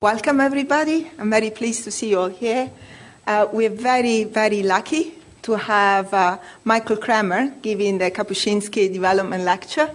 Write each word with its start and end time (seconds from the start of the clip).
Welcome, 0.00 0.40
everybody. 0.40 1.10
I'm 1.18 1.28
very 1.28 1.50
pleased 1.50 1.82
to 1.82 1.90
see 1.90 2.10
you 2.10 2.20
all 2.20 2.28
here. 2.28 2.70
Uh, 3.26 3.48
we're 3.52 3.68
very, 3.68 4.22
very 4.22 4.62
lucky 4.62 5.14
to 5.42 5.56
have 5.56 6.14
uh, 6.14 6.38
Michael 6.62 6.98
Kremer 6.98 7.52
giving 7.62 7.98
the 7.98 8.12
Kapuscinski 8.12 8.92
Development 8.92 9.42
Lecture. 9.42 9.90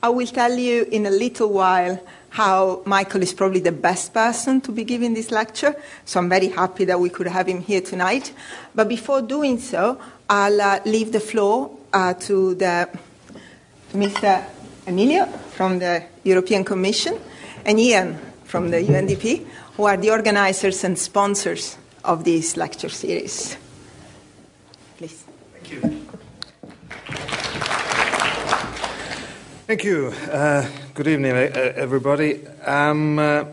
I 0.00 0.10
will 0.10 0.28
tell 0.28 0.56
you 0.56 0.84
in 0.84 1.06
a 1.06 1.10
little 1.10 1.52
while 1.52 2.00
how 2.28 2.82
Michael 2.86 3.20
is 3.22 3.34
probably 3.34 3.58
the 3.58 3.72
best 3.72 4.14
person 4.14 4.60
to 4.60 4.70
be 4.70 4.84
giving 4.84 5.12
this 5.12 5.32
lecture, 5.32 5.74
so 6.04 6.20
I'm 6.20 6.28
very 6.28 6.50
happy 6.50 6.84
that 6.84 7.00
we 7.00 7.08
could 7.08 7.26
have 7.26 7.48
him 7.48 7.62
here 7.62 7.80
tonight. 7.80 8.32
But 8.76 8.88
before 8.88 9.22
doing 9.22 9.58
so, 9.58 10.00
I'll 10.30 10.60
uh, 10.60 10.78
leave 10.84 11.10
the 11.10 11.18
floor 11.18 11.76
uh, 11.92 12.14
to 12.14 12.54
the 12.54 12.88
Mr. 13.92 14.44
Emilio 14.86 15.26
from 15.26 15.80
the 15.80 16.04
European 16.22 16.62
Commission 16.62 17.18
and 17.64 17.80
Ian 17.80 18.31
from 18.52 18.70
the 18.70 18.82
UNDP, 18.82 19.46
who 19.78 19.84
are 19.84 19.96
the 19.96 20.10
organizers 20.10 20.84
and 20.84 20.98
sponsors 20.98 21.78
of 22.04 22.24
this 22.24 22.54
lecture 22.54 22.90
series. 22.90 23.56
Please. 24.98 25.24
Thank 25.54 25.72
you. 25.72 25.80
Thank 29.66 29.84
you. 29.84 30.12
Uh, 30.30 30.68
good 30.92 31.06
evening, 31.08 31.32
everybody. 31.32 32.46
Um, 32.66 33.18
uh, 33.18 33.44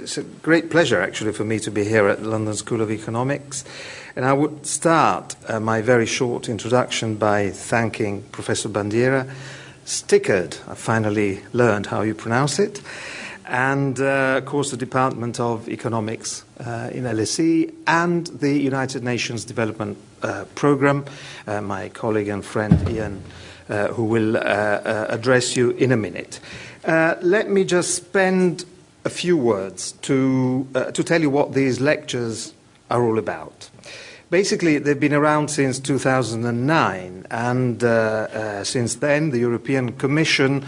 it's 0.00 0.16
a 0.16 0.22
great 0.22 0.70
pleasure, 0.70 1.02
actually, 1.02 1.34
for 1.34 1.44
me 1.44 1.58
to 1.58 1.70
be 1.70 1.84
here 1.84 2.08
at 2.08 2.22
the 2.22 2.28
London 2.30 2.54
School 2.54 2.80
of 2.80 2.90
Economics. 2.90 3.62
And 4.16 4.24
I 4.24 4.32
would 4.32 4.64
start 4.64 5.36
uh, 5.48 5.60
my 5.60 5.82
very 5.82 6.06
short 6.06 6.48
introduction 6.48 7.16
by 7.16 7.50
thanking 7.50 8.22
Professor 8.32 8.70
Bandiera. 8.70 9.30
Stickard, 9.84 10.56
I 10.66 10.76
finally 10.76 11.42
learned 11.52 11.86
how 11.86 12.00
you 12.00 12.14
pronounce 12.14 12.58
it 12.58 12.80
and 13.46 14.00
uh, 14.00 14.36
of 14.38 14.46
course 14.46 14.70
the 14.70 14.76
Department 14.76 15.38
of 15.38 15.68
Economics 15.68 16.44
uh, 16.60 16.90
in 16.92 17.04
LSE 17.04 17.72
and 17.86 18.26
the 18.28 18.58
United 18.58 19.04
Nations 19.04 19.44
Development 19.44 19.98
uh, 20.22 20.44
Programme, 20.54 21.04
uh, 21.46 21.60
my 21.60 21.90
colleague 21.90 22.28
and 22.28 22.44
friend 22.44 22.88
Ian, 22.88 23.22
uh, 23.68 23.88
who 23.88 24.04
will 24.04 24.36
uh, 24.36 25.06
address 25.08 25.56
you 25.56 25.70
in 25.72 25.92
a 25.92 25.96
minute. 25.96 26.40
let 26.86 27.50
me 27.50 27.64
just 27.64 27.94
spend 27.94 28.64
a 29.04 29.10
few 29.10 29.36
words 29.36 29.92
to, 30.02 30.66
to 30.94 31.04
tell 31.04 31.20
you 31.20 31.28
what 31.28 31.52
these 31.52 31.80
lectures 31.80 32.54
are 32.90 33.02
all 33.02 33.18
about. 33.18 33.68
Basically, 34.30 34.78
they've 34.78 34.98
been 34.98 35.12
around 35.12 35.48
since 35.48 35.78
2009, 35.78 37.26
and 37.30 38.66
since 38.66 38.94
then, 38.96 39.30
the 39.30 39.38
European 39.38 39.92
Commission 39.92 40.64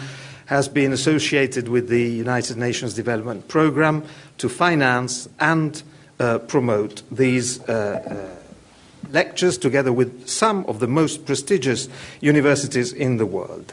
has 0.46 0.68
been 0.68 0.92
associated 0.92 1.68
with 1.68 1.88
the 1.88 2.02
United 2.02 2.56
Nations 2.56 2.94
Development 2.94 3.46
Programme 3.48 4.04
to 4.38 4.48
finance 4.48 5.28
and 5.38 5.82
uh, 6.18 6.38
promote 6.38 7.02
these 7.10 7.60
uh, 7.68 8.32
uh, 8.32 9.12
lectures 9.12 9.58
together 9.58 9.92
with 9.92 10.28
some 10.28 10.64
of 10.66 10.80
the 10.80 10.86
most 10.86 11.26
prestigious 11.26 11.88
universities 12.20 12.92
in 12.92 13.18
the 13.18 13.26
world. 13.26 13.72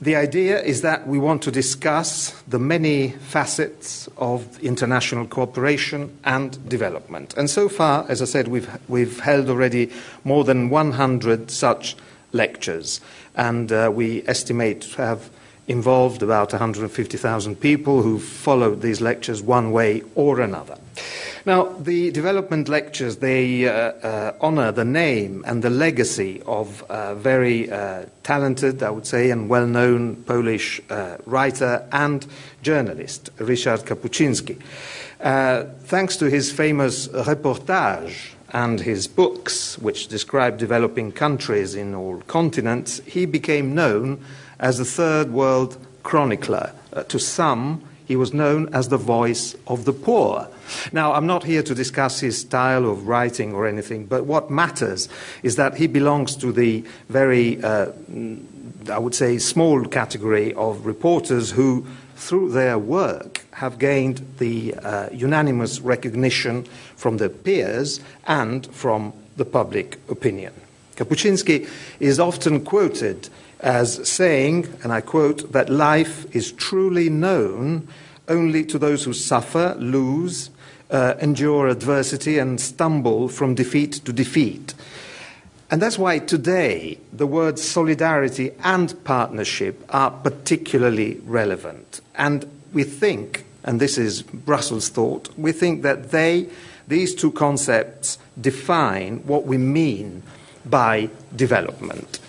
The 0.00 0.16
idea 0.16 0.60
is 0.62 0.82
that 0.82 1.06
we 1.06 1.18
want 1.18 1.42
to 1.42 1.50
discuss 1.50 2.32
the 2.46 2.58
many 2.58 3.10
facets 3.10 4.10
of 4.18 4.58
international 4.60 5.26
cooperation 5.26 6.18
and 6.22 6.68
development. 6.68 7.34
And 7.38 7.48
so 7.48 7.70
far, 7.70 8.04
as 8.08 8.20
I 8.20 8.26
said, 8.26 8.48
we've, 8.48 8.68
we've 8.88 9.20
held 9.20 9.48
already 9.48 9.90
more 10.22 10.44
than 10.44 10.68
100 10.68 11.50
such 11.50 11.96
lectures, 12.32 13.00
and 13.36 13.72
uh, 13.72 13.90
we 13.92 14.22
estimate 14.28 14.82
to 14.82 14.96
have 14.98 15.30
involved 15.68 16.22
about 16.22 16.52
150,000 16.52 17.56
people 17.56 18.02
who 18.02 18.18
followed 18.18 18.82
these 18.82 19.00
lectures 19.00 19.42
one 19.42 19.72
way 19.72 20.02
or 20.14 20.40
another. 20.40 20.76
Now, 21.44 21.64
the 21.78 22.10
development 22.10 22.68
lectures, 22.68 23.18
they 23.18 23.68
uh, 23.68 23.72
uh, 23.72 24.34
honor 24.40 24.72
the 24.72 24.84
name 24.84 25.44
and 25.46 25.62
the 25.62 25.70
legacy 25.70 26.42
of 26.44 26.84
a 26.88 27.14
very 27.14 27.70
uh, 27.70 28.06
talented, 28.24 28.82
I 28.82 28.90
would 28.90 29.06
say, 29.06 29.30
and 29.30 29.48
well-known 29.48 30.16
Polish 30.24 30.80
uh, 30.90 31.18
writer 31.24 31.86
and 31.92 32.26
journalist, 32.62 33.30
Richard 33.38 33.80
Kapuscinski. 33.80 34.60
Uh, 35.20 35.64
thanks 35.84 36.16
to 36.16 36.28
his 36.28 36.50
famous 36.50 37.06
reportage 37.08 38.32
and 38.52 38.80
his 38.80 39.06
books, 39.06 39.78
which 39.78 40.08
describe 40.08 40.58
developing 40.58 41.12
countries 41.12 41.74
in 41.74 41.94
all 41.94 42.20
continents, 42.22 43.00
he 43.06 43.24
became 43.24 43.74
known 43.74 44.20
as 44.58 44.80
a 44.80 44.84
third 44.84 45.30
world 45.30 45.76
chronicler. 46.02 46.72
Uh, 46.92 47.02
to 47.04 47.18
some, 47.18 47.82
he 48.06 48.16
was 48.16 48.32
known 48.32 48.72
as 48.72 48.88
the 48.88 48.96
voice 48.96 49.56
of 49.66 49.84
the 49.84 49.92
poor. 49.92 50.48
Now, 50.92 51.12
I'm 51.12 51.26
not 51.26 51.44
here 51.44 51.62
to 51.62 51.74
discuss 51.74 52.20
his 52.20 52.40
style 52.40 52.88
of 52.88 53.08
writing 53.08 53.52
or 53.52 53.66
anything, 53.66 54.06
but 54.06 54.24
what 54.24 54.50
matters 54.50 55.08
is 55.42 55.56
that 55.56 55.76
he 55.76 55.86
belongs 55.86 56.36
to 56.36 56.52
the 56.52 56.84
very, 57.08 57.62
uh, 57.62 57.90
I 58.90 58.98
would 58.98 59.14
say, 59.14 59.38
small 59.38 59.84
category 59.84 60.54
of 60.54 60.86
reporters 60.86 61.50
who, 61.50 61.86
through 62.14 62.52
their 62.52 62.78
work, 62.78 63.44
have 63.52 63.78
gained 63.78 64.24
the 64.38 64.74
uh, 64.74 65.08
unanimous 65.12 65.80
recognition 65.80 66.64
from 66.94 67.16
their 67.16 67.28
peers 67.28 68.00
and 68.26 68.66
from 68.72 69.12
the 69.36 69.44
public 69.44 69.98
opinion. 70.08 70.52
Kapuscinski 70.96 71.68
is 72.00 72.18
often 72.18 72.64
quoted 72.64 73.28
as 73.60 74.06
saying, 74.08 74.68
and 74.82 74.92
I 74.92 75.00
quote, 75.00 75.52
that 75.52 75.70
life 75.70 76.26
is 76.34 76.52
truly 76.52 77.08
known 77.08 77.88
only 78.28 78.64
to 78.64 78.78
those 78.78 79.04
who 79.04 79.12
suffer, 79.12 79.74
lose, 79.78 80.50
uh, 80.90 81.14
endure 81.20 81.68
adversity, 81.68 82.38
and 82.38 82.60
stumble 82.60 83.28
from 83.28 83.54
defeat 83.54 83.92
to 84.04 84.12
defeat. 84.12 84.74
And 85.70 85.82
that's 85.82 85.98
why 85.98 86.20
today 86.20 86.98
the 87.12 87.26
words 87.26 87.62
solidarity 87.62 88.52
and 88.62 88.94
partnership 89.04 89.84
are 89.88 90.10
particularly 90.10 91.20
relevant. 91.24 92.00
And 92.14 92.46
we 92.72 92.84
think, 92.84 93.44
and 93.64 93.80
this 93.80 93.98
is 93.98 94.22
Brussels 94.22 94.88
thought, 94.88 95.28
we 95.36 95.50
think 95.52 95.82
that 95.82 96.10
they, 96.10 96.48
these 96.86 97.14
two 97.14 97.32
concepts, 97.32 98.18
define 98.40 99.18
what 99.26 99.46
we 99.46 99.58
mean 99.58 100.22
by 100.64 101.10
development. 101.34 102.20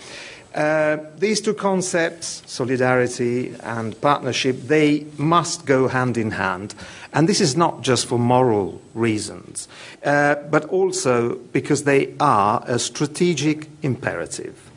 Uh, 0.57 0.97
these 1.19 1.39
two 1.39 1.53
concepts, 1.53 2.41
solidarity 2.47 3.53
and 3.61 4.01
partnership, 4.01 4.59
they 4.63 5.05
must 5.15 5.67
go 5.67 5.87
hand 5.87 6.17
in 6.17 6.31
hand. 6.31 6.73
And 7.13 7.29
this 7.29 7.39
is 7.39 7.55
not 7.55 7.83
just 7.83 8.07
for 8.07 8.17
moral 8.17 8.81
reasons, 8.95 9.67
uh, 10.03 10.33
but 10.49 10.65
also 10.65 11.35
because 11.53 11.83
they 11.83 12.15
are 12.19 12.63
a 12.65 12.79
strategic 12.79 13.67
imperative. 13.83 14.71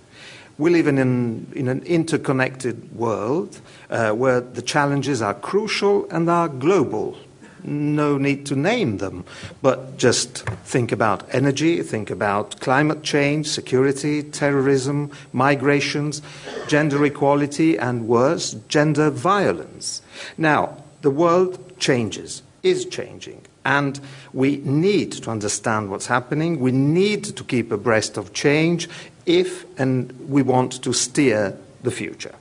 We 0.59 0.69
live 0.69 0.87
in 0.87 0.99
an, 0.99 1.51
in 1.57 1.67
an 1.69 1.83
interconnected 1.85 2.95
world 2.95 3.59
uh, 3.89 4.11
where 4.11 4.43
the 4.43 4.61
challenges 4.61 5.23
are 5.23 5.33
crucial 5.33 6.07
and 6.11 6.29
are 6.29 6.49
global 6.49 7.17
no 7.65 8.19
need 8.19 8.47
to 8.47 8.57
name 8.57 8.99
them, 8.99 9.25
but 9.63 9.97
just 9.97 10.39
think 10.65 10.93
about 10.93 11.23
energy, 11.35 11.83
think 11.83 12.11
about 12.11 12.61
climate 12.61 13.03
change, 13.03 13.47
security, 13.47 14.23
terrorism, 14.23 15.11
migrations, 15.33 16.23
gender 16.69 17.05
equality, 17.05 17.79
and 17.79 18.09
worse, 18.09 18.55
gender 18.69 19.11
violence. 19.11 20.03
Now, 20.37 20.83
the 21.03 21.11
world 21.11 21.79
changes, 21.79 22.43
is 22.63 22.85
changing, 22.85 23.43
and 23.65 24.01
we 24.33 24.59
need 24.59 25.13
to 25.13 25.31
understand 25.31 25.91
what's 25.91 26.07
happening. 26.07 26.61
We 26.61 26.73
need 26.73 27.25
to 27.37 27.45
keep 27.45 27.73
abreast 27.73 28.17
of 28.17 28.33
change 28.33 28.89
if 29.27 29.65
and 29.79 30.13
we 30.29 30.43
want 30.43 30.83
to 30.83 30.93
steer 30.93 31.57
the 31.83 31.91
future. 31.91 32.35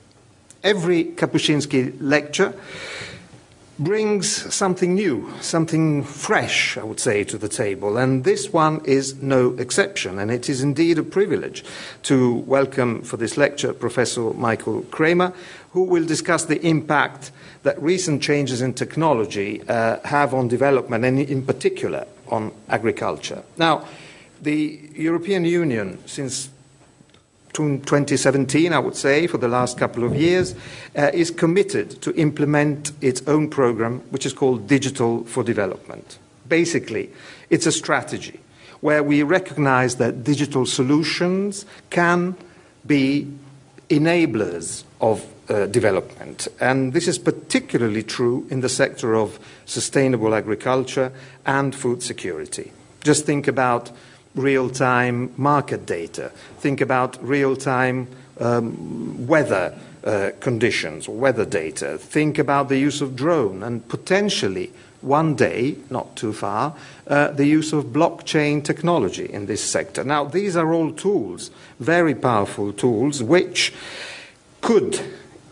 Every 0.62 1.04
Kapuscinski 1.04 1.96
lecture 2.00 2.54
brings 3.80 4.54
something 4.54 4.94
new, 4.94 5.32
something 5.40 6.04
fresh, 6.04 6.76
I 6.76 6.84
would 6.84 7.00
say, 7.00 7.24
to 7.24 7.38
the 7.38 7.48
table. 7.48 7.96
And 7.96 8.24
this 8.24 8.52
one 8.52 8.84
is 8.84 9.22
no 9.22 9.54
exception. 9.56 10.18
And 10.18 10.30
it 10.30 10.50
is 10.50 10.62
indeed 10.62 10.98
a 10.98 11.02
privilege 11.02 11.64
to 12.02 12.34
welcome 12.46 13.00
for 13.00 13.16
this 13.16 13.38
lecture 13.38 13.72
Professor 13.72 14.34
Michael 14.34 14.82
Kremer, 14.90 15.32
who 15.72 15.84
will 15.84 16.04
discuss 16.04 16.44
the 16.44 16.60
impact 16.60 17.32
that 17.62 17.80
recent 17.82 18.22
changes 18.22 18.60
in 18.60 18.74
technology 18.74 19.62
uh, 19.66 19.98
have 20.04 20.34
on 20.34 20.46
development 20.46 21.06
and, 21.06 21.18
in 21.18 21.42
particular, 21.44 22.06
on 22.28 22.52
agriculture. 22.68 23.42
Now, 23.56 23.86
the 24.42 24.78
European 24.94 25.46
Union, 25.46 25.98
since 26.06 26.50
2017, 27.52 28.72
I 28.72 28.78
would 28.78 28.96
say, 28.96 29.26
for 29.26 29.38
the 29.38 29.48
last 29.48 29.78
couple 29.78 30.04
of 30.04 30.14
years, 30.14 30.54
uh, 30.96 31.10
is 31.12 31.30
committed 31.30 32.00
to 32.02 32.14
implement 32.14 32.92
its 33.00 33.22
own 33.26 33.50
program, 33.50 34.00
which 34.10 34.26
is 34.26 34.32
called 34.32 34.66
Digital 34.66 35.24
for 35.24 35.42
Development. 35.42 36.18
Basically, 36.48 37.10
it's 37.50 37.66
a 37.66 37.72
strategy 37.72 38.40
where 38.80 39.02
we 39.02 39.22
recognize 39.22 39.96
that 39.96 40.24
digital 40.24 40.64
solutions 40.64 41.66
can 41.90 42.36
be 42.86 43.30
enablers 43.90 44.84
of 45.00 45.26
uh, 45.48 45.66
development. 45.66 46.48
And 46.60 46.92
this 46.92 47.08
is 47.08 47.18
particularly 47.18 48.02
true 48.02 48.46
in 48.50 48.60
the 48.60 48.68
sector 48.68 49.14
of 49.14 49.38
sustainable 49.66 50.34
agriculture 50.34 51.12
and 51.44 51.74
food 51.74 52.02
security. 52.02 52.72
Just 53.02 53.26
think 53.26 53.48
about 53.48 53.90
real 54.34 54.70
time 54.70 55.32
market 55.36 55.86
data, 55.86 56.30
think 56.58 56.80
about 56.80 57.22
real 57.22 57.56
time 57.56 58.08
um, 58.38 59.26
weather 59.26 59.78
uh, 60.04 60.30
conditions, 60.40 61.08
weather 61.08 61.44
data, 61.44 61.98
think 61.98 62.38
about 62.38 62.68
the 62.68 62.78
use 62.78 63.00
of 63.00 63.16
drone 63.16 63.62
and 63.62 63.86
potentially 63.88 64.72
one 65.00 65.34
day, 65.34 65.76
not 65.88 66.14
too 66.16 66.32
far, 66.32 66.74
uh, 67.06 67.28
the 67.28 67.46
use 67.46 67.72
of 67.72 67.86
blockchain 67.86 68.62
technology 68.62 69.24
in 69.24 69.46
this 69.46 69.62
sector. 69.62 70.04
Now, 70.04 70.24
these 70.24 70.56
are 70.56 70.72
all 70.72 70.92
tools, 70.92 71.50
very 71.78 72.14
powerful 72.14 72.72
tools, 72.72 73.22
which 73.22 73.72
could, 74.60 75.00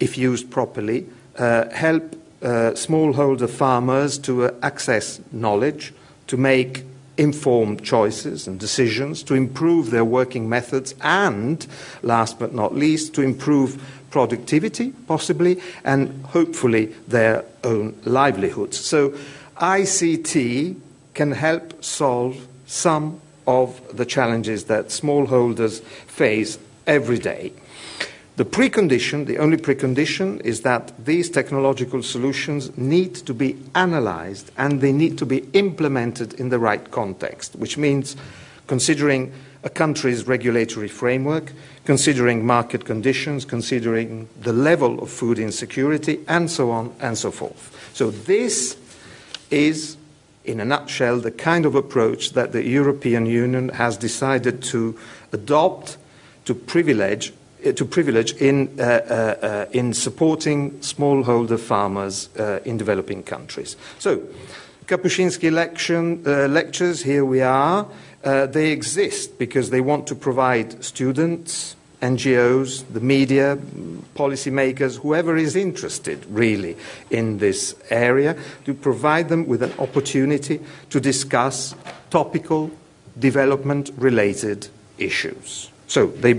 if 0.00 0.19
used 0.19 0.50
properly, 0.50 1.06
uh, 1.38 1.70
help 1.70 2.14
uh, 2.42 2.72
smallholder 2.75 3.48
farmers 3.48 4.19
to 4.19 4.44
uh, 4.44 4.54
access 4.62 5.20
knowledge, 5.32 5.94
to 6.26 6.36
make 6.36 6.84
informed 7.18 7.84
choices 7.84 8.46
and 8.46 8.58
decisions, 8.58 9.22
to 9.24 9.34
improve 9.34 9.90
their 9.90 10.04
working 10.04 10.48
methods, 10.48 10.94
and, 11.02 11.66
last 12.02 12.38
but 12.38 12.54
not 12.54 12.74
least, 12.74 13.14
to 13.14 13.22
improve 13.22 13.82
productivity, 14.10 14.94
possibly, 15.06 15.60
and 15.84 16.24
hopefully 16.26 16.86
their 17.06 17.44
own 17.64 17.94
livelihoods. 18.04 18.78
So, 18.78 19.12
ICT 19.60 20.76
can 21.14 21.32
help 21.32 21.84
solve 21.84 22.46
some 22.66 23.20
of 23.46 23.80
the 23.96 24.06
challenges 24.06 24.64
that 24.64 24.88
smallholders 24.88 25.82
face 26.06 26.58
every 26.86 27.18
day. 27.18 27.52
The 28.38 28.44
precondition, 28.44 29.26
the 29.26 29.38
only 29.38 29.56
precondition, 29.56 30.40
is 30.43 30.61
that 30.61 30.93
these 31.05 31.29
technological 31.29 32.05
solutions 32.05 32.70
need 32.79 33.17
to 33.26 33.35
be 33.35 33.56
analyzed 33.75 34.52
and 34.56 34.81
they 34.81 34.93
need 34.93 35.19
to 35.19 35.26
be 35.26 35.38
implemented 35.55 36.35
in 36.35 36.49
the 36.49 36.61
right 36.61 36.88
context, 36.93 37.56
which 37.56 37.76
means 37.76 38.14
considering 38.69 39.32
a 39.64 39.69
country's 39.69 40.29
regulatory 40.29 40.87
framework, 40.87 41.52
considering 41.85 42.46
market 42.46 42.85
conditions, 42.85 43.44
considering 43.44 44.29
the 44.40 44.52
level 44.52 45.02
of 45.02 45.11
food 45.11 45.40
insecurity, 45.40 46.20
and 46.29 46.49
so 46.49 46.70
on 46.70 46.94
and 47.00 47.19
so 47.19 47.32
forth. 47.32 47.90
So, 47.93 48.12
this 48.12 48.76
is, 49.50 49.96
in 50.44 50.61
a 50.61 50.64
nutshell, 50.64 51.19
the 51.19 51.32
kind 51.32 51.67
of 51.67 51.75
approach 51.75 52.35
that 52.35 52.52
the 52.52 52.64
European 52.64 53.26
Union 53.26 53.70
has 53.70 53.96
decided 53.96 54.62
to 54.70 54.96
adopt 55.32 55.96
to 56.44 56.55
privilege 56.55 57.32
to 57.72 57.84
privilege 57.84 58.32
in, 58.34 58.68
uh, 58.78 58.82
uh, 58.82 59.46
uh, 59.46 59.66
in 59.72 59.92
supporting 59.94 60.72
smallholder 60.80 61.58
farmers 61.58 62.28
uh, 62.38 62.60
in 62.64 62.76
developing 62.76 63.22
countries. 63.22 63.76
So, 63.98 64.22
Kapuscinski 64.86 65.50
uh, 65.50 66.48
lectures, 66.48 67.02
here 67.02 67.24
we 67.24 67.42
are. 67.42 67.86
they 68.22 68.72
exist 68.72 69.38
because 69.38 69.70
they 69.70 69.80
want 69.80 70.06
to 70.06 70.14
provide 70.14 70.82
students, 70.82 71.76
NGOs, 72.00 72.84
the 72.92 73.00
media, 73.00 73.58
policymakers, 74.14 74.98
whoever 75.00 75.36
is 75.36 75.56
interested 75.56 76.24
really 76.30 76.76
in 77.10 77.38
this 77.38 77.74
area, 77.90 78.36
to 78.64 78.72
provide 78.72 79.28
them 79.28 79.46
with 79.46 79.62
an 79.62 79.72
opportunity 79.78 80.60
to 80.90 81.00
discuss 81.00 81.74
topical 82.10 82.70
development 83.18 83.90
related 83.96 84.68
issues. 84.98 85.70
So 85.86 86.06
they 86.06 86.34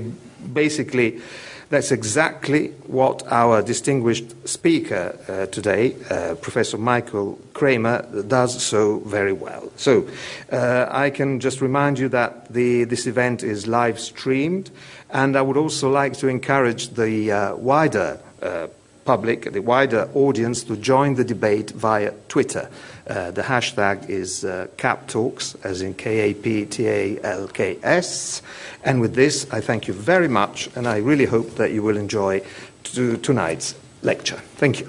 basically, 0.54 1.22
that's 1.70 1.92
exactly 1.92 2.70
what 2.88 3.22
our 3.32 3.62
distinguished 3.62 4.48
speaker 4.48 5.18
uh, 5.28 5.46
today, 5.48 5.96
uh, 6.10 6.34
Professor 6.42 6.80
Michael 6.80 7.40
Kremer, 7.54 8.04
does 8.28 8.64
so 8.64 9.00
very 9.00 9.34
well. 9.34 9.72
So 9.76 10.08
uh, 10.52 10.88
I 10.90 11.12
can 11.12 11.40
just 11.40 11.62
remind 11.62 12.00
you 12.00 12.10
that 12.10 12.52
the, 12.52 12.86
this 12.86 13.06
event 13.06 13.44
is 13.44 13.68
live 13.68 14.00
streamed, 14.00 14.72
and 15.12 15.36
I 15.36 15.42
would 15.42 15.58
also 15.58 15.92
like 15.92 16.14
to 16.18 16.28
encourage 16.28 16.90
the 16.90 17.32
uh, 17.32 17.56
wider 17.56 18.20
uh, 18.42 18.68
public, 19.10 19.52
the 19.54 19.60
wider 19.60 20.08
audience, 20.14 20.64
to 20.64 20.78
join 20.78 21.16
the 21.16 21.24
debate 21.24 21.72
via 21.72 22.12
Twitter. 22.28 22.70
Uh, 23.08 23.32
the 23.32 23.42
hashtag 23.42 24.08
is 24.08 24.46
uh, 24.46 24.68
CapTalks, 24.78 25.56
as 25.66 25.82
in 25.82 25.96
K 25.96 26.30
A 26.30 26.34
P 26.36 26.66
T 26.66 26.88
A 26.88 27.20
L 27.24 27.48
K 27.48 27.80
S. 27.82 28.44
And 28.84 29.02
with 29.02 29.16
this, 29.16 29.48
I 29.52 29.62
thank 29.62 29.88
you 29.88 29.96
very 29.96 30.28
much, 30.28 30.70
and 30.76 30.86
I 30.88 30.98
really 30.98 31.26
hope 31.26 31.56
that 31.56 31.72
you 31.72 31.82
will 31.82 31.98
enjoy 31.98 32.44
to, 32.84 33.18
tonight's 33.18 33.74
lecture. 34.04 34.40
Thank 34.62 34.80
you. 34.80 34.88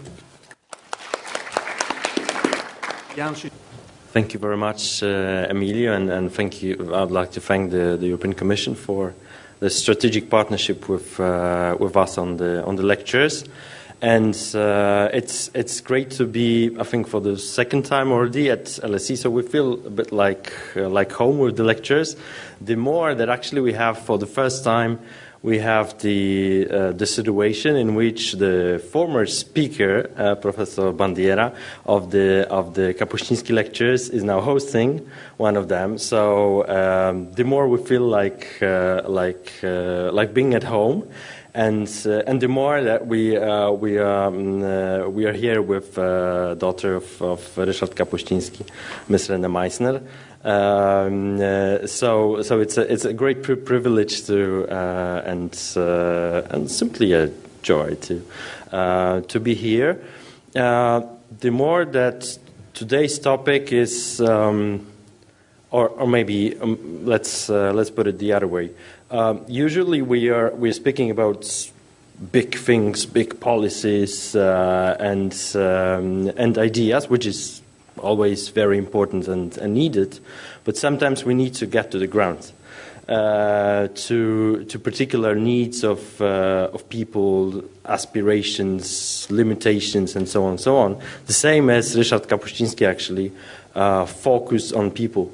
Thank 4.12 4.34
you 4.34 4.40
very 4.40 4.58
much, 4.58 5.02
uh, 5.02 5.46
Emilio, 5.49 5.94
and, 5.94 6.11
and, 6.11 6.31
thank 6.31 6.62
you. 6.62 6.94
I'd 6.94 7.11
like 7.11 7.31
to 7.32 7.40
thank 7.40 7.70
the, 7.70 7.96
the, 7.96 8.08
European 8.08 8.34
Commission 8.34 8.75
for 8.75 9.14
the 9.61 9.70
strategic 9.70 10.28
partnership 10.28 10.90
with, 10.90 11.19
uh, 11.20 11.76
with 11.81 11.96
us 11.96 12.19
on 12.19 12.37
the, 12.37 12.62
on 12.66 12.76
the 12.76 12.82
lectures 12.82 13.44
and 14.02 14.35
uh, 14.55 15.11
it's 15.12 15.50
it's 15.55 15.81
great 15.81 16.11
to 16.12 16.26
be. 16.26 16.75
I 16.79 16.85
think 16.85 17.06
for 17.06 17.20
the 17.20 17.37
second 17.37 17.85
time 17.85 18.11
already 18.12 18.50
at 18.50 18.64
LSE, 18.64 19.19
so 19.19 19.31
we 19.31 19.43
feel 19.43 19.75
a 19.87 19.91
bit 19.91 20.11
like 20.12 20.52
uh, 20.76 20.88
like 20.88 21.12
home 21.12 21.38
with 21.38 21.56
the 21.56 21.64
lectures. 21.64 22.17
The 22.61 22.76
more 22.76 23.14
that 23.14 23.29
actually 23.29 23.61
we 23.61 23.75
have 23.75 23.99
for 23.99 24.17
the 24.17 24.26
first 24.26 24.64
time, 24.64 25.00
we 25.43 25.58
have 25.58 25.99
the 25.99 26.67
uh, 26.70 26.93
the 26.93 27.06
situation 27.06 27.76
in 27.76 27.94
which 27.94 28.32
the 28.32 28.82
former 28.91 29.26
speaker, 29.26 30.11
uh, 30.17 30.35
Professor 30.35 30.93
Bandiera 30.93 31.55
of 31.85 32.11
the 32.11 32.47
of 32.49 32.75
the 32.75 32.94
Kapuscinski 32.94 33.55
lectures, 33.55 34.08
is 34.08 34.25
now 34.25 34.41
hosting 34.41 35.06
one 35.37 35.56
of 35.56 35.69
them. 35.69 35.99
So 35.99 36.67
um, 36.69 37.32
the 37.32 37.44
more 37.44 37.69
we 37.69 37.79
feel 37.82 38.02
like 38.02 38.62
uh, 38.62 39.02
like 39.06 39.52
uh, 39.62 40.11
like 40.12 40.32
being 40.32 40.55
at 40.55 40.64
home 40.64 41.06
and 41.55 41.88
uh, 42.06 42.23
and 42.26 42.41
the 42.41 42.49
more 42.49 42.82
that 42.82 43.06
we 43.06 43.37
uh, 43.37 43.70
we 43.70 43.99
um, 43.99 44.62
uh, 44.62 45.08
we 45.08 45.26
are 45.26 45.32
here 45.32 45.61
with 45.61 45.99
uh, 45.99 46.55
daughter 46.55 46.97
of, 46.97 47.23
of 47.23 47.41
Ryszard 47.56 47.94
Kapuscinski, 47.94 48.64
Ms. 49.08 49.31
Rene 49.31 49.49
Maisner. 49.49 50.02
Um, 50.44 51.41
uh, 51.41 51.87
so 51.87 52.43
so 52.43 52.61
it's 52.61 52.79
a 52.79 52.93
it's 52.93 53.05
a 53.05 53.12
great 53.12 53.43
pri- 53.43 53.56
privilege 53.56 54.26
to 54.26 54.67
uh, 54.69 55.23
and 55.25 55.50
and 55.76 56.70
simply 56.70 57.12
a 57.12 57.31
joy 57.62 57.94
to 57.97 58.23
to 59.29 59.41
be 59.41 59.55
here. 59.55 60.00
the 60.52 61.50
more 61.50 61.85
that 61.85 62.38
today's 62.75 63.19
topic 63.19 63.73
is. 63.73 64.20
Um, 64.20 64.87
or, 65.73 65.88
or 65.90 66.09
maybe 66.09 66.59
um, 66.59 67.07
let's 67.07 67.49
let's 67.49 67.90
put 67.90 68.09
it 68.09 68.19
the 68.19 68.33
other 68.33 68.49
way. 68.49 68.71
Um, 69.11 69.45
usually 69.49 70.02
we 70.02 70.29
are 70.29 70.50
we're 70.50 70.73
speaking 70.73 71.11
about 71.11 71.45
big 72.31 72.55
things, 72.55 73.07
big 73.07 73.40
policies, 73.40 74.37
uh, 74.37 74.97
and 75.00 75.33
um, 75.57 76.31
and 76.37 76.57
ideas, 76.57 77.11
which 77.11 77.26
is 77.26 77.61
always 77.99 78.50
very 78.50 78.79
important 78.79 79.26
and, 79.26 79.59
and, 79.59 79.75
needed. 79.75 80.21
But 80.62 80.76
sometimes 80.76 81.25
we 81.25 81.35
need 81.35 81.55
to 81.55 81.67
get 81.67 81.90
to 81.90 81.99
the 81.99 82.07
ground. 82.07 82.52
Uh, 83.09 83.88
to 83.95 84.64
to 84.67 84.79
particular 84.79 85.35
needs 85.35 85.83
of 85.83 86.21
uh, 86.21 86.71
of 86.73 86.88
people, 86.88 87.64
aspirations, 87.87 89.26
limitations, 89.29 90.14
and 90.14 90.29
so 90.29 90.45
on 90.45 90.50
and 90.50 90.61
so 90.61 90.76
on. 90.76 90.97
The 91.26 91.33
same 91.33 91.69
as 91.69 91.97
Richard 91.97 92.29
Kapuscinski 92.29 92.87
actually 92.87 93.33
uh, 93.75 94.07
focused 94.07 94.73
on 94.73 94.93
people 94.93 95.33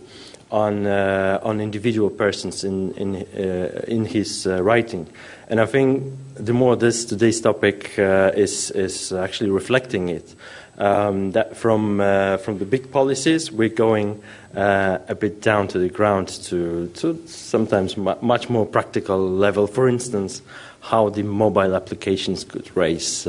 on 0.50 0.86
uh, 0.86 1.40
on 1.42 1.60
individual 1.60 2.10
persons 2.10 2.64
in 2.64 2.92
in 2.92 3.16
uh, 3.16 3.84
in 3.88 4.04
his 4.04 4.46
uh, 4.46 4.62
writing, 4.62 5.06
and 5.48 5.60
I 5.60 5.66
think 5.66 6.04
the 6.34 6.52
more 6.52 6.76
this 6.76 7.04
today's 7.04 7.40
topic 7.40 7.98
uh, 7.98 8.30
is 8.34 8.70
is 8.70 9.12
actually 9.12 9.50
reflecting 9.50 10.08
it. 10.08 10.34
Um, 10.78 11.32
that 11.32 11.56
from 11.56 12.00
uh, 12.00 12.36
from 12.36 12.58
the 12.58 12.66
big 12.66 12.92
policies, 12.92 13.50
we're 13.50 13.70
going 13.70 14.22
uh, 14.54 14.98
a 15.08 15.14
bit 15.14 15.40
down 15.40 15.68
to 15.68 15.78
the 15.78 15.88
ground 15.88 16.28
to 16.44 16.88
to 16.88 17.18
sometimes 17.26 17.96
mu- 17.96 18.14
much 18.20 18.50
more 18.50 18.66
practical 18.66 19.18
level. 19.18 19.66
For 19.66 19.88
instance, 19.88 20.42
how 20.80 21.08
the 21.08 21.22
mobile 21.22 21.74
applications 21.74 22.44
could 22.44 22.70
raise 22.76 23.24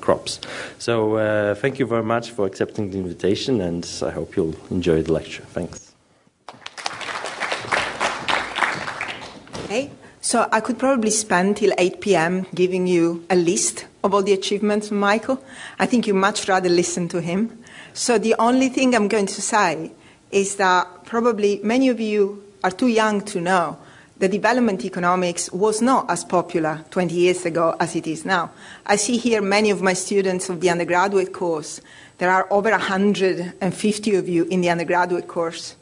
crops. 0.00 0.40
So, 0.78 1.54
thank 1.60 1.78
you 1.78 1.86
very 1.86 2.02
much 2.02 2.30
for 2.30 2.46
accepting 2.46 2.90
the 2.90 2.98
invitation, 2.98 3.60
and 3.60 3.86
I 4.02 4.10
hope 4.10 4.34
you'll 4.34 4.56
enjoy 4.70 5.02
the 5.02 5.12
lecture. 5.12 5.44
Thanks. 5.52 5.87
Okay, 9.68 9.90
so 10.22 10.48
I 10.50 10.60
could 10.60 10.78
probably 10.78 11.10
spend 11.10 11.58
till 11.58 11.74
8 11.76 12.00
p.m. 12.00 12.46
giving 12.54 12.86
you 12.86 13.26
a 13.28 13.36
list 13.36 13.84
of 14.02 14.14
all 14.14 14.22
the 14.22 14.32
achievements 14.32 14.86
of 14.86 14.96
Michael. 14.96 15.44
I 15.78 15.84
think 15.84 16.06
you'd 16.06 16.14
much 16.16 16.48
rather 16.48 16.70
listen 16.70 17.06
to 17.10 17.20
him. 17.20 17.62
So 17.92 18.16
the 18.16 18.34
only 18.38 18.70
thing 18.70 18.94
I'm 18.94 19.08
going 19.08 19.26
to 19.26 19.42
say 19.42 19.92
is 20.30 20.56
that 20.56 21.04
probably 21.04 21.60
many 21.62 21.90
of 21.90 22.00
you 22.00 22.42
are 22.64 22.70
too 22.70 22.86
young 22.86 23.20
to 23.26 23.42
know 23.42 23.76
that 24.16 24.30
development 24.30 24.86
economics 24.86 25.52
was 25.52 25.82
not 25.82 26.10
as 26.10 26.24
popular 26.24 26.82
20 26.88 27.14
years 27.14 27.44
ago 27.44 27.76
as 27.78 27.94
it 27.94 28.06
is 28.06 28.24
now. 28.24 28.50
I 28.86 28.96
see 28.96 29.18
here 29.18 29.42
many 29.42 29.68
of 29.68 29.82
my 29.82 29.92
students 29.92 30.48
of 30.48 30.62
the 30.62 30.70
undergraduate 30.70 31.34
course. 31.34 31.82
There 32.16 32.30
are 32.30 32.48
over 32.50 32.70
150 32.70 34.14
of 34.14 34.28
you 34.30 34.44
in 34.44 34.62
the 34.62 34.70
undergraduate 34.70 35.28
course. 35.28 35.76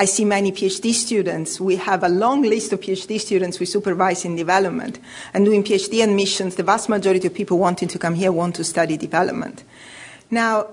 I 0.00 0.04
see 0.04 0.24
many 0.24 0.52
PhD 0.52 0.92
students. 0.92 1.60
We 1.60 1.74
have 1.76 2.04
a 2.04 2.08
long 2.08 2.42
list 2.42 2.72
of 2.72 2.80
PhD 2.80 3.20
students 3.20 3.58
we 3.58 3.66
supervise 3.66 4.24
in 4.24 4.36
development. 4.36 5.00
And 5.34 5.44
doing 5.44 5.64
PhD 5.64 6.04
admissions, 6.04 6.54
the 6.54 6.62
vast 6.62 6.88
majority 6.88 7.26
of 7.26 7.34
people 7.34 7.58
wanting 7.58 7.88
to 7.88 7.98
come 7.98 8.14
here 8.14 8.30
want 8.30 8.54
to 8.56 8.64
study 8.64 8.96
development. 8.96 9.64
Now, 10.30 10.68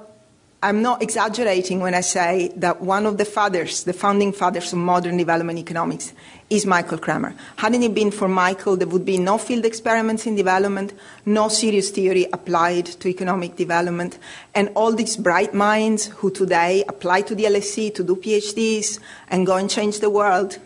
I'm 0.62 0.82
not 0.82 1.02
exaggerating 1.02 1.80
when 1.80 1.94
I 1.94 2.02
say 2.02 2.52
that 2.56 2.82
one 2.82 3.06
of 3.06 3.18
the 3.18 3.26
fathers, 3.26 3.84
the 3.84 3.94
founding 3.94 4.32
fathers 4.32 4.74
of 4.74 4.80
modern 4.80 5.18
development 5.18 5.60
economics, 5.60 6.14
is 6.50 6.66
Michael 6.66 6.98
Kremer. 6.98 7.34
Hadn't 7.58 7.82
it 7.82 7.96
been 7.96 8.12
for 8.12 8.28
Michael, 8.28 8.78
there 8.78 8.88
would 8.88 9.06
be 9.06 9.18
no 9.18 9.38
field 9.38 9.66
experiments 9.66 10.28
in 10.28 10.36
development, 10.36 10.94
no 11.26 11.50
serious 11.50 11.90
theory 11.90 12.28
applied 12.32 12.86
to 12.86 13.08
economic 13.08 13.56
development, 13.56 14.20
and 14.54 14.70
all 14.76 14.94
these 14.94 15.18
bright 15.18 15.54
minds 15.54 16.06
who 16.06 16.30
today 16.30 16.84
apply 16.88 17.22
to 17.22 17.36
the 17.36 17.46
LSE 17.46 17.94
to 17.96 18.04
do 18.04 18.16
PhDs 18.16 19.00
and 19.30 19.46
go 19.48 19.56
and 19.56 19.70
change 19.70 20.00
the 20.00 20.10
world 20.10 20.60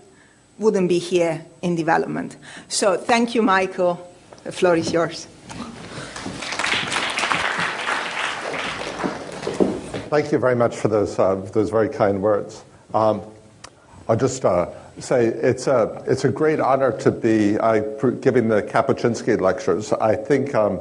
wouldn't 0.58 0.90
be 0.90 1.00
here 1.00 1.46
in 1.62 1.76
development. 1.76 2.36
So 2.68 2.98
thank 2.98 3.34
you, 3.34 3.42
Michael. 3.42 4.06
The 4.44 4.52
floor 4.52 4.76
is 4.76 4.92
yours. 4.92 5.28
Thank 10.10 10.32
you 10.32 10.40
very 10.40 10.56
much 10.56 10.76
for 10.76 10.88
those, 10.88 11.18
uh, 11.20 11.36
those 11.54 11.70
very 11.70 11.88
kind 11.88 12.22
words. 12.22 12.64
Um, 12.94 13.22
I'll 14.10 14.18
just 14.18 14.44
uh, 14.44 14.68
say 15.02 15.28
it's 15.28 15.68
a, 15.68 16.04
it's 16.08 16.26
a 16.26 16.30
great 16.30 16.60
honor 16.60 16.92
to 17.00 17.12
be 17.12 17.58
uh, 17.58 17.80
giving 18.22 18.48
the 18.48 18.62
Kapuscinski 18.62 19.40
lectures. 19.40 19.94
I 19.94 20.16
think 20.16 20.54
um, 20.56 20.80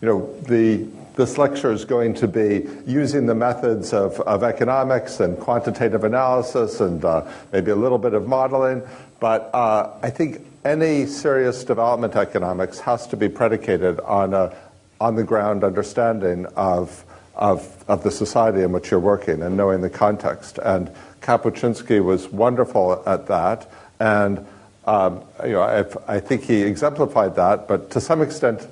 you 0.00 0.08
know, 0.08 0.34
the, 0.42 0.86
this 1.16 1.36
lecture 1.38 1.72
is 1.72 1.84
going 1.84 2.14
to 2.14 2.28
be 2.28 2.66
using 2.86 3.26
the 3.26 3.34
methods 3.34 3.92
of, 3.92 4.18
of 4.20 4.42
economics 4.42 5.20
and 5.20 5.38
quantitative 5.38 6.04
analysis 6.04 6.80
and 6.80 7.04
uh, 7.04 7.30
maybe 7.52 7.70
a 7.70 7.76
little 7.76 7.98
bit 7.98 8.14
of 8.14 8.26
modeling, 8.26 8.82
but 9.18 9.50
uh, 9.54 9.90
I 10.02 10.10
think 10.10 10.46
any 10.64 11.06
serious 11.06 11.64
development 11.64 12.16
economics 12.16 12.80
has 12.80 13.06
to 13.08 13.16
be 13.16 13.28
predicated 13.28 14.00
on 14.00 14.34
a 14.34 14.54
on 15.00 15.16
the 15.16 15.24
ground 15.24 15.64
understanding 15.64 16.44
of 16.56 17.04
of, 17.34 17.84
of 17.88 18.02
the 18.02 18.10
society 18.10 18.62
in 18.62 18.70
which 18.70 18.90
you're 18.90 19.00
working 19.00 19.42
and 19.42 19.56
knowing 19.56 19.80
the 19.80 19.90
context. 19.90 20.58
And 20.58 20.90
Kapuscinski 21.20 22.02
was 22.02 22.28
wonderful 22.28 23.02
at 23.06 23.26
that. 23.26 23.70
And 23.98 24.46
um, 24.86 25.22
you 25.44 25.52
know, 25.52 25.62
I, 25.62 26.14
I 26.16 26.20
think 26.20 26.42
he 26.42 26.62
exemplified 26.62 27.36
that, 27.36 27.68
but 27.68 27.90
to 27.90 28.00
some 28.00 28.22
extent, 28.22 28.66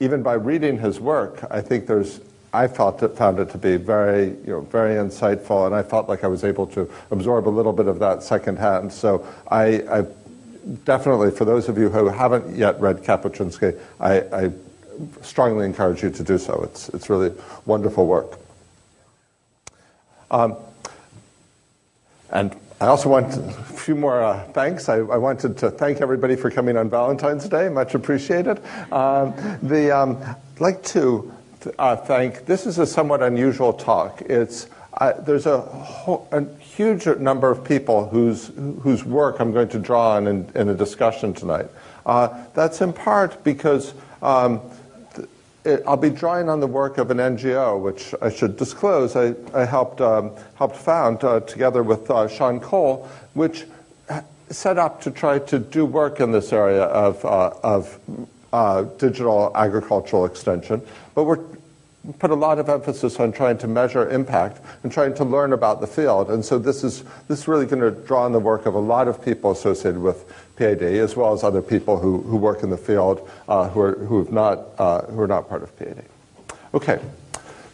even 0.00 0.22
by 0.22 0.34
reading 0.34 0.78
his 0.78 0.98
work, 0.98 1.44
I 1.50 1.60
think 1.60 1.86
there's 1.86 2.20
I 2.54 2.68
felt 2.68 3.02
it, 3.02 3.16
found 3.16 3.38
it 3.38 3.48
to 3.50 3.58
be 3.58 3.76
very, 3.76 4.26
you 4.26 4.48
know, 4.48 4.60
very 4.60 4.96
insightful, 4.96 5.64
and 5.64 5.74
I 5.74 5.82
felt 5.82 6.08
like 6.08 6.22
I 6.22 6.26
was 6.26 6.44
able 6.44 6.66
to 6.68 6.90
absorb 7.10 7.48
a 7.48 7.50
little 7.50 7.72
bit 7.72 7.86
of 7.86 7.98
that 8.00 8.22
secondhand. 8.22 8.92
So 8.92 9.26
I, 9.50 9.82
I 9.90 10.06
definitely, 10.84 11.30
for 11.30 11.46
those 11.46 11.70
of 11.70 11.78
you 11.78 11.88
who 11.88 12.08
haven't 12.08 12.54
yet 12.54 12.78
read 12.78 13.04
Kapuscinski, 13.04 13.78
I, 14.00 14.20
I 14.44 14.52
strongly 15.22 15.64
encourage 15.64 16.02
you 16.02 16.10
to 16.10 16.22
do 16.22 16.36
so. 16.36 16.60
It's, 16.64 16.90
it's 16.90 17.08
really 17.08 17.32
wonderful 17.64 18.06
work. 18.06 18.38
Um, 20.30 20.56
and 22.32 22.56
I 22.80 22.86
also 22.86 23.08
want 23.08 23.36
a 23.36 23.52
few 23.62 23.94
more 23.94 24.24
uh, 24.24 24.42
thanks. 24.48 24.88
I, 24.88 24.96
I, 24.96 25.16
wanted 25.16 25.56
to 25.58 25.70
thank 25.70 26.00
everybody 26.00 26.34
for 26.34 26.50
coming 26.50 26.76
on 26.76 26.90
Valentine's 26.90 27.48
Day. 27.48 27.68
Much 27.68 27.94
appreciated. 27.94 28.60
Um, 28.90 29.34
the, 29.62 29.96
um, 29.96 30.18
I'd 30.20 30.60
like 30.60 30.82
to 30.86 31.32
uh, 31.78 31.94
thank, 31.94 32.44
this 32.46 32.66
is 32.66 32.78
a 32.78 32.86
somewhat 32.86 33.22
unusual 33.22 33.72
talk. 33.72 34.22
It's, 34.22 34.66
uh, 34.94 35.12
there's 35.20 35.46
a, 35.46 35.58
a, 36.32 36.44
huge 36.58 37.06
number 37.06 37.50
of 37.50 37.62
people 37.64 38.08
whose, 38.08 38.48
whose 38.80 39.04
work 39.04 39.38
I'm 39.38 39.52
going 39.52 39.68
to 39.68 39.78
draw 39.78 40.16
on 40.16 40.26
in, 40.26 40.50
in 40.56 40.68
a 40.68 40.74
discussion 40.74 41.34
tonight. 41.34 41.68
Uh, 42.04 42.44
that's 42.54 42.80
in 42.80 42.92
part 42.92 43.44
because 43.44 43.94
um, 44.22 44.60
it, 45.64 45.82
I'll 45.86 45.96
be 45.96 46.10
drawing 46.10 46.48
on 46.48 46.60
the 46.60 46.66
work 46.66 46.98
of 46.98 47.10
an 47.10 47.18
NGO, 47.18 47.80
which 47.80 48.14
I 48.20 48.30
should 48.30 48.56
disclose 48.56 49.16
I, 49.16 49.34
I 49.54 49.64
helped, 49.64 50.00
um, 50.00 50.32
helped 50.54 50.76
found 50.76 51.22
uh, 51.24 51.40
together 51.40 51.82
with 51.82 52.10
uh, 52.10 52.28
Shawn 52.28 52.60
Cole, 52.60 53.08
which 53.34 53.64
set 54.52 54.78
up 54.78 55.00
to 55.02 55.10
try 55.10 55.38
to 55.38 55.58
do 55.58 55.84
work 55.84 56.20
in 56.20 56.30
this 56.30 56.52
area 56.52 56.84
of, 56.84 57.24
uh, 57.24 57.54
of 57.62 57.98
uh, 58.52 58.82
digital 58.98 59.50
agricultural 59.54 60.26
extension. 60.26 60.82
But 61.14 61.24
we're 61.24 61.40
put 62.18 62.30
a 62.30 62.34
lot 62.34 62.58
of 62.58 62.68
emphasis 62.68 63.20
on 63.20 63.30
trying 63.30 63.56
to 63.58 63.68
measure 63.68 64.08
impact 64.10 64.60
and 64.82 64.90
trying 64.90 65.14
to 65.14 65.24
learn 65.24 65.52
about 65.52 65.80
the 65.80 65.86
field. 65.86 66.30
And 66.30 66.44
so 66.44 66.58
this 66.58 66.82
is, 66.82 67.04
this 67.28 67.40
is 67.40 67.48
really 67.48 67.66
going 67.66 67.80
to 67.80 67.90
draw 67.90 68.24
on 68.24 68.32
the 68.32 68.40
work 68.40 68.66
of 68.66 68.74
a 68.74 68.78
lot 68.78 69.06
of 69.06 69.24
people 69.24 69.52
associated 69.52 70.00
with 70.00 70.24
PAD, 70.56 70.82
as 70.82 71.14
well 71.14 71.32
as 71.32 71.44
other 71.44 71.62
people 71.62 71.98
who, 71.98 72.20
who 72.22 72.36
work 72.36 72.62
in 72.62 72.70
the 72.70 72.76
field 72.76 73.28
uh, 73.48 73.68
who, 73.68 73.80
are, 73.80 73.94
who, 73.94 74.18
have 74.18 74.32
not, 74.32 74.60
uh, 74.78 75.02
who 75.02 75.20
are 75.20 75.28
not 75.28 75.48
part 75.48 75.62
of 75.62 75.76
PAD. 75.78 76.04
Okay, 76.74 77.00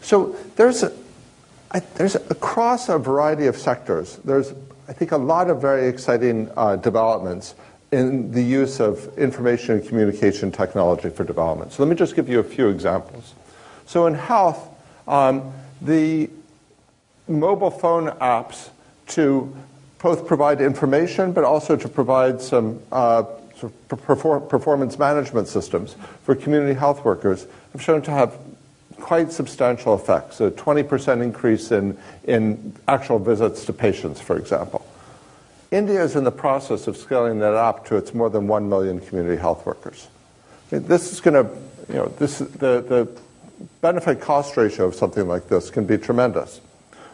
so 0.02 0.36
there's, 0.56 0.82
a, 0.82 0.92
I, 1.70 1.80
there's 1.80 2.14
across 2.14 2.88
a 2.90 2.98
variety 2.98 3.46
of 3.46 3.56
sectors, 3.56 4.16
there's, 4.24 4.52
I 4.88 4.92
think, 4.92 5.12
a 5.12 5.16
lot 5.16 5.48
of 5.48 5.60
very 5.60 5.88
exciting 5.88 6.50
uh, 6.56 6.76
developments 6.76 7.54
in 7.92 8.30
the 8.32 8.42
use 8.42 8.80
of 8.80 9.16
information 9.16 9.76
and 9.76 9.88
communication 9.88 10.52
technology 10.52 11.08
for 11.08 11.24
development. 11.24 11.72
So 11.72 11.82
let 11.82 11.88
me 11.88 11.96
just 11.96 12.14
give 12.14 12.28
you 12.28 12.40
a 12.40 12.44
few 12.44 12.68
examples. 12.68 13.34
So 13.88 14.06
in 14.06 14.12
health, 14.12 14.68
um, 15.08 15.54
the 15.80 16.28
mobile 17.26 17.70
phone 17.70 18.08
apps 18.18 18.68
to 19.08 19.56
both 19.98 20.26
provide 20.26 20.60
information 20.60 21.32
but 21.32 21.42
also 21.42 21.74
to 21.74 21.88
provide 21.88 22.42
some 22.42 22.80
uh, 22.92 23.24
sort 23.56 23.72
of 23.72 23.88
perform 23.88 24.46
performance 24.46 24.98
management 24.98 25.48
systems 25.48 25.96
for 26.22 26.34
community 26.34 26.74
health 26.74 27.02
workers 27.02 27.46
have 27.72 27.82
shown 27.82 28.02
to 28.02 28.10
have 28.10 28.36
quite 29.00 29.32
substantial 29.32 29.94
effects. 29.94 30.38
A 30.42 30.50
20% 30.50 31.22
increase 31.22 31.72
in, 31.72 31.96
in 32.24 32.76
actual 32.88 33.18
visits 33.18 33.64
to 33.64 33.72
patients, 33.72 34.20
for 34.20 34.36
example. 34.36 34.84
India 35.70 36.02
is 36.02 36.14
in 36.14 36.24
the 36.24 36.30
process 36.30 36.88
of 36.88 36.96
scaling 36.98 37.38
that 37.38 37.54
up 37.54 37.86
to 37.86 37.96
its 37.96 38.12
more 38.12 38.28
than 38.28 38.48
1 38.48 38.68
million 38.68 39.00
community 39.00 39.40
health 39.40 39.64
workers. 39.64 40.08
This 40.68 41.10
is 41.10 41.20
going 41.22 41.42
to, 41.42 41.54
you 41.88 41.94
know, 41.94 42.06
this, 42.18 42.38
the, 42.38 42.82
the 42.82 43.08
benefit 43.80 44.20
cost 44.20 44.56
ratio 44.56 44.86
of 44.86 44.94
something 44.94 45.26
like 45.26 45.48
this 45.48 45.70
can 45.70 45.84
be 45.84 45.98
tremendous. 45.98 46.60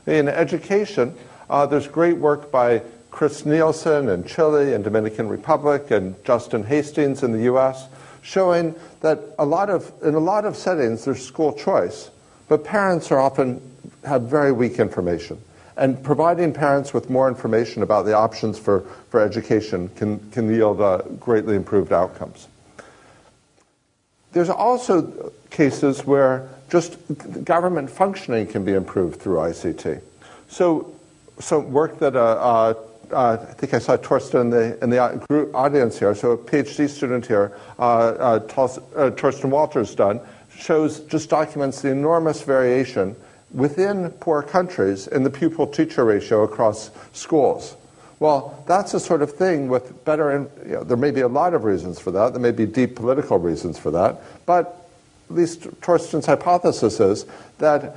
In 0.07 0.29
education, 0.29 1.15
uh, 1.49 1.67
there's 1.67 1.89
great 1.89 2.17
work 2.17 2.51
by 2.51 2.83
Chris 3.11 3.43
Neilson 3.43 4.13
in 4.13 4.25
Chile 4.25 4.75
and 4.75 4.83
Dominican 4.83 5.29
Republic 5.29 5.91
and 5.91 6.15
Justine 6.25 6.65
Hastings 6.65 7.23
in 7.23 7.33
the 7.33 7.45
US 7.53 7.89
showing 8.23 8.75
that 9.01 9.21
a 9.39 9.45
lot 9.45 9.71
of, 9.71 9.93
in 10.03 10.15
a 10.15 10.19
lot 10.19 10.45
of 10.45 10.57
settings 10.57 11.05
there's 11.05 11.25
school 11.25 11.53
choice, 11.53 12.11
but 12.49 12.65
parents 12.65 13.13
are 13.13 13.21
often 13.21 13.61
have 14.05 14.23
very 14.23 14.51
weak 14.51 14.79
information. 14.79 15.39
And 15.77 16.03
providing 16.03 16.53
parents 16.53 16.95
with 16.95 17.11
more 17.11 17.29
information 17.29 17.83
about 17.83 18.05
the 18.07 18.15
options 18.15 18.59
for, 18.59 18.81
for 19.11 19.21
education 19.21 19.89
can, 19.91 20.19
can 20.31 20.49
yield 20.53 20.81
uh, 20.81 20.99
greatly 21.21 21.55
improved 21.55 21.93
outcomes. 21.93 22.49
There's 24.33 24.51
also 24.51 25.33
cases 25.55 26.05
where 26.05 26.49
just 26.69 26.99
government 27.45 27.89
functioning 27.89 28.47
can 28.47 28.65
be 28.65 28.75
improved 28.75 29.21
through 29.21 29.37
ICT. 29.37 30.01
So, 30.49 30.93
some 31.39 31.73
work 31.73 31.99
that 32.01 32.17
uh, 32.17 32.21
uh, 32.21 32.75
uh, 33.13 33.39
I 33.41 33.53
think 33.55 33.75
I 33.75 33.79
saw 33.79 33.97
Torsten 33.97 34.41
in 34.41 34.51
the, 34.51 34.83
in 34.83 34.91
the 34.91 35.27
group 35.29 35.55
audience 35.55 35.99
here, 35.99 36.15
so 36.15 36.33
a 36.33 36.39
PhD 36.39 36.89
student 36.89 37.27
here, 37.27 37.57
uh, 37.79 37.83
uh, 37.83 38.41
uh, 38.47 39.11
Torsten 39.11 39.51
Walter's 39.51 39.95
done, 39.95 40.21
shows, 40.57 41.01
just 41.01 41.31
documents 41.31 41.83
the 41.83 41.91
enormous 41.91 42.43
variation 42.43 43.15
within 43.53 44.11
poor 44.11 44.43
countries 44.43 45.07
in 45.09 45.23
the 45.23 45.31
pupil 45.31 45.67
teacher 45.67 46.05
ratio 46.05 46.43
across 46.43 46.91
schools. 47.13 47.77
Well, 48.21 48.65
that's 48.67 48.93
the 48.93 49.01
sort 49.01 49.23
of 49.23 49.33
thing 49.33 49.69
with 49.69 50.05
better, 50.05 50.49
you 50.65 50.73
know, 50.73 50.85
there 50.85 50.97
may 50.97 51.11
be 51.11 51.21
a 51.21 51.29
lot 51.29 51.53
of 51.55 51.65
reasons 51.65 51.99
for 51.99 52.11
that. 52.13 52.33
There 52.33 52.41
may 52.41 52.53
be 52.53 52.67
deep 52.67 52.97
political 52.97 53.39
reasons 53.39 53.79
for 53.79 53.91
that. 53.91 54.21
But 54.47 54.84
least 55.31 55.67
Torsten's 55.81 56.27
hypothesis 56.27 57.01
is 57.01 57.27
that 57.59 57.97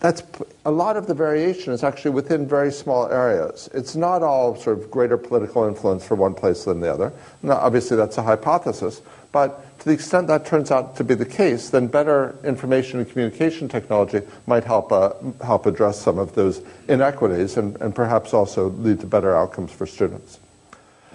that's 0.00 0.22
a 0.64 0.70
lot 0.70 0.96
of 0.96 1.08
the 1.08 1.14
variation 1.14 1.72
is 1.72 1.82
actually 1.82 2.12
within 2.12 2.46
very 2.46 2.70
small 2.70 3.10
areas. 3.10 3.68
It's 3.74 3.96
not 3.96 4.22
all 4.22 4.54
sort 4.54 4.78
of 4.78 4.90
greater 4.90 5.16
political 5.16 5.64
influence 5.64 6.06
for 6.06 6.14
one 6.14 6.34
place 6.34 6.64
than 6.64 6.80
the 6.80 6.92
other. 6.92 7.12
Now, 7.42 7.56
obviously, 7.56 7.96
that's 7.96 8.16
a 8.16 8.22
hypothesis. 8.22 9.02
But 9.32 9.78
to 9.80 9.84
the 9.84 9.92
extent 9.92 10.28
that 10.28 10.46
turns 10.46 10.70
out 10.70 10.96
to 10.96 11.04
be 11.04 11.14
the 11.14 11.26
case, 11.26 11.70
then 11.70 11.88
better 11.88 12.36
information 12.44 13.00
and 13.00 13.10
communication 13.10 13.68
technology 13.68 14.22
might 14.46 14.64
help, 14.64 14.92
uh, 14.92 15.14
help 15.44 15.66
address 15.66 16.00
some 16.00 16.18
of 16.18 16.34
those 16.34 16.62
inequities 16.88 17.56
and, 17.56 17.76
and 17.80 17.94
perhaps 17.94 18.32
also 18.32 18.70
lead 18.70 19.00
to 19.00 19.06
better 19.06 19.36
outcomes 19.36 19.72
for 19.72 19.86
students. 19.86 20.38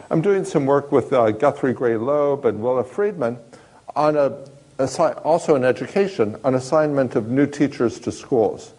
I'm 0.09 0.21
doing 0.21 0.45
some 0.45 0.65
work 0.65 0.91
with 0.91 1.11
uh, 1.11 1.31
Guthrie 1.31 1.73
Gray-Lobe 1.73 2.45
and 2.45 2.61
Willa 2.61 2.83
Friedman 2.83 3.37
on 3.95 4.15
a, 4.15 4.37
assi- 4.77 5.19
also 5.25 5.55
in 5.55 5.63
education, 5.63 6.37
an 6.43 6.55
assignment 6.55 7.15
of 7.15 7.29
new 7.29 7.45
teachers 7.45 7.99
to 8.01 8.11
schools. 8.11 8.73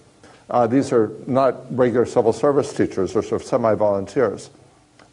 Uh, 0.51 0.67
these 0.67 0.93
are 0.93 1.11
not 1.27 1.57
regular 1.77 2.05
civil 2.05 2.33
service 2.33 2.73
teachers, 2.73 3.13
they're 3.13 3.23
sort 3.23 3.41
of 3.41 3.47
semi 3.47 3.75
volunteers. 3.75 4.51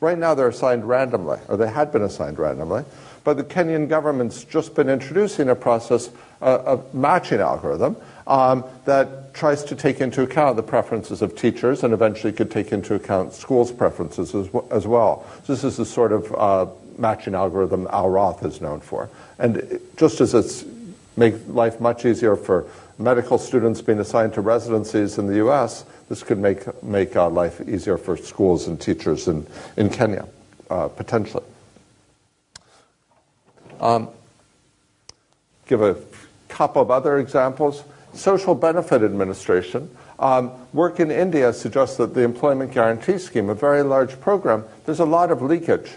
Right 0.02 0.18
now, 0.18 0.34
they're 0.34 0.50
assigned 0.50 0.88
randomly, 0.88 1.40
or 1.48 1.58
they 1.58 1.70
had 1.70 1.92
been 1.92 2.02
assigned 2.02 2.40
randomly, 2.40 2.84
but 3.24 3.38
the 3.38 3.44
Kenyan 3.44 3.88
government's 3.88 4.44
just 4.44 4.74
been 4.74 4.90
introducing 4.90 5.50
a 5.50 5.56
process, 5.56 6.10
uh, 6.42 6.78
a 6.78 6.96
matching 6.98 7.40
algorithm, 7.40 7.96
um, 8.26 8.64
that 8.86 9.34
tries 9.34 9.64
to 9.66 9.76
take 9.76 10.02
into 10.02 10.24
account 10.24 10.56
the 10.56 10.64
preferences 10.64 11.22
of 11.22 11.36
teachers 11.36 11.84
and 11.84 11.94
eventually 11.94 12.34
could 12.34 12.50
take 12.50 12.72
into 12.72 12.96
account 12.96 13.34
schools' 13.34 13.72
preferences 13.72 14.34
as, 14.34 14.48
w- 14.48 14.68
as 14.72 14.88
well. 14.88 15.26
So 15.44 15.54
this 15.54 15.64
is 15.64 15.78
the 15.78 15.86
sort 15.86 16.12
of 16.12 16.34
uh, 16.34 16.66
matching 17.02 17.36
algorithm 17.36 17.88
Al 17.92 18.10
Roth 18.10 18.46
is 18.46 18.62
known 18.62 18.80
for. 18.80 19.10
And 19.40 19.80
just 19.98 20.22
as 20.22 20.34
it's 20.34 20.64
make 21.18 21.36
life 21.48 21.82
much 21.82 22.06
easier 22.06 22.36
for 22.36 22.66
medical 22.98 23.38
students 23.38 23.82
being 23.82 24.00
assigned 24.00 24.34
to 24.36 24.42
residencies 24.42 25.18
in 25.18 25.28
the 25.28 25.36
U.S., 25.38 25.84
this 26.08 26.24
could 26.24 26.38
make, 26.38 26.84
make 26.84 27.16
uh, 27.16 27.30
life 27.30 27.62
easier 27.68 27.98
for 27.98 28.16
schools 28.16 28.68
and 28.68 28.80
teachers 28.80 29.28
in, 29.28 29.46
in 29.78 29.90
Kenya, 29.90 30.28
uh, 30.70 30.88
potentially. 30.88 31.44
Um, 33.80 34.10
give 35.66 35.82
a 35.82 35.98
couple 36.50 36.82
of 36.82 36.92
other 36.92 37.18
examples. 37.18 37.84
Social 38.14 38.54
Benefit 38.56 39.02
Administration. 39.04 39.90
Um, 40.20 40.52
work 40.74 41.00
in 41.00 41.10
India 41.10 41.52
suggests 41.52 41.98
that 41.98 42.14
the 42.14 42.22
Employment 42.22 42.74
Guarantee 42.74 43.18
Scheme, 43.18 43.50
a 43.50 43.56
very 43.56 43.82
large 43.82 44.20
program, 44.20 44.66
there's 44.86 45.00
a 45.00 45.06
lot 45.06 45.32
of 45.32 45.42
leakage. 45.42 45.92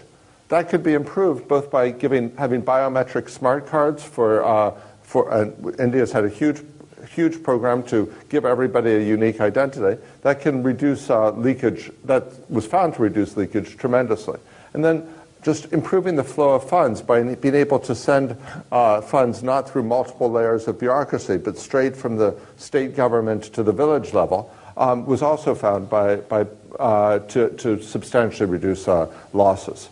That 0.49 0.69
could 0.69 0.83
be 0.83 0.93
improved 0.93 1.47
both 1.47 1.71
by 1.71 1.89
giving, 1.91 2.35
having 2.37 2.61
biometric 2.61 3.29
smart 3.29 3.67
cards 3.67 4.03
for, 4.03 4.43
uh, 4.43 4.71
for 5.01 5.31
uh, 5.31 5.51
India's 5.79 6.11
had 6.11 6.23
a 6.23 6.29
huge, 6.29 6.61
huge 7.09 7.41
program 7.41 7.81
to 7.83 8.13
give 8.29 8.45
everybody 8.45 8.93
a 8.93 8.99
unique 8.99 9.41
identity. 9.41 9.99
That 10.21 10.41
can 10.41 10.61
reduce 10.61 11.09
uh, 11.09 11.31
leakage, 11.31 11.91
that 12.03 12.49
was 12.49 12.67
found 12.67 12.93
to 12.95 13.01
reduce 13.01 13.35
leakage 13.35 13.77
tremendously. 13.77 14.39
And 14.73 14.85
then 14.85 15.07
just 15.41 15.71
improving 15.73 16.15
the 16.15 16.23
flow 16.23 16.55
of 16.55 16.67
funds 16.67 17.01
by 17.01 17.21
being 17.35 17.55
able 17.55 17.79
to 17.79 17.93
send 17.93 18.35
uh, 18.71 18.99
funds 19.01 19.43
not 19.43 19.69
through 19.69 19.83
multiple 19.83 20.29
layers 20.29 20.67
of 20.67 20.79
bureaucracy, 20.79 21.37
but 21.37 21.57
straight 21.57 21.95
from 21.95 22.17
the 22.17 22.35
state 22.57 22.95
government 22.95 23.43
to 23.43 23.61
the 23.61 23.71
village 23.71 24.13
level, 24.13 24.51
um, 24.75 25.05
was 25.05 25.21
also 25.21 25.53
found 25.53 25.87
by, 25.89 26.15
by, 26.15 26.47
uh, 26.79 27.19
to, 27.19 27.49
to 27.51 27.81
substantially 27.81 28.49
reduce 28.49 28.87
uh, 28.87 29.11
losses. 29.33 29.89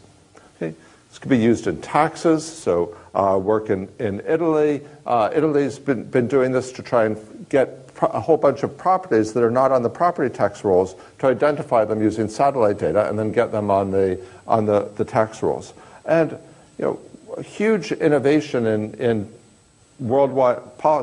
Okay? 0.57 0.75
This 1.09 1.19
could 1.19 1.29
be 1.29 1.37
used 1.37 1.67
in 1.67 1.81
taxes, 1.81 2.43
so 2.43 2.97
uh, 3.13 3.39
work 3.41 3.69
in, 3.69 3.87
in 3.99 4.21
Italy. 4.27 4.81
Uh, 5.05 5.29
Italy's 5.33 5.77
been, 5.77 6.05
been 6.05 6.27
doing 6.27 6.51
this 6.51 6.71
to 6.71 6.81
try 6.81 7.05
and 7.05 7.45
get 7.49 7.83
a 8.01 8.19
whole 8.19 8.37
bunch 8.37 8.63
of 8.63 8.77
properties 8.77 9.33
that 9.33 9.43
are 9.43 9.51
not 9.51 9.71
on 9.71 9.83
the 9.83 9.89
property 9.89 10.33
tax 10.33 10.63
rolls 10.63 10.95
to 11.19 11.27
identify 11.27 11.85
them 11.85 12.01
using 12.01 12.27
satellite 12.27 12.79
data 12.79 13.07
and 13.07 13.17
then 13.17 13.31
get 13.31 13.51
them 13.51 13.69
on 13.69 13.91
the, 13.91 14.19
on 14.47 14.65
the, 14.65 14.91
the 14.95 15.05
tax 15.05 15.43
rolls. 15.43 15.73
And 16.05 16.31
you 16.79 16.85
know, 16.85 16.99
a 17.37 17.43
huge 17.43 17.91
innovation 17.91 18.65
in, 18.65 18.93
in 18.95 19.31
worldwide 19.99 20.59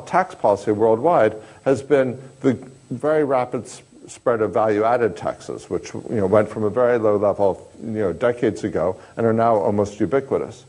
tax 0.06 0.34
policy 0.34 0.72
worldwide 0.72 1.36
has 1.64 1.82
been 1.82 2.20
the 2.40 2.54
very 2.90 3.24
rapid 3.24 3.66
spread 4.10 4.40
of 4.40 4.52
value-added 4.52 5.16
taxes, 5.16 5.70
which 5.70 5.94
you 5.94 6.02
know, 6.10 6.26
went 6.26 6.48
from 6.48 6.64
a 6.64 6.70
very 6.70 6.98
low 6.98 7.16
level 7.16 7.70
you 7.82 7.92
know, 7.92 8.12
decades 8.12 8.64
ago 8.64 9.00
and 9.16 9.24
are 9.24 9.32
now 9.32 9.56
almost 9.56 10.00
ubiquitous. 10.00 10.64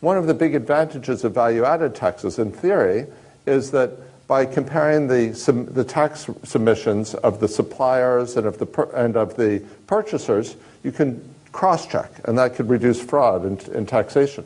One 0.00 0.16
of 0.16 0.26
the 0.26 0.34
big 0.34 0.54
advantages 0.54 1.24
of 1.24 1.34
value-added 1.34 1.94
taxes, 1.94 2.38
in 2.38 2.52
theory, 2.52 3.06
is 3.46 3.70
that 3.72 3.92
by 4.28 4.44
comparing 4.44 5.08
the, 5.08 5.28
the 5.72 5.84
tax 5.84 6.28
submissions 6.44 7.14
of 7.14 7.40
the 7.40 7.48
suppliers 7.48 8.36
and 8.36 8.46
of 8.46 8.58
the, 8.58 8.88
and 8.94 9.16
of 9.16 9.36
the 9.36 9.62
purchasers, 9.86 10.56
you 10.82 10.92
can 10.92 11.22
cross-check, 11.52 12.10
and 12.24 12.38
that 12.38 12.54
could 12.54 12.68
reduce 12.68 13.00
fraud 13.00 13.44
in, 13.44 13.74
in 13.74 13.86
taxation. 13.86 14.44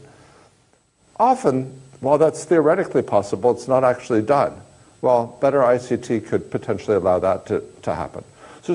Often, 1.19 1.81
while 2.01 2.19
that's 2.19 2.45
theoretically 2.45 3.03
possible, 3.03 3.51
it's 3.51 3.69
not 3.69 3.85
actually 3.85 4.23
done. 4.23 4.61
Well, 5.03 5.38
better 5.41 5.61
ICT 5.61 6.27
could 6.27 6.51
potentially 6.51 6.97
allow 6.97 7.19
that 7.19 7.47
to, 7.47 7.62
to 7.83 7.95
happen. 7.95 8.25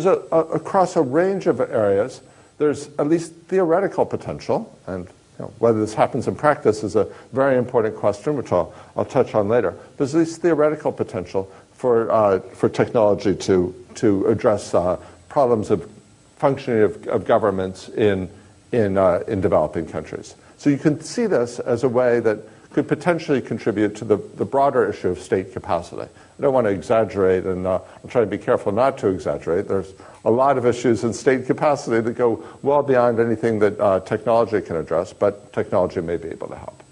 So 0.01 0.27
across 0.31 0.95
a 0.95 1.01
range 1.01 1.47
of 1.47 1.59
areas, 1.59 2.21
there's 2.57 2.87
at 2.99 3.07
least 3.07 3.33
theoretical 3.47 4.05
potential, 4.05 4.77
and 4.87 5.05
you 5.05 5.45
know, 5.45 5.53
whether 5.59 5.79
this 5.79 5.93
happens 5.93 6.27
in 6.27 6.35
practice 6.35 6.83
is 6.83 6.95
a 6.95 7.07
very 7.33 7.57
important 7.57 7.95
question, 7.95 8.37
which 8.37 8.51
I'll, 8.51 8.73
I'll 8.95 9.05
touch 9.05 9.35
on 9.35 9.49
later. 9.49 9.73
There's 9.97 10.15
at 10.15 10.19
least 10.19 10.41
theoretical 10.41 10.91
potential 10.91 11.51
for, 11.73 12.09
uh, 12.11 12.39
for 12.39 12.69
technology 12.69 13.35
to, 13.35 13.75
to 13.95 14.25
address 14.27 14.73
uh, 14.73 14.97
problems 15.27 15.71
of 15.71 15.89
functioning 16.37 16.83
of, 16.83 17.07
of 17.07 17.25
governments 17.25 17.89
in, 17.89 18.29
in, 18.71 18.97
uh, 18.97 19.23
in 19.27 19.41
developing 19.41 19.85
countries. 19.87 20.35
So 20.57 20.69
you 20.69 20.77
can 20.77 21.01
see 21.01 21.27
this 21.27 21.59
as 21.59 21.83
a 21.83 21.89
way 21.89 22.21
that 22.21 22.39
could 22.71 22.87
potentially 22.87 23.41
contribute 23.41 23.95
to 23.97 24.05
the, 24.05 24.17
the 24.17 24.45
broader 24.45 24.89
issue 24.89 25.09
of 25.09 25.19
state 25.19 25.53
capacity. 25.53 26.09
I 26.37 26.41
don't 26.41 26.53
want 26.53 26.65
to 26.65 26.71
exaggerate, 26.71 27.45
and 27.45 27.65
uh, 27.65 27.79
I'm 28.03 28.09
trying 28.09 28.25
to 28.25 28.37
be 28.37 28.41
careful 28.41 28.73
not 28.73 28.97
to 28.99 29.07
exaggerate. 29.07 29.69
There's 29.69 29.93
a 30.25 30.31
lot 30.31 30.57
of 30.57 30.65
issues 30.65 31.05
in 31.05 31.13
state 31.13 31.45
capacity 31.45 32.01
that 32.01 32.13
go 32.13 32.43
well 32.61 32.83
beyond 32.83 33.19
anything 33.19 33.59
that 33.59 33.79
uh, 33.79 34.01
technology 34.01 34.59
can 34.59 34.75
address, 34.75 35.13
but 35.13 35.53
technology 35.53 36.01
may 36.01 36.17
be 36.17 36.27
able 36.27 36.49
to 36.49 36.57
help. 36.57 36.83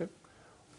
Okay. 0.00 0.10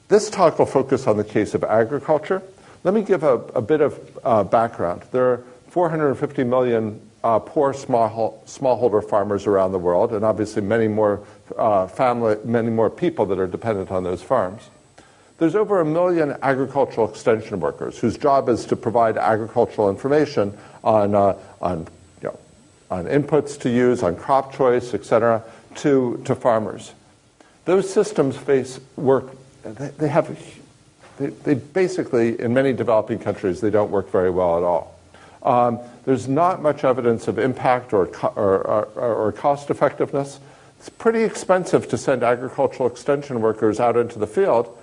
This 0.07 0.29
talk 0.29 0.57
will 0.57 0.65
focus 0.65 1.05
on 1.05 1.17
the 1.17 1.23
case 1.23 1.53
of 1.53 1.65
agriculture. 1.65 2.41
Let 2.85 2.93
me 2.93 3.01
give 3.01 3.23
a, 3.23 3.35
a 3.55 3.61
bit 3.61 3.81
of 3.81 4.19
uh, 4.23 4.45
background. 4.45 5.03
There 5.11 5.25
are 5.25 5.43
450 5.67 6.45
million 6.45 7.01
uh, 7.23 7.39
poor 7.39 7.73
small, 7.73 8.41
smallholder 8.47 9.07
farmers 9.07 9.47
around 9.47 9.73
the 9.73 9.79
world, 9.79 10.13
and 10.13 10.23
obviously 10.23 10.61
many 10.61 10.87
more 10.87 11.21
uh, 11.57 11.87
family, 11.87 12.37
many 12.45 12.69
more 12.69 12.89
people 12.89 13.25
that 13.27 13.37
are 13.37 13.47
dependent 13.47 13.91
on 13.91 14.03
those 14.03 14.21
farms. 14.21 14.69
There's 15.41 15.55
over 15.55 15.81
a 15.81 15.85
million 15.85 16.37
agricultural 16.43 17.09
extension 17.09 17.59
workers 17.59 17.97
whose 17.97 18.15
job 18.15 18.47
is 18.47 18.63
to 18.67 18.75
provide 18.75 19.17
agricultural 19.17 19.89
information 19.89 20.55
on, 20.83 21.15
uh, 21.15 21.35
on, 21.59 21.87
you 22.21 22.29
know, 22.29 22.39
on 22.91 23.05
inputs 23.05 23.59
to 23.61 23.69
use, 23.71 24.03
on 24.03 24.15
crop 24.15 24.53
choice, 24.53 24.93
et 24.93 25.03
cetera, 25.03 25.41
to, 25.77 26.21
to 26.25 26.35
farmers. 26.35 26.93
Those 27.65 27.91
systems 27.91 28.37
face 28.37 28.79
work, 28.97 29.35
they, 29.63 29.87
they 29.87 30.09
have, 30.09 30.29
they, 31.17 31.29
they, 31.29 31.55
basically, 31.55 32.39
in 32.39 32.53
many 32.53 32.71
developing 32.71 33.17
countries, 33.17 33.61
they 33.61 33.71
don't 33.71 33.89
work 33.89 34.11
very 34.11 34.29
well 34.29 34.57
at 34.57 34.63
all. 34.63 34.99
Um, 35.41 35.79
there's 36.05 36.27
not 36.27 36.61
much 36.61 36.83
evidence 36.83 37.27
of 37.27 37.39
impact 37.39 37.93
or, 37.93 38.15
or, 38.35 38.63
or, 38.63 39.15
or 39.15 39.31
cost 39.31 39.71
effectiveness. 39.71 40.39
It's 40.77 40.89
pretty 40.89 41.23
expensive 41.23 41.89
to 41.89 41.97
send 41.97 42.21
agricultural 42.21 42.87
extension 42.87 43.41
workers 43.41 43.79
out 43.79 43.97
into 43.97 44.19
the 44.19 44.27
field 44.27 44.77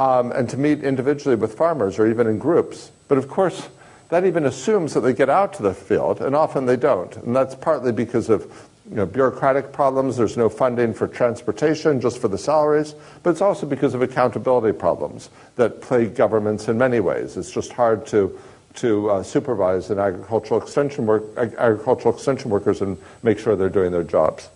um, 0.00 0.32
and 0.32 0.48
to 0.50 0.56
meet 0.56 0.82
individually 0.82 1.36
with 1.36 1.54
farmers 1.54 1.98
or 1.98 2.06
even 2.08 2.26
in 2.26 2.38
groups. 2.38 2.90
But 3.08 3.18
of 3.18 3.28
course, 3.28 3.68
that 4.10 4.24
even 4.24 4.46
assumes 4.46 4.94
that 4.94 5.00
they 5.00 5.12
get 5.12 5.28
out 5.28 5.52
to 5.54 5.62
the 5.62 5.74
field, 5.74 6.20
and 6.20 6.36
often 6.36 6.66
they 6.66 6.76
don't. 6.76 7.16
And 7.16 7.34
that's 7.34 7.54
partly 7.54 7.92
because 7.92 8.28
of 8.28 8.42
you 8.88 8.96
know, 8.96 9.06
bureaucratic 9.06 9.72
problems. 9.72 10.16
There's 10.16 10.36
no 10.36 10.48
funding 10.48 10.92
for 10.92 11.08
transportation, 11.08 12.00
just 12.00 12.18
for 12.18 12.28
the 12.28 12.38
salaries. 12.38 12.94
But 13.22 13.30
it's 13.30 13.40
also 13.40 13.66
because 13.66 13.94
of 13.94 14.02
accountability 14.02 14.76
problems 14.76 15.30
that 15.56 15.80
plague 15.80 16.14
governments 16.14 16.68
in 16.68 16.76
many 16.76 17.00
ways. 17.00 17.36
It's 17.36 17.50
just 17.50 17.72
hard 17.72 18.06
to, 18.08 18.38
to 18.74 19.10
uh, 19.10 19.22
supervise 19.22 19.90
an 19.90 19.98
agricultural 19.98 20.60
extension 20.60 21.06
work, 21.06 21.24
agricultural 21.36 22.14
extension 22.14 22.50
workers 22.50 22.82
and 22.82 22.98
make 23.22 23.38
sure 23.38 23.56
they're 23.56 23.70
doing 23.70 23.90
their 23.90 24.04
jobs. 24.04 24.50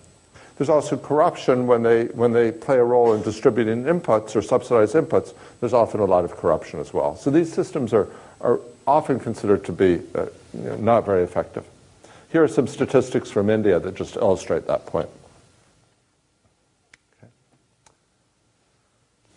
There's 0.59 0.68
also 0.68 0.97
corruption 0.97 1.68
when 1.68 1.85
they, 1.85 2.07
when 2.07 2.33
they 2.33 2.51
play 2.51 2.79
a 2.79 2.85
role 2.85 3.14
in 3.14 3.23
distributing 3.23 3.85
inputs 3.85 4.35
or 4.35 4.42
subsidized 4.42 4.97
inputs. 4.97 5.33
There's 5.61 5.73
often 5.73 6.01
a 6.01 6.05
lot 6.05 6.25
of 6.25 6.37
corruption 6.37 6.81
as 6.81 6.92
well. 6.92 7.14
So 7.14 7.31
these 7.31 7.53
systems 7.53 7.94
are, 7.94 8.09
are 8.40 8.59
often 8.85 9.21
considered 9.21 9.64
to 9.66 9.73
be 9.73 10.01
uh, 10.16 10.27
you 10.53 10.64
know, 10.64 10.77
not 10.77 11.07
very 11.07 11.23
effective. 11.23 11.64
Here 12.33 12.42
are 12.42 12.49
some 12.49 12.66
statistics 12.66 13.31
from 13.31 13.51
India 13.51 13.79
that 13.79 13.94
just 13.94 14.16
illustrate 14.16 14.66
that 14.66 14.85
point. 14.85 15.09
Okay. 17.23 17.33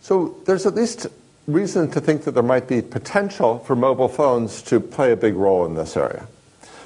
So 0.02 0.36
there's 0.46 0.66
at 0.66 0.74
least 0.74 1.06
reason 1.46 1.92
to 1.92 2.02
think 2.02 2.24
that 2.24 2.32
there 2.32 2.42
might 2.42 2.68
be 2.68 2.82
potential 2.82 3.60
for 3.60 3.76
mobile 3.76 4.10
phones 4.10 4.64
to 4.64 4.80
play 4.80 5.12
a 5.12 5.16
big 5.16 5.36
role 5.36 5.66
in 5.68 5.76
this 5.76 5.96
area. 5.96 6.28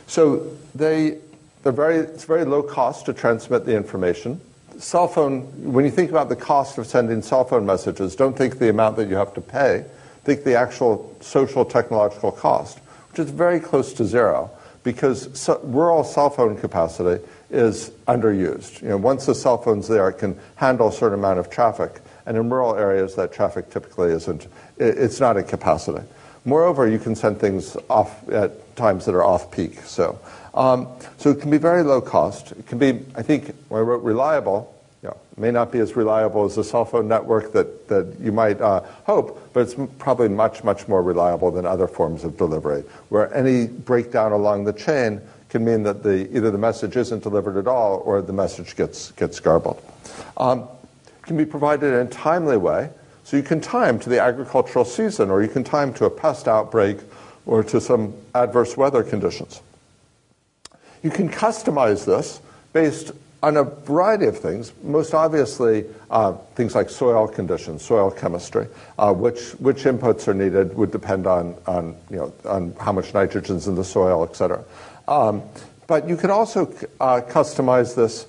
So 0.07 0.51
they 0.75 1.19
they're 1.65 1.73
very, 1.73 1.97
it's 1.97 2.25
very 2.25 2.45
low 2.45 2.61
cost 2.61 3.07
to 3.07 3.13
transmit 3.13 3.65
the 3.65 3.75
information. 3.75 4.39
Cell 4.77 5.07
phone, 5.07 5.41
when 5.73 5.83
you 5.83 5.89
think 5.89 6.11
about 6.11 6.29
the 6.29 6.35
cost 6.35 6.77
of 6.77 6.85
sending 6.85 7.23
cell 7.23 7.43
phone 7.43 7.65
messages, 7.65 8.15
don't 8.15 8.37
think 8.37 8.59
the 8.59 8.69
amount 8.69 8.97
that 8.97 9.09
you 9.09 9.15
have 9.15 9.33
to 9.33 9.41
pay. 9.41 9.83
Think 10.25 10.43
the 10.43 10.53
actual 10.53 11.15
social 11.21 11.65
technological 11.65 12.31
cost, 12.31 12.77
which 13.09 13.17
is 13.17 13.31
very 13.31 13.59
close 13.59 13.93
to 13.93 14.05
zero. 14.05 14.51
because 14.85 15.49
rural 15.63 16.03
cell 16.03 16.29
phone 16.29 16.55
capacity 16.55 17.21
is 17.49 17.89
underused. 18.07 18.81
You 18.81 18.89
know, 18.89 18.97
once 18.97 19.25
the 19.25 19.35
cell 19.35 19.57
phone's 19.57 19.87
there, 19.87 20.07
it 20.07 20.19
can 20.19 20.39
handle 20.55 20.87
a 20.89 20.91
certain 20.91 21.17
amount 21.19 21.39
of 21.39 21.49
traffic, 21.49 22.01
and 22.27 22.37
in 22.37 22.49
rural 22.49 22.75
areas, 22.75 23.15
that 23.15 23.33
traffic 23.33 23.69
typically 23.71 24.11
isn't. 24.11 24.47
It's 24.77 25.19
not 25.19 25.37
at 25.37 25.47
capacity. 25.47 26.05
Moreover, 26.45 26.87
you 26.87 26.99
can 26.99 27.15
send 27.15 27.39
things 27.39 27.75
off 27.89 28.29
at 28.29 28.75
times 28.75 29.05
that 29.05 29.15
are 29.15 29.23
off 29.23 29.51
peak. 29.51 29.79
So, 29.81 30.19
um, 30.55 30.87
so 31.17 31.29
it 31.29 31.41
can 31.41 31.51
be 31.51 31.57
very 31.57 31.83
low 31.83 32.01
cost. 32.01 32.53
It 32.53 32.65
can 32.65 32.77
be, 32.77 33.05
I 33.15 33.21
think, 33.21 33.53
when 33.67 33.79
I 33.79 33.83
wrote 33.83 34.03
reliable, 34.03 34.73
you 35.03 35.09
know, 35.09 35.17
may 35.37 35.51
not 35.51 35.71
be 35.71 35.79
as 35.79 35.95
reliable 35.95 36.45
as 36.45 36.55
the 36.55 36.63
cell 36.63 36.85
phone 36.85 37.07
network 37.07 37.51
that, 37.51 37.87
that 37.89 38.15
you 38.19 38.31
might 38.31 38.59
uh, 38.61 38.81
hope, 39.03 39.51
but 39.53 39.59
it's 39.59 39.75
probably 39.99 40.29
much, 40.29 40.63
much 40.63 40.87
more 40.87 41.03
reliable 41.03 41.51
than 41.51 41.65
other 41.65 41.87
forms 41.87 42.23
of 42.23 42.37
delivery, 42.37 42.83
where 43.09 43.33
any 43.33 43.67
breakdown 43.67 44.31
along 44.31 44.63
the 44.63 44.73
chain 44.73 45.21
can 45.49 45.63
mean 45.63 45.83
that 45.83 46.03
the, 46.03 46.33
either 46.35 46.51
the 46.51 46.57
message 46.57 46.95
isn't 46.95 47.21
delivered 47.21 47.57
at 47.57 47.67
all 47.67 48.01
or 48.05 48.21
the 48.21 48.33
message 48.33 48.75
gets, 48.75 49.11
gets 49.11 49.39
garbled. 49.39 49.81
Um, 50.37 50.67
it 51.05 51.23
can 51.23 51.37
be 51.37 51.45
provided 51.45 51.93
in 51.93 52.07
a 52.07 52.09
timely 52.09 52.57
way, 52.57 52.89
so 53.23 53.37
you 53.37 53.43
can 53.43 53.59
time 53.59 53.99
to 53.99 54.09
the 54.09 54.21
agricultural 54.21 54.85
season, 54.85 55.29
or 55.29 55.41
you 55.41 55.49
can 55.49 55.63
time 55.63 55.93
to 55.95 56.05
a 56.05 56.09
pest 56.09 56.47
outbreak 56.47 56.97
or 57.45 57.63
to 57.63 57.81
some 57.81 58.13
adverse 58.33 58.77
weather 58.77 59.03
conditions. 59.03 59.61
You 61.05 61.11
can 61.11 61.29
customize 61.29 62.03
this 62.03 62.41
based 62.73 63.11
on 63.43 63.57
a 63.57 63.63
variety 63.63 64.25
of 64.25 64.39
things, 64.39 64.73
most 64.81 65.13
obviously 65.13 65.85
uh, 66.09 66.31
things 66.55 66.73
like 66.73 66.89
soil 66.89 67.27
conditions, 67.27 67.83
soil 67.83 68.09
chemistry, 68.09 68.65
uh, 68.97 69.13
which, 69.13 69.51
which 69.59 69.83
inputs 69.83 70.27
are 70.27 70.33
needed 70.33 70.75
would 70.75 70.89
depend 70.89 71.27
on, 71.27 71.55
on, 71.67 71.95
you 72.09 72.17
know, 72.17 72.33
on 72.45 72.73
how 72.79 72.91
much 72.91 73.13
nitrogen's 73.13 73.67
in 73.67 73.75
the 73.75 73.83
soil, 73.83 74.23
et 74.23 74.35
cetera. 74.35 74.63
Um, 75.07 75.43
but 75.85 76.09
you 76.09 76.17
can 76.17 76.31
also 76.31 76.65
uh, 76.99 77.21
customize 77.21 77.95
this 77.95 78.25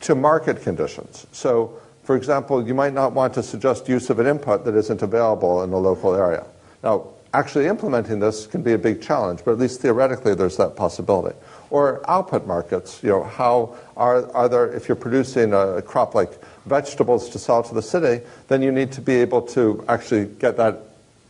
to 0.00 0.16
market 0.16 0.62
conditions. 0.62 1.28
So 1.30 1.78
for 2.02 2.16
example, 2.16 2.66
you 2.66 2.74
might 2.74 2.92
not 2.92 3.12
want 3.12 3.34
to 3.34 3.42
suggest 3.44 3.88
use 3.88 4.10
of 4.10 4.18
an 4.18 4.26
input 4.26 4.64
that 4.64 4.74
isn't 4.74 5.00
available 5.00 5.62
in 5.62 5.72
a 5.72 5.78
local 5.78 6.12
area. 6.16 6.44
Now, 6.82 7.06
actually 7.32 7.66
implementing 7.66 8.18
this 8.18 8.48
can 8.48 8.62
be 8.62 8.72
a 8.72 8.78
big 8.78 9.00
challenge, 9.00 9.42
but 9.44 9.52
at 9.52 9.58
least 9.58 9.80
theoretically 9.80 10.34
there's 10.34 10.56
that 10.56 10.74
possibility. 10.74 11.36
Or 11.70 12.08
output 12.08 12.46
markets, 12.46 13.02
you 13.02 13.10
know, 13.10 13.24
how 13.24 13.76
are, 13.96 14.30
are 14.32 14.48
there, 14.48 14.72
if 14.72 14.88
you're 14.88 14.96
producing 14.96 15.52
a 15.52 15.82
crop 15.82 16.14
like 16.14 16.32
vegetables 16.66 17.28
to 17.30 17.38
sell 17.38 17.62
to 17.62 17.74
the 17.74 17.82
city, 17.82 18.24
then 18.48 18.62
you 18.62 18.70
need 18.70 18.92
to 18.92 19.00
be 19.00 19.14
able 19.14 19.42
to 19.42 19.84
actually 19.88 20.26
get 20.26 20.56
that 20.56 20.80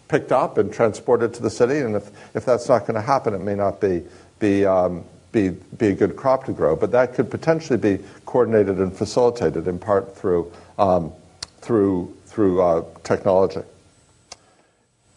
picked 0.08 0.32
up 0.32 0.58
and 0.58 0.72
transported 0.72 1.32
to 1.34 1.42
the 1.42 1.50
city, 1.50 1.78
and 1.78 1.96
if, 1.96 2.10
if 2.34 2.44
that's 2.44 2.68
not 2.68 2.82
going 2.82 2.94
to 2.94 3.00
happen, 3.00 3.34
it 3.34 3.40
may 3.40 3.54
not 3.54 3.80
be, 3.80 4.02
be 4.38 4.66
um, 4.66 5.04
be, 5.34 5.50
be 5.50 5.88
a 5.88 5.92
good 5.92 6.16
crop 6.16 6.46
to 6.46 6.52
grow, 6.52 6.74
but 6.76 6.92
that 6.92 7.12
could 7.12 7.30
potentially 7.30 7.76
be 7.76 8.02
coordinated 8.24 8.78
and 8.78 8.96
facilitated 8.96 9.68
in 9.68 9.78
part 9.78 10.16
through, 10.16 10.50
um, 10.78 11.12
through, 11.58 12.16
through 12.26 12.62
uh, 12.62 12.84
technology. 13.02 13.60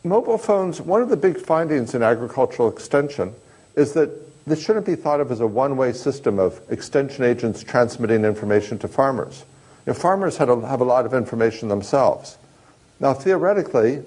Mobile 0.03 0.37
phones, 0.37 0.81
one 0.81 1.01
of 1.01 1.09
the 1.09 1.17
big 1.17 1.37
findings 1.37 1.93
in 1.93 2.01
agricultural 2.01 2.69
extension 2.69 3.33
is 3.75 3.93
that 3.93 4.09
this 4.47 4.63
shouldn't 4.63 4.85
be 4.85 4.95
thought 4.95 5.19
of 5.19 5.29
as 5.29 5.41
a 5.41 5.47
one 5.47 5.75
way 5.75 5.91
system 5.91 6.39
of 6.39 6.61
extension 6.69 7.25
agents 7.25 7.63
transmitting 7.63 8.23
information 8.23 8.79
to 8.79 8.87
farmers. 8.87 9.43
You 9.85 9.91
know, 9.91 9.99
farmers 9.99 10.37
have 10.37 10.49
a, 10.49 10.83
lot 10.83 11.05
of 11.05 11.13
information 11.13 11.67
themselves. 11.67 12.37
Now, 13.01 13.13
theoretically, 13.13 14.03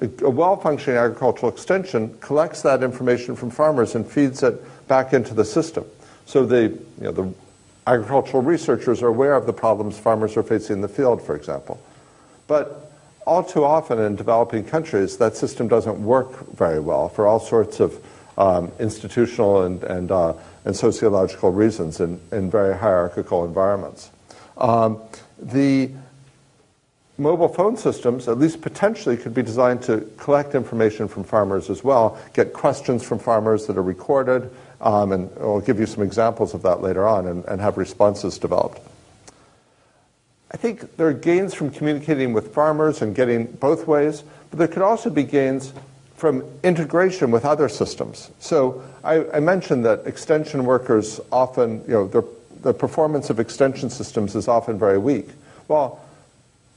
a 0.00 0.30
well 0.30 0.56
functioning 0.56 0.96
agricultural 0.96 1.52
extension 1.52 2.16
collects 2.20 2.62
that 2.62 2.84
information 2.84 3.34
from 3.34 3.50
farmers 3.50 3.96
and 3.96 4.06
feeds 4.06 4.44
it 4.44 4.62
back 4.86 5.12
into 5.12 5.34
the 5.34 5.44
system. 5.44 5.84
So 6.24 6.46
the, 6.46 6.62
you 6.62 6.80
know, 7.00 7.12
the 7.12 7.34
agricultural 7.86 8.44
researchers 8.44 9.02
are 9.02 9.08
aware 9.08 9.34
of 9.34 9.46
the 9.46 9.52
problems 9.52 9.98
farmers 9.98 10.36
are 10.36 10.44
facing 10.44 10.76
in 10.76 10.82
the 10.82 10.88
field, 10.88 11.20
for 11.20 11.34
example. 11.34 11.82
But 12.46 12.92
all 13.26 13.42
too 13.42 13.64
often 13.64 13.98
in 13.98 14.14
developing 14.14 14.64
countries, 14.64 15.16
that 15.18 15.36
system 15.36 15.66
doesn't 15.66 16.02
work 16.02 16.48
very 16.54 16.80
well 16.80 17.08
for 17.08 17.26
all 17.26 17.40
sorts 17.40 17.80
of 17.80 18.00
um, 18.38 18.72
institutional 18.78 19.62
and, 19.62 19.82
and, 19.84 20.10
uh, 20.10 20.34
and 20.64 20.74
sociological 20.74 21.52
reasons 21.52 22.00
in, 22.00 22.20
in 22.32 22.50
very 22.50 22.76
hierarchical 22.76 23.44
environments. 23.44 24.10
Um, 24.56 25.00
the 25.38 25.90
mobile 27.18 27.48
phone 27.48 27.76
systems, 27.76 28.28
at 28.28 28.38
least 28.38 28.62
potentially, 28.62 29.16
could 29.16 29.34
be 29.34 29.42
designed 29.42 29.82
to 29.82 30.10
collect 30.16 30.54
information 30.54 31.06
from 31.06 31.24
farmers 31.24 31.70
as 31.70 31.84
well, 31.84 32.18
get 32.32 32.52
questions 32.52 33.02
from 33.02 33.18
farmers 33.18 33.66
that 33.66 33.76
are 33.76 33.82
recorded, 33.82 34.50
um, 34.80 35.12
and 35.12 35.30
I'll 35.38 35.60
give 35.60 35.78
you 35.78 35.86
some 35.86 36.02
examples 36.02 36.54
of 36.54 36.62
that 36.62 36.80
later 36.80 37.06
on 37.06 37.26
and, 37.26 37.44
and 37.44 37.60
have 37.60 37.76
responses 37.76 38.38
developed. 38.38 38.80
I 40.52 40.56
think 40.56 40.96
there 40.96 41.06
are 41.06 41.12
gains 41.12 41.54
from 41.54 41.70
communicating 41.70 42.32
with 42.32 42.52
farmers 42.52 43.02
and 43.02 43.14
getting 43.14 43.46
both 43.46 43.86
ways, 43.86 44.24
but 44.50 44.58
there 44.58 44.66
could 44.66 44.82
also 44.82 45.10
be 45.10 45.22
gains 45.22 45.72
from 46.20 46.44
integration 46.62 47.30
with 47.30 47.46
other 47.46 47.66
systems. 47.66 48.30
So 48.40 48.84
I, 49.02 49.24
I 49.30 49.40
mentioned 49.40 49.86
that 49.86 50.06
extension 50.06 50.66
workers 50.66 51.18
often, 51.32 51.82
you 51.88 51.94
know, 51.94 52.06
the, 52.06 52.22
the 52.60 52.74
performance 52.74 53.30
of 53.30 53.40
extension 53.40 53.88
systems 53.88 54.36
is 54.36 54.46
often 54.46 54.78
very 54.78 54.98
weak. 54.98 55.30
Well, 55.66 55.98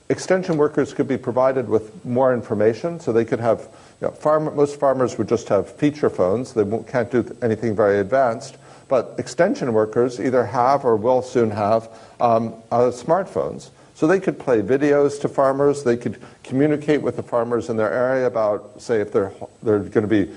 extension 0.08 0.56
workers 0.56 0.94
could 0.94 1.10
be 1.10 1.18
provided 1.18 1.68
with 1.68 2.06
more 2.06 2.34
information, 2.34 3.02
so 3.02 3.12
they 3.12 3.26
could 3.26 3.42
have 3.42 3.68
you 4.00 4.08
know, 4.08 4.12
farm, 4.12 4.56
most 4.56 4.80
farmers 4.80 5.18
would 5.18 5.28
just 5.28 5.50
have 5.50 5.70
feature 5.70 6.10
phones. 6.10 6.54
They 6.54 6.64
can't 6.88 7.12
do 7.12 7.36
anything 7.42 7.76
very 7.76 8.00
advanced. 8.00 8.56
But 8.88 9.16
extension 9.18 9.74
workers 9.74 10.22
either 10.22 10.46
have 10.46 10.86
or 10.86 10.96
will 10.96 11.22
soon 11.22 11.52
have 11.52 11.90
um, 12.22 12.54
uh, 12.72 12.92
smartphones. 12.92 13.72
So 14.04 14.08
they 14.08 14.20
could 14.20 14.38
play 14.38 14.62
videos 14.62 15.22
to 15.22 15.30
farmers. 15.30 15.86
They 15.86 15.96
could 15.96 16.20
communicate 16.44 17.02
with 17.02 17.16
the 17.16 17.24
farmers 17.24 17.70
in 17.70 17.78
their 17.78 17.94
area 17.94 18.28
about, 18.28 18.82
say, 18.82 19.00
if 19.00 19.14
they're, 19.14 19.32
they're 19.62 19.80
going 19.80 20.06
to 20.06 20.08
be 20.26 20.30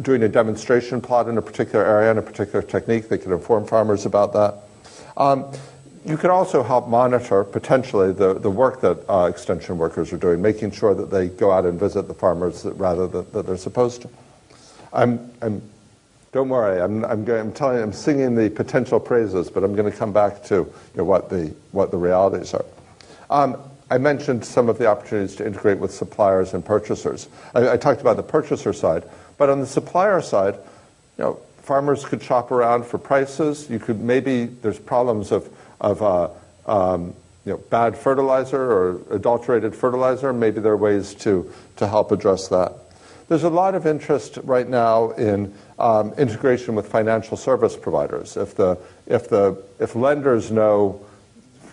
doing 0.00 0.22
a 0.22 0.28
demonstration 0.28 1.00
plot 1.00 1.26
in 1.26 1.36
a 1.36 1.42
particular 1.42 1.84
area 1.84 2.10
and 2.10 2.20
a 2.20 2.22
particular 2.22 2.62
technique, 2.62 3.08
they 3.08 3.18
could 3.18 3.32
inform 3.32 3.66
farmers 3.66 4.06
about 4.06 4.32
that. 4.34 4.58
Um, 5.16 5.52
you 6.06 6.16
could 6.16 6.30
also 6.30 6.62
help 6.62 6.86
monitor 6.86 7.42
potentially 7.42 8.12
the, 8.12 8.34
the 8.34 8.48
work 8.48 8.80
that 8.82 8.98
uh, 9.10 9.24
extension 9.24 9.76
workers 9.76 10.12
are 10.12 10.16
doing, 10.16 10.40
making 10.40 10.70
sure 10.70 10.94
that 10.94 11.10
they 11.10 11.26
go 11.26 11.50
out 11.50 11.66
and 11.66 11.80
visit 11.80 12.06
the 12.06 12.14
farmers 12.14 12.64
rather 12.64 13.08
than 13.08 13.28
that 13.32 13.44
they're 13.44 13.56
supposed 13.56 14.02
to. 14.02 14.08
I'm, 14.92 15.32
I'm, 15.42 15.60
don't 16.30 16.48
worry, 16.48 16.80
I'm, 16.80 17.04
I'm, 17.04 17.24
going, 17.24 17.40
I'm 17.40 17.52
telling, 17.52 17.82
I'm 17.82 17.92
singing 17.92 18.36
the 18.36 18.50
potential 18.50 19.00
praises, 19.00 19.50
but 19.50 19.64
I'm 19.64 19.74
going 19.74 19.90
to 19.90 19.98
come 19.98 20.12
back 20.12 20.44
to 20.44 20.54
you 20.54 20.72
know, 20.94 21.02
what 21.02 21.28
the 21.28 21.52
what 21.72 21.90
the 21.90 21.96
realities 21.96 22.54
are. 22.54 22.64
Um, 23.30 23.56
I 23.90 23.98
mentioned 23.98 24.44
some 24.44 24.68
of 24.68 24.78
the 24.78 24.86
opportunities 24.86 25.36
to 25.36 25.46
integrate 25.46 25.78
with 25.78 25.92
suppliers 25.94 26.52
and 26.52 26.64
purchasers. 26.64 27.28
I, 27.54 27.70
I 27.70 27.76
talked 27.76 28.00
about 28.00 28.16
the 28.16 28.22
purchaser 28.22 28.72
side, 28.72 29.04
but 29.38 29.48
on 29.48 29.60
the 29.60 29.66
supplier 29.66 30.20
side, 30.20 30.54
you 31.16 31.24
know, 31.24 31.40
farmers 31.62 32.04
could 32.04 32.22
shop 32.22 32.50
around 32.50 32.84
for 32.84 32.98
prices. 32.98 33.70
You 33.70 33.78
could 33.78 34.00
maybe 34.00 34.44
there's 34.44 34.78
problems 34.78 35.32
of 35.32 35.48
of 35.80 36.02
uh, 36.02 36.28
um, 36.66 37.14
you 37.44 37.52
know, 37.52 37.58
bad 37.58 37.96
fertilizer 37.96 38.60
or 38.60 39.00
adulterated 39.10 39.74
fertilizer. 39.74 40.32
Maybe 40.32 40.60
there 40.60 40.72
are 40.72 40.76
ways 40.76 41.14
to, 41.16 41.52
to 41.76 41.86
help 41.86 42.12
address 42.12 42.48
that. 42.48 42.72
There's 43.28 43.44
a 43.44 43.50
lot 43.50 43.74
of 43.74 43.86
interest 43.86 44.38
right 44.42 44.68
now 44.68 45.10
in 45.12 45.54
um, 45.78 46.12
integration 46.14 46.74
with 46.74 46.88
financial 46.88 47.36
service 47.36 47.76
providers. 47.76 48.36
If, 48.36 48.56
the, 48.56 48.76
if, 49.06 49.28
the, 49.28 49.62
if 49.78 49.94
lenders 49.94 50.50
know, 50.50 51.04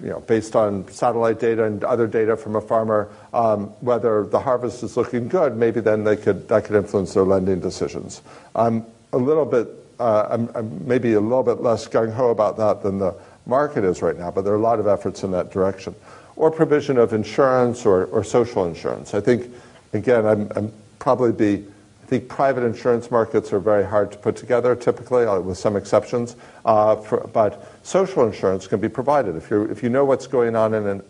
you 0.01 0.10
know, 0.10 0.19
based 0.21 0.55
on 0.55 0.88
satellite 0.91 1.39
data 1.39 1.63
and 1.63 1.83
other 1.83 2.07
data 2.07 2.38
from 2.38 2.55
a 2.55 2.62
farmer, 2.62 3.10
um, 3.33 3.67
whether 3.81 4.25
the 4.25 4.39
harvest 4.39 4.83
is 4.83 4.97
looking 4.97 5.27
good, 5.27 5.57
maybe 5.57 5.79
then 5.79 6.03
they 6.03 6.15
could, 6.15 6.47
that 6.49 6.65
could 6.65 6.75
influence 6.75 7.13
their 7.13 7.23
lending 7.23 7.60
decisions. 7.60 8.21
I'm 8.55 8.86
a 9.13 9.17
little 9.17 9.45
bit, 9.45 9.67
uh, 9.99 10.27
I'm, 10.29 10.49
I'm 10.55 10.88
maybe 10.88 11.13
a 11.13 11.19
little 11.19 11.43
bit 11.43 11.62
less 11.62 11.88
gung 11.88 12.13
ho 12.13 12.29
about 12.29 12.57
that 12.57 12.83
than 12.83 12.99
the 12.99 13.15
market 13.45 13.83
is 13.83 14.01
right 14.01 14.17
now, 14.17 14.29
but 14.29 14.43
there 14.43 14.53
are 14.53 14.57
a 14.57 14.62
lot 14.62 14.79
of 14.79 14.88
efforts 14.88 15.23
in 15.23 15.31
that 15.31 15.51
direction. 15.51 15.95
Or 16.36 16.51
provision 16.51 16.97
of 16.97 17.13
insurance 17.13 17.86
or, 17.86 18.05
or 18.05 18.23
social 18.23 18.65
insurance. 18.65 19.13
I 19.13 19.21
think, 19.21 19.51
again, 19.93 20.25
I'm, 20.25 20.51
I'm 20.55 20.71
probably 20.99 21.31
be, 21.31 21.65
Think 22.07 22.29
private 22.29 22.63
insurance 22.63 23.11
markets 23.11 23.51
are 23.51 23.59
very 23.59 23.85
hard 23.85 24.13
to 24.13 24.17
put 24.17 24.37
together 24.37 24.75
typically, 24.75 25.25
uh, 25.25 25.41
with 25.41 25.57
some 25.57 25.75
exceptions. 25.75 26.37
Uh, 26.63 26.95
for, 26.95 27.27
but 27.27 27.69
social 27.83 28.25
insurance 28.25 28.65
can 28.65 28.79
be 28.79 28.87
provided. 28.87 29.35
If, 29.35 29.51
you 29.51 29.63
if 29.63 29.83
you 29.83 29.89
know 29.89 30.05
what's 30.05 30.25
going 30.25 30.55
on 30.55 30.73
in 30.73 30.87
an, 30.87 31.03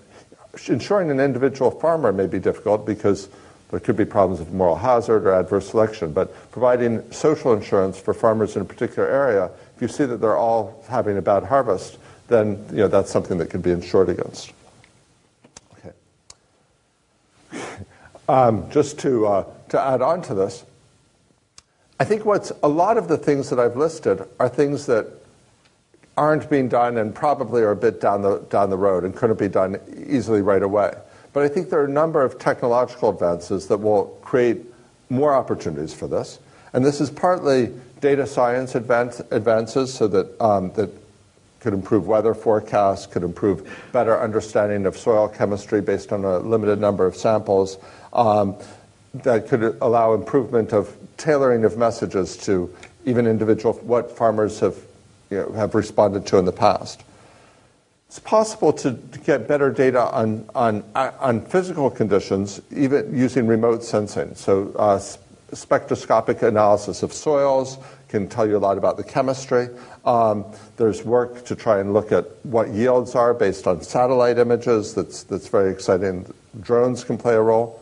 insuring 0.67 1.11
an 1.11 1.19
individual 1.19 1.69
farmer 1.69 2.11
may 2.11 2.25
be 2.25 2.39
difficult 2.39 2.85
because 2.85 3.29
there 3.69 3.79
could 3.79 3.95
be 3.95 4.05
problems 4.05 4.39
of 4.39 4.53
moral 4.53 4.75
hazard 4.75 5.27
or 5.27 5.33
adverse 5.33 5.69
selection, 5.69 6.13
but 6.13 6.33
providing 6.51 7.11
social 7.11 7.53
insurance 7.53 7.99
for 7.99 8.13
farmers 8.13 8.55
in 8.55 8.63
a 8.63 8.65
particular 8.65 9.07
area, 9.07 9.51
if 9.75 9.81
you 9.81 9.87
see 9.87 10.05
that 10.05 10.21
they're 10.21 10.37
all 10.37 10.83
having 10.89 11.17
a 11.17 11.21
bad 11.21 11.43
harvest, 11.43 11.97
then 12.27 12.65
you 12.71 12.77
know, 12.77 12.87
that's 12.87 13.11
something 13.11 13.37
that 13.37 13.49
can 13.49 13.61
be 13.61 13.71
insured 13.71 14.09
against. 14.09 14.51
Okay. 15.77 15.91
Um, 18.29 18.69
just 18.69 18.99
to, 18.99 19.25
uh, 19.25 19.45
to 19.69 19.79
add 19.79 20.01
on 20.01 20.21
to 20.23 20.33
this, 20.33 20.65
I 21.99 22.03
think 22.03 22.25
what's 22.25 22.51
a 22.61 22.67
lot 22.67 22.97
of 22.97 23.07
the 23.07 23.17
things 23.17 23.49
that 23.49 23.59
I've 23.59 23.75
listed 23.75 24.21
are 24.39 24.47
things 24.47 24.85
that 24.85 25.07
aren't 26.15 26.49
being 26.49 26.67
done 26.67 26.97
and 26.97 27.13
probably 27.13 27.61
are 27.63 27.71
a 27.71 27.75
bit 27.75 27.99
down 28.01 28.21
the, 28.21 28.39
down 28.49 28.69
the 28.69 28.77
road 28.77 29.03
and 29.03 29.15
couldn't 29.15 29.39
be 29.39 29.47
done 29.47 29.79
easily 30.07 30.41
right 30.41 30.61
away. 30.61 30.93
But 31.33 31.43
I 31.43 31.47
think 31.47 31.69
there 31.69 31.79
are 31.81 31.85
a 31.85 31.89
number 31.89 32.23
of 32.23 32.39
technological 32.39 33.09
advances 33.09 33.67
that 33.67 33.77
will 33.77 34.05
create 34.21 34.65
more 35.09 35.33
opportunities 35.33 35.93
for 35.93 36.07
this. 36.07 36.39
And 36.73 36.85
this 36.85 37.01
is 37.01 37.09
partly 37.09 37.73
data 37.99 38.27
science 38.27 38.75
advance, 38.75 39.19
advances 39.31 39.93
so 39.93 40.07
that, 40.07 40.41
um, 40.41 40.71
that 40.73 40.89
could 41.59 41.73
improve 41.73 42.07
weather 42.07 42.33
forecasts, 42.33 43.07
could 43.07 43.23
improve 43.23 43.67
better 43.91 44.19
understanding 44.19 44.85
of 44.85 44.97
soil 44.97 45.27
chemistry 45.27 45.81
based 45.81 46.11
on 46.11 46.25
a 46.25 46.37
limited 46.39 46.79
number 46.79 47.05
of 47.05 47.15
samples, 47.15 47.77
um, 48.13 48.55
that 49.13 49.47
could 49.47 49.77
allow 49.81 50.13
improvement 50.13 50.73
of 50.73 50.95
tailoring 51.17 51.65
of 51.65 51.77
messages 51.77 52.37
to 52.37 52.73
even 53.05 53.27
individual 53.27 53.73
what 53.73 54.11
farmers 54.11 54.59
have, 54.59 54.75
you 55.29 55.37
know, 55.37 55.51
have 55.53 55.75
responded 55.75 56.25
to 56.27 56.37
in 56.37 56.45
the 56.45 56.51
past. 56.51 57.03
It's 58.07 58.19
possible 58.19 58.71
to 58.73 58.91
get 59.25 59.47
better 59.47 59.69
data 59.69 60.09
on, 60.13 60.49
on, 60.55 60.83
on 60.95 61.41
physical 61.45 61.89
conditions, 61.89 62.61
even 62.75 63.15
using 63.17 63.47
remote 63.47 63.83
sensing. 63.83 64.33
So, 64.35 64.73
uh, 64.77 64.99
spectroscopic 65.53 66.41
analysis 66.41 67.03
of 67.03 67.13
soils 67.13 67.77
can 68.09 68.27
tell 68.27 68.47
you 68.47 68.57
a 68.57 68.59
lot 68.59 68.77
about 68.77 68.97
the 68.97 69.03
chemistry. 69.03 69.69
Um, 70.05 70.45
there's 70.77 71.03
work 71.03 71.45
to 71.45 71.55
try 71.55 71.79
and 71.79 71.93
look 71.93 72.11
at 72.11 72.25
what 72.45 72.69
yields 72.69 73.15
are 73.15 73.33
based 73.33 73.67
on 73.67 73.81
satellite 73.81 74.37
images. 74.37 74.93
That's, 74.93 75.23
that's 75.23 75.47
very 75.47 75.71
exciting. 75.71 76.31
Drones 76.61 77.03
can 77.03 77.17
play 77.17 77.35
a 77.35 77.41
role. 77.41 77.81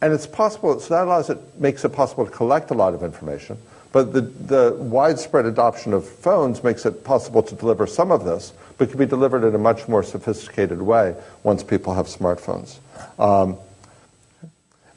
And 0.00 0.12
it's 0.12 0.26
possible, 0.26 0.78
so 0.80 0.94
that 0.94 1.04
allows 1.04 1.30
it, 1.30 1.38
makes 1.58 1.84
it 1.84 1.90
possible 1.90 2.26
to 2.26 2.30
collect 2.30 2.70
a 2.70 2.74
lot 2.74 2.94
of 2.94 3.02
information. 3.02 3.56
But 3.92 4.12
the, 4.12 4.22
the 4.22 4.76
widespread 4.78 5.46
adoption 5.46 5.92
of 5.92 6.06
phones 6.06 6.64
makes 6.64 6.84
it 6.84 7.04
possible 7.04 7.42
to 7.44 7.54
deliver 7.54 7.86
some 7.86 8.10
of 8.10 8.24
this, 8.24 8.52
but 8.76 8.90
can 8.90 8.98
be 8.98 9.06
delivered 9.06 9.44
in 9.44 9.54
a 9.54 9.58
much 9.58 9.86
more 9.86 10.02
sophisticated 10.02 10.82
way 10.82 11.14
once 11.42 11.62
people 11.62 11.94
have 11.94 12.06
smartphones. 12.06 12.78
Um, 13.18 13.56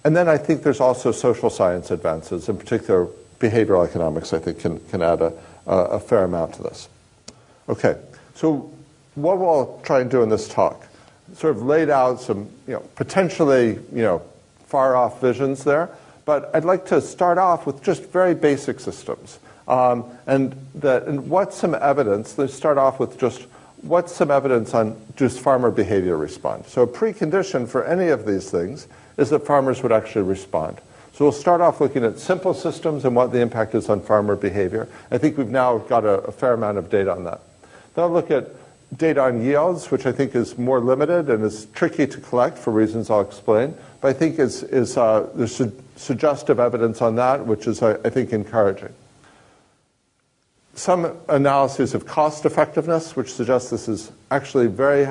and 0.03 0.15
then 0.15 0.27
I 0.27 0.37
think 0.37 0.63
there's 0.63 0.79
also 0.79 1.11
social 1.11 1.49
science 1.49 1.91
advances, 1.91 2.49
in 2.49 2.57
particular 2.57 3.07
behavioral 3.39 3.87
economics, 3.87 4.33
I 4.33 4.39
think, 4.39 4.59
can, 4.59 4.79
can 4.89 5.01
add 5.01 5.21
a, 5.21 5.33
a 5.67 5.99
fair 5.99 6.23
amount 6.23 6.55
to 6.55 6.63
this. 6.63 6.89
Okay, 7.69 7.97
so 8.33 8.71
what 9.15 9.37
we'll 9.37 9.79
try 9.83 9.99
and 10.01 10.09
do 10.09 10.23
in 10.23 10.29
this 10.29 10.47
talk, 10.47 10.87
sort 11.33 11.55
of 11.55 11.61
laid 11.61 11.89
out 11.89 12.21
some, 12.21 12.49
you 12.65 12.73
know, 12.73 12.83
potentially, 12.95 13.79
you 13.93 14.01
know, 14.01 14.21
far 14.67 14.95
off 14.95 15.19
visions 15.21 15.63
there, 15.63 15.89
but 16.25 16.51
I'd 16.53 16.65
like 16.65 16.85
to 16.87 17.01
start 17.01 17.37
off 17.37 17.65
with 17.65 17.81
just 17.81 18.03
very 18.11 18.35
basic 18.35 18.79
systems. 18.79 19.39
Um, 19.67 20.05
and, 20.27 20.55
that, 20.75 21.07
and 21.07 21.29
what's 21.29 21.57
some 21.57 21.75
evidence? 21.75 22.37
Let's 22.37 22.53
start 22.53 22.77
off 22.77 22.99
with 22.99 23.19
just 23.19 23.47
what's 23.81 24.13
some 24.13 24.31
evidence 24.31 24.73
on 24.73 24.99
just 25.15 25.39
farmer 25.39 25.71
behavior 25.71 26.17
response. 26.17 26.71
So 26.71 26.83
a 26.83 26.87
precondition 26.87 27.67
for 27.67 27.83
any 27.83 28.07
of 28.07 28.25
these 28.25 28.49
things 28.49 28.87
is 29.17 29.29
that 29.29 29.45
farmers 29.45 29.83
would 29.83 29.91
actually 29.91 30.23
respond. 30.23 30.79
So 31.13 31.25
we'll 31.25 31.31
start 31.31 31.61
off 31.61 31.81
looking 31.81 32.03
at 32.03 32.19
simple 32.19 32.53
systems 32.53 33.03
and 33.03 33.15
what 33.15 33.31
the 33.31 33.39
impact 33.39 33.73
is 33.73 33.89
on 33.89 34.01
farmer 34.01 34.35
behavior. 34.35 34.87
I 35.09 35.17
think 35.17 35.37
we've 35.37 35.49
now 35.49 35.79
got 35.79 36.05
a, 36.05 36.19
a 36.21 36.31
fair 36.31 36.53
amount 36.53 36.77
of 36.77 36.89
data 36.89 37.11
on 37.11 37.23
that. 37.23 37.41
Then 37.95 38.03
I'll 38.03 38.11
look 38.11 38.29
at 38.29 38.49
data 38.95 39.21
on 39.21 39.43
yields, 39.43 39.91
which 39.91 40.05
I 40.05 40.11
think 40.11 40.33
is 40.33 40.57
more 40.57 40.79
limited 40.79 41.29
and 41.29 41.43
is 41.43 41.65
tricky 41.73 42.07
to 42.07 42.21
collect 42.21 42.57
for 42.57 42.71
reasons 42.71 43.09
I'll 43.09 43.21
explain. 43.21 43.75
But 43.99 44.09
I 44.09 44.13
think 44.13 44.39
is, 44.39 44.63
is, 44.63 44.97
uh, 44.97 45.29
there's 45.35 45.55
su- 45.55 45.83
suggestive 45.95 46.59
evidence 46.59 47.01
on 47.01 47.15
that, 47.15 47.45
which 47.45 47.67
is, 47.67 47.81
I, 47.81 47.93
I 48.05 48.09
think, 48.09 48.31
encouraging. 48.31 48.93
Some 50.75 51.17
analyses 51.27 51.95
of 51.95 52.05
cost 52.05 52.45
effectiveness, 52.45 53.15
which 53.15 53.33
suggests 53.33 53.71
this 53.71 53.87
is 53.87 54.11
actually 54.31 54.67
very, 54.67 55.07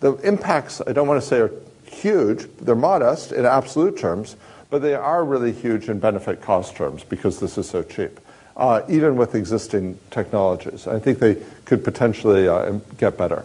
the 0.00 0.14
impacts, 0.18 0.80
I 0.86 0.92
don't 0.92 1.08
want 1.08 1.20
to 1.20 1.26
say 1.26 1.40
are 1.40 1.50
huge, 1.84 2.46
they're 2.60 2.76
modest 2.76 3.32
in 3.32 3.44
absolute 3.44 3.98
terms, 3.98 4.36
but 4.70 4.80
they 4.80 4.94
are 4.94 5.24
really 5.24 5.52
huge 5.52 5.88
in 5.88 5.98
benefit 5.98 6.40
cost 6.40 6.76
terms 6.76 7.02
because 7.02 7.40
this 7.40 7.58
is 7.58 7.68
so 7.68 7.82
cheap, 7.82 8.20
uh, 8.58 8.82
even 8.88 9.16
with 9.16 9.34
existing 9.34 9.98
technologies. 10.10 10.86
I 10.86 10.98
think 10.98 11.20
they 11.20 11.36
could 11.64 11.84
potentially 11.84 12.48
uh, 12.48 12.72
get 12.98 13.16
better. 13.16 13.44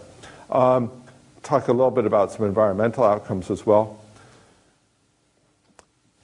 Um, 0.50 0.90
talk 1.42 1.68
a 1.68 1.72
little 1.72 1.90
bit 1.90 2.04
about 2.04 2.32
some 2.32 2.44
environmental 2.44 3.04
outcomes 3.04 3.50
as 3.50 3.64
well. 3.64 4.00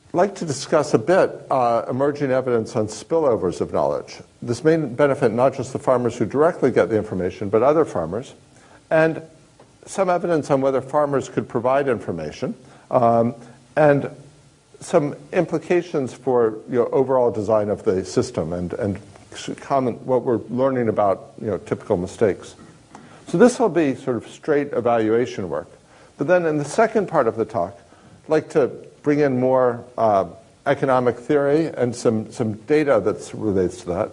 I'd 0.08 0.14
like 0.14 0.34
to 0.36 0.44
discuss 0.44 0.92
a 0.92 0.98
bit 0.98 1.30
uh, 1.52 1.84
emerging 1.88 2.32
evidence 2.32 2.74
on 2.74 2.88
spillovers 2.88 3.60
of 3.60 3.72
knowledge. 3.72 4.16
This 4.42 4.64
may 4.64 4.76
benefit 4.76 5.30
not 5.30 5.54
just 5.54 5.72
the 5.72 5.78
farmers 5.78 6.18
who 6.18 6.26
directly 6.26 6.72
get 6.72 6.88
the 6.88 6.96
information, 6.96 7.48
but 7.48 7.62
other 7.62 7.84
farmers. 7.84 8.34
And 8.90 9.22
some 9.86 10.10
evidence 10.10 10.50
on 10.50 10.62
whether 10.62 10.80
farmers 10.80 11.28
could 11.28 11.48
provide 11.48 11.86
information. 11.86 12.56
Um, 12.90 13.36
and 13.76 14.10
some 14.80 15.14
implications 15.32 16.12
for 16.14 16.58
you 16.68 16.76
know, 16.76 16.86
overall 16.86 17.30
design 17.30 17.68
of 17.68 17.84
the 17.84 18.04
system 18.04 18.52
and, 18.52 18.72
and 18.74 18.98
comment 19.60 20.00
what 20.02 20.22
we're 20.22 20.40
learning 20.48 20.88
about 20.88 21.32
you 21.40 21.48
know, 21.48 21.58
typical 21.58 21.96
mistakes. 21.96 22.54
So 23.28 23.38
this 23.38 23.60
will 23.60 23.68
be 23.68 23.94
sort 23.94 24.16
of 24.16 24.26
straight 24.26 24.72
evaluation 24.72 25.48
work. 25.48 25.68
But 26.18 26.26
then 26.26 26.46
in 26.46 26.58
the 26.58 26.64
second 26.64 27.08
part 27.08 27.28
of 27.28 27.36
the 27.36 27.44
talk, 27.44 27.78
I'd 28.24 28.28
like 28.28 28.50
to 28.50 28.68
bring 29.02 29.20
in 29.20 29.38
more 29.38 29.84
uh, 29.96 30.26
economic 30.66 31.16
theory 31.18 31.66
and 31.66 31.94
some, 31.94 32.32
some 32.32 32.54
data 32.54 33.00
that 33.00 33.32
relates 33.34 33.82
to 33.82 33.86
that, 33.86 34.10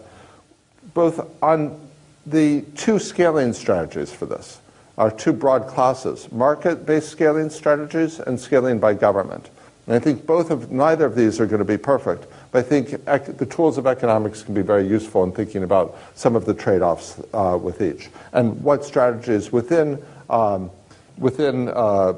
both 0.93 1.27
on 1.41 1.79
the 2.25 2.61
two 2.75 2.99
scaling 2.99 3.53
strategies 3.53 4.11
for 4.11 4.25
this. 4.25 4.59
Our 4.97 5.11
two 5.11 5.33
broad 5.33 5.67
classes, 5.67 6.31
market-based 6.31 7.09
scaling 7.09 7.49
strategies 7.49 8.19
and 8.19 8.39
scaling 8.39 8.79
by 8.79 8.93
government. 8.93 9.49
And 9.87 9.95
I 9.95 9.99
think 9.99 10.25
both 10.25 10.51
of, 10.51 10.69
neither 10.69 11.05
of 11.05 11.15
these 11.15 11.39
are 11.39 11.45
going 11.45 11.59
to 11.59 11.65
be 11.65 11.77
perfect, 11.77 12.27
but 12.51 12.59
I 12.59 12.61
think 12.61 12.93
ec- 13.07 13.37
the 13.37 13.45
tools 13.45 13.77
of 13.77 13.87
economics 13.87 14.43
can 14.43 14.53
be 14.53 14.61
very 14.61 14.85
useful 14.85 15.23
in 15.23 15.31
thinking 15.31 15.63
about 15.63 15.97
some 16.13 16.35
of 16.35 16.43
the 16.45 16.53
trade-offs 16.53 17.21
uh, 17.33 17.57
with 17.61 17.81
each 17.81 18.09
and 18.33 18.61
what 18.61 18.83
strategies 18.83 19.51
within 19.51 19.97
um, 20.29 20.69
within 21.17 21.69
uh, 21.69 22.13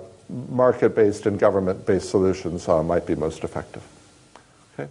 market-based 0.50 1.28
and 1.28 1.40
government-based 1.40 2.10
solutions 2.10 2.68
uh, 2.68 2.82
might 2.82 3.06
be 3.06 3.16
most 3.16 3.44
effective. 3.44 3.84
Okay, 4.74 4.90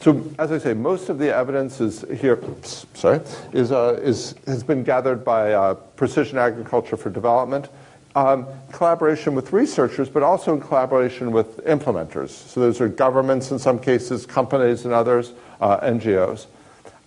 so 0.00 0.24
as 0.38 0.52
I 0.52 0.58
say, 0.58 0.72
most 0.72 1.10
of 1.10 1.18
the 1.18 1.34
evidence 1.34 1.82
is 1.82 2.04
here. 2.18 2.42
Sorry, 2.62 3.20
is 3.52 3.72
uh, 3.72 4.00
is 4.02 4.34
has 4.46 4.64
been 4.64 4.84
gathered 4.84 5.22
by 5.22 5.52
uh, 5.52 5.74
Precision 5.74 6.38
Agriculture 6.38 6.96
for 6.96 7.10
Development 7.10 7.68
um, 8.16 8.46
collaboration 8.72 9.34
with 9.34 9.52
researchers, 9.52 10.08
but 10.08 10.22
also 10.22 10.54
in 10.54 10.60
collaboration 10.60 11.32
with 11.32 11.62
implementers. 11.66 12.30
So 12.30 12.60
those 12.60 12.80
are 12.80 12.88
governments 12.88 13.50
in 13.50 13.58
some 13.58 13.78
cases, 13.78 14.24
companies 14.24 14.86
in 14.86 14.92
others, 14.92 15.32
uh, 15.60 15.80
NGOs. 15.80 16.46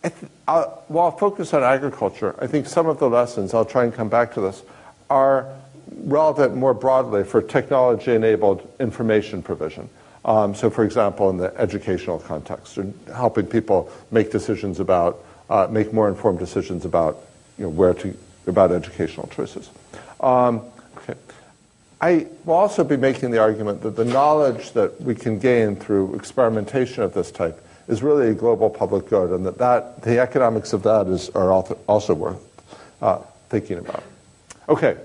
I 0.03 0.09
th- 0.09 0.31
I'll, 0.47 0.83
while 0.87 1.05
I'll 1.05 1.17
focus 1.17 1.53
on 1.55 1.63
agriculture, 1.63 2.35
I 2.39 2.45
think 2.45 2.67
some 2.67 2.85
of 2.85 2.99
the 2.99 3.09
lessons, 3.09 3.55
I'll 3.55 3.65
try 3.65 3.85
and 3.85 3.93
come 3.93 4.07
back 4.07 4.35
to 4.35 4.41
this, 4.41 4.61
are 5.09 5.47
relevant 6.03 6.55
more 6.55 6.75
broadly 6.75 7.23
for 7.23 7.41
technology 7.41 8.13
enabled 8.13 8.71
information 8.79 9.41
provision. 9.41 9.89
Um, 10.23 10.53
so, 10.53 10.69
for 10.69 10.83
example, 10.83 11.31
in 11.31 11.37
the 11.37 11.59
educational 11.59 12.19
context, 12.19 12.77
and 12.77 12.93
helping 13.07 13.47
people 13.47 13.91
make 14.11 14.31
decisions 14.31 14.79
about, 14.79 15.25
uh, 15.49 15.67
make 15.71 15.91
more 15.91 16.07
informed 16.07 16.37
decisions 16.37 16.85
about 16.85 17.17
you 17.57 17.63
know, 17.63 17.69
where 17.69 17.95
to, 17.95 18.15
about 18.45 18.71
educational 18.71 19.27
choices. 19.27 19.71
Um, 20.19 20.61
I 22.01 22.27
will 22.45 22.55
also 22.55 22.83
be 22.83 22.95
making 22.95 23.31
the 23.31 23.39
argument 23.39 23.81
that 23.81 23.95
the 23.95 24.05
knowledge 24.05 24.71
that 24.71 25.01
we 25.01 25.15
can 25.15 25.37
gain 25.37 25.75
through 25.75 26.15
experimentation 26.15 27.03
of 27.03 27.13
this 27.13 27.29
type 27.29 27.61
is 27.89 28.01
really 28.01 28.29
a 28.29 28.33
global 28.33 28.69
public 28.69 29.09
good, 29.09 29.31
and 29.31 29.45
that, 29.45 29.57
that 29.57 30.01
the 30.03 30.19
economics 30.19 30.71
of 30.73 30.83
that 30.83 31.07
is, 31.07 31.29
are 31.31 31.51
also 31.87 32.13
worth 32.13 32.39
uh, 33.01 33.17
thinking 33.49 33.79
about. 33.79 34.03
Okay, 34.69 34.97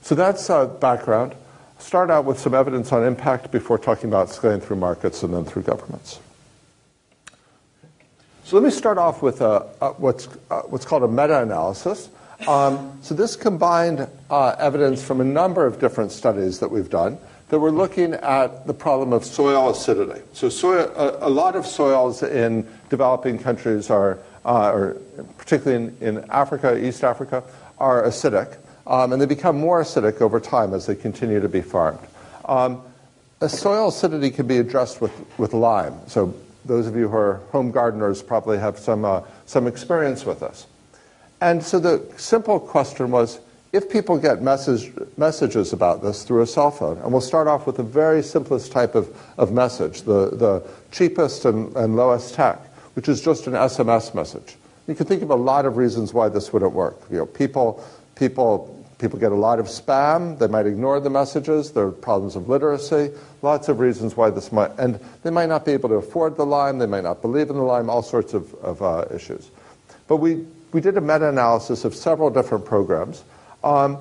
so 0.00 0.14
that's 0.14 0.48
uh, 0.48 0.66
background. 0.66 1.34
Start 1.78 2.10
out 2.10 2.24
with 2.24 2.38
some 2.38 2.54
evidence 2.54 2.92
on 2.92 3.04
impact 3.04 3.50
before 3.50 3.78
talking 3.78 4.08
about 4.08 4.30
scaling 4.30 4.60
through 4.60 4.76
markets 4.76 5.22
and 5.22 5.34
then 5.34 5.44
through 5.44 5.62
governments. 5.62 6.20
So 8.44 8.56
let 8.56 8.64
me 8.64 8.70
start 8.70 8.98
off 8.98 9.22
with 9.22 9.40
a, 9.40 9.66
a 9.80 9.90
what's, 9.92 10.28
uh, 10.50 10.62
what's 10.62 10.84
called 10.84 11.02
a 11.02 11.08
meta-analysis. 11.08 12.08
Um, 12.48 12.98
so 13.02 13.14
this 13.14 13.36
combined 13.36 14.08
uh, 14.30 14.56
evidence 14.58 15.02
from 15.02 15.20
a 15.20 15.24
number 15.24 15.66
of 15.66 15.78
different 15.78 16.12
studies 16.12 16.58
that 16.60 16.70
we've 16.70 16.90
done 16.90 17.18
that 17.50 17.58
we're 17.58 17.70
looking 17.70 18.14
at 18.14 18.66
the 18.66 18.72
problem 18.72 19.12
of 19.12 19.24
soil 19.24 19.70
acidity. 19.70 20.20
So 20.32 20.48
soil, 20.48 20.90
a, 20.96 21.26
a 21.26 21.28
lot 21.28 21.56
of 21.56 21.66
soils 21.66 22.22
in 22.22 22.66
developing 22.88 23.38
countries 23.38 23.90
are, 23.90 24.18
uh, 24.44 24.70
or 24.70 24.94
particularly 25.36 25.92
in, 26.00 26.16
in, 26.18 26.30
Africa, 26.30 26.82
East 26.82 27.02
Africa, 27.02 27.42
are 27.78 28.04
acidic, 28.04 28.56
um, 28.86 29.12
and 29.12 29.20
they 29.20 29.26
become 29.26 29.58
more 29.58 29.82
acidic 29.82 30.20
over 30.20 30.38
time 30.38 30.72
as 30.72 30.86
they 30.86 30.94
continue 30.94 31.40
to 31.40 31.48
be 31.48 31.60
farmed. 31.60 31.98
Um, 32.44 32.82
soil 33.48 33.88
acidity 33.88 34.30
can 34.30 34.46
be 34.46 34.58
addressed 34.58 35.00
with, 35.00 35.12
with 35.36 35.52
lime. 35.52 35.94
So 36.06 36.32
those 36.64 36.86
of 36.86 36.94
you 36.94 37.08
who 37.08 37.16
are 37.16 37.40
home 37.50 37.72
gardeners 37.72 38.22
probably 38.22 38.58
have 38.58 38.78
some, 38.78 39.04
uh, 39.04 39.22
some 39.46 39.66
experience 39.66 40.24
with 40.24 40.40
this. 40.40 40.66
And 41.40 41.62
so 41.62 41.78
the 41.78 42.04
simple 42.16 42.60
question 42.60 43.10
was 43.10 43.40
if 43.72 43.88
people 43.88 44.18
get 44.18 44.42
message, 44.42 44.92
messages 45.16 45.72
about 45.72 46.02
this 46.02 46.24
through 46.24 46.42
a 46.42 46.46
cell 46.46 46.70
phone, 46.70 46.98
and 46.98 47.12
we'll 47.12 47.20
start 47.20 47.46
off 47.46 47.66
with 47.66 47.76
the 47.76 47.82
very 47.82 48.22
simplest 48.22 48.72
type 48.72 48.94
of, 48.94 49.16
of 49.38 49.52
message, 49.52 50.02
the, 50.02 50.30
the 50.30 50.62
cheapest 50.90 51.44
and, 51.44 51.74
and 51.76 51.96
lowest 51.96 52.34
tech, 52.34 52.58
which 52.94 53.08
is 53.08 53.20
just 53.20 53.46
an 53.46 53.52
SMS 53.52 54.14
message. 54.14 54.56
You 54.88 54.94
can 54.94 55.06
think 55.06 55.22
of 55.22 55.30
a 55.30 55.36
lot 55.36 55.66
of 55.66 55.76
reasons 55.76 56.12
why 56.12 56.28
this 56.28 56.52
wouldn't 56.52 56.72
work. 56.72 56.98
You 57.10 57.18
know, 57.18 57.26
people, 57.26 57.84
people 58.16 58.76
People 59.00 59.18
get 59.18 59.32
a 59.32 59.36
lot 59.36 59.58
of 59.58 59.66
spam. 59.66 60.38
They 60.38 60.46
might 60.46 60.66
ignore 60.66 61.00
the 61.00 61.08
messages. 61.08 61.72
There 61.72 61.86
are 61.86 61.90
problems 61.90 62.36
of 62.36 62.50
literacy. 62.50 63.10
Lots 63.40 63.70
of 63.70 63.80
reasons 63.80 64.14
why 64.14 64.28
this 64.28 64.52
might, 64.52 64.72
and 64.78 65.00
they 65.22 65.30
might 65.30 65.48
not 65.48 65.64
be 65.64 65.72
able 65.72 65.88
to 65.88 65.94
afford 65.94 66.36
the 66.36 66.44
Lime. 66.44 66.78
They 66.78 66.86
might 66.86 67.04
not 67.04 67.22
believe 67.22 67.48
in 67.48 67.56
the 67.56 67.62
Lime. 67.62 67.88
All 67.88 68.02
sorts 68.02 68.34
of, 68.34 68.54
of 68.56 68.82
uh, 68.82 69.06
issues. 69.10 69.50
But 70.06 70.16
we, 70.16 70.44
we 70.72 70.80
did 70.80 70.96
a 70.96 71.00
meta-analysis 71.00 71.84
of 71.84 71.94
several 71.94 72.30
different 72.30 72.64
programs. 72.64 73.24
Um, 73.62 73.98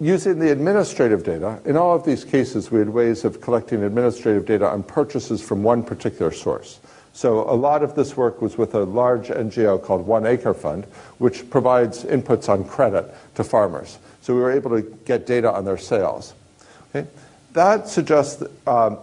using 0.00 0.38
the 0.38 0.52
administrative 0.52 1.24
data, 1.24 1.60
in 1.64 1.76
all 1.76 1.94
of 1.94 2.04
these 2.04 2.24
cases, 2.24 2.70
we 2.70 2.78
had 2.78 2.88
ways 2.88 3.24
of 3.24 3.40
collecting 3.40 3.82
administrative 3.82 4.46
data 4.46 4.68
on 4.68 4.82
purchases 4.82 5.42
from 5.42 5.62
one 5.62 5.82
particular 5.82 6.32
source. 6.32 6.80
So 7.12 7.50
a 7.50 7.54
lot 7.54 7.82
of 7.82 7.96
this 7.96 8.16
work 8.16 8.40
was 8.40 8.56
with 8.56 8.74
a 8.74 8.84
large 8.84 9.28
NGO 9.28 9.82
called 9.82 10.06
One 10.06 10.24
Acre 10.24 10.54
Fund, 10.54 10.84
which 11.18 11.50
provides 11.50 12.04
inputs 12.04 12.48
on 12.48 12.64
credit 12.64 13.12
to 13.34 13.42
farmers. 13.42 13.98
So 14.22 14.34
we 14.34 14.40
were 14.40 14.52
able 14.52 14.70
to 14.70 14.82
get 15.04 15.26
data 15.26 15.52
on 15.52 15.64
their 15.64 15.78
sales. 15.78 16.34
Okay? 16.90 17.08
That 17.54 17.88
suggests 17.88 18.36
that 18.36 18.68
um, 18.68 18.98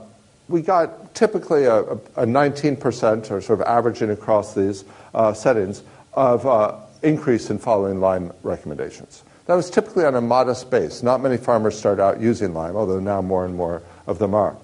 we 0.47 0.61
got 0.61 1.13
typically 1.13 1.65
a, 1.65 1.79
a, 1.81 2.25
19% 2.25 3.31
or 3.31 3.41
sort 3.41 3.59
of 3.59 3.61
averaging 3.65 4.11
across 4.11 4.53
these 4.53 4.85
uh, 5.13 5.33
settings 5.33 5.81
of 6.15 6.45
uh, 6.45 6.75
increase 7.03 7.49
in 7.49 7.59
following 7.59 7.99
Lime 7.99 8.31
recommendations. 8.41 9.23
That 9.45 9.55
was 9.55 9.69
typically 9.69 10.05
on 10.05 10.15
a 10.15 10.21
modest 10.21 10.71
base. 10.71 11.03
Not 11.03 11.21
many 11.21 11.37
farmers 11.37 11.77
start 11.77 11.99
out 11.99 12.19
using 12.19 12.53
Lime, 12.53 12.75
although 12.75 12.99
now 12.99 13.21
more 13.21 13.45
and 13.45 13.55
more 13.55 13.83
of 14.07 14.17
them 14.17 14.33
are. 14.33 14.57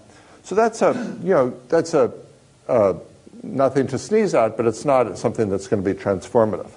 So 0.44 0.56
that's 0.56 0.82
a, 0.82 0.94
you 1.22 1.30
know, 1.30 1.54
that's 1.70 1.94
a, 1.94 2.12
a 2.68 2.96
nothing 3.44 3.88
to 3.88 4.00
sneeze 4.00 4.34
at, 4.34 4.58
but 4.58 4.66
it's 4.66 4.86
not 4.86 5.18
something 5.18 5.50
that's 5.50 5.68
going 5.68 5.84
to 5.84 5.94
be 5.94 6.00
transformative. 6.00 6.70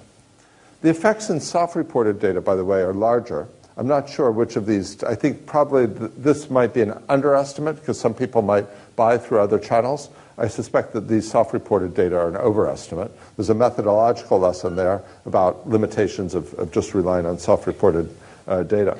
The 0.81 0.89
effects 0.89 1.31
in 1.31 1.39
self-reported 1.39 2.19
data, 2.19 2.41
by 2.41 2.55
the 2.55 2.65
way, 2.65 2.81
are 2.81 2.93
larger. 2.93 3.47
I'm 3.77 3.87
not 3.87 4.07
sure 4.07 4.31
which 4.31 4.55
of 4.55 4.65
these. 4.67 5.03
I 5.03 5.15
think 5.15 5.45
probably 5.45 5.87
th- 5.87 6.11
this 6.17 6.49
might 6.49 6.73
be 6.73 6.81
an 6.81 7.01
underestimate 7.09 7.77
because 7.77 7.99
some 7.99 8.13
people 8.13 8.41
might 8.41 8.67
buy 8.95 9.17
through 9.17 9.39
other 9.39 9.59
channels. 9.59 10.09
I 10.37 10.47
suspect 10.47 10.93
that 10.93 11.07
these 11.07 11.29
self-reported 11.29 11.95
data 11.95 12.17
are 12.17 12.27
an 12.27 12.35
overestimate. 12.35 13.11
There's 13.37 13.49
a 13.49 13.55
methodological 13.55 14.39
lesson 14.39 14.75
there 14.75 15.01
about 15.25 15.67
limitations 15.67 16.35
of, 16.35 16.53
of 16.55 16.71
just 16.71 16.93
relying 16.93 17.25
on 17.25 17.39
self-reported 17.39 18.13
uh, 18.47 18.63
data. 18.63 18.97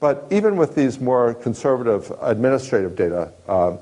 But 0.00 0.26
even 0.30 0.56
with 0.56 0.76
these 0.76 1.00
more 1.00 1.34
conservative 1.34 2.12
administrative 2.20 2.94
data, 2.94 3.32
um, 3.48 3.78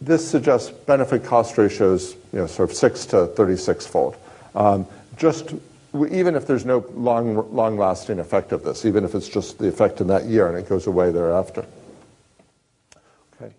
this 0.00 0.28
suggests 0.28 0.70
benefit 0.70 1.24
cost 1.24 1.56
ratios, 1.56 2.14
you 2.32 2.40
know, 2.40 2.46
sort 2.46 2.70
of 2.70 2.76
six 2.76 3.06
to 3.06 3.26
36 3.26 3.86
fold. 3.86 4.16
Um, 4.54 4.86
just 5.16 5.54
even 6.10 6.36
if 6.36 6.46
there's 6.46 6.64
no 6.64 6.84
long, 6.94 7.54
long 7.54 7.76
lasting 7.76 8.18
effect 8.18 8.52
of 8.52 8.62
this, 8.62 8.84
even 8.84 9.04
if 9.04 9.14
it's 9.14 9.28
just 9.28 9.58
the 9.58 9.68
effect 9.68 10.00
in 10.00 10.06
that 10.06 10.26
year 10.26 10.48
and 10.48 10.56
it 10.56 10.68
goes 10.68 10.86
away 10.86 11.10
thereafter. 11.10 11.66
Okay. 13.34 13.52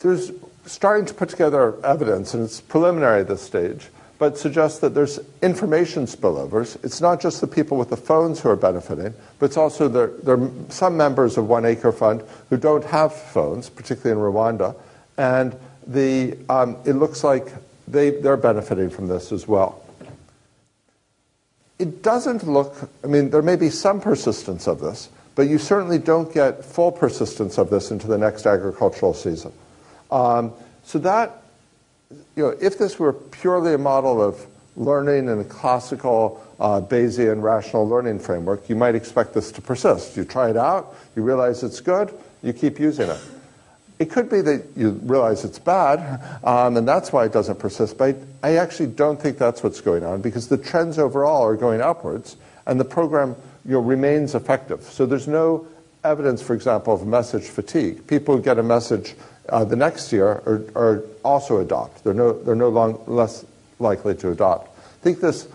There's 0.00 0.30
starting 0.68 1.06
to 1.06 1.14
put 1.14 1.30
together 1.30 1.74
evidence, 1.84 2.34
and 2.34 2.44
it's 2.44 2.60
preliminary 2.60 3.20
at 3.20 3.28
this 3.28 3.42
stage, 3.42 3.88
but 4.18 4.36
suggests 4.36 4.80
that 4.80 4.94
there's 4.94 5.20
information 5.42 6.04
spillovers. 6.04 6.82
It's 6.84 7.00
not 7.00 7.20
just 7.20 7.40
the 7.40 7.46
people 7.46 7.76
with 7.76 7.90
the 7.90 7.96
phones 7.96 8.40
who 8.40 8.50
are 8.50 8.56
benefiting, 8.56 9.14
but 9.38 9.46
it's 9.46 9.56
also 9.56 9.88
there, 9.88 10.08
there 10.22 10.38
are 10.38 10.50
some 10.68 10.96
members 10.96 11.38
of 11.38 11.48
One 11.48 11.64
Acre 11.64 11.92
Fund 11.92 12.22
who 12.50 12.56
don't 12.56 12.84
have 12.84 13.14
phones, 13.14 13.70
particularly 13.70 14.20
in 14.20 14.34
Rwanda, 14.34 14.74
and 15.16 15.56
the, 15.86 16.36
um, 16.48 16.76
it 16.84 16.94
looks 16.94 17.24
like 17.24 17.46
they, 17.86 18.10
they're 18.10 18.36
benefiting 18.36 18.90
from 18.90 19.08
this 19.08 19.32
as 19.32 19.48
well. 19.48 19.82
It 21.78 22.02
doesn't 22.02 22.46
look, 22.46 22.90
I 23.04 23.06
mean, 23.06 23.30
there 23.30 23.40
may 23.40 23.56
be 23.56 23.70
some 23.70 24.00
persistence 24.00 24.66
of 24.66 24.80
this, 24.80 25.08
but 25.36 25.42
you 25.42 25.58
certainly 25.58 25.98
don't 25.98 26.34
get 26.34 26.64
full 26.64 26.90
persistence 26.90 27.56
of 27.56 27.70
this 27.70 27.92
into 27.92 28.08
the 28.08 28.18
next 28.18 28.46
agricultural 28.46 29.14
season. 29.14 29.52
Um, 30.10 30.52
so 30.84 30.98
that 31.00 31.42
you 32.36 32.42
know, 32.42 32.56
if 32.60 32.78
this 32.78 32.98
were 32.98 33.12
purely 33.12 33.74
a 33.74 33.78
model 33.78 34.22
of 34.22 34.46
learning 34.76 35.28
in 35.28 35.40
a 35.40 35.44
classical 35.44 36.44
uh, 36.60 36.80
Bayesian 36.80 37.42
rational 37.42 37.86
learning 37.88 38.20
framework, 38.20 38.68
you 38.68 38.76
might 38.76 38.94
expect 38.94 39.34
this 39.34 39.52
to 39.52 39.60
persist. 39.60 40.16
You 40.16 40.24
try 40.24 40.50
it 40.50 40.56
out, 40.56 40.94
you 41.16 41.22
realize 41.22 41.62
it's 41.62 41.80
good, 41.80 42.12
you 42.42 42.52
keep 42.52 42.78
using 42.78 43.10
it. 43.10 43.20
It 43.98 44.10
could 44.10 44.30
be 44.30 44.40
that 44.42 44.64
you 44.76 44.90
realize 45.02 45.44
it's 45.44 45.58
bad, 45.58 46.22
um, 46.44 46.76
and 46.76 46.86
that's 46.86 47.12
why 47.12 47.24
it 47.24 47.32
doesn't 47.32 47.58
persist. 47.58 47.98
But 47.98 48.16
I 48.42 48.56
actually 48.56 48.90
don't 48.90 49.20
think 49.20 49.38
that's 49.38 49.62
what's 49.62 49.80
going 49.80 50.04
on 50.04 50.20
because 50.20 50.46
the 50.46 50.56
trends 50.56 50.98
overall 50.98 51.42
are 51.42 51.56
going 51.56 51.80
upwards, 51.80 52.36
and 52.66 52.78
the 52.78 52.84
program 52.84 53.34
you 53.64 53.72
know, 53.72 53.80
remains 53.80 54.36
effective. 54.36 54.82
So 54.84 55.04
there's 55.04 55.26
no 55.26 55.66
evidence, 56.04 56.40
for 56.40 56.54
example, 56.54 56.94
of 56.94 57.06
message 57.06 57.44
fatigue. 57.44 58.06
People 58.06 58.38
get 58.38 58.58
a 58.58 58.62
message 58.62 59.14
uh, 59.48 59.64
the 59.64 59.76
next 59.76 60.12
year 60.12 60.26
are, 60.26 60.64
are, 60.74 61.04
also 61.24 61.58
adopt. 61.58 62.04
They're 62.04 62.14
no, 62.14 62.32
they're 62.32 62.54
no 62.54 62.68
long, 62.68 63.02
less 63.06 63.44
likely 63.78 64.14
to 64.16 64.30
adopt. 64.30 64.68
I 64.78 65.02
think 65.02 65.20
this 65.20 65.48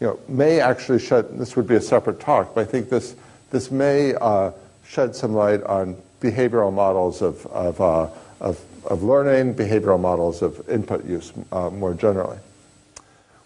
you 0.00 0.06
know, 0.06 0.20
may 0.28 0.60
actually 0.60 0.98
shed, 0.98 1.38
this 1.38 1.56
would 1.56 1.66
be 1.66 1.74
a 1.74 1.80
separate 1.80 2.20
talk, 2.20 2.54
but 2.54 2.60
I 2.60 2.64
think 2.70 2.90
this, 2.90 3.16
this 3.50 3.70
may 3.70 4.14
uh, 4.14 4.52
shed 4.86 5.16
some 5.16 5.34
light 5.34 5.62
on 5.64 5.96
behavioral 6.20 6.72
models 6.72 7.22
of, 7.22 7.44
of, 7.46 7.80
uh, 7.80 8.08
of, 8.40 8.60
of, 8.84 9.02
learning, 9.02 9.54
behavioral 9.54 9.98
models 9.98 10.42
of 10.42 10.68
input 10.68 11.04
use 11.04 11.32
uh, 11.52 11.70
more 11.70 11.94
generally. 11.94 12.38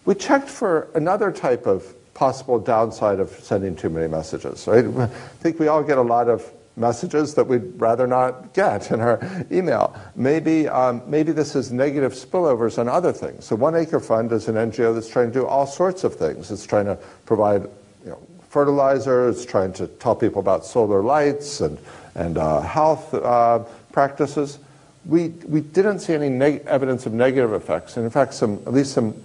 We 0.05 0.15
checked 0.15 0.49
for 0.49 0.89
another 0.93 1.31
type 1.31 1.65
of 1.65 1.85
possible 2.13 2.59
downside 2.59 3.19
of 3.19 3.29
sending 3.29 3.75
too 3.75 3.89
many 3.89 4.07
messages. 4.07 4.67
Right? 4.67 4.85
I 4.97 5.07
think 5.07 5.59
we 5.59 5.67
all 5.67 5.83
get 5.83 5.97
a 5.97 6.03
lot 6.03 6.27
of 6.27 6.51
messages 6.81 7.35
that 7.35 7.45
we'd 7.45 7.79
rather 7.79 8.05
not 8.05 8.53
get 8.53 8.91
in 8.91 8.99
our 8.99 9.21
email. 9.51 9.95
Maybe, 10.15 10.67
um, 10.67 11.01
maybe 11.07 11.31
this 11.31 11.55
is 11.55 11.71
negative 11.71 12.11
spillovers 12.13 12.77
on 12.77 12.89
other 12.89 13.13
things. 13.13 13.45
So 13.45 13.55
One 13.55 13.75
Acre 13.75 14.01
Fund 14.01 14.33
is 14.33 14.49
an 14.49 14.55
NGO 14.55 14.93
that's 14.93 15.07
trying 15.07 15.27
to 15.27 15.33
do 15.33 15.45
all 15.45 15.65
sorts 15.65 16.03
of 16.03 16.15
things. 16.15 16.51
It's 16.51 16.65
trying 16.65 16.85
to 16.85 16.97
provide 17.25 17.63
you 18.03 18.09
know, 18.09 18.19
fertilizer, 18.49 19.29
it's 19.29 19.45
trying 19.45 19.71
to 19.73 19.87
tell 19.87 20.15
people 20.15 20.41
about 20.41 20.65
solar 20.65 21.01
lights 21.01 21.61
and, 21.61 21.77
and 22.15 22.37
uh, 22.37 22.59
health 22.59 23.13
uh, 23.13 23.59
practices. 23.93 24.59
We, 25.05 25.29
we 25.47 25.61
didn't 25.61 25.99
see 25.99 26.13
any 26.13 26.29
neg- 26.29 26.63
evidence 26.65 27.05
of 27.05 27.13
negative 27.13 27.53
effects, 27.53 27.95
and 27.95 28.03
in 28.03 28.11
fact, 28.11 28.33
some, 28.33 28.55
at 28.67 28.73
least 28.73 28.93
some 28.93 29.15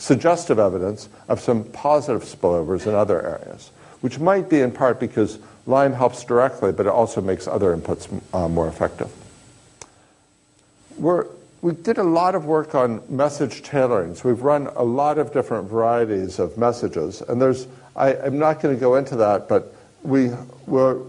suggestive 0.00 0.58
evidence 0.58 1.08
of 1.28 1.40
some 1.40 1.64
positive 1.64 2.22
spillovers 2.22 2.86
in 2.86 2.94
other 2.94 3.20
areas, 3.22 3.70
which 4.00 4.18
might 4.18 4.48
be 4.48 4.60
in 4.60 4.72
part 4.72 4.98
because 4.98 5.38
Lime 5.70 5.92
helps 5.92 6.24
directly, 6.24 6.72
but 6.72 6.86
it 6.86 6.92
also 6.92 7.20
makes 7.20 7.46
other 7.46 7.74
inputs 7.74 8.08
uh, 8.34 8.48
more 8.48 8.68
effective. 8.68 9.10
We're, 10.98 11.26
we 11.62 11.72
did 11.72 11.98
a 11.98 12.02
lot 12.02 12.34
of 12.34 12.44
work 12.44 12.74
on 12.74 13.02
message 13.08 13.62
tailoring. 13.62 14.16
So 14.16 14.28
we've 14.28 14.42
run 14.42 14.66
a 14.74 14.82
lot 14.82 15.18
of 15.18 15.32
different 15.32 15.68
varieties 15.68 16.38
of 16.38 16.58
messages. 16.58 17.22
And 17.22 17.40
there's, 17.40 17.68
I, 17.94 18.14
am 18.14 18.38
not 18.38 18.60
going 18.60 18.74
to 18.74 18.80
go 18.80 18.96
into 18.96 19.16
that, 19.16 19.48
but 19.48 19.74
we 20.02 20.30
were, 20.66 21.00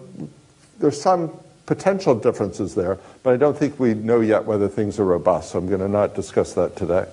there's 0.79 1.01
some 1.01 1.31
potential 1.65 2.13
differences 2.13 2.75
there, 2.75 2.99
but 3.23 3.33
I 3.33 3.37
don't 3.37 3.57
think 3.57 3.79
we 3.79 3.95
know 3.95 4.19
yet 4.19 4.45
whether 4.45 4.67
things 4.67 4.99
are 4.99 5.05
robust. 5.05 5.51
So 5.51 5.59
I'm 5.59 5.67
going 5.67 5.79
to 5.79 5.87
not 5.87 6.15
discuss 6.15 6.53
that 6.53 6.75
today. 6.75 7.05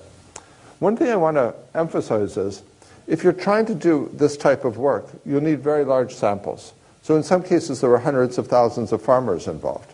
One 0.79 0.95
thing 0.95 1.09
I 1.09 1.15
want 1.15 1.37
to 1.37 1.55
emphasize 1.73 2.37
is 2.37 2.61
if 3.07 3.23
you're 3.23 3.33
trying 3.33 3.65
to 3.65 3.75
do 3.75 4.09
this 4.13 4.37
type 4.37 4.65
of 4.65 4.77
work, 4.77 5.07
you'll 5.25 5.41
need 5.41 5.61
very 5.61 5.83
large 5.83 6.13
samples. 6.13 6.73
So 7.09 7.15
in 7.15 7.23
some 7.23 7.41
cases, 7.41 7.81
there 7.81 7.89
were 7.89 7.97
hundreds 7.97 8.37
of 8.37 8.45
thousands 8.45 8.91
of 8.91 9.01
farmers 9.01 9.47
involved. 9.47 9.91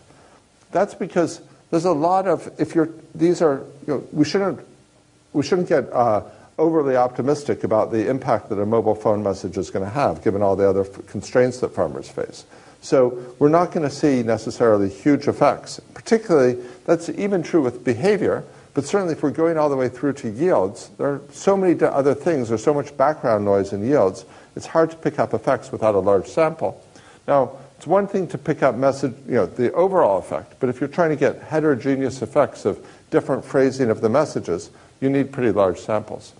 That's 0.70 0.92
because 0.92 1.40
there's 1.70 1.86
a 1.86 1.92
lot 1.92 2.28
of, 2.28 2.52
if 2.58 2.74
you're, 2.74 2.90
these 3.14 3.40
are, 3.40 3.62
you 3.86 3.94
know, 3.94 4.08
we 4.12 4.26
shouldn't, 4.26 4.60
we 5.32 5.42
shouldn't 5.42 5.66
get 5.66 5.90
uh, 5.94 6.24
overly 6.58 6.94
optimistic 6.94 7.64
about 7.64 7.90
the 7.90 8.06
impact 8.06 8.50
that 8.50 8.58
a 8.58 8.66
mobile 8.66 8.94
phone 8.94 9.22
message 9.22 9.56
is 9.56 9.70
going 9.70 9.82
to 9.82 9.90
have, 9.90 10.22
given 10.22 10.42
all 10.42 10.56
the 10.56 10.68
other 10.68 10.84
constraints 10.84 11.60
that 11.60 11.70
farmers 11.70 12.06
face. 12.06 12.44
So 12.82 13.34
we're 13.38 13.48
not 13.48 13.72
going 13.72 13.88
to 13.88 13.94
see 13.94 14.22
necessarily 14.22 14.90
huge 14.90 15.26
effects. 15.26 15.80
Particularly, 15.94 16.62
that's 16.84 17.08
even 17.08 17.42
true 17.42 17.62
with 17.62 17.82
behavior, 17.82 18.44
but 18.74 18.84
certainly 18.84 19.14
if 19.14 19.22
we're 19.22 19.30
going 19.30 19.56
all 19.56 19.70
the 19.70 19.76
way 19.76 19.88
through 19.88 20.12
to 20.12 20.28
yields, 20.28 20.90
there 20.98 21.06
are 21.06 21.22
so 21.32 21.56
many 21.56 21.82
other 21.82 22.12
things, 22.12 22.50
there's 22.50 22.62
so 22.62 22.74
much 22.74 22.94
background 22.98 23.46
noise 23.46 23.72
in 23.72 23.82
yields, 23.82 24.26
it's 24.54 24.66
hard 24.66 24.90
to 24.90 24.96
pick 24.98 25.18
up 25.18 25.32
effects 25.32 25.72
without 25.72 25.94
a 25.94 25.98
large 25.98 26.26
sample. 26.26 26.82
Now, 27.26 27.52
it's 27.76 27.86
one 27.86 28.06
thing 28.06 28.26
to 28.28 28.38
pick 28.38 28.62
up 28.62 28.74
message, 28.76 29.14
you 29.26 29.34
know, 29.34 29.46
the 29.46 29.72
overall 29.72 30.18
effect, 30.18 30.54
but 30.60 30.68
if 30.68 30.80
you're 30.80 30.88
trying 30.88 31.10
to 31.10 31.16
get 31.16 31.40
heterogeneous 31.42 32.22
effects 32.22 32.64
of 32.64 32.84
different 33.10 33.44
phrasing 33.44 33.90
of 33.90 34.00
the 34.00 34.08
messages, 34.08 34.70
you 35.00 35.10
need 35.10 35.32
pretty 35.32 35.52
large 35.52 35.78
samples. 35.78 36.32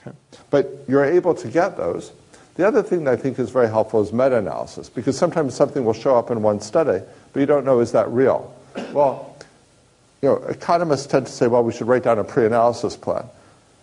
Okay? 0.00 0.16
But 0.50 0.70
you're 0.86 1.04
able 1.04 1.34
to 1.34 1.48
get 1.48 1.76
those. 1.76 2.12
The 2.54 2.66
other 2.66 2.82
thing 2.82 3.04
that 3.04 3.14
I 3.14 3.16
think 3.16 3.38
is 3.38 3.50
very 3.50 3.68
helpful 3.68 4.02
is 4.02 4.12
meta 4.12 4.38
analysis, 4.38 4.88
because 4.88 5.16
sometimes 5.16 5.54
something 5.54 5.84
will 5.84 5.92
show 5.92 6.16
up 6.16 6.30
in 6.30 6.42
one 6.42 6.60
study, 6.60 7.04
but 7.32 7.40
you 7.40 7.46
don't 7.46 7.64
know 7.64 7.80
is 7.80 7.92
that 7.92 8.08
real? 8.10 8.54
Well, 8.92 9.36
you 10.22 10.28
know, 10.28 10.36
economists 10.48 11.06
tend 11.06 11.26
to 11.26 11.32
say, 11.32 11.46
well, 11.46 11.62
we 11.62 11.72
should 11.72 11.86
write 11.86 12.02
down 12.02 12.18
a 12.18 12.24
pre 12.24 12.46
analysis 12.46 12.96
plan. 12.96 13.24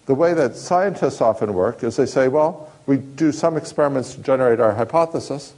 The 0.06 0.16
way 0.16 0.34
that 0.34 0.56
scientists 0.56 1.22
often 1.22 1.54
work 1.54 1.84
is 1.84 1.96
they 1.96 2.06
say, 2.06 2.28
well, 2.28 2.72
we 2.86 2.98
do 2.98 3.32
some 3.32 3.58
experiments 3.58 4.14
to 4.16 4.22
generate 4.22 4.60
our 4.60 4.74
hypothesis, 4.74 5.54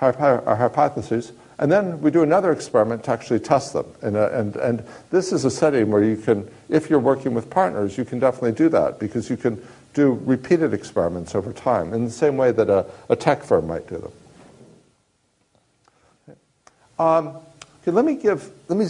our, 0.00 0.56
hypotheses, 0.56 1.32
and 1.58 1.70
then 1.70 2.00
we 2.00 2.10
do 2.10 2.22
another 2.22 2.52
experiment 2.52 3.04
to 3.04 3.10
actually 3.10 3.40
test 3.40 3.74
them. 3.74 3.86
And, 4.00 4.16
uh, 4.16 4.30
and, 4.32 4.56
and 4.56 4.84
this 5.10 5.32
is 5.32 5.44
a 5.44 5.50
setting 5.50 5.90
where 5.90 6.02
you 6.02 6.16
can, 6.16 6.50
if 6.68 6.88
you're 6.88 6.98
working 6.98 7.34
with 7.34 7.50
partners, 7.50 7.98
you 7.98 8.04
can 8.04 8.18
definitely 8.18 8.52
do 8.52 8.68
that 8.70 8.98
because 8.98 9.28
you 9.28 9.36
can 9.36 9.62
do 9.92 10.20
repeated 10.24 10.72
experiments 10.72 11.34
over 11.34 11.52
time 11.52 11.92
in 11.92 12.04
the 12.04 12.10
same 12.10 12.36
way 12.36 12.52
that 12.52 12.70
a, 12.70 12.86
a 13.08 13.16
tech 13.16 13.42
firm 13.42 13.66
might 13.66 13.88
do 13.88 13.98
them. 13.98 16.36
Um, 16.98 17.28
okay, 17.82 17.90
let 17.90 18.04
me 18.04 18.14
give 18.14 18.50
let 18.68 18.78
me 18.78 18.86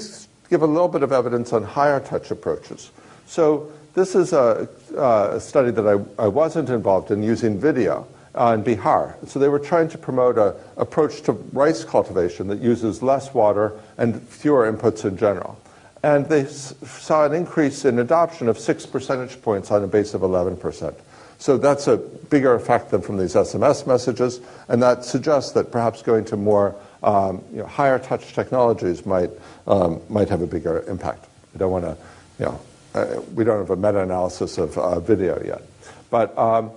give 0.49 0.63
a 0.63 0.67
little 0.67 0.89
bit 0.89 1.03
of 1.03 1.13
evidence 1.13 1.53
on 1.53 1.63
higher 1.63 2.01
touch 2.01 2.31
approaches. 2.31 2.91
So 3.27 3.73
this 3.95 4.15
is 4.15 4.33
a, 4.33 4.69
uh, 4.97 5.31
a 5.35 5.41
study 5.41 5.71
that 5.71 5.87
I, 5.87 6.23
I, 6.23 6.27
wasn't 6.27 6.69
involved 6.69 7.13
in 7.13 7.23
using 7.23 7.59
video 7.59 8.07
uh, 8.35 8.57
in 8.59 8.65
Bihar. 8.65 9.29
So 9.29 9.39
they 9.39 9.49
were 9.49 9.59
trying 9.59 9.89
to 9.91 9.99
promote 9.99 10.39
an 10.39 10.55
approach 10.77 11.23
to 11.23 11.33
rice 11.33 11.85
cultivation 11.85 12.49
that 12.49 12.61
uses 12.61 13.03
less 13.03 13.35
water 13.35 13.73
and 13.99 14.23
fewer 14.23 14.71
inputs 14.71 15.05
in 15.05 15.17
general. 15.17 15.61
And 16.03 16.27
they 16.27 16.47
saw 16.47 17.27
an 17.27 17.35
increase 17.35 17.85
in 17.85 17.99
adoption 17.99 18.49
of 18.49 18.59
six 18.59 18.87
percentage 18.87 19.43
points 19.43 19.71
on 19.71 19.85
a 19.85 19.87
base 19.87 20.15
of 20.15 20.23
11%. 20.23 20.95
So 21.39 21.57
that's 21.57 21.87
a 21.89 21.97
bigger 21.97 22.55
effect 22.55 22.91
than 22.91 23.01
from 23.01 23.17
these 23.17 23.35
SMS 23.35 23.87
messages, 23.87 24.41
and 24.69 24.83
that 24.83 25.05
suggests 25.07 25.53
that 25.53 25.73
perhaps 25.73 26.03
going 26.03 26.27
to 26.27 26.37
more 26.37 26.77
um, 27.03 27.43
you 27.51 27.59
know, 27.59 27.67
higher 27.67 27.99
touch 27.99 28.35
technologies 28.35 29.07
might, 29.07 29.31
um, 29.67 30.03
might 30.11 30.29
have 30.29 30.43
a 30.43 30.47
bigger 30.47 30.83
impact. 30.87 31.27
I 31.55 31.59
don't 31.59 31.73
want 31.73 31.85
to, 31.85 31.97
you 32.39 32.45
know, 32.45 32.61
uh, 32.95 33.23
we 33.35 33.45
don't 33.45 33.59
have 33.59 33.71
a 33.71 33.77
meta-analysis 33.77 34.59
of 34.59 34.77
uh, 34.77 35.01
video 35.01 35.43
yet. 35.43 35.63
But 36.11 36.37
um, 36.37 36.73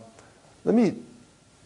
let 0.64 0.76
me 0.76 0.96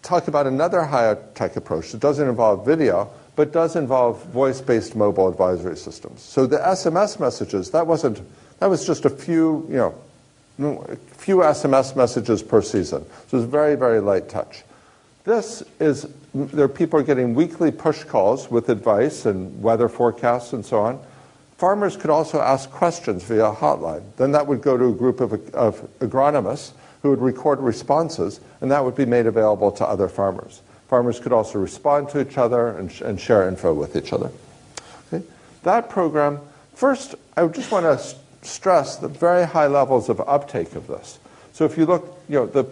talk 0.02 0.28
about 0.28 0.48
another 0.48 0.84
higher 0.84 1.16
tech 1.36 1.56
approach 1.56 1.92
that 1.92 2.00
doesn't 2.00 2.28
involve 2.28 2.66
video, 2.66 3.10
but 3.36 3.52
does 3.52 3.76
involve 3.76 4.24
voice-based 4.26 4.96
mobile 4.96 5.28
advisory 5.28 5.78
systems. 5.78 6.22
So 6.22 6.48
the 6.48 6.58
SMS 6.58 7.20
messages, 7.20 7.72
that 7.72 7.86
wasn't, 7.86 8.22
that 8.60 8.70
was 8.70 8.86
just 8.86 9.06
a 9.06 9.10
few, 9.10 9.68
you 9.70 9.78
know, 9.78 10.98
few 11.18 11.38
SMS 11.38 11.96
messages 11.96 12.42
per 12.42 12.62
season. 12.62 13.06
So 13.28 13.38
it's 13.38 13.46
very, 13.46 13.76
very 13.76 14.00
light 14.00 14.28
touch. 14.28 14.64
This 15.24 15.62
is, 15.80 16.08
there 16.34 16.68
people 16.68 17.00
are 17.00 17.04
getting 17.04 17.36
weekly 17.36 17.70
push 17.70 18.04
calls 18.04 18.50
with 18.50 18.70
advice 18.70 19.26
and 19.26 19.62
weather 19.62 19.90
forecasts 19.90 20.54
and 20.54 20.66
so 20.66 20.80
on. 20.80 21.00
Farmers 21.58 21.98
could 21.98 22.10
also 22.10 22.40
ask 22.40 22.72
questions 22.72 23.24
via 23.24 23.52
hotline. 23.52 24.04
Then 24.18 24.32
that 24.32 24.48
would 24.48 24.62
go 24.62 24.78
to 24.78 24.86
a 24.86 24.94
group 24.94 25.20
of, 25.20 25.34
of 25.54 25.82
agronomists 26.00 26.72
who 27.08 27.12
would 27.12 27.22
record 27.22 27.60
responses, 27.60 28.42
and 28.60 28.70
that 28.70 28.84
would 28.84 28.96
be 28.96 29.06
made 29.06 29.28
available 29.28 29.72
to 29.72 29.86
other 29.86 30.10
farmers. 30.10 30.62
Farmers 30.90 31.20
could 31.20 31.32
also 31.32 31.58
respond 31.58 32.10
to 32.10 32.20
each 32.20 32.38
other 32.38 32.70
and, 32.70 32.92
sh- 32.92 33.02
and 33.02 33.20
share 33.20 33.48
info 33.48 33.74
with 33.74 33.96
each 33.96 34.12
other. 34.12 34.30
Okay? 35.08 35.26
That 35.64 35.90
program, 35.90 36.40
first, 36.76 37.16
I 37.38 37.48
just 37.48 37.72
want 37.72 37.86
to 37.86 37.98
st- 37.98 38.22
stress 38.42 38.98
the 38.98 39.08
very 39.08 39.46
high 39.46 39.68
levels 39.68 40.10
of 40.10 40.20
uptake 40.22 40.76
of 40.76 40.88
this. 40.88 41.20
So 41.54 41.64
if 41.64 41.78
you 41.78 41.86
look, 41.86 42.20
you 42.28 42.40
know, 42.40 42.46
the, 42.46 42.64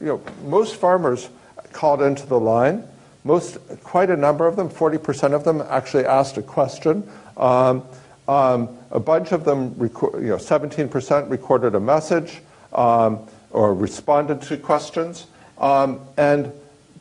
you 0.00 0.06
know, 0.06 0.22
most 0.44 0.74
farmers 0.76 1.28
called 1.72 2.02
into 2.02 2.26
the 2.26 2.38
line. 2.38 2.84
Most, 3.22 3.58
quite 3.84 4.10
a 4.10 4.16
number 4.16 4.46
of 4.46 4.56
them, 4.56 4.68
40% 4.68 5.32
of 5.32 5.44
them, 5.44 5.62
actually 5.70 6.04
asked 6.04 6.36
a 6.36 6.42
question. 6.42 7.08
Um, 7.36 7.84
um, 8.26 8.76
a 8.90 9.00
bunch 9.00 9.32
of 9.32 9.44
them, 9.44 9.74
you 9.78 9.88
know, 10.28 10.36
17% 10.36 11.30
recorded 11.30 11.74
a 11.74 11.80
message 11.80 12.40
um, 12.74 13.26
or 13.54 13.72
responded 13.72 14.42
to 14.42 14.56
questions. 14.58 15.26
Um, 15.58 16.00
and 16.16 16.52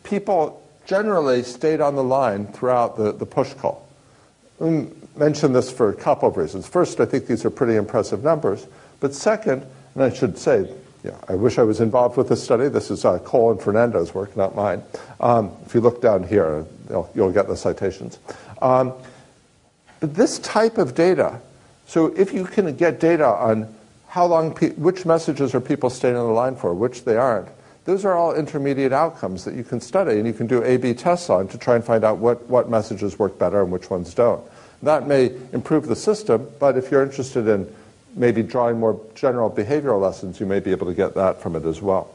people 0.03 0.63
generally 0.85 1.43
stayed 1.43 1.81
on 1.81 1.95
the 1.95 2.03
line 2.03 2.47
throughout 2.47 2.95
the, 2.95 3.11
the 3.11 3.25
push 3.25 3.53
call. 3.53 3.87
I 4.61 4.87
mention 5.17 5.51
this 5.51 5.71
for 5.71 5.89
a 5.89 5.95
couple 5.95 6.29
of 6.29 6.37
reasons. 6.37 6.67
First, 6.67 6.99
I 6.99 7.05
think 7.05 7.27
these 7.27 7.43
are 7.43 7.49
pretty 7.49 7.75
impressive 7.75 8.23
numbers. 8.23 8.65
But 8.99 9.13
second, 9.13 9.65
and 9.95 10.03
I 10.03 10.13
should 10.13 10.37
say, 10.37 10.71
yeah, 11.03 11.17
I 11.27 11.35
wish 11.35 11.57
I 11.57 11.63
was 11.63 11.81
involved 11.81 12.15
with 12.15 12.29
this 12.29 12.41
study. 12.41 12.69
This 12.69 12.91
is 12.91 13.03
uh, 13.03 13.19
Cole 13.19 13.51
and 13.51 13.59
Fernando's 13.59 14.13
work, 14.13 14.37
not 14.37 14.55
mine. 14.55 14.83
Um, 15.19 15.51
if 15.65 15.73
you 15.73 15.81
look 15.81 16.01
down 16.01 16.23
here, 16.23 16.65
you'll, 16.89 17.09
you'll 17.15 17.31
get 17.31 17.47
the 17.47 17.57
citations. 17.57 18.19
Um, 18.61 18.93
but 19.99 20.13
this 20.13 20.39
type 20.39 20.77
of 20.77 20.95
data, 20.95 21.41
so 21.87 22.07
if 22.15 22.31
you 22.31 22.45
can 22.45 22.75
get 22.75 22.99
data 22.99 23.25
on 23.25 23.73
how 24.13 24.27
long, 24.27 24.53
pe- 24.53 24.69
which 24.73 25.07
messages 25.07 25.55
are 25.55 25.59
people 25.59 25.89
staying 25.89 26.15
on 26.15 26.27
the 26.27 26.33
line 26.33 26.55
for, 26.55 26.71
which 26.71 27.03
they 27.03 27.17
aren't, 27.17 27.47
those 27.85 28.05
are 28.05 28.13
all 28.13 28.35
intermediate 28.35 28.93
outcomes 28.93 29.43
that 29.43 29.55
you 29.55 29.63
can 29.63 29.81
study 29.81 30.19
and 30.19 30.27
you 30.27 30.33
can 30.33 30.45
do 30.45 30.63
A-B 30.63 30.93
tests 30.93 31.31
on 31.31 31.47
to 31.47 31.57
try 31.57 31.73
and 31.73 31.83
find 31.83 32.03
out 32.03 32.19
what, 32.19 32.47
what 32.47 32.69
messages 32.69 33.17
work 33.17 33.39
better 33.39 33.63
and 33.63 33.71
which 33.71 33.89
ones 33.89 34.13
don't. 34.13 34.43
That 34.83 35.07
may 35.07 35.35
improve 35.51 35.87
the 35.87 35.95
system, 35.95 36.47
but 36.59 36.77
if 36.77 36.91
you're 36.91 37.01
interested 37.01 37.47
in 37.47 37.67
maybe 38.13 38.43
drawing 38.43 38.79
more 38.79 39.01
general 39.15 39.49
behavioral 39.49 39.99
lessons, 39.99 40.39
you 40.39 40.45
may 40.45 40.59
be 40.59 40.69
able 40.69 40.85
to 40.85 40.93
get 40.93 41.15
that 41.15 41.41
from 41.41 41.55
it 41.55 41.65
as 41.65 41.81
well. 41.81 42.13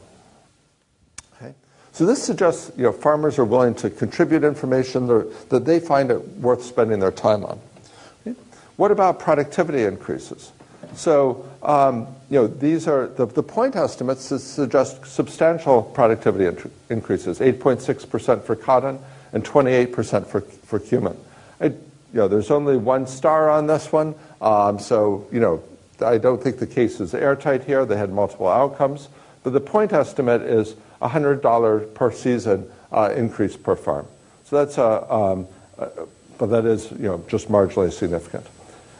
Okay? 1.35 1.53
So 1.91 2.05
this 2.05 2.23
suggests 2.23 2.71
you 2.77 2.83
know, 2.83 2.93
farmers 2.93 3.37
are 3.37 3.43
willing 3.45 3.75
to 3.75 3.89
contribute 3.89 4.45
information 4.45 5.05
that 5.49 5.65
they 5.65 5.81
find 5.81 6.11
it 6.11 6.25
worth 6.37 6.63
spending 6.63 6.99
their 6.99 7.11
time 7.11 7.43
on. 7.43 7.59
Okay? 8.25 8.39
What 8.77 8.89
about 8.89 9.19
productivity 9.19 9.83
increases? 9.83 10.53
So 10.95 11.48
um, 11.61 12.07
you 12.29 12.39
know, 12.39 12.47
these 12.47 12.87
are 12.87 13.07
the, 13.07 13.25
the 13.25 13.43
point 13.43 13.75
estimates 13.75 14.23
suggest 14.23 15.05
substantial 15.05 15.81
productivity 15.83 16.45
in- 16.45 16.71
increases, 16.89 17.39
8.6% 17.39 18.43
for 18.43 18.55
cotton 18.55 18.99
and 19.33 19.43
28% 19.43 20.25
for, 20.25 20.41
for 20.41 20.79
cumin. 20.79 21.17
I, 21.59 21.65
you 21.65 21.75
know, 22.13 22.27
there's 22.27 22.51
only 22.51 22.77
one 22.77 23.07
star 23.07 23.49
on 23.49 23.67
this 23.67 23.91
one, 23.91 24.15
um, 24.41 24.79
so 24.79 25.27
you 25.31 25.39
know, 25.39 25.61
I 26.01 26.17
don't 26.17 26.41
think 26.41 26.59
the 26.59 26.67
case 26.67 26.99
is 26.99 27.13
airtight 27.13 27.65
here. 27.65 27.85
They 27.85 27.97
had 27.97 28.11
multiple 28.11 28.47
outcomes. 28.47 29.09
But 29.43 29.51
the 29.51 29.59
point 29.59 29.93
estimate 29.93 30.41
is 30.41 30.75
$100 31.01 31.93
per 31.93 32.11
season 32.11 32.69
uh, 32.91 33.13
increase 33.15 33.55
per 33.55 33.75
farm. 33.75 34.07
So 34.45 34.57
that's 34.57 34.77
a, 34.77 35.13
um, 35.13 35.47
but 36.37 36.47
that 36.47 36.65
is 36.65 36.91
you 36.91 37.07
know, 37.07 37.23
just 37.27 37.49
marginally 37.49 37.91
significant. 37.91 38.45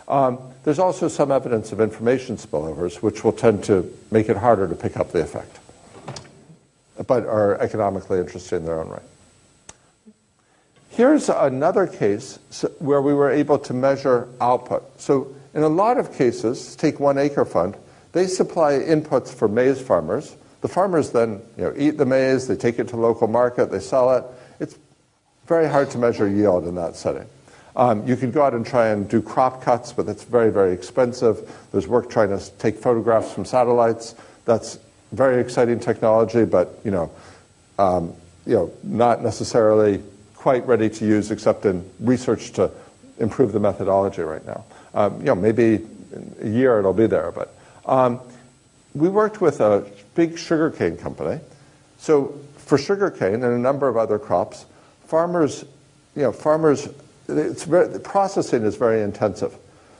Um, 0.08 0.40
there's 0.64 0.80
also 0.80 1.08
some 1.08 1.32
evidence 1.32 1.72
of 1.72 1.80
information 1.80 2.38
spillovers, 2.38 3.02
which 3.02 3.24
will 3.24 3.32
tend 3.32 3.64
to 3.66 3.92
make 4.12 4.30
it 4.30 4.38
harder 4.38 4.68
to 4.68 4.76
pick 4.76 4.98
up 4.98 5.12
the 5.12 5.22
effect, 5.22 5.60
but 7.08 7.26
are 7.26 7.60
economically 7.62 8.20
interesting 8.20 8.60
in 8.60 8.66
their 8.66 8.80
own 8.80 8.90
right. 8.90 9.02
Here's 10.90 11.30
another 11.30 11.88
case 11.88 12.40
where 12.80 13.02
we 13.02 13.14
were 13.14 13.32
able 13.32 13.58
to 13.60 13.74
measure 13.74 14.28
output. 14.42 15.00
So 15.00 15.34
in 15.54 15.64
a 15.64 15.70
lot 15.70 15.98
of 15.98 16.14
cases, 16.14 16.76
take 16.76 17.00
one 17.00 17.18
acre 17.18 17.46
fund, 17.46 17.78
they 18.12 18.28
supply 18.28 18.74
inputs 18.74 19.34
for 19.34 19.48
maize 19.48 19.80
farmers. 19.80 20.36
The 20.62 20.68
farmers 20.68 21.12
then 21.12 21.42
you 21.58 21.64
know, 21.64 21.74
eat 21.78 21.92
the 21.92 22.06
maize, 22.06 22.48
they 22.48 22.58
take 22.58 22.80
it 22.80 22.90
to 22.90 22.98
local 22.98 23.28
market, 23.28 23.72
they 23.72 23.80
sell 23.80 24.12
it. 24.14 24.26
It's 24.60 24.78
very 25.48 25.70
hard 25.70 25.90
to 25.92 25.98
measure 25.98 26.28
yield 26.28 26.68
in 26.68 26.76
that 26.76 26.96
setting. 26.96 27.28
Um, 27.76 28.06
you 28.08 28.16
could 28.16 28.34
go 28.34 28.44
out 28.44 28.54
and 28.54 28.66
try 28.66 28.88
and 28.88 29.08
do 29.08 29.22
crop 29.22 29.62
cuts, 29.62 29.94
but 29.94 30.06
that's 30.06 30.24
very, 30.24 30.52
very 30.52 30.74
expensive. 30.74 31.68
There's 31.72 31.88
work 31.88 32.10
trying 32.10 32.30
to 32.30 32.52
take 32.58 32.78
photographs 32.78 33.32
from 33.32 33.46
satellites. 33.46 34.16
That's 34.46 34.80
very 35.12 35.42
exciting 35.42 35.80
technology, 35.80 36.46
but 36.46 36.80
you 36.84 36.92
know, 36.92 37.12
um, 37.78 38.14
you 38.46 38.56
know, 38.56 38.72
not 38.84 39.24
necessarily 39.24 40.04
quite 40.36 40.66
ready 40.66 40.90
to 40.90 41.06
use 41.06 41.32
except 41.32 41.66
in 41.66 41.88
research 42.00 42.52
to 42.54 42.72
improve 43.20 43.52
the 43.52 43.60
methodology 43.60 44.22
right 44.22 44.46
now. 44.46 44.64
Um, 44.94 45.20
you 45.20 45.26
know, 45.26 45.36
maybe 45.36 45.86
a 46.42 46.48
year 46.48 46.80
it'll 46.80 46.94
be 46.94 47.08
there. 47.08 47.32
But 47.32 47.54
um, 47.86 48.20
we 48.94 49.10
worked 49.10 49.42
with 49.42 49.60
a 49.60 49.86
big 50.16 50.38
sugarcane 50.38 50.98
company. 50.98 51.40
So 51.98 52.40
for 52.58 52.78
sugarcane 52.78 53.36
and 53.36 53.44
a 53.44 53.58
number 53.58 53.88
of 53.88 53.98
other 53.98 54.18
crops, 54.18 54.66
farmers, 55.06 55.66
you 56.16 56.24
know, 56.24 56.32
farmers, 56.32 56.88
very, 57.30 57.88
the 57.88 58.00
processing 58.00 58.64
is 58.64 58.76
very 58.76 59.02
intensive. 59.02 59.56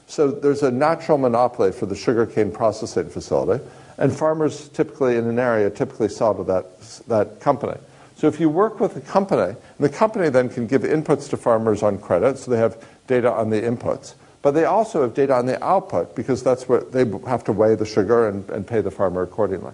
So 0.08 0.32
there's 0.32 0.64
a 0.64 0.72
natural 0.72 1.18
monopoly 1.18 1.72
for 1.72 1.86
the 1.86 1.96
sugarcane 1.96 2.52
processing 2.52 3.10
facility, 3.10 3.64
and 3.98 4.12
farmers 4.12 4.70
typically 4.70 5.18
in 5.18 5.26
an 5.28 5.40
area 5.40 5.70
typically 5.70 6.10
sell 6.10 6.34
to 6.36 6.44
that, 6.46 6.82
that 7.08 7.40
company. 7.40 7.78
So 8.16 8.28
if 8.28 8.40
you 8.40 8.50
work 8.50 8.80
with 8.80 8.98
a 8.98 9.02
company, 9.02 9.56
the 9.80 9.90
company 9.90 10.30
then 10.30 10.50
can 10.50 10.68
give 10.68 10.82
inputs 10.82 11.30
to 11.30 11.38
farmers 11.38 11.84
on 11.84 12.00
credit, 12.00 12.38
so 12.38 12.52
they 12.52 12.58
have 12.58 12.84
data 13.08 13.32
on 13.32 13.50
the 13.50 13.62
inputs. 13.62 14.16
but 14.42 14.52
they 14.52 14.66
also 14.66 15.02
have 15.02 15.14
data 15.14 15.34
on 15.36 15.46
the 15.46 15.62
output 15.64 16.16
because 16.16 16.44
that's 16.44 16.70
what 16.70 16.92
they 16.92 17.06
have 17.28 17.44
to 17.44 17.52
weigh 17.52 17.76
the 17.76 17.86
sugar 17.86 18.28
and, 18.30 18.50
and 18.50 18.66
pay 18.66 18.82
the 18.82 18.92
farmer 18.92 19.22
accordingly. 19.22 19.74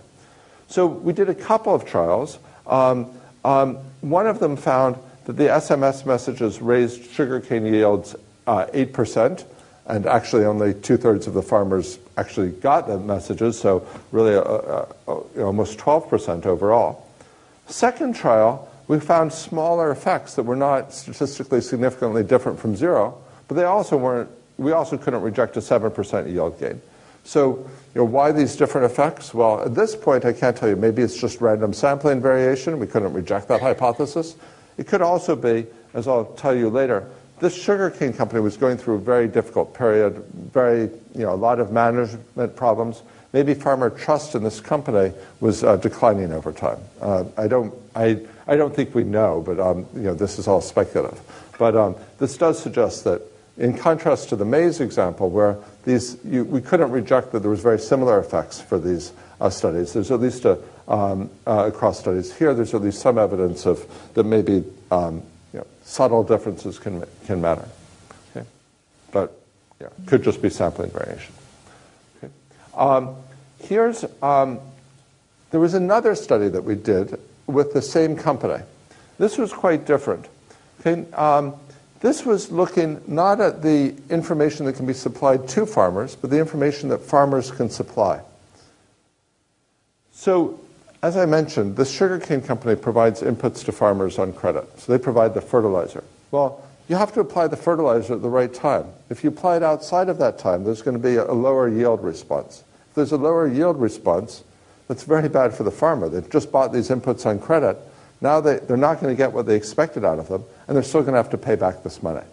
So 0.68 0.88
we 0.88 1.14
did 1.14 1.30
a 1.30 1.36
couple 1.36 1.76
of 1.76 1.86
trials. 1.86 2.40
Um, 2.66 3.12
um, 3.44 3.78
one 4.02 4.26
of 4.26 4.40
them 4.40 4.56
found 4.56 4.98
that 5.26 5.34
the 5.34 5.46
SMS 5.46 6.06
messages 6.06 6.62
raised 6.62 7.12
sugarcane 7.12 7.66
yields 7.66 8.16
uh, 8.48 8.68
8%, 8.68 9.44
and 9.88 10.06
actually 10.06 10.46
only 10.46 10.74
two 10.74 10.98
thirds 10.98 11.28
of 11.28 11.34
the 11.34 11.42
farmers 11.42 12.00
actually 12.18 12.52
got 12.52 12.88
the 12.88 12.98
messages, 12.98 13.60
so 13.60 13.88
really 14.12 14.36
uh, 14.36 14.42
uh, 14.42 14.86
uh 15.08 15.44
almost 15.44 15.78
12% 15.78 16.46
overall. 16.46 17.08
Second 17.68 18.16
trial, 18.16 18.72
we 18.88 19.00
found 19.00 19.34
smaller 19.34 19.92
effects 19.92 20.36
that 20.36 20.44
were 20.44 20.56
not 20.56 20.94
statistically 20.94 21.62
significantly 21.62 22.24
different 22.24 22.60
from 22.60 22.76
zero, 22.76 23.18
but 23.48 23.56
they 23.56 23.64
also 23.64 23.98
weren't, 23.98 24.30
we 24.58 24.72
also 24.72 24.98
couldn't 24.98 25.22
reject 25.22 25.58
a 25.58 25.60
7% 25.60 26.32
yield 26.32 26.60
gain. 26.60 26.82
So, 27.24 27.58
you 27.96 28.02
know, 28.02 28.06
why 28.06 28.32
these 28.32 28.56
different 28.56 28.92
effects? 28.92 29.34
Well, 29.34 29.64
at 29.64 29.74
this 29.74 29.96
point, 29.96 30.26
I 30.26 30.34
can't 30.34 30.56
tell 30.56 30.70
you. 30.70 30.76
Maybe 30.76 31.02
it's 31.02 31.20
just 31.20 31.42
random 31.42 31.74
sampling 31.74 32.22
variation. 32.22 32.78
We 32.78 32.86
couldn't 32.86 33.14
reject 33.14 33.48
that 33.48 33.62
hypothesis. 33.62 34.36
It 34.78 34.88
could 34.88 35.02
also 35.02 35.36
be, 35.36 35.68
as 35.94 36.08
I'll 36.08 36.26
tell 36.26 36.56
you 36.56 36.70
later, 36.70 37.08
this 37.40 37.54
sugarcane 37.54 38.14
company 38.14 38.42
was 38.42 38.58
going 38.58 38.78
through 38.78 38.96
a 38.96 39.00
very 39.00 39.28
difficult 39.28 39.74
period, 39.74 40.24
very, 40.54 40.84
you 41.14 41.24
know, 41.24 41.34
a 41.34 41.36
lot 41.36 41.60
of 41.60 41.72
management 41.72 42.56
problems. 42.56 43.02
Maybe 43.34 43.54
farmer 43.54 43.90
trust 43.90 44.36
in 44.36 44.44
this 44.44 44.62
company 44.62 45.14
was 45.42 45.64
uh, 45.64 45.76
declining 45.76 46.32
over 46.32 46.54
time. 46.54 46.80
Uh, 47.02 47.26
I 47.38 47.48
don't, 47.48 47.74
I, 47.94 48.22
I 48.48 48.56
don't 48.56 48.74
think 48.74 48.96
we 48.96 49.04
know, 49.04 49.44
but 49.46 49.60
um, 49.60 49.86
you 49.94 50.04
know, 50.04 50.14
this 50.14 50.40
is 50.40 50.48
all 50.48 50.62
speculative. 50.62 51.20
But 51.60 51.76
um, 51.76 51.96
this 52.20 52.38
does 52.38 52.58
suggest 52.58 53.04
that, 53.04 53.22
in 53.58 53.78
contrast 53.78 54.30
to 54.30 54.36
the 54.38 54.46
maize 54.46 54.80
example, 54.80 55.30
where 55.30 55.58
these, 55.84 56.18
you, 56.24 56.46
we 56.46 56.62
couldn't 56.62 56.92
reject 56.92 57.32
that 57.34 57.40
there 57.40 57.52
was 57.52 57.62
very 57.62 57.80
similar 57.80 58.20
effects 58.20 58.62
for 58.62 58.80
these 58.80 59.12
uh, 59.42 59.50
studies. 59.50 59.92
There's 59.92 60.12
at 60.12 60.22
least 60.22 60.46
a, 60.46 60.58
um, 60.88 61.30
uh, 61.48 61.70
across 61.74 62.00
studies 62.00 62.36
here, 62.36 62.54
there's 62.54 62.74
at 62.74 62.82
least 62.82 63.00
some 63.00 63.18
evidence 63.18 63.66
of 63.66 63.86
that 64.14 64.24
maybe 64.24 64.64
um, 64.92 65.24
you 65.54 65.60
know, 65.60 65.68
subtle 65.84 66.24
differences 66.24 66.80
can, 66.80 67.04
can 67.26 67.42
matter. 67.42 67.68
Okay? 68.36 68.46
But 69.12 69.40
yeah, 69.82 69.88
could 70.06 70.24
just 70.24 70.42
be 70.42 70.50
sampling 70.50 70.92
variation. 70.92 71.34
Okay? 72.18 72.34
Um, 72.76 73.16
here's, 73.60 74.06
um, 74.22 74.60
there 75.52 75.60
was 75.60 75.74
another 75.74 76.16
study 76.16 76.50
that 76.50 76.64
we 76.64 76.76
did 76.76 77.20
with 77.48 77.74
the 77.74 77.82
same 77.82 78.16
company. 78.16 78.64
This 79.18 79.38
was 79.38 79.54
quite 79.54 79.86
different. 79.86 80.28
Okay? 80.82 81.10
Um, 81.14 81.56
this 82.02 82.26
was 82.26 82.52
looking 82.52 83.02
not 83.08 83.42
at 83.42 83.64
the 83.64 83.96
information 84.12 84.66
that 84.68 84.74
can 84.74 84.86
be 84.86 84.94
supplied 84.94 85.48
to 85.50 85.66
farmers, 85.66 86.16
but 86.16 86.30
the 86.30 86.38
information 86.38 86.90
that 86.90 87.00
farmers 87.00 87.50
can 87.50 87.70
supply. 87.70 88.22
So 90.12 90.60
as 91.06 91.16
I 91.16 91.28
mentioned, 91.28 91.76
the 91.76 91.86
sugarcane 91.86 92.42
company 92.42 92.76
provides 92.76 93.22
inputs 93.22 93.64
to 93.66 93.72
farmers 93.72 94.18
on 94.18 94.34
credit. 94.34 94.68
So 94.80 94.92
they 94.92 94.98
provide 94.98 95.36
the 95.36 95.42
fertilizer. 95.42 96.04
Well, 96.32 96.64
you 96.88 96.96
have 96.96 97.14
to 97.14 97.20
apply 97.20 97.48
the 97.48 97.56
fertilizer 97.56 98.16
at 98.16 98.24
the 98.24 98.30
right 98.30 98.52
time. 98.52 98.88
If 99.12 99.24
you 99.24 99.30
apply 99.30 99.58
it 99.58 99.64
outside 99.64 100.10
of 100.10 100.18
that 100.18 100.40
time, 100.40 100.64
there's 100.64 100.82
going 100.82 100.98
to 100.98 101.04
be 101.04 101.18
a 101.18 101.32
lower 101.32 101.70
yield 101.70 102.04
response. 102.04 102.64
If 102.90 102.96
there's 102.96 103.12
a 103.12 103.18
lower 103.18 103.48
yield 103.48 103.80
response, 103.80 104.44
that's 104.88 105.04
very 105.04 105.30
bad 105.30 105.54
for 105.54 105.62
the 105.62 105.70
farmer. 105.70 106.10
They've 106.10 106.28
just 106.28 106.52
bought 106.52 106.74
these 106.74 106.90
inputs 106.90 107.28
on 107.28 107.38
credit. 107.38 107.78
Now 108.20 108.42
they, 108.42 108.58
they're 108.58 108.76
not 108.76 109.00
going 109.00 109.14
to 109.14 109.18
get 109.18 109.32
what 109.32 109.46
they 109.46 109.56
expected 109.56 110.04
out 110.04 110.18
of 110.18 110.28
them, 110.28 110.44
and 110.68 110.76
they're 110.76 110.82
still 110.82 111.02
going 111.02 111.14
to 111.14 111.18
have 111.18 111.30
to 111.30 111.38
pay 111.38 111.54
back 111.54 111.84
this 111.84 112.02
money. 112.02 112.26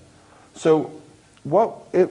So, 0.55 0.91
what 1.45 1.77
it, 1.93 2.09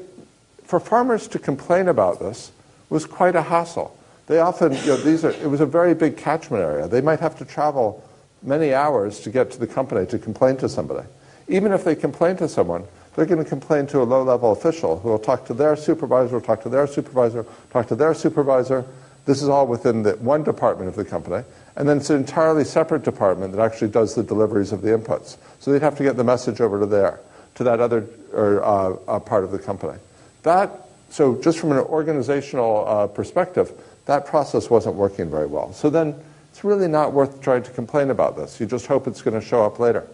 for 0.64 0.80
farmers 0.80 1.28
to 1.30 1.40
complain 1.40 1.88
about 1.88 2.20
this 2.20 2.52
was 2.88 3.08
quite 3.08 3.36
a 3.36 3.42
hassle. 3.42 3.98
They 4.32 4.40
often, 4.40 4.72
you 4.72 4.86
know, 4.86 4.96
these 4.96 5.26
are, 5.26 5.32
it 5.32 5.50
was 5.50 5.60
a 5.60 5.66
very 5.66 5.94
big 5.94 6.16
catchment 6.16 6.64
area. 6.64 6.88
They 6.88 7.02
might 7.02 7.20
have 7.20 7.38
to 7.40 7.44
travel 7.44 8.02
many 8.42 8.74
hours 8.74 9.20
to 9.20 9.30
get 9.30 9.52
to 9.52 9.60
the 9.60 9.68
company 9.68 10.06
to 10.06 10.18
complain 10.18 10.56
to 10.60 10.70
somebody. 10.70 11.06
Even 11.50 11.74
if 11.74 11.84
they 11.84 11.96
complain 11.96 12.38
to 12.38 12.48
someone, 12.48 12.86
they're 13.14 13.26
going 13.26 13.44
to 13.44 13.50
complain 13.50 13.88
to 13.88 14.02
a 14.02 14.04
low 14.08 14.24
level 14.24 14.54
official 14.54 14.98
who 15.00 15.10
will 15.10 15.20
talk 15.20 15.46
to 15.48 15.54
their 15.54 15.76
supervisor, 15.76 16.40
talk 16.40 16.64
to 16.64 16.70
their 16.70 16.88
supervisor, 16.88 17.46
talk 17.72 17.90
to 17.90 17.96
their 17.96 18.14
supervisor. 18.14 18.86
This 19.26 19.42
is 19.42 19.50
all 19.50 19.68
within 19.68 20.04
the 20.04 20.14
one 20.14 20.46
department 20.46 20.88
of 20.88 20.96
the 20.96 21.04
company. 21.04 21.44
And 21.76 21.90
then 21.90 21.98
it's 21.98 22.10
an 22.10 22.16
entirely 22.16 22.64
separate 22.64 23.04
department 23.04 23.54
that 23.54 23.62
actually 23.62 23.90
does 23.90 24.16
the 24.16 24.24
deliveries 24.24 24.72
of 24.72 24.82
the 24.82 24.98
inputs. 24.98 25.36
So 25.60 25.74
they'd 25.74 25.82
have 25.82 25.98
to 25.98 26.04
get 26.04 26.16
the 26.16 26.24
message 26.24 26.62
over 26.62 26.80
to 26.80 26.86
there, 26.86 27.20
to 27.56 27.66
that 27.66 27.82
other 27.82 28.08
or, 28.32 28.64
uh, 28.64 28.96
uh, 29.10 29.20
part 29.20 29.44
of 29.44 29.52
the 29.52 29.60
company. 29.60 30.00
That, 30.44 30.72
so 31.10 31.36
just 31.42 31.60
from 31.60 31.74
an 31.74 31.80
organizational 31.80 32.86
uh, 32.88 33.08
perspective, 33.08 33.74
that 34.06 34.26
process 34.26 34.70
wasn't 34.70 34.96
working 34.96 35.30
very 35.30 35.48
well. 35.48 35.74
So 35.74 35.90
then 35.90 36.16
it's 36.52 36.64
really 36.64 36.88
not 36.88 37.14
worth 37.14 37.42
trying 37.42 37.64
to 37.64 37.72
complain 37.72 38.10
about 38.10 38.36
this. 38.36 38.60
You 38.60 38.66
just 38.66 38.88
hope 38.88 39.08
it's 39.08 39.22
going 39.22 39.40
to 39.40 39.46
show 39.46 39.64
up 39.64 39.80
later. 39.80 40.08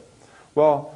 Well, 0.55 0.95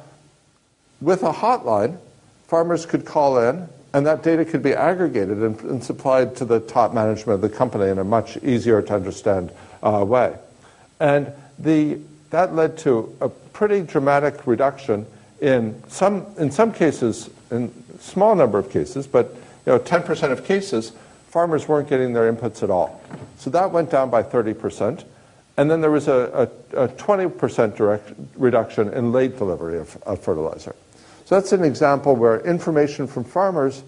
with 1.00 1.22
a 1.22 1.32
hotline, 1.32 1.98
farmers 2.46 2.86
could 2.86 3.04
call 3.04 3.38
in 3.38 3.68
and 3.94 4.06
that 4.06 4.22
data 4.22 4.44
could 4.44 4.62
be 4.62 4.72
aggregated 4.72 5.38
and, 5.38 5.60
and 5.62 5.84
supplied 5.84 6.36
to 6.36 6.44
the 6.44 6.60
top 6.60 6.94
management 6.94 7.34
of 7.36 7.40
the 7.40 7.54
company 7.54 7.90
in 7.90 7.98
a 7.98 8.04
much 8.04 8.36
easier 8.38 8.80
to 8.80 8.94
understand 8.94 9.52
uh, 9.82 10.04
way. 10.06 10.34
And 10.98 11.32
the, 11.58 11.98
that 12.30 12.54
led 12.54 12.78
to 12.78 13.14
a 13.20 13.28
pretty 13.28 13.82
dramatic 13.82 14.46
reduction 14.46 15.06
in 15.40 15.82
some, 15.88 16.26
in 16.38 16.50
some 16.50 16.72
cases, 16.72 17.28
in 17.50 17.72
small 17.98 18.34
number 18.34 18.58
of 18.58 18.70
cases, 18.70 19.06
but 19.06 19.34
you 19.66 19.72
know, 19.72 19.78
10% 19.78 20.30
of 20.30 20.44
cases, 20.44 20.92
farmers 21.32 21.66
weren't 21.66 21.88
getting 21.88 22.12
their 22.12 22.30
inputs 22.30 22.62
at 22.62 22.68
all. 22.68 23.00
So 23.38 23.48
that 23.50 23.72
went 23.72 23.90
down 23.90 24.10
by 24.10 24.22
30%. 24.22 25.02
And 25.56 25.70
then 25.70 25.80
there 25.80 25.90
was 25.90 26.06
a, 26.06 26.50
a, 26.74 26.84
a 26.84 26.88
20% 26.88 27.74
direct 27.74 28.12
reduction 28.36 28.92
in 28.92 29.12
late 29.12 29.38
delivery 29.38 29.78
of, 29.78 29.96
of 30.02 30.20
fertilizer. 30.20 30.76
So 31.24 31.34
that's 31.34 31.52
an 31.52 31.64
example 31.64 32.14
where 32.14 32.40
information 32.40 33.06
from 33.06 33.24
farmers 33.24 33.82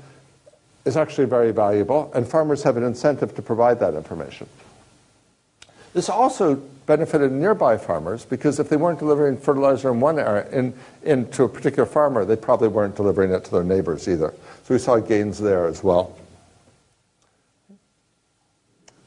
is 0.86 0.96
actually 0.96 1.26
very 1.26 1.52
valuable, 1.52 2.10
and 2.14 2.26
farmers 2.26 2.62
have 2.62 2.78
an 2.78 2.82
incentive 2.82 3.34
to 3.34 3.42
provide 3.42 3.78
that 3.80 3.94
information. 3.94 4.46
This 5.92 6.08
also 6.08 6.56
benefited 6.86 7.30
nearby 7.30 7.76
farmers 7.76 8.24
because 8.24 8.58
if 8.58 8.70
they 8.70 8.76
weren't 8.76 8.98
delivering 8.98 9.36
fertilizer 9.36 9.90
in 9.90 10.00
one 10.00 10.18
area, 10.18 10.48
in, 10.50 10.74
in, 11.02 11.30
to 11.32 11.44
a 11.44 11.48
particular 11.48 11.86
farmer, 11.86 12.24
they 12.24 12.36
probably 12.36 12.68
weren't 12.68 12.96
delivering 12.96 13.32
it 13.32 13.44
to 13.44 13.50
their 13.50 13.64
neighbors 13.64 14.08
either. 14.08 14.32
So 14.64 14.74
we 14.74 14.78
saw 14.78 14.96
gains 14.96 15.38
there 15.38 15.66
as 15.66 15.84
well. 15.84 16.16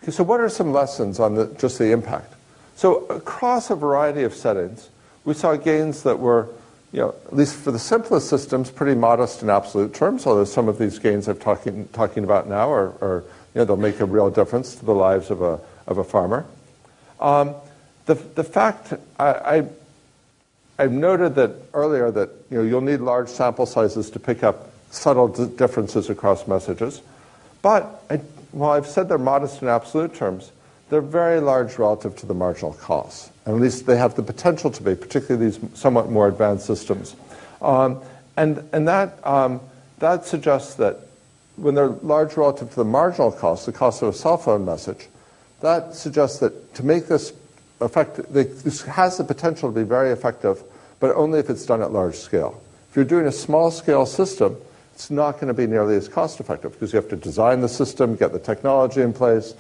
So 0.10 0.24
what 0.24 0.39
are 0.39 0.49
some 0.49 0.72
lessons 0.72 1.20
on 1.20 1.36
the, 1.36 1.47
just 1.60 1.78
the 1.78 1.91
impact? 1.91 2.34
So 2.76 3.05
across 3.08 3.70
a 3.70 3.76
variety 3.76 4.24
of 4.24 4.34
settings, 4.34 4.89
we 5.26 5.34
saw 5.34 5.55
gains 5.55 6.03
that 6.03 6.20
were, 6.20 6.47
you 6.91 7.01
know, 7.01 7.16
at 7.26 7.36
least 7.36 7.55
for 7.55 7.72
the 7.72 7.80
simplest 7.80 8.30
systems, 8.30 8.72
pretty 8.72 8.97
modest 8.97 9.41
in 9.43 9.49
absolute 9.49 9.93
terms, 9.93 10.26
although 10.26 10.45
some 10.45 10.70
of 10.70 10.78
these 10.78 10.99
gains 10.99 11.28
I'm 11.28 11.38
talking, 11.38 11.88
talking 11.89 12.24
about 12.24 12.47
now 12.47 12.72
are, 12.72 12.93
are 13.01 13.24
you 13.53 13.60
know, 13.60 13.66
they'll 13.66 13.78
make 13.78 13.99
a 13.99 14.05
real 14.05 14.30
difference 14.30 14.76
to 14.76 14.86
the 14.86 14.93
lives 14.93 15.30
of 15.30 15.41
a, 15.41 15.60
of 15.88 15.97
a 15.97 16.03
farmer. 16.03 16.45
Um, 17.20 17.55
the, 18.05 18.14
the 18.14 18.43
fact, 18.43 18.93
I, 19.20 19.28
I, 19.28 19.64
I've 20.80 20.91
noted 20.91 21.36
that 21.36 21.51
earlier 21.74 22.12
that 22.12 22.30
you 22.49 22.58
know, 22.58 22.64
you'll 22.64 22.82
need 22.82 23.01
large 23.01 23.28
sample 23.28 23.66
sizes 23.66 24.10
to 24.12 24.20
pick 24.20 24.43
up 24.43 24.70
subtle 24.91 25.28
differences 25.28 26.10
across 26.10 26.47
messages. 26.47 27.01
But 27.62 28.03
I 28.10 28.22
while 28.58 28.72
I've 28.72 28.88
said 28.88 29.10
they're 29.10 29.18
modest 29.18 29.62
in 29.62 29.68
absolute 29.68 30.14
terms, 30.14 30.51
they're 30.89 31.01
very 31.01 31.39
large 31.39 31.78
relative 31.78 32.16
to 32.18 32.26
the 32.26 32.34
marginal 32.34 32.74
costs. 32.74 33.30
And 33.45 33.55
at 33.55 33.62
least 33.62 33.86
they 33.86 33.97
have 33.97 34.16
the 34.16 34.24
potential 34.24 34.72
to 34.72 34.84
be, 34.84 34.95
particularly 34.95 35.49
these 35.49 35.60
somewhat 35.74 36.10
more 36.10 36.28
advanced 36.28 36.66
systems. 36.66 37.16
Um, 37.62 38.01
and 38.36 38.68
and 38.72 38.88
that, 38.88 39.26
um, 39.26 39.60
that 39.99 40.26
suggests 40.26 40.76
that 40.76 40.99
when 41.55 41.76
they're 41.76 41.88
large 41.88 42.38
relative 42.38 42.70
to 42.70 42.76
the 42.76 42.86
marginal 42.86 43.32
cost, 43.32 43.66
the 43.66 43.72
cost 43.72 44.01
of 44.01 44.10
a 44.10 44.14
cell 44.14 44.38
phone 44.38 44.64
message, 44.64 45.08
that 45.62 45.95
suggests 45.95 46.39
that 46.39 46.76
to 46.76 46.86
make 46.86 47.08
this 47.08 47.34
effective, 47.82 48.32
this 48.32 48.82
has 48.84 49.18
the 49.18 49.24
potential 49.24 49.72
to 49.72 49.76
be 49.76 49.84
very 49.84 50.12
effective, 50.12 50.62
but 50.99 51.16
only 51.16 51.39
if 51.39 51.49
it's 51.49 51.66
done 51.66 51.82
at 51.82 51.91
large 51.91 52.16
scale. 52.16 52.62
If 52.89 52.95
you're 52.95 53.05
doing 53.05 53.26
a 53.26 53.32
small 53.32 53.72
scale 53.72 54.05
system, 54.05 54.55
it's 54.98 55.12
not 55.12 55.34
going 55.34 55.45
to 55.45 55.54
be 55.54 55.68
nearly 55.68 55.95
as 55.95 56.08
cost 56.08 56.39
effective 56.39 56.72
because 56.72 56.91
you 56.91 56.98
have 56.98 57.08
to 57.08 57.16
design 57.16 57.62
the 57.62 57.70
system, 57.70 58.16
get 58.16 58.32
the 58.32 58.39
technology 58.39 59.02
in 59.02 59.14
place, 59.14 59.54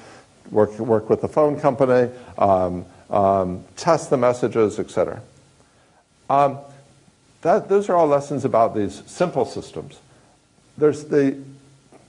work, 0.49 0.79
work 0.79 1.11
with 1.11 1.21
the 1.21 1.27
phone 1.27 1.59
company, 1.59 2.11
um, 2.39 2.83
um, 3.11 3.63
test 3.75 4.09
the 4.09 4.17
messages, 4.17 4.79
etc. 4.79 5.21
Um, 6.27 6.57
that, 7.43 7.69
those 7.69 7.87
are 7.87 7.95
all 7.95 8.07
lessons 8.07 8.45
about 8.45 8.73
these 8.73 9.03
simple 9.05 9.45
systems. 9.45 9.99
There's 10.75 11.03
the, 11.03 11.37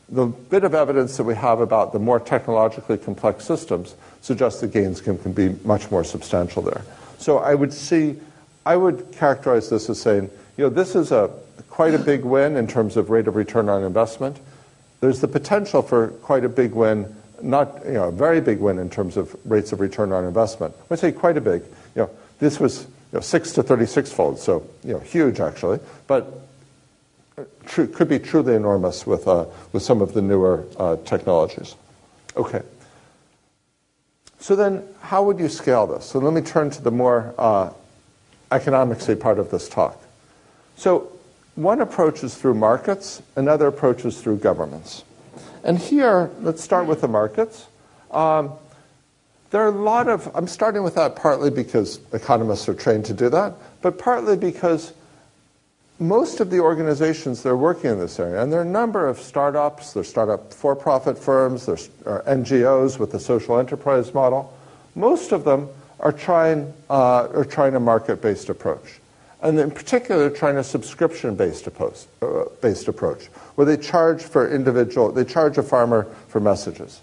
the 0.09 0.24
bit 0.24 0.64
of 0.64 0.74
evidence 0.74 1.18
that 1.18 1.24
we 1.24 1.35
have 1.35 1.61
about 1.61 1.93
the 1.93 1.99
more 1.99 2.18
technologically 2.18 2.97
complex 2.97 3.45
systems 3.45 3.95
suggests 4.22 4.62
the 4.62 4.68
gains 4.68 5.03
can, 5.03 5.18
can 5.18 5.33
be 5.33 5.51
much 5.64 5.91
more 5.91 6.03
substantial 6.03 6.62
there. 6.62 6.83
So 7.18 7.37
I 7.37 7.55
would 7.55 7.74
see, 7.74 8.18
I 8.64 8.76
would 8.76 9.12
characterize 9.12 9.68
this 9.68 9.91
as 9.91 10.01
saying 10.01 10.31
you 10.57 10.64
know, 10.64 10.70
this 10.70 10.97
is 10.97 11.12
a 11.12 11.31
quite 11.79 11.95
a 11.95 11.99
big 11.99 12.24
win 12.24 12.57
in 12.57 12.66
terms 12.66 12.97
of 12.97 13.09
rate 13.09 13.29
of 13.29 13.37
return 13.37 13.68
on 13.68 13.85
investment. 13.85 14.37
There's 14.99 15.20
the 15.20 15.29
potential 15.29 15.81
for 15.81 16.09
quite 16.09 16.45
a 16.45 16.49
big 16.49 16.72
win, 16.72 17.14
not 17.41 17.87
you 17.87 17.93
know, 17.93 18.09
a 18.09 18.11
very 18.11 18.41
big 18.41 18.59
win 18.59 18.81
in 18.81 18.91
terms 18.91 19.16
of 19.16 19.37
rates 19.45 19.70
of 19.70 19.79
return 19.79 20.11
on 20.11 20.24
investment. 20.24 20.74
I 20.76 20.85
would 20.89 20.99
say 20.99 21.12
quite 21.12 21.37
a 21.37 21.41
big. 21.41 21.62
You 21.95 22.03
know, 22.03 22.11
this 22.41 22.59
was 22.59 22.81
you 22.83 22.89
know, 23.12 23.20
six 23.20 23.53
to 23.53 23.62
36 23.62 24.11
fold, 24.11 24.41
so 24.41 24.68
you 24.83 24.95
know, 24.95 24.99
huge 24.99 25.39
actually, 25.39 25.79
but 26.09 26.41
could 27.68 28.09
be 28.09 28.18
truly 28.18 28.57
enormous 28.57 29.07
with, 29.07 29.29
uh, 29.29 29.45
with 29.72 29.85
some 29.85 30.03
of 30.03 30.14
the 30.14 30.20
newer 30.20 30.66
uh, 30.81 30.97
technologies. 31.05 31.76
Okay. 32.37 32.62
So 34.41 34.57
then, 34.57 34.83
how 35.01 35.22
would 35.22 35.39
you 35.39 35.49
scale 35.49 35.87
this? 35.87 36.07
So 36.07 36.18
let 36.18 36.33
me 36.33 36.41
turn 36.41 36.70
to 36.70 36.83
the 36.83 36.91
more 36.91 37.37
uh, 37.39 37.70
part 38.51 39.39
of 39.39 39.53
this 39.53 39.68
talk. 39.68 40.03
So 40.76 41.12
one 41.59 41.81
approach 41.81 42.23
is 42.23 42.37
through 42.37 42.55
markets, 42.55 43.21
another 43.35 43.67
approach 43.67 44.05
is 44.05 44.21
through 44.21 44.37
governments. 44.37 45.03
And 45.65 45.77
here, 45.77 46.31
let's 46.41 46.63
start 46.63 46.87
with 46.87 47.01
the 47.01 47.09
markets. 47.09 47.67
Um, 48.13 48.53
there 49.51 49.63
are 49.63 49.69
a 49.69 49.83
lot 49.83 50.09
of, 50.09 50.31
I'm 50.37 50.47
starting 50.47 50.85
with 50.85 50.95
that 50.95 51.17
partly 51.17 51.51
because 51.51 51.99
economists 52.13 52.69
are 52.69 52.75
trained 52.75 53.07
to 53.07 53.13
do 53.13 53.29
that, 53.31 53.55
but 53.83 53.99
partly 53.99 54.37
because 54.37 54.93
most 55.99 56.39
of 56.39 56.51
the 56.51 56.61
organizations 56.61 57.43
that 57.43 57.49
are 57.49 57.57
working 57.57 57.91
in 57.91 57.99
this 57.99 58.21
area, 58.21 58.41
and 58.41 58.53
there 58.53 58.61
are 58.61 58.63
a 58.63 58.67
number 58.67 59.09
of 59.09 59.19
startups, 59.19 59.95
there's 59.95 60.09
startup 60.09 60.53
for 60.55 60.77
profit 60.77 61.19
firms, 61.19 61.67
there's 61.67 61.89
NGOs 62.05 63.01
with 63.01 63.11
the 63.11 63.19
social 63.19 63.59
enterprise 63.59 64.15
model, 64.15 64.57
most 64.95 65.33
of 65.33 65.43
them 65.43 65.69
are 65.99 66.13
trying, 66.13 66.73
uh, 66.89 67.27
are 67.35 67.45
trying 67.45 67.75
a 67.75 67.81
market 67.81 68.23
based 68.23 68.49
approach. 68.49 68.97
And 69.41 69.59
in 69.59 69.70
particular, 69.70 70.30
trying 70.30 70.57
a 70.57 70.64
subscription 70.64 71.36
based 71.36 71.68
uh, 71.68 71.70
approach, 71.70 73.26
where 73.55 73.64
they 73.64 73.76
charge 73.76 74.22
for 74.22 74.53
individual, 74.53 75.12
they 75.12 75.24
charge 75.24 75.59
a 75.59 75.62
farmer 75.62 76.05
for 76.28 76.41
messages. 76.41 77.01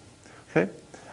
Okay? 0.51 0.69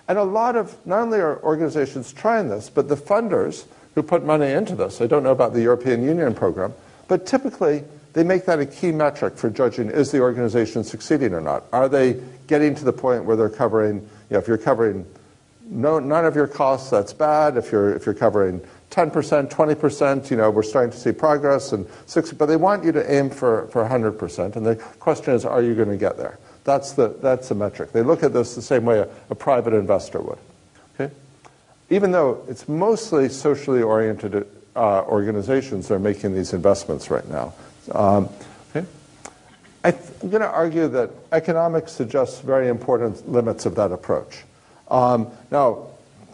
And 0.09 0.19
a 0.19 0.25
lot 0.25 0.57
of, 0.57 0.77
not 0.85 1.01
only 1.01 1.21
are 1.21 1.41
organizations 1.43 2.13
trying 2.13 2.49
this, 2.49 2.69
but 2.69 2.89
the 2.89 2.97
funders 2.97 3.67
who 3.95 4.03
put 4.03 4.25
money 4.25 4.51
into 4.51 4.75
this, 4.75 5.01
I 5.01 5.07
don't 5.07 5.23
know 5.23 5.31
about 5.31 5.53
the 5.53 5.63
European 5.63 6.03
Union 6.03 6.35
program, 6.35 6.75
but 7.07 7.27
typically, 7.27 7.85
they 8.15 8.25
make 8.25 8.45
that 8.47 8.59
a 8.59 8.67
key 8.67 8.93
metric 8.93 9.37
for 9.37 9.49
judging 9.49 9.91
is 9.91 10.11
the 10.11 10.21
organization 10.21 10.85
succeeding 10.85 11.33
or 11.33 11.41
not. 11.41 11.65
Are 11.73 11.89
they 11.89 12.21
getting 12.47 12.75
to 12.75 12.85
the 12.85 12.93
point 12.93 13.25
where 13.25 13.37
they're 13.37 13.49
covering, 13.49 13.97
you 13.97 14.09
know, 14.31 14.39
if 14.39 14.49
you're 14.49 14.59
covering 14.59 15.07
no, 15.73 15.99
none 15.99 16.27
of 16.27 16.37
your 16.37 16.47
costs, 16.47 16.91
that's 16.91 17.15
bad. 17.15 17.57
If 17.57 17.73
you're, 17.73 17.95
if 17.95 18.05
you're 18.05 18.15
covering 18.15 18.61
10%, 18.93 19.49
20%, 19.49 20.31
you 20.31 20.37
know, 20.37 20.51
we're 20.51 20.63
starting 20.63 20.93
to 20.93 20.99
see 20.99 21.13
progress, 21.13 21.73
and 21.73 21.87
60, 22.05 22.37
but 22.37 22.45
they 22.47 22.57
want 22.57 22.85
you 22.85 22.93
to 22.93 23.13
aim 23.13 23.31
for, 23.31 23.67
for 23.69 23.83
100%. 23.83 24.55
And 24.55 24.67
the 24.67 24.77
question 24.77 25.33
is, 25.33 25.47
are 25.47 25.63
you 25.63 25.75
going 25.75 25.89
to 25.89 25.97
get 25.97 26.19
there? 26.19 26.39
That's 26.65 26.93
the, 26.93 27.09
that's 27.09 27.49
the 27.49 27.55
metric. 27.55 27.93
They 27.93 28.03
look 28.03 28.23
at 28.23 28.35
this 28.35 28.55
the 28.55 28.61
same 28.61 28.85
way 28.85 28.99
a, 28.99 29.09
a 29.31 29.35
private 29.35 29.73
investor 29.73 30.21
would. 30.21 30.39
Okay? 30.95 31.13
Even 31.89 32.13
though 32.13 32.45
it's 32.49 32.69
mostly 32.69 33.31
socially 33.31 33.83
oriented 33.83 34.47
uh, 34.77 35.03
organizations 35.05 35.89
that 35.89 35.95
are 35.95 35.99
making 35.99 36.35
these 36.35 36.53
investments 36.53 37.11
right 37.11 37.29
now. 37.29 37.55
Um, 37.93 38.29
okay? 38.77 38.87
I 39.85 39.89
am 39.89 40.29
going 40.29 40.43
to 40.43 40.51
argue 40.51 40.87
that 40.89 41.11
economics 41.33 41.93
suggests 41.93 42.41
very 42.41 42.69
important 42.69 43.27
limits 43.27 43.65
of 43.65 43.75
that 43.77 43.91
approach. 43.91 44.45
Um, 44.89 45.31
now, 45.51 45.89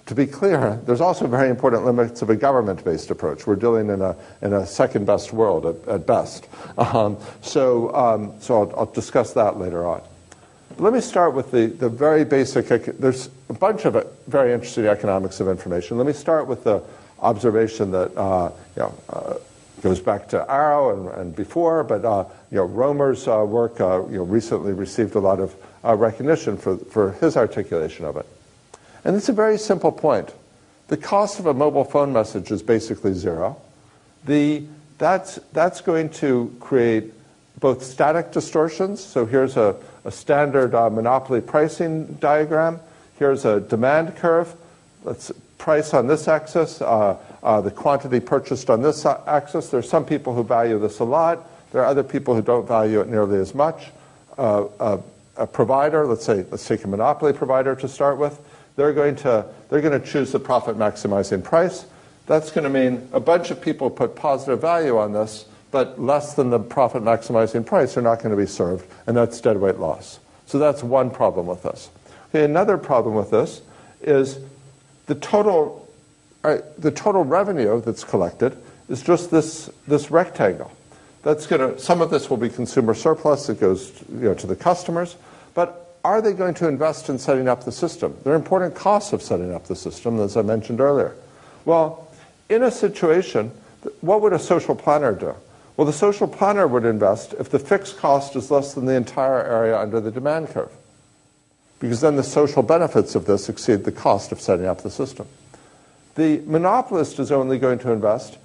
to 0.08 0.14
be 0.14 0.26
clear, 0.26 0.80
there's 0.86 1.02
also 1.02 1.26
very 1.26 1.50
important 1.50 1.84
limits 1.84 2.22
of 2.22 2.30
a 2.30 2.36
government-based 2.36 3.10
approach. 3.10 3.46
We're 3.46 3.56
dealing 3.56 3.90
in 3.90 4.00
a, 4.00 4.16
in 4.40 4.54
a 4.54 4.66
second-best 4.66 5.34
world 5.34 5.66
at, 5.66 5.86
at 5.86 6.06
best. 6.06 6.48
Um, 6.78 7.18
so 7.42 7.94
um, 7.94 8.32
so 8.40 8.62
I'll, 8.62 8.80
I'll, 8.80 8.86
discuss 8.86 9.34
that 9.34 9.58
later 9.58 9.86
on. 9.86 10.00
Let 10.78 10.94
me 10.94 11.02
start 11.02 11.34
with 11.34 11.50
the, 11.50 11.66
the 11.66 11.90
very 11.90 12.24
basic, 12.24 12.68
there's 12.98 13.28
a 13.50 13.52
bunch 13.52 13.84
of 13.84 14.06
very 14.26 14.54
interesting 14.54 14.86
economics 14.86 15.40
of 15.40 15.48
information. 15.48 15.98
Let 15.98 16.06
me 16.06 16.14
start 16.14 16.46
with 16.46 16.64
the 16.64 16.82
observation 17.20 17.90
that 17.90 18.16
uh, 18.16 18.50
you 18.76 18.82
know, 18.82 18.94
uh, 19.10 19.34
goes 19.82 20.00
back 20.00 20.26
to 20.28 20.50
Arrow 20.50 20.96
and, 20.96 21.20
and 21.20 21.36
before, 21.36 21.84
but 21.84 22.04
uh, 22.06 22.24
you 22.50 22.56
know, 22.56 22.64
Romer's 22.64 23.28
uh, 23.28 23.44
work 23.46 23.78
uh, 23.78 24.06
you 24.06 24.16
know, 24.16 24.22
recently 24.22 24.72
received 24.72 25.16
a 25.16 25.20
lot 25.20 25.38
of 25.38 25.54
uh, 25.84 25.94
recognition 25.94 26.56
for, 26.56 26.78
for 26.78 27.12
his 27.12 27.36
articulation 27.36 28.06
of 28.06 28.16
it. 28.16 28.26
And 29.04 29.16
it's 29.16 29.28
a 29.28 29.32
very 29.32 29.58
simple 29.58 29.92
point. 29.92 30.34
The 30.88 30.96
cost 30.96 31.38
of 31.38 31.46
a 31.46 31.54
mobile 31.54 31.84
phone 31.84 32.12
message 32.12 32.50
is 32.50 32.62
basically 32.62 33.12
zero. 33.12 33.60
The, 34.24 34.64
that's, 34.98 35.36
that's 35.52 35.80
going 35.80 36.10
to 36.10 36.54
create 36.60 37.12
both 37.60 37.82
static 37.82 38.32
distortions. 38.32 39.04
So 39.04 39.26
here's 39.26 39.56
a, 39.56 39.76
a 40.04 40.10
standard 40.10 40.72
monopoly 40.72 41.40
pricing 41.40 42.06
diagram. 42.14 42.80
Here's 43.18 43.44
a 43.44 43.60
demand 43.60 44.16
curve. 44.16 44.54
Let's 45.04 45.30
price 45.58 45.92
on 45.92 46.06
this 46.06 46.28
axis, 46.28 46.80
uh, 46.80 47.16
uh, 47.42 47.60
the 47.60 47.70
quantity 47.70 48.20
purchased 48.20 48.70
on 48.70 48.80
this 48.80 49.04
axis. 49.04 49.68
There 49.68 49.80
are 49.80 49.82
some 49.82 50.04
people 50.04 50.34
who 50.34 50.44
value 50.44 50.78
this 50.78 51.00
a 51.00 51.04
lot. 51.04 51.46
There 51.72 51.82
are 51.82 51.86
other 51.86 52.04
people 52.04 52.34
who 52.34 52.42
don't 52.42 52.66
value 52.66 53.00
it 53.00 53.08
nearly 53.08 53.38
as 53.38 53.54
much. 53.54 53.88
Uh, 54.38 54.98
a 55.36 55.46
provider, 55.46 56.04
let's 56.06 56.24
say, 56.24 56.44
let's 56.50 56.66
take 56.66 56.84
a 56.84 56.88
monopoly 56.88 57.32
provider 57.32 57.76
to 57.76 57.88
start 57.88 58.18
with. 58.18 58.40
They're 58.78 58.92
going 58.92 59.16
to 59.16 59.44
they're 59.68 59.80
going 59.80 60.00
to 60.00 60.06
choose 60.06 60.30
the 60.30 60.38
profit 60.38 60.78
maximizing 60.78 61.42
price. 61.42 61.84
That's 62.26 62.52
going 62.52 62.62
to 62.62 62.70
mean 62.70 63.08
a 63.12 63.18
bunch 63.18 63.50
of 63.50 63.60
people 63.60 63.90
put 63.90 64.14
positive 64.14 64.60
value 64.60 64.98
on 64.98 65.12
this, 65.12 65.46
but 65.72 66.00
less 66.00 66.34
than 66.34 66.50
the 66.50 66.60
profit 66.60 67.02
maximizing 67.02 67.66
price 67.66 67.96
are 67.96 68.02
not 68.02 68.22
going 68.22 68.30
to 68.30 68.36
be 68.36 68.46
served, 68.46 68.88
and 69.08 69.16
that's 69.16 69.40
deadweight 69.40 69.80
loss. 69.80 70.20
So 70.46 70.60
that's 70.60 70.84
one 70.84 71.10
problem 71.10 71.48
with 71.48 71.64
this. 71.64 71.90
Okay, 72.28 72.44
another 72.44 72.78
problem 72.78 73.16
with 73.16 73.32
this 73.32 73.62
is 74.00 74.38
the 75.06 75.16
total, 75.16 75.88
uh, 76.44 76.58
the 76.78 76.92
total 76.92 77.24
revenue 77.24 77.80
that's 77.80 78.04
collected 78.04 78.56
is 78.88 79.02
just 79.02 79.32
this, 79.32 79.68
this 79.88 80.12
rectangle. 80.12 80.70
That's 81.24 81.48
gonna, 81.48 81.80
some 81.80 82.00
of 82.00 82.10
this 82.10 82.30
will 82.30 82.36
be 82.36 82.48
consumer 82.48 82.94
surplus 82.94 83.48
that 83.48 83.58
goes 83.58 84.04
you 84.08 84.20
know, 84.20 84.34
to 84.34 84.46
the 84.46 84.54
customers, 84.54 85.16
but 85.52 85.87
are 86.08 86.22
they 86.22 86.32
going 86.32 86.54
to 86.54 86.68
invest 86.68 87.08
in 87.08 87.18
setting 87.18 87.48
up 87.48 87.64
the 87.64 87.72
system? 87.72 88.16
There 88.24 88.32
are 88.32 88.36
important 88.36 88.74
costs 88.74 89.12
of 89.12 89.22
setting 89.22 89.54
up 89.54 89.66
the 89.66 89.76
system, 89.76 90.20
as 90.20 90.36
I 90.36 90.42
mentioned 90.42 90.80
earlier. 90.80 91.14
Well, 91.64 92.08
in 92.48 92.62
a 92.62 92.70
situation, 92.70 93.50
what 94.00 94.22
would 94.22 94.32
a 94.32 94.38
social 94.38 94.74
planner 94.74 95.12
do? 95.12 95.34
Well, 95.76 95.86
the 95.86 95.92
social 95.92 96.26
planner 96.26 96.66
would 96.66 96.84
invest 96.84 97.34
if 97.34 97.50
the 97.50 97.58
fixed 97.58 97.98
cost 97.98 98.36
is 98.36 98.50
less 98.50 98.74
than 98.74 98.86
the 98.86 98.94
entire 98.94 99.42
area 99.42 99.78
under 99.78 100.00
the 100.00 100.10
demand 100.10 100.48
curve 100.48 100.70
because 101.80 102.00
then 102.00 102.16
the 102.16 102.24
social 102.24 102.62
benefits 102.62 103.14
of 103.14 103.26
this 103.26 103.48
exceed 103.48 103.84
the 103.84 103.92
cost 103.92 104.32
of 104.32 104.40
setting 104.40 104.66
up 104.66 104.82
the 104.82 104.90
system. 104.90 105.26
The 106.16 106.42
monopolist 106.46 107.18
is 107.20 107.30
only 107.30 107.58
going 107.58 107.78
to 107.80 107.92
invest 107.92 108.38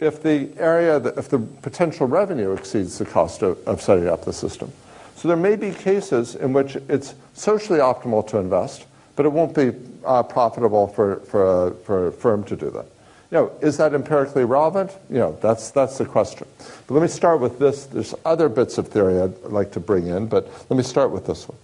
if 0.00 0.22
the 0.22 0.50
area, 0.56 0.96
if 0.96 1.28
the 1.28 1.38
potential 1.38 2.06
revenue 2.06 2.52
exceeds 2.52 2.98
the 2.98 3.04
cost 3.04 3.42
of, 3.42 3.58
of 3.68 3.80
setting 3.80 4.08
up 4.08 4.24
the 4.24 4.32
system. 4.32 4.72
So 5.20 5.28
there 5.28 5.36
may 5.36 5.54
be 5.54 5.70
cases 5.72 6.34
in 6.34 6.54
which 6.54 6.76
it's 6.88 7.14
socially 7.34 7.78
optimal 7.78 8.26
to 8.28 8.38
invest, 8.38 8.86
but 9.16 9.26
it 9.26 9.28
won't 9.28 9.54
be 9.54 9.72
uh, 10.02 10.22
profitable 10.22 10.88
for, 10.88 11.16
for, 11.16 11.66
a, 11.66 11.74
for 11.74 12.06
a 12.06 12.12
firm 12.12 12.42
to 12.44 12.56
do 12.56 12.70
that. 12.70 12.86
You 13.30 13.36
know, 13.36 13.52
is 13.60 13.76
that 13.76 13.92
empirically 13.92 14.46
relevant? 14.46 14.96
You 15.10 15.18
know, 15.18 15.38
that's, 15.42 15.72
that's 15.72 15.98
the 15.98 16.06
question. 16.06 16.48
But 16.86 16.94
let 16.94 17.02
me 17.02 17.08
start 17.08 17.38
with 17.38 17.58
this. 17.58 17.84
There's 17.84 18.14
other 18.24 18.48
bits 18.48 18.78
of 18.78 18.88
theory 18.88 19.20
I'd 19.20 19.36
like 19.42 19.72
to 19.72 19.80
bring 19.80 20.06
in, 20.06 20.26
but 20.26 20.48
let 20.70 20.78
me 20.78 20.82
start 20.82 21.10
with 21.10 21.26
this 21.26 21.46
one. 21.46 21.58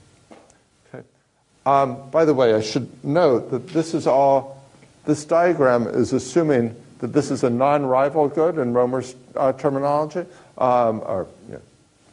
Um, 1.65 2.11
by 2.11 2.27
the 2.27 2.35
way, 2.35 2.53
I 2.53 2.61
should 2.61 3.03
note 3.03 3.51
that 3.53 3.69
this 3.69 3.95
is 3.95 4.07
all, 4.07 4.63
this 5.07 5.25
diagram 5.25 5.87
is 5.87 6.13
assuming 6.13 6.77
that 6.99 7.15
this 7.15 7.31
is 7.31 7.43
a 7.43 7.49
non-rival 7.49 8.29
good 8.29 8.59
in 8.59 8.75
Romer's 8.75 9.15
uh, 9.35 9.55
terminology, 9.55 10.27
um, 10.59 11.01
or 11.07 11.27
you 11.49 11.55
know, 11.55 11.63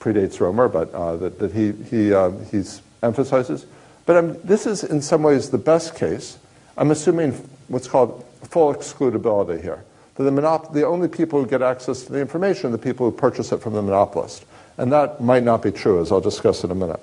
predates 0.04 0.39
Romer, 0.39 0.68
but 0.68 0.93
uh, 0.93 1.16
that, 1.18 1.39
that 1.39 1.54
he, 1.54 1.72
he 1.89 2.14
uh, 2.14 2.32
he's 2.51 2.82
emphasizes. 3.01 3.66
But 4.06 4.18
um, 4.18 4.38
this 4.43 4.66
is 4.66 4.84
in 4.84 5.01
some 5.01 5.24
ways 5.24 5.49
the 5.49 5.58
best 5.58 5.95
case. 5.95 6.38
I'm 6.78 6.91
assuming 6.91 7.32
what's 7.70 7.88
called 7.88 8.26
full 8.43 8.74
excludability 8.74 9.62
here. 9.62 9.84
That 10.16 10.24
the, 10.24 10.32
monop- 10.32 10.74
the 10.74 10.86
only 10.86 11.08
people 11.08 11.41
who 11.41 11.47
get 11.47 11.62
access 11.62 12.04
to 12.04 12.12
the 12.12 12.20
information 12.20 12.68
are 12.68 12.72
the 12.72 12.78
people 12.78 13.10
who 13.10 13.16
purchase 13.16 13.51
it 13.51 13.62
from 13.62 13.74
the 13.74 13.82
monopolist. 13.82 14.45
And 14.78 14.91
that 14.91 15.22
might 15.22 15.43
not 15.43 15.62
be 15.62 15.72
true, 15.72 16.01
as 16.01 16.12
I'll 16.12 16.22
discuss 16.22 16.64
in 16.64 16.72
a 16.72 16.76
minute. 16.76 16.99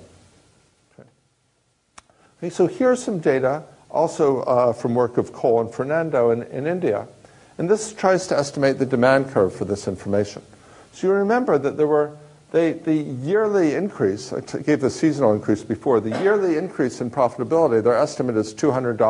Okay, 2.38 2.51
so 2.51 2.66
here's 2.66 3.03
some 3.03 3.18
data 3.18 3.62
also 3.90 4.42
uh, 4.42 4.72
from 4.72 4.94
work 4.94 5.18
of 5.18 5.32
Cole 5.32 5.61
and 5.61 5.72
Fernando 5.72 6.30
in, 6.30 6.42
in 6.44 6.66
India. 6.66 7.07
And 7.59 7.68
this 7.68 7.92
tries 7.92 8.26
to 8.28 8.38
estimate 8.38 8.78
the 8.78 8.86
demand 8.86 9.30
curve 9.30 9.55
for 9.55 9.64
this 9.64 9.88
information. 9.88 10.42
So 10.92 11.09
you 11.09 11.12
remember 11.12 11.59
that 11.59 11.76
there 11.76 11.86
were 11.86 12.16
they, 12.53 12.72
the 12.72 12.94
yearly 12.94 13.74
increase, 13.74 14.32
I 14.32 14.40
gave 14.40 14.80
the 14.80 14.90
seasonal 14.90 15.32
increase 15.32 15.62
before, 15.62 16.01
the 16.01 16.18
yearly 16.20 16.57
increase 16.57 17.01
in 17.01 17.11
profitability, 17.11 17.82
their 17.82 17.96
estimate 17.96 18.36
is 18.36 18.53
$200. 18.55 19.01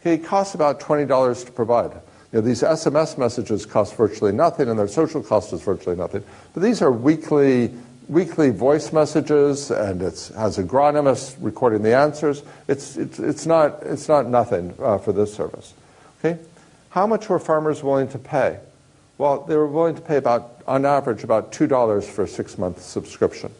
Okay, 0.00 0.14
it 0.14 0.24
costs 0.24 0.54
about 0.54 0.80
$20 0.80 1.46
to 1.46 1.52
provide. 1.52 1.92
You 2.32 2.38
know, 2.38 2.40
these 2.40 2.62
SMS 2.62 3.18
messages 3.18 3.66
cost 3.66 3.96
virtually 3.96 4.32
nothing, 4.32 4.68
and 4.68 4.78
their 4.78 4.88
social 4.88 5.22
cost 5.22 5.52
is 5.52 5.62
virtually 5.62 5.96
nothing. 5.96 6.24
But 6.54 6.62
these 6.62 6.80
are 6.82 6.90
weekly 6.90 7.72
weekly 8.10 8.50
voice 8.50 8.92
messages, 8.92 9.70
and 9.70 10.02
it 10.02 10.32
has 10.36 10.58
agronomists 10.58 11.36
recording 11.40 11.82
the 11.82 11.94
answers. 11.94 12.42
It's, 12.66 12.96
it's, 12.96 13.20
it's, 13.20 13.46
not, 13.46 13.82
it's 13.84 14.08
not 14.08 14.26
nothing 14.26 14.74
uh, 14.80 14.98
for 14.98 15.12
this 15.12 15.32
service. 15.32 15.72
Okay? 16.18 16.38
How 16.90 17.06
much 17.06 17.28
were 17.28 17.38
farmers 17.38 17.84
willing 17.84 18.08
to 18.08 18.18
pay? 18.18 18.58
Well, 19.16 19.42
they 19.42 19.56
were 19.56 19.68
willing 19.68 19.94
to 19.94 20.00
pay 20.00 20.16
about, 20.16 20.59
on 20.70 20.86
average, 20.86 21.24
about 21.24 21.50
$2 21.50 22.04
for 22.04 22.22
a 22.22 22.28
six 22.28 22.56
month 22.56 22.80
subscription. 22.80 23.52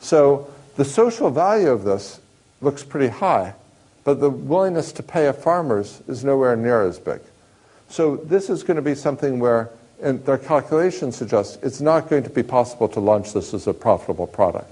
So 0.00 0.48
the 0.76 0.84
social 0.84 1.30
value 1.30 1.68
of 1.68 1.82
this 1.82 2.20
looks 2.60 2.84
pretty 2.84 3.08
high, 3.08 3.54
but 4.04 4.20
the 4.20 4.30
willingness 4.30 4.92
to 4.92 5.02
pay 5.02 5.26
of 5.26 5.36
farmers 5.36 6.02
is 6.06 6.24
nowhere 6.24 6.54
near 6.54 6.82
as 6.82 7.00
big. 7.00 7.20
So 7.88 8.16
this 8.16 8.48
is 8.48 8.62
going 8.62 8.76
to 8.76 8.82
be 8.82 8.94
something 8.94 9.40
where 9.40 9.70
and 10.00 10.24
their 10.26 10.38
calculations 10.38 11.16
suggest 11.16 11.58
it's 11.62 11.80
not 11.80 12.08
going 12.08 12.22
to 12.22 12.30
be 12.30 12.42
possible 12.42 12.88
to 12.88 13.00
launch 13.00 13.32
this 13.32 13.54
as 13.54 13.66
a 13.66 13.74
profitable 13.74 14.26
product. 14.26 14.70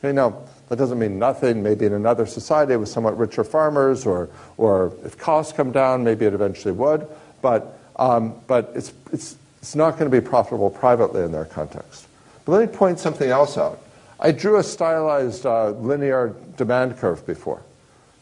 Okay, 0.00 0.12
now, 0.12 0.42
that 0.68 0.76
doesn't 0.76 0.98
mean 0.98 1.18
nothing. 1.18 1.62
Maybe 1.62 1.86
in 1.86 1.94
another 1.94 2.26
society 2.26 2.76
with 2.76 2.88
somewhat 2.88 3.16
richer 3.16 3.42
farmers, 3.42 4.04
or, 4.04 4.28
or 4.56 4.92
if 5.04 5.16
costs 5.16 5.52
come 5.52 5.72
down, 5.72 6.04
maybe 6.04 6.26
it 6.26 6.34
eventually 6.34 6.72
would. 6.72 7.08
But, 7.40 7.78
um, 7.96 8.34
but 8.46 8.72
it's, 8.74 8.92
it's, 9.12 9.36
it's 9.66 9.74
not 9.74 9.98
going 9.98 10.08
to 10.08 10.20
be 10.20 10.24
profitable 10.24 10.70
privately 10.70 11.24
in 11.24 11.32
their 11.32 11.44
context. 11.44 12.06
But 12.44 12.52
let 12.52 12.70
me 12.70 12.76
point 12.76 13.00
something 13.00 13.28
else 13.28 13.58
out. 13.58 13.80
I 14.20 14.30
drew 14.30 14.58
a 14.58 14.62
stylized 14.62 15.44
uh, 15.44 15.70
linear 15.70 16.36
demand 16.56 16.98
curve 16.98 17.26
before. 17.26 17.64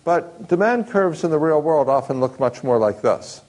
But 0.05 0.49
demand 0.49 0.89
curves 0.89 1.23
in 1.23 1.31
the 1.31 1.39
real 1.39 1.61
world 1.61 1.91
often 1.91 2.19
look 2.19 2.41
much 2.41 2.65
more 2.65 2.79
like 2.79 3.03
this. 3.03 3.43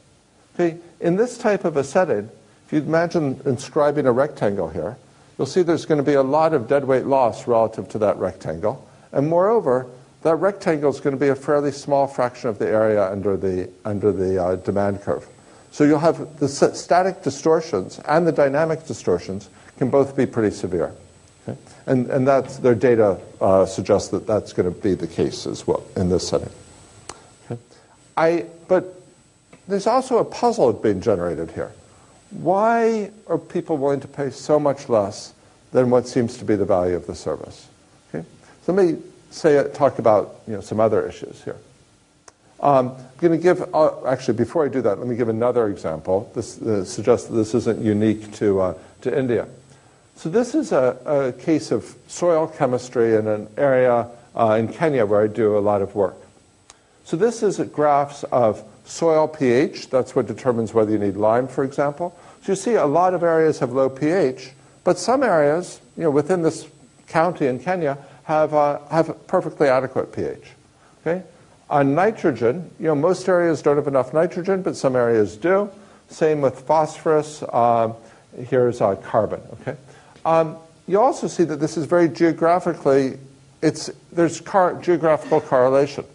Okay? 0.55 0.77
In 0.99 1.15
this 1.15 1.37
type 1.37 1.63
of 1.63 1.77
a 1.77 1.85
setting, 1.85 2.29
if 2.65 2.73
you 2.73 2.79
imagine 2.79 3.39
inscribing 3.45 4.07
a 4.07 4.11
rectangle 4.11 4.67
here, 4.67 4.97
you'll 5.37 5.47
see 5.47 5.61
there's 5.61 5.85
going 5.85 5.99
to 5.99 6.03
be 6.03 6.15
a 6.15 6.23
lot 6.23 6.53
of 6.53 6.67
deadweight 6.67 7.05
loss 7.05 7.47
relative 7.47 7.87
to 7.87 7.97
that 7.99 8.17
rectangle. 8.17 8.85
And 9.13 9.29
moreover, 9.29 9.87
that 10.23 10.35
rectangle 10.35 10.89
is 10.89 10.99
going 10.99 11.15
to 11.15 11.19
be 11.19 11.29
a 11.29 11.35
fairly 11.35 11.71
small 11.71 12.07
fraction 12.07 12.49
of 12.49 12.59
the 12.59 12.67
area 12.67 13.09
under 13.09 13.37
the, 13.37 13.69
under 13.85 14.11
the 14.11 14.43
uh, 14.43 14.55
demand 14.57 15.01
curve. 15.01 15.25
So 15.75 15.83
you'll 15.83 15.99
have 15.99 16.39
the 16.39 16.47
static 16.47 17.21
distortions 17.21 17.99
and 18.05 18.25
the 18.25 18.31
dynamic 18.31 18.85
distortions 18.87 19.49
can 19.77 19.89
both 19.89 20.15
be 20.15 20.25
pretty 20.25 20.55
severe. 20.55 20.95
Okay? 21.45 21.59
And, 21.85 22.09
and 22.09 22.25
that's, 22.25 22.59
their 22.59 22.75
data 22.75 23.19
uh, 23.41 23.65
suggests 23.65 24.07
that 24.11 24.25
that's 24.25 24.53
going 24.53 24.73
to 24.73 24.79
be 24.79 24.93
the 24.93 25.05
case 25.05 25.45
as 25.45 25.67
well 25.67 25.83
in 25.97 26.07
this 26.07 26.29
setting. 26.29 26.49
Okay? 27.51 27.61
I, 28.15 28.45
but 28.69 29.01
there's 29.67 29.85
also 29.85 30.19
a 30.19 30.23
puzzle 30.23 30.71
being 30.71 31.01
generated 31.01 31.51
here 31.51 31.73
why 32.29 33.11
are 33.27 33.37
people 33.37 33.75
willing 33.75 33.99
to 33.99 34.07
pay 34.07 34.29
so 34.29 34.57
much 34.57 34.87
less 34.87 35.33
than 35.73 35.89
what 35.89 36.07
seems 36.07 36.37
to 36.37 36.45
be 36.45 36.55
the 36.55 36.63
value 36.63 36.95
of 36.95 37.05
the 37.05 37.15
service? 37.15 37.67
Okay? 38.13 38.25
So 38.61 38.71
let 38.71 38.85
me 38.85 39.01
say, 39.29 39.69
talk 39.73 39.99
about 39.99 40.39
you 40.47 40.53
know, 40.53 40.61
some 40.61 40.79
other 40.79 41.05
issues 41.05 41.43
here. 41.43 41.57
Um, 42.61 42.89
I'm 42.89 43.17
going 43.17 43.37
to 43.37 43.43
give, 43.43 43.73
uh, 43.73 44.05
actually, 44.05 44.35
before 44.35 44.65
I 44.65 44.69
do 44.69 44.81
that, 44.81 44.97
let 44.97 45.07
me 45.07 45.15
give 45.15 45.29
another 45.29 45.67
example. 45.67 46.31
This 46.33 46.61
uh, 46.61 46.85
suggests 46.85 47.27
that 47.27 47.35
this 47.35 47.53
isn't 47.53 47.81
unique 47.81 48.31
to, 48.35 48.61
uh, 48.61 48.73
to 49.01 49.17
India. 49.17 49.47
So 50.15 50.29
this 50.29 50.55
is 50.55 50.71
a, 50.71 50.97
a, 51.05 51.33
case 51.33 51.71
of 51.71 51.95
soil 52.07 52.47
chemistry 52.47 53.15
in 53.15 53.27
an 53.27 53.49
area 53.57 54.07
uh, 54.33 54.57
in 54.59 54.69
Kenya 54.69 55.05
where 55.05 55.21
I 55.21 55.27
do 55.27 55.57
a 55.57 55.59
lot 55.59 55.81
of 55.81 55.93
work. 55.93 56.15
So 57.03 57.17
this 57.17 57.43
is 57.43 57.59
graphs 57.59 58.23
of 58.25 58.63
soil 58.85 59.27
pH. 59.27 59.89
That's 59.89 60.15
what 60.15 60.25
determines 60.25 60.73
whether 60.73 60.91
you 60.91 60.97
need 60.97 61.17
lime, 61.17 61.47
for 61.47 61.63
example. 61.63 62.17
So 62.41 62.53
you 62.53 62.55
see 62.55 62.75
a 62.75 62.85
lot 62.85 63.13
of 63.13 63.23
areas 63.23 63.59
have 63.59 63.73
low 63.73 63.89
pH, 63.89 64.51
but 64.83 64.97
some 64.97 65.21
areas, 65.21 65.81
you 65.97 66.03
know, 66.03 66.11
within 66.11 66.41
this 66.41 66.67
county 67.07 67.47
in 67.47 67.59
Kenya 67.59 67.97
have, 68.23 68.53
uh, 68.53 68.79
have 68.89 69.27
perfectly 69.27 69.67
adequate 69.67 70.13
pH. 70.13 70.43
Okay? 71.01 71.23
On 71.69 71.95
nitrogen, 71.95 72.69
you 72.79 72.85
know, 72.85 72.95
most 72.95 73.27
areas 73.27 73.61
don't 73.61 73.75
have 73.75 73.87
enough 73.87 74.13
nitrogen, 74.13 74.61
but 74.61 74.75
some 74.75 74.95
areas 74.95 75.35
do. 75.35 75.69
Same 76.09 76.41
with 76.41 76.59
phosphorus. 76.61 77.41
Uh, 77.41 77.93
here's 78.37 78.81
uh, 78.81 78.95
carbon. 78.95 79.41
Okay? 79.61 79.75
Um, 80.25 80.57
you 80.87 80.99
also 80.99 81.27
see 81.27 81.43
that 81.45 81.57
this 81.57 81.77
is 81.77 81.85
very 81.85 82.07
geographically, 82.07 83.17
it's, 83.61 83.89
there's 84.11 84.39
car- 84.41 84.75
geographical 84.75 85.41
correlation. 85.41 86.05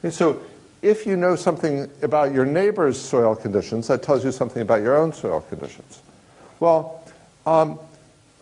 Okay, 0.00 0.10
so 0.10 0.42
if 0.82 1.06
you 1.06 1.16
know 1.16 1.36
something 1.36 1.88
about 2.02 2.34
your 2.34 2.44
neighbor's 2.44 3.00
soil 3.00 3.36
conditions, 3.36 3.86
that 3.88 4.02
tells 4.02 4.24
you 4.24 4.32
something 4.32 4.62
about 4.62 4.82
your 4.82 4.96
own 4.96 5.12
soil 5.12 5.40
conditions. 5.42 6.02
Well, 6.58 7.04
um, 7.46 7.78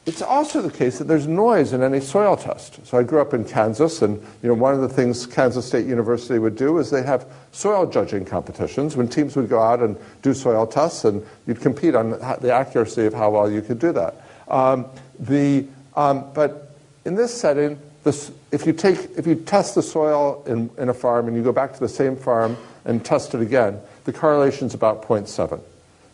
it's 0.06 0.20
also 0.20 0.60
the 0.60 0.70
case 0.70 0.98
that 0.98 1.08
there's 1.08 1.26
noise 1.26 1.72
in 1.72 1.82
any 1.82 2.00
soil 2.00 2.36
test. 2.36 2.84
So 2.86 2.98
I 2.98 3.02
grew 3.02 3.20
up 3.20 3.32
in 3.32 3.44
Kansas, 3.44 4.02
and 4.02 4.20
you 4.42 4.48
know 4.48 4.54
one 4.54 4.74
of 4.74 4.82
the 4.82 4.88
things 4.88 5.26
Kansas 5.26 5.66
State 5.66 5.86
University 5.86 6.38
would 6.38 6.56
do 6.56 6.78
is 6.78 6.90
they'd 6.90 7.06
have 7.06 7.26
soil 7.52 7.86
judging 7.86 8.24
competitions 8.24 8.96
when 8.96 9.08
teams 9.08 9.34
would 9.34 9.48
go 9.48 9.62
out 9.62 9.80
and 9.80 9.96
do 10.20 10.34
soil 10.34 10.66
tests, 10.66 11.04
and 11.04 11.26
you'd 11.46 11.60
compete 11.60 11.94
on 11.94 12.10
the 12.10 12.52
accuracy 12.52 13.06
of 13.06 13.14
how 13.14 13.30
well 13.30 13.50
you 13.50 13.62
could 13.62 13.78
do 13.78 13.92
that. 13.92 14.14
Um, 14.48 14.86
the, 15.18 15.66
um, 15.96 16.30
but 16.34 16.74
in 17.04 17.14
this 17.14 17.32
setting, 17.32 17.78
this, 18.02 18.30
if, 18.52 18.66
you 18.66 18.74
take, 18.74 18.98
if 19.16 19.26
you 19.26 19.34
test 19.34 19.74
the 19.74 19.82
soil 19.82 20.44
in, 20.46 20.70
in 20.76 20.90
a 20.90 20.94
farm 20.94 21.28
and 21.28 21.36
you 21.36 21.42
go 21.42 21.52
back 21.52 21.72
to 21.72 21.80
the 21.80 21.88
same 21.88 22.16
farm 22.16 22.56
and 22.84 23.02
test 23.02 23.34
it 23.34 23.40
again, 23.40 23.80
the 24.04 24.12
correlation 24.12 24.66
is 24.66 24.74
about 24.74 25.02
0.7. 25.02 25.48
So 25.58 25.60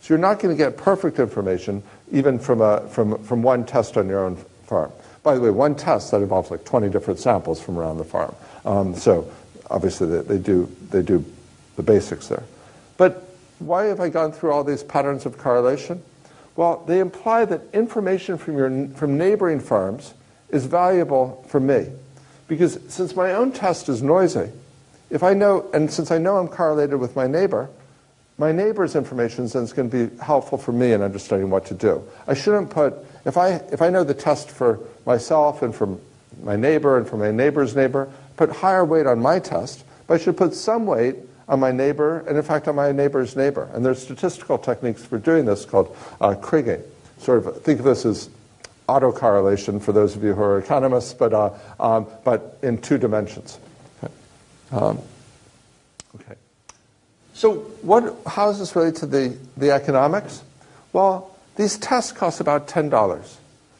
you're 0.08 0.18
not 0.18 0.38
going 0.38 0.56
to 0.56 0.58
get 0.58 0.76
perfect 0.76 1.18
information 1.18 1.82
even 2.10 2.38
from, 2.38 2.60
a, 2.60 2.86
from, 2.88 3.22
from 3.24 3.42
one 3.42 3.64
test 3.64 3.96
on 3.96 4.08
your 4.08 4.24
own 4.24 4.36
farm. 4.64 4.92
By 5.22 5.34
the 5.34 5.40
way, 5.40 5.50
one 5.50 5.74
test 5.74 6.10
that 6.10 6.22
involves 6.22 6.50
like 6.50 6.64
20 6.64 6.88
different 6.88 7.20
samples 7.20 7.60
from 7.60 7.78
around 7.78 7.98
the 7.98 8.04
farm. 8.04 8.34
Um, 8.64 8.94
so 8.94 9.30
obviously 9.70 10.08
they, 10.08 10.22
they, 10.22 10.38
do, 10.38 10.74
they 10.90 11.02
do 11.02 11.24
the 11.76 11.82
basics 11.82 12.28
there. 12.28 12.44
But 12.96 13.26
why 13.58 13.84
have 13.84 14.00
I 14.00 14.08
gone 14.08 14.32
through 14.32 14.52
all 14.52 14.64
these 14.64 14.82
patterns 14.82 15.26
of 15.26 15.38
correlation? 15.38 16.02
Well, 16.56 16.84
they 16.86 17.00
imply 17.00 17.44
that 17.44 17.62
information 17.72 18.38
from, 18.38 18.56
your, 18.56 18.88
from 18.88 19.16
neighboring 19.16 19.60
farms 19.60 20.14
is 20.48 20.66
valuable 20.66 21.44
for 21.48 21.60
me. 21.60 21.88
Because 22.48 22.78
since 22.88 23.14
my 23.14 23.32
own 23.32 23.52
test 23.52 23.88
is 23.88 24.02
noisy, 24.02 24.50
if 25.10 25.22
I 25.22 25.34
know, 25.34 25.68
and 25.72 25.90
since 25.90 26.10
I 26.10 26.18
know 26.18 26.36
I'm 26.36 26.48
correlated 26.48 26.98
with 26.98 27.14
my 27.14 27.26
neighbor, 27.26 27.68
my 28.40 28.52
neighbor's 28.52 28.96
information 28.96 29.44
is 29.44 29.72
going 29.74 29.90
to 29.90 30.08
be 30.08 30.16
helpful 30.16 30.56
for 30.56 30.72
me 30.72 30.94
in 30.94 31.02
understanding 31.02 31.50
what 31.50 31.66
to 31.66 31.74
do. 31.74 32.02
I 32.26 32.32
shouldn't 32.32 32.70
put, 32.70 32.94
if 33.26 33.36
I, 33.36 33.56
if 33.70 33.82
I 33.82 33.90
know 33.90 34.02
the 34.02 34.14
test 34.14 34.50
for 34.50 34.80
myself 35.04 35.60
and 35.60 35.74
for 35.74 35.98
my 36.42 36.56
neighbor 36.56 36.96
and 36.96 37.06
for 37.06 37.18
my 37.18 37.30
neighbor's 37.30 37.76
neighbor, 37.76 38.10
put 38.38 38.50
higher 38.50 38.82
weight 38.82 39.06
on 39.06 39.20
my 39.20 39.40
test, 39.40 39.84
but 40.06 40.14
I 40.14 40.24
should 40.24 40.38
put 40.38 40.54
some 40.54 40.86
weight 40.86 41.16
on 41.48 41.60
my 41.60 41.70
neighbor 41.70 42.20
and 42.26 42.34
in 42.34 42.42
fact 42.42 42.66
on 42.66 42.76
my 42.76 42.92
neighbor's 42.92 43.36
neighbor. 43.36 43.68
And 43.74 43.84
there's 43.84 44.02
statistical 44.02 44.56
techniques 44.56 45.04
for 45.04 45.18
doing 45.18 45.44
this 45.44 45.66
called 45.66 45.94
uh, 46.18 46.34
Kriging. 46.34 46.82
Sort 47.18 47.44
of 47.44 47.62
think 47.62 47.80
of 47.80 47.84
this 47.84 48.06
as 48.06 48.30
autocorrelation 48.88 49.82
for 49.82 49.92
those 49.92 50.16
of 50.16 50.24
you 50.24 50.32
who 50.32 50.42
are 50.42 50.58
economists, 50.58 51.12
but, 51.12 51.34
uh, 51.34 51.50
um, 51.78 52.06
but 52.24 52.56
in 52.62 52.78
two 52.78 52.96
dimensions. 52.96 53.58
Okay. 54.02 54.14
Um. 54.72 54.98
So 57.40 57.54
what, 57.80 58.18
how 58.26 58.48
does 58.48 58.58
this 58.58 58.76
relate 58.76 58.96
to 58.96 59.06
the, 59.06 59.34
the 59.56 59.70
economics? 59.70 60.42
Well, 60.92 61.34
these 61.56 61.78
tests 61.78 62.12
cost 62.12 62.38
about 62.38 62.68
$10. 62.68 63.36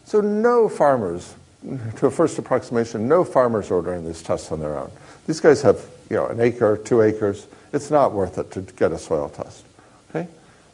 So 0.07 0.23
no 0.23 0.71
farmers, 0.71 1.35
to 1.97 2.07
a 2.07 2.11
first 2.11 2.39
approximation, 2.39 3.07
no 3.07 3.23
farmers 3.23 3.71
ordering 3.71 4.07
these 4.07 4.23
tests 4.23 4.51
on 4.51 4.61
their 4.61 4.79
own. 4.79 4.91
These 5.27 5.41
guys 5.41 5.61
have 5.61 5.79
you 6.09 6.17
know, 6.17 6.29
an 6.29 6.41
acre, 6.41 6.79
two 6.79 7.03
acres. 7.03 7.47
It's 7.75 7.91
not 7.91 8.13
worth 8.13 8.39
it 8.39 8.51
to 8.53 8.63
get 8.63 8.93
a 8.93 8.99
soil 8.99 9.29
test. 9.29 9.63
Okay? 10.09 10.27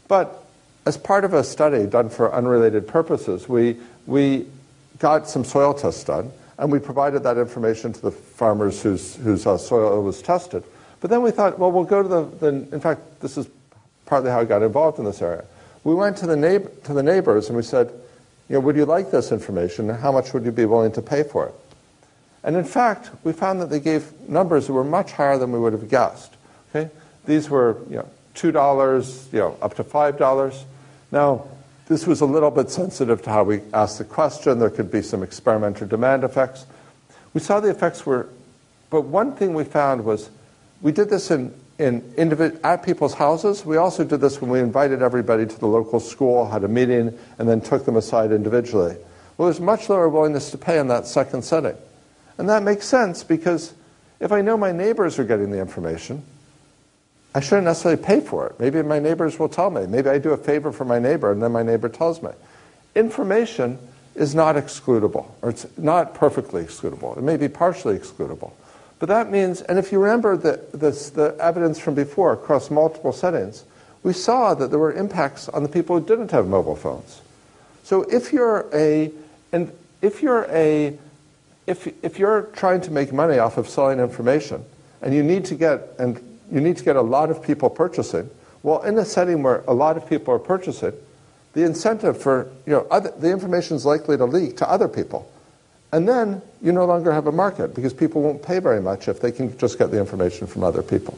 But 0.06 0.44
as 0.86 0.96
part 0.96 1.24
of 1.24 1.34
a 1.34 1.42
study 1.42 1.86
done 1.86 2.08
for 2.08 2.32
unrelated 2.32 2.86
purposes, 2.86 3.48
we 3.48 3.78
we 4.06 4.46
got 5.00 5.28
some 5.28 5.42
soil 5.42 5.74
tests 5.74 6.04
done, 6.04 6.30
and 6.56 6.70
we 6.70 6.78
provided 6.78 7.24
that 7.24 7.36
information 7.36 7.92
to 7.94 8.00
the 8.00 8.12
farmers 8.12 8.80
whose, 8.80 9.16
whose 9.16 9.44
uh, 9.44 9.58
soil 9.58 10.04
was 10.04 10.22
tested. 10.22 10.62
But 11.00 11.10
then 11.10 11.22
we 11.22 11.30
thought, 11.30 11.58
well, 11.58 11.70
we'll 11.70 11.84
go 11.84 12.02
to 12.02 12.08
the, 12.08 12.22
the, 12.24 12.48
in 12.74 12.80
fact, 12.80 13.20
this 13.20 13.36
is 13.36 13.48
partly 14.06 14.30
how 14.30 14.40
I 14.40 14.44
got 14.44 14.62
involved 14.62 14.98
in 14.98 15.04
this 15.04 15.20
area. 15.20 15.44
We 15.84 15.94
went 15.94 16.16
to 16.18 16.26
the, 16.26 16.36
neighbor, 16.36 16.70
to 16.84 16.94
the 16.94 17.02
neighbors 17.02 17.48
and 17.48 17.56
we 17.56 17.62
said, 17.62 17.92
you 18.48 18.54
know, 18.54 18.60
would 18.60 18.76
you 18.76 18.84
like 18.84 19.10
this 19.10 19.32
information 19.32 19.88
how 19.88 20.12
much 20.12 20.32
would 20.32 20.44
you 20.44 20.52
be 20.52 20.64
willing 20.64 20.92
to 20.92 21.02
pay 21.02 21.22
for 21.22 21.48
it? 21.48 21.54
And 22.42 22.56
in 22.56 22.64
fact, 22.64 23.10
we 23.24 23.32
found 23.32 23.60
that 23.60 23.70
they 23.70 23.80
gave 23.80 24.12
numbers 24.28 24.68
that 24.68 24.72
were 24.72 24.84
much 24.84 25.12
higher 25.12 25.36
than 25.36 25.50
we 25.50 25.58
would 25.58 25.72
have 25.72 25.88
guessed. 25.90 26.34
Okay? 26.70 26.90
These 27.24 27.50
were, 27.50 27.78
you 27.90 27.96
know, 27.96 28.08
$2, 28.36 29.32
you 29.32 29.38
know, 29.40 29.56
up 29.60 29.74
to 29.74 29.84
$5. 29.84 30.64
Now, 31.10 31.46
this 31.88 32.06
was 32.06 32.20
a 32.20 32.26
little 32.26 32.50
bit 32.50 32.70
sensitive 32.70 33.22
to 33.22 33.30
how 33.30 33.44
we 33.44 33.60
asked 33.72 33.98
the 33.98 34.04
question. 34.04 34.58
There 34.58 34.70
could 34.70 34.90
be 34.90 35.02
some 35.02 35.22
experimenter 35.22 35.86
demand 35.86 36.24
effects. 36.24 36.66
We 37.34 37.40
saw 37.40 37.60
the 37.60 37.70
effects 37.70 38.06
were, 38.06 38.28
but 38.90 39.02
one 39.02 39.34
thing 39.34 39.54
we 39.54 39.64
found 39.64 40.04
was 40.04 40.30
we 40.82 40.92
did 40.92 41.08
this 41.10 41.30
in 41.30 41.52
in 41.78 42.00
individ- 42.16 42.58
at 42.64 42.82
people's 42.82 43.14
houses. 43.14 43.64
We 43.64 43.76
also 43.76 44.04
did 44.04 44.20
this 44.20 44.40
when 44.40 44.50
we 44.50 44.60
invited 44.60 45.02
everybody 45.02 45.46
to 45.46 45.58
the 45.58 45.66
local 45.66 46.00
school, 46.00 46.48
had 46.48 46.64
a 46.64 46.68
meeting, 46.68 47.16
and 47.38 47.48
then 47.48 47.60
took 47.60 47.84
them 47.84 47.96
aside 47.96 48.32
individually. 48.32 48.96
Well, 49.36 49.48
there's 49.48 49.60
much 49.60 49.88
lower 49.88 50.08
willingness 50.08 50.50
to 50.52 50.58
pay 50.58 50.78
in 50.78 50.88
that 50.88 51.06
second 51.06 51.42
setting. 51.42 51.76
And 52.38 52.48
that 52.48 52.62
makes 52.62 52.86
sense 52.86 53.22
because 53.22 53.74
if 54.20 54.32
I 54.32 54.40
know 54.40 54.56
my 54.56 54.72
neighbors 54.72 55.18
are 55.18 55.24
getting 55.24 55.50
the 55.50 55.60
information, 55.60 56.22
I 57.34 57.40
shouldn't 57.40 57.66
necessarily 57.66 58.02
pay 58.02 58.20
for 58.20 58.46
it. 58.46 58.58
Maybe 58.58 58.80
my 58.82 58.98
neighbors 58.98 59.38
will 59.38 59.50
tell 59.50 59.68
me. 59.68 59.86
Maybe 59.86 60.08
I 60.08 60.16
do 60.16 60.30
a 60.30 60.38
favor 60.38 60.72
for 60.72 60.86
my 60.86 60.98
neighbor 60.98 61.32
and 61.32 61.42
then 61.42 61.52
my 61.52 61.62
neighbor 61.62 61.90
tells 61.90 62.22
me. 62.22 62.30
Information 62.94 63.78
is 64.14 64.34
not 64.34 64.56
excludable, 64.56 65.26
or 65.42 65.50
it's 65.50 65.66
not 65.76 66.14
perfectly 66.14 66.64
excludable. 66.64 67.18
It 67.18 67.22
may 67.22 67.36
be 67.36 67.48
partially 67.48 67.98
excludable. 67.98 68.52
But 68.98 69.08
that 69.08 69.30
means, 69.30 69.60
and 69.62 69.78
if 69.78 69.92
you 69.92 69.98
remember 69.98 70.36
the, 70.36 70.60
the 70.72 71.36
evidence 71.38 71.78
from 71.78 71.94
before 71.94 72.32
across 72.32 72.70
multiple 72.70 73.12
settings, 73.12 73.64
we 74.02 74.12
saw 74.12 74.54
that 74.54 74.70
there 74.70 74.78
were 74.78 74.92
impacts 74.92 75.48
on 75.48 75.62
the 75.62 75.68
people 75.68 75.98
who 75.98 76.06
didn't 76.06 76.30
have 76.30 76.46
mobile 76.46 76.76
phones. 76.76 77.20
So 77.82 78.02
if 78.02 78.32
you're 78.32 78.66
a, 78.72 79.10
and 79.52 79.70
if 80.00 80.22
you're 80.22 80.46
a, 80.48 80.98
if, 81.66 81.88
if 82.02 82.18
you're 82.18 82.42
trying 82.54 82.80
to 82.82 82.90
make 82.90 83.12
money 83.12 83.38
off 83.38 83.58
of 83.58 83.68
selling 83.68 83.98
information, 83.98 84.64
and 85.02 85.14
you 85.14 85.22
need 85.22 85.44
to 85.46 85.54
get, 85.54 85.90
and 85.98 86.18
you 86.50 86.60
need 86.60 86.76
to 86.78 86.84
get 86.84 86.96
a 86.96 87.02
lot 87.02 87.30
of 87.30 87.42
people 87.42 87.68
purchasing, 87.68 88.30
well, 88.62 88.82
in 88.82 88.96
a 88.98 89.04
setting 89.04 89.42
where 89.42 89.62
a 89.68 89.74
lot 89.74 89.96
of 89.96 90.08
people 90.08 90.32
are 90.32 90.38
purchasing, 90.38 90.92
the 91.52 91.64
incentive 91.64 92.20
for, 92.20 92.50
you 92.66 92.72
know, 92.72 92.86
other, 92.90 93.12
the 93.18 93.30
information 93.30 93.76
is 93.76 93.84
likely 93.84 94.16
to 94.16 94.24
leak 94.24 94.56
to 94.58 94.70
other 94.70 94.88
people. 94.88 95.30
And 95.92 96.08
then 96.08 96.42
you 96.60 96.72
no 96.72 96.84
longer 96.84 97.12
have 97.12 97.26
a 97.26 97.32
market 97.32 97.74
because 97.74 97.92
people 97.92 98.22
won't 98.22 98.42
pay 98.42 98.58
very 98.58 98.80
much 98.80 99.08
if 99.08 99.20
they 99.20 99.30
can 99.32 99.56
just 99.58 99.78
get 99.78 99.90
the 99.90 99.98
information 99.98 100.46
from 100.46 100.64
other 100.64 100.82
people. 100.82 101.16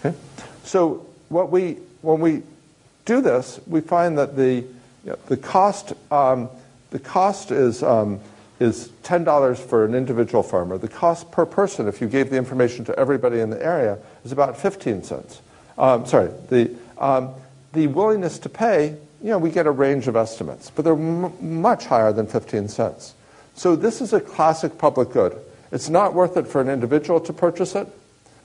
Okay? 0.00 0.16
So 0.64 1.06
what 1.28 1.50
we, 1.50 1.74
when 2.02 2.20
we 2.20 2.42
do 3.04 3.20
this, 3.20 3.60
we 3.66 3.80
find 3.80 4.18
that 4.18 4.36
the, 4.36 4.54
you 4.54 4.66
know, 5.04 5.18
the 5.26 5.36
cost, 5.36 5.92
um, 6.10 6.48
the 6.90 6.98
cost 6.98 7.50
is, 7.50 7.82
um, 7.82 8.20
is 8.60 8.88
$10 9.04 9.58
for 9.58 9.84
an 9.84 9.94
individual 9.94 10.42
farmer. 10.42 10.78
The 10.78 10.88
cost 10.88 11.30
per 11.30 11.46
person, 11.46 11.86
if 11.86 12.00
you 12.00 12.08
gave 12.08 12.30
the 12.30 12.36
information 12.36 12.84
to 12.86 12.98
everybody 12.98 13.40
in 13.40 13.50
the 13.50 13.62
area, 13.64 13.98
is 14.24 14.32
about 14.32 14.58
15 14.58 15.02
cents. 15.04 15.40
Um, 15.76 16.06
sorry, 16.06 16.30
the, 16.48 16.74
um, 16.98 17.34
the 17.72 17.86
willingness 17.86 18.38
to 18.40 18.48
pay, 18.48 18.96
you 19.22 19.30
know, 19.30 19.38
we 19.38 19.50
get 19.50 19.66
a 19.66 19.70
range 19.70 20.08
of 20.08 20.16
estimates, 20.16 20.70
but 20.70 20.84
they're 20.84 20.94
m- 20.94 21.60
much 21.62 21.86
higher 21.86 22.12
than 22.12 22.26
15 22.26 22.68
cents. 22.68 23.14
So 23.58 23.74
this 23.74 24.00
is 24.00 24.12
a 24.12 24.20
classic 24.20 24.78
public 24.78 25.10
good. 25.10 25.36
It's 25.72 25.88
not 25.88 26.14
worth 26.14 26.36
it 26.36 26.46
for 26.46 26.60
an 26.60 26.68
individual 26.68 27.18
to 27.18 27.32
purchase 27.32 27.74
it, 27.74 27.88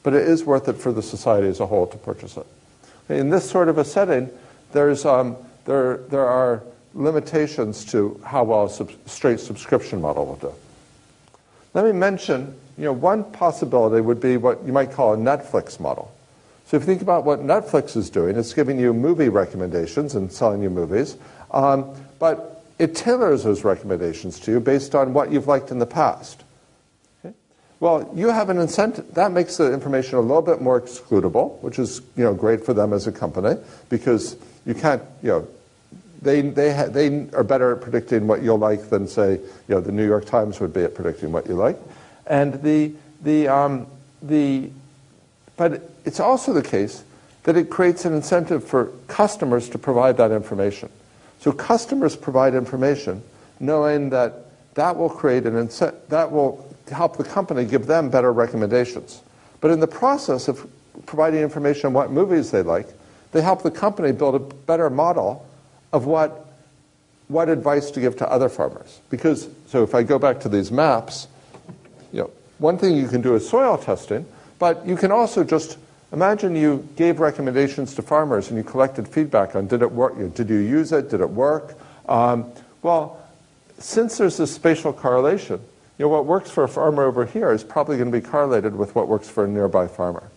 but 0.01 0.16
it 0.16 0.28
is 0.28 0.43
worth 0.43 0.68
it 0.68 0.74
for 0.74 0.91
the 0.91 1.03
society 1.03 1.47
as 1.47 1.59
a 1.59 1.68
whole 1.68 1.86
to 1.86 1.97
purchase 1.97 2.36
it. 2.36 2.47
In 3.09 3.30
this 3.30 3.47
sort 3.47 3.70
of 3.70 3.78
a 3.78 3.86
setting, 3.86 4.32
there's, 4.72 5.05
um, 5.05 5.38
there, 5.66 5.97
there 5.97 6.26
are 6.26 6.64
limitations 6.95 7.86
to 7.86 8.20
how 8.26 8.43
well 8.43 8.66
a 8.66 8.70
sub- 8.72 8.91
straight 9.05 9.39
subscription 9.39 10.01
model 10.01 10.26
will 10.26 10.36
do. 10.38 10.51
Let 11.76 11.86
me 11.86 11.91
mention, 11.91 12.55
you 12.76 12.86
know, 12.86 12.93
one 12.93 13.24
possibility 13.24 14.01
would 14.01 14.20
be 14.20 14.38
what 14.38 14.64
you 14.66 14.74
might 14.74 14.93
call 14.93 15.14
a 15.14 15.18
Netflix 15.18 15.80
model. 15.80 16.11
So 16.66 16.78
if 16.78 16.84
you 16.84 16.88
think 16.88 17.03
about 17.03 17.24
what 17.24 17.41
Netflix 17.41 17.95
is 17.95 18.09
doing, 18.09 18.36
it's 18.36 18.55
giving 18.55 18.80
you 18.80 18.93
movie 18.95 19.30
recommendations 19.30 20.16
and 20.16 20.32
selling 20.32 20.64
you 20.64 20.72
movies, 20.72 21.18
um, 21.51 21.93
but 22.18 22.53
it 22.80 22.95
tailors 22.95 23.43
those 23.43 23.63
recommendations 23.63 24.39
to 24.41 24.51
you 24.51 24.59
based 24.59 24.95
on 24.95 25.13
what 25.13 25.32
you've 25.32 25.47
liked 25.47 25.71
in 25.71 25.80
the 25.80 25.86
past. 25.86 26.43
Okay? 27.24 27.36
Well, 27.80 28.11
you 28.15 28.30
have 28.30 28.49
an 28.49 28.57
incentive. 28.57 29.13
That 29.13 29.32
makes 29.32 29.57
the 29.57 29.71
information 29.74 30.17
a 30.17 30.21
little 30.21 30.41
bit 30.41 30.61
more 30.61 30.80
excludable, 30.80 31.59
which 31.61 31.80
is 31.80 32.01
you 32.15 32.24
know, 32.24 32.34
great 32.34 32.65
for 32.65 32.74
them 32.74 32.93
as 32.93 33.07
a 33.07 33.11
company 33.11 33.55
because 33.89 34.36
you 34.65 34.74
can't, 34.74 35.03
you 35.21 35.30
know, 35.30 35.47
they, 36.21 36.41
they, 36.41 36.74
ha- 36.74 36.88
they 36.88 37.28
are 37.34 37.43
better 37.43 37.76
at 37.76 37.82
predicting 37.82 38.28
what 38.28 38.41
you'll 38.41 38.57
like 38.57 38.89
than, 38.89 39.07
say, 39.07 39.34
you 39.34 39.41
know, 39.67 39.82
the 39.82 39.91
New 39.91 40.07
York 40.07 40.26
Times 40.26 40.59
would 40.59 40.74
be 40.74 40.84
at 40.84 40.95
predicting 40.95 41.32
what 41.32 41.47
you 41.47 41.55
like. 41.55 41.78
And 42.26 42.61
the, 42.63 42.93
the, 43.21 43.49
um, 43.49 43.88
the, 44.21 44.69
but 45.57 45.89
it's 46.05 46.21
also 46.21 46.53
the 46.53 46.63
case 46.63 47.03
that 47.43 47.57
it 47.57 47.69
creates 47.69 48.05
an 48.05 48.13
incentive 48.13 48.63
for 48.63 48.86
customers 49.07 49.69
to 49.69 49.78
provide 49.78 50.17
that 50.17 50.32
information. 50.32 50.89
So 51.44 51.52
customers 51.52 52.16
provide 52.16 52.56
information 52.56 53.22
knowing 53.60 54.10
that 54.12 54.46
that 54.76 54.96
will 54.96 55.10
create 55.10 55.46
an 55.46 55.58
incentive, 55.58 56.00
that 56.08 56.32
will 56.32 56.74
help 56.89 57.18
the 57.18 57.26
company 57.26 57.66
give 57.66 57.86
them 57.86 58.10
better 58.10 58.32
recommendations. 58.32 59.22
But 59.60 59.72
in 59.72 59.82
the 59.82 59.88
process 59.88 60.48
of 60.48 60.66
providing 61.06 61.41
information 61.41 61.88
on 61.88 61.94
what 61.94 62.12
movies 62.12 62.50
they 62.50 62.62
like, 62.62 62.88
they 63.34 63.41
help 63.41 63.62
the 63.62 63.72
company 63.72 64.14
build 64.14 64.36
a 64.36 64.39
better 64.39 64.89
model 64.89 65.46
of 65.91 66.06
what, 66.06 66.48
what 67.28 67.50
advice 67.50 67.91
to 67.91 68.00
give 68.00 68.16
to 68.20 68.32
other 68.32 68.48
farmers. 68.48 69.02
Because, 69.10 69.50
so 69.68 69.84
if 69.84 69.94
I 69.94 70.02
go 70.02 70.18
back 70.18 70.39
to 70.41 70.50
these 70.50 70.72
maps, 70.72 71.28
you 72.14 72.22
know, 72.22 72.32
one 72.60 72.78
thing 72.78 72.96
you 72.96 73.10
can 73.10 73.20
do 73.20 73.36
is 73.36 73.50
soil 73.50 73.78
testing, 73.78 74.26
but 74.60 74.88
you 74.88 74.96
can 74.96 75.12
also 75.12 75.44
just 75.44 75.78
Imagine 76.14 76.55
you 76.55 76.88
gave 76.95 77.20
recommendations 77.20 77.95
to 77.95 78.03
farmers 78.03 78.49
and 78.49 78.57
you 78.57 78.64
collected 78.64 79.07
feedback 79.07 79.55
on 79.55 79.66
did 79.66 79.82
it 79.82 79.91
work, 79.91 80.16
did 80.36 80.47
you 80.47 80.57
use 80.57 80.91
it, 80.91 81.09
did 81.09 81.22
it 81.22 81.30
work? 81.30 81.76
Um, 82.07 82.51
well, 82.84 83.20
since 83.80 84.20
there's 84.20 84.38
this 84.38 84.53
spatial 84.53 84.93
correlation, 84.93 85.59
you 85.97 86.05
know, 86.05 86.09
what 86.09 86.26
works 86.26 86.51
for 86.51 86.64
a 86.64 86.68
farmer 86.68 87.03
over 87.03 87.26
here 87.26 87.51
is 87.51 87.64
probably 87.64 87.97
going 87.97 88.11
to 88.11 88.22
be 88.22 88.26
correlated 88.26 88.76
with 88.76 88.93
what 88.93 89.07
works 89.07 89.28
for 89.28 89.45
a 89.45 89.47
nearby 89.47 89.88
farmer. 89.88 90.30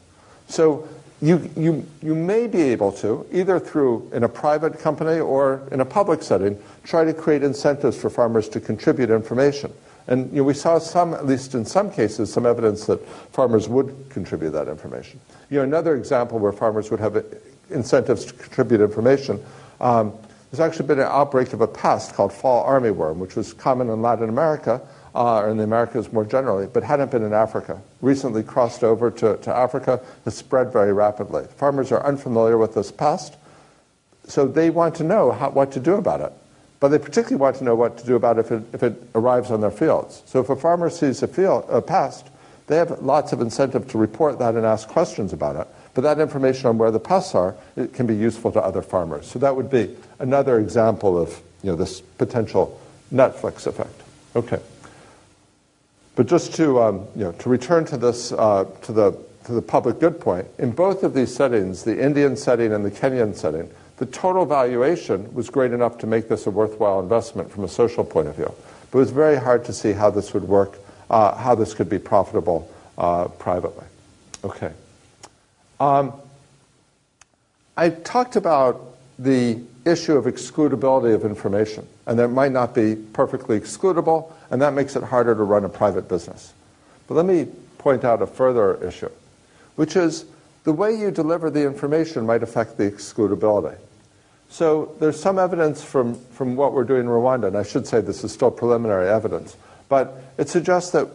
So 0.48 0.88
you, 1.20 1.50
you, 1.56 1.86
you 2.02 2.14
may 2.14 2.46
be 2.46 2.62
able 2.62 2.92
to, 2.92 3.26
either 3.30 3.58
through 3.58 4.10
in 4.14 4.24
a 4.24 4.28
private 4.28 4.78
company 4.78 5.20
or 5.20 5.68
in 5.72 5.80
a 5.80 5.84
public 5.84 6.22
setting, 6.22 6.58
try 6.84 7.04
to 7.04 7.12
create 7.12 7.42
incentives 7.42 7.98
for 7.98 8.08
farmers 8.08 8.48
to 8.50 8.60
contribute 8.60 9.10
information. 9.10 9.72
And 10.06 10.30
you 10.30 10.38
know, 10.38 10.44
we 10.44 10.54
saw 10.54 10.78
some, 10.78 11.12
at 11.12 11.26
least 11.26 11.54
in 11.54 11.66
some 11.66 11.90
cases, 11.90 12.32
some 12.32 12.46
evidence 12.46 12.86
that 12.86 13.06
farmers 13.32 13.68
would 13.68 13.94
contribute 14.08 14.50
that 14.50 14.68
information. 14.68 15.20
You 15.50 15.58
know, 15.58 15.64
another 15.64 15.94
example 15.94 16.38
where 16.38 16.52
farmers 16.52 16.90
would 16.90 17.00
have 17.00 17.24
incentives 17.70 18.24
to 18.26 18.32
contribute 18.34 18.80
information. 18.80 19.42
Um, 19.80 20.12
there's 20.50 20.60
actually 20.60 20.86
been 20.86 21.00
an 21.00 21.06
outbreak 21.06 21.52
of 21.52 21.60
a 21.60 21.66
pest 21.66 22.14
called 22.14 22.32
fall 22.32 22.66
armyworm, 22.66 23.16
which 23.16 23.36
was 23.36 23.52
common 23.52 23.90
in 23.90 24.02
Latin 24.02 24.28
America, 24.28 24.80
uh, 25.14 25.38
or 25.38 25.50
in 25.50 25.56
the 25.56 25.64
Americas 25.64 26.12
more 26.12 26.24
generally, 26.24 26.66
but 26.66 26.82
hadn't 26.82 27.10
been 27.10 27.22
in 27.22 27.32
Africa. 27.32 27.80
Recently 28.00 28.42
crossed 28.42 28.84
over 28.84 29.10
to, 29.10 29.36
to 29.38 29.54
Africa, 29.54 30.00
has 30.24 30.36
spread 30.36 30.72
very 30.72 30.92
rapidly. 30.92 31.44
Farmers 31.56 31.90
are 31.92 32.04
unfamiliar 32.04 32.58
with 32.58 32.74
this 32.74 32.92
pest, 32.92 33.36
so 34.24 34.46
they 34.46 34.70
want 34.70 34.94
to 34.96 35.04
know 35.04 35.32
how, 35.32 35.50
what 35.50 35.72
to 35.72 35.80
do 35.80 35.94
about 35.94 36.20
it. 36.20 36.32
But 36.80 36.88
they 36.88 36.98
particularly 36.98 37.36
want 37.36 37.56
to 37.56 37.64
know 37.64 37.74
what 37.74 37.96
to 37.98 38.06
do 38.06 38.16
about 38.16 38.38
it 38.38 38.46
if 38.46 38.52
it, 38.52 38.62
if 38.74 38.82
it 38.82 39.02
arrives 39.14 39.50
on 39.50 39.60
their 39.60 39.70
fields. 39.70 40.22
So 40.26 40.40
if 40.40 40.50
a 40.50 40.56
farmer 40.56 40.90
sees 40.90 41.22
a, 41.22 41.28
field, 41.28 41.64
a 41.70 41.80
pest, 41.80 42.26
they 42.66 42.76
have 42.76 43.02
lots 43.02 43.32
of 43.32 43.40
incentive 43.40 43.88
to 43.88 43.98
report 43.98 44.38
that 44.38 44.54
and 44.54 44.66
ask 44.66 44.88
questions 44.88 45.32
about 45.32 45.56
it. 45.56 45.68
But 45.94 46.02
that 46.02 46.20
information 46.20 46.66
on 46.66 46.78
where 46.78 46.90
the 46.90 47.00
pests 47.00 47.34
are 47.34 47.54
it 47.76 47.94
can 47.94 48.06
be 48.06 48.14
useful 48.14 48.52
to 48.52 48.60
other 48.60 48.82
farmers. 48.82 49.26
So 49.26 49.38
that 49.38 49.56
would 49.56 49.70
be 49.70 49.96
another 50.18 50.58
example 50.58 51.18
of 51.18 51.40
you 51.62 51.70
know, 51.70 51.76
this 51.76 52.00
potential 52.00 52.80
Netflix 53.12 53.66
effect. 53.66 54.02
Okay. 54.34 54.60
But 56.16 56.26
just 56.26 56.54
to, 56.54 56.80
um, 56.82 57.06
you 57.14 57.24
know, 57.24 57.32
to 57.32 57.48
return 57.48 57.84
to 57.86 57.96
this, 57.96 58.32
uh, 58.32 58.64
to, 58.82 58.92
the, 58.92 59.18
to 59.44 59.52
the 59.52 59.62
public 59.62 60.00
good 60.00 60.20
point, 60.20 60.46
in 60.58 60.70
both 60.70 61.02
of 61.02 61.14
these 61.14 61.34
settings, 61.34 61.84
the 61.84 62.02
Indian 62.02 62.36
setting 62.36 62.72
and 62.72 62.84
the 62.84 62.90
Kenyan 62.90 63.34
setting, 63.34 63.70
the 63.98 64.06
total 64.06 64.44
valuation 64.44 65.32
was 65.34 65.48
great 65.48 65.72
enough 65.72 65.98
to 65.98 66.06
make 66.06 66.28
this 66.28 66.46
a 66.46 66.50
worthwhile 66.50 67.00
investment 67.00 67.50
from 67.50 67.64
a 67.64 67.68
social 67.68 68.04
point 68.04 68.28
of 68.28 68.36
view. 68.36 68.52
But 68.90 68.98
it 68.98 69.00
was 69.00 69.10
very 69.10 69.36
hard 69.36 69.64
to 69.66 69.72
see 69.72 69.92
how 69.92 70.10
this 70.10 70.34
would 70.34 70.44
work, 70.44 70.78
uh, 71.10 71.34
how 71.36 71.54
this 71.54 71.74
could 71.74 71.88
be 71.88 71.98
profitable 71.98 72.70
uh, 72.98 73.28
privately. 73.28 73.84
Okay. 74.44 74.72
Um, 75.80 76.12
I 77.76 77.90
talked 77.90 78.36
about 78.36 78.96
the 79.18 79.60
issue 79.84 80.16
of 80.16 80.24
excludability 80.24 81.14
of 81.14 81.24
information, 81.24 81.86
and 82.06 82.18
that 82.18 82.28
might 82.28 82.52
not 82.52 82.74
be 82.74 82.96
perfectly 82.96 83.58
excludable, 83.58 84.32
and 84.50 84.60
that 84.62 84.74
makes 84.74 84.96
it 84.96 85.02
harder 85.02 85.34
to 85.34 85.42
run 85.42 85.64
a 85.64 85.68
private 85.68 86.08
business. 86.08 86.52
But 87.06 87.14
let 87.14 87.26
me 87.26 87.46
point 87.78 88.04
out 88.04 88.22
a 88.22 88.26
further 88.26 88.82
issue, 88.84 89.10
which 89.76 89.96
is 89.96 90.24
the 90.64 90.72
way 90.72 90.94
you 90.94 91.10
deliver 91.10 91.50
the 91.50 91.64
information 91.64 92.26
might 92.26 92.42
affect 92.42 92.76
the 92.76 92.90
excludability. 92.90 93.76
So 94.48 94.94
there's 95.00 95.20
some 95.20 95.38
evidence 95.38 95.82
from, 95.82 96.14
from 96.32 96.56
what 96.56 96.72
we're 96.72 96.84
doing 96.84 97.02
in 97.02 97.06
Rwanda, 97.06 97.48
and 97.48 97.56
I 97.56 97.62
should 97.62 97.86
say 97.86 98.00
this 98.00 98.24
is 98.24 98.32
still 98.32 98.50
preliminary 98.50 99.08
evidence, 99.08 99.56
but 99.88 100.22
it 100.38 100.48
suggests 100.48 100.90
that 100.90 101.08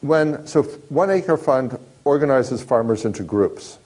when, 0.00 0.46
so 0.46 0.62
One 0.88 1.10
Acre 1.10 1.36
Fund 1.36 1.78
organizes 2.04 2.62
farmers 2.62 3.04
into 3.04 3.22
groups. 3.22 3.78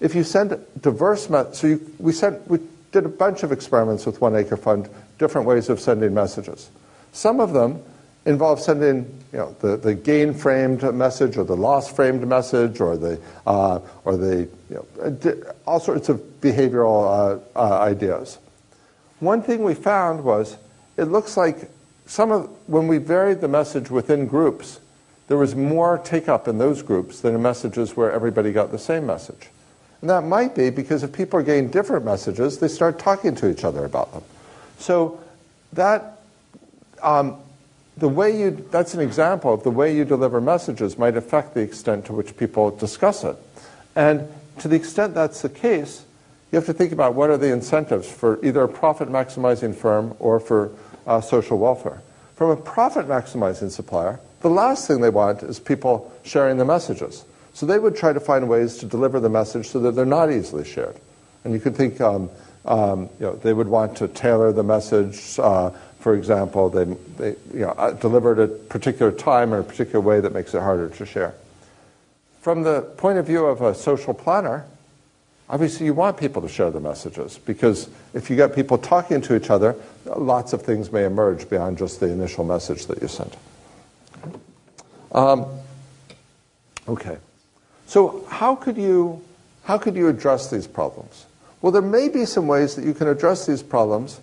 If 0.00 0.14
you 0.14 0.22
send 0.22 0.58
diverse, 0.80 1.26
so 1.26 1.66
you, 1.66 1.94
we, 1.98 2.12
sent, 2.12 2.46
we 2.48 2.60
did 2.92 3.04
a 3.04 3.08
bunch 3.08 3.42
of 3.42 3.50
experiments 3.50 4.06
with 4.06 4.20
One 4.20 4.36
Acre 4.36 4.56
Fund, 4.56 4.88
different 5.18 5.46
ways 5.46 5.68
of 5.68 5.80
sending 5.80 6.14
messages. 6.14 6.70
Some 7.12 7.40
of 7.40 7.52
them 7.52 7.82
involve 8.24 8.60
sending 8.60 8.98
you 9.32 9.38
know, 9.38 9.56
the, 9.60 9.76
the 9.76 9.94
gain 9.94 10.34
framed 10.34 10.82
message 10.94 11.36
or 11.36 11.44
the 11.44 11.56
loss 11.56 11.90
framed 11.90 12.26
message 12.26 12.80
or 12.80 12.96
the, 12.96 13.20
uh, 13.46 13.80
or 14.04 14.16
the 14.16 14.48
you 14.70 14.86
know, 14.96 15.42
all 15.66 15.80
sorts 15.80 16.08
of 16.08 16.20
behavioral 16.40 17.40
uh, 17.56 17.58
uh, 17.58 17.80
ideas. 17.80 18.38
One 19.20 19.42
thing 19.42 19.64
we 19.64 19.74
found 19.74 20.22
was 20.22 20.56
it 20.96 21.04
looks 21.04 21.36
like 21.36 21.70
some 22.08 22.32
of, 22.32 22.48
when 22.66 22.88
we 22.88 22.98
varied 22.98 23.40
the 23.40 23.48
message 23.48 23.90
within 23.90 24.26
groups, 24.26 24.80
there 25.28 25.36
was 25.36 25.54
more 25.54 25.98
take 25.98 26.26
up 26.26 26.48
in 26.48 26.56
those 26.56 26.82
groups 26.82 27.20
than 27.20 27.34
in 27.34 27.42
messages 27.42 27.96
where 27.96 28.10
everybody 28.10 28.50
got 28.50 28.72
the 28.72 28.78
same 28.78 29.06
message. 29.06 29.48
And 30.00 30.08
that 30.08 30.22
might 30.22 30.54
be 30.54 30.70
because 30.70 31.02
if 31.02 31.12
people 31.12 31.38
are 31.38 31.42
getting 31.42 31.68
different 31.70 32.06
messages, 32.06 32.58
they 32.58 32.68
start 32.68 32.98
talking 32.98 33.34
to 33.36 33.50
each 33.50 33.62
other 33.62 33.84
about 33.84 34.12
them. 34.12 34.22
So 34.78 35.20
that 35.74 36.20
um, 37.02 37.36
the 37.98 38.08
way 38.08 38.40
you 38.40 38.66
that's 38.70 38.94
an 38.94 39.00
example 39.00 39.52
of 39.52 39.62
the 39.62 39.70
way 39.70 39.94
you 39.94 40.04
deliver 40.04 40.40
messages 40.40 40.96
might 40.96 41.16
affect 41.16 41.54
the 41.54 41.60
extent 41.60 42.06
to 42.06 42.12
which 42.12 42.36
people 42.36 42.70
discuss 42.70 43.22
it. 43.22 43.36
And 43.94 44.28
to 44.60 44.68
the 44.68 44.76
extent 44.76 45.14
that's 45.14 45.42
the 45.42 45.48
case, 45.48 46.04
you 46.50 46.56
have 46.56 46.66
to 46.66 46.72
think 46.72 46.92
about 46.92 47.14
what 47.14 47.28
are 47.28 47.36
the 47.36 47.52
incentives 47.52 48.10
for 48.10 48.42
either 48.44 48.62
a 48.62 48.68
profit 48.68 49.08
maximizing 49.08 49.74
firm 49.74 50.14
or 50.20 50.40
for 50.40 50.70
uh, 51.08 51.20
social 51.20 51.58
welfare. 51.58 52.00
From 52.36 52.50
a 52.50 52.56
profit 52.56 53.08
maximizing 53.08 53.70
supplier, 53.70 54.20
the 54.40 54.50
last 54.50 54.86
thing 54.86 55.00
they 55.00 55.10
want 55.10 55.42
is 55.42 55.58
people 55.58 56.12
sharing 56.22 56.58
the 56.58 56.64
messages. 56.64 57.24
So 57.54 57.66
they 57.66 57.80
would 57.80 57.96
try 57.96 58.12
to 58.12 58.20
find 58.20 58.48
ways 58.48 58.76
to 58.78 58.86
deliver 58.86 59.18
the 59.18 59.28
message 59.28 59.66
so 59.66 59.80
that 59.80 59.96
they're 59.96 60.06
not 60.06 60.30
easily 60.30 60.64
shared. 60.64 60.96
And 61.42 61.52
you 61.52 61.58
could 61.58 61.74
think 61.74 62.00
um, 62.00 62.30
um, 62.64 63.08
you 63.18 63.26
know, 63.26 63.34
they 63.34 63.52
would 63.52 63.66
want 63.66 63.96
to 63.96 64.08
tailor 64.08 64.52
the 64.52 64.62
message. 64.62 65.38
Uh, 65.38 65.70
for 65.98 66.14
example, 66.14 66.68
they, 66.68 66.84
they 67.16 67.30
you 67.52 67.60
know, 67.60 67.70
uh, 67.70 67.92
deliver 67.92 68.32
it 68.32 68.38
at 68.38 68.50
a 68.50 68.52
particular 68.52 69.10
time 69.10 69.52
or 69.52 69.58
a 69.58 69.64
particular 69.64 70.00
way 70.00 70.20
that 70.20 70.32
makes 70.32 70.54
it 70.54 70.60
harder 70.60 70.88
to 70.88 71.06
share. 71.06 71.34
From 72.40 72.62
the 72.62 72.82
point 72.82 73.18
of 73.18 73.26
view 73.26 73.46
of 73.46 73.62
a 73.62 73.74
social 73.74 74.14
planner, 74.14 74.64
obviously 75.50 75.86
you 75.86 75.94
want 75.94 76.16
people 76.16 76.42
to 76.42 76.48
share 76.48 76.70
the 76.70 76.80
messages 76.80 77.38
because 77.38 77.88
if 78.14 78.30
you 78.30 78.36
get 78.36 78.54
people 78.54 78.78
talking 78.78 79.20
to 79.22 79.36
each 79.36 79.50
other, 79.50 79.74
lots 80.04 80.52
of 80.52 80.62
things 80.62 80.92
may 80.92 81.04
emerge 81.04 81.48
beyond 81.48 81.78
just 81.78 82.00
the 82.00 82.06
initial 82.06 82.44
message 82.44 82.86
that 82.86 83.00
you 83.00 83.08
sent. 83.08 83.36
Um, 85.12 85.46
okay. 86.86 87.18
So 87.86 88.24
how 88.28 88.54
could 88.54 88.76
you 88.76 89.22
how 89.64 89.76
could 89.76 89.96
you 89.96 90.08
address 90.08 90.50
these 90.50 90.66
problems? 90.66 91.26
Well, 91.60 91.72
there 91.72 91.82
may 91.82 92.08
be 92.08 92.24
some 92.24 92.46
ways 92.46 92.74
that 92.76 92.84
you 92.84 92.94
can 92.94 93.08
address 93.08 93.46
these 93.46 93.62
problems 93.62 94.20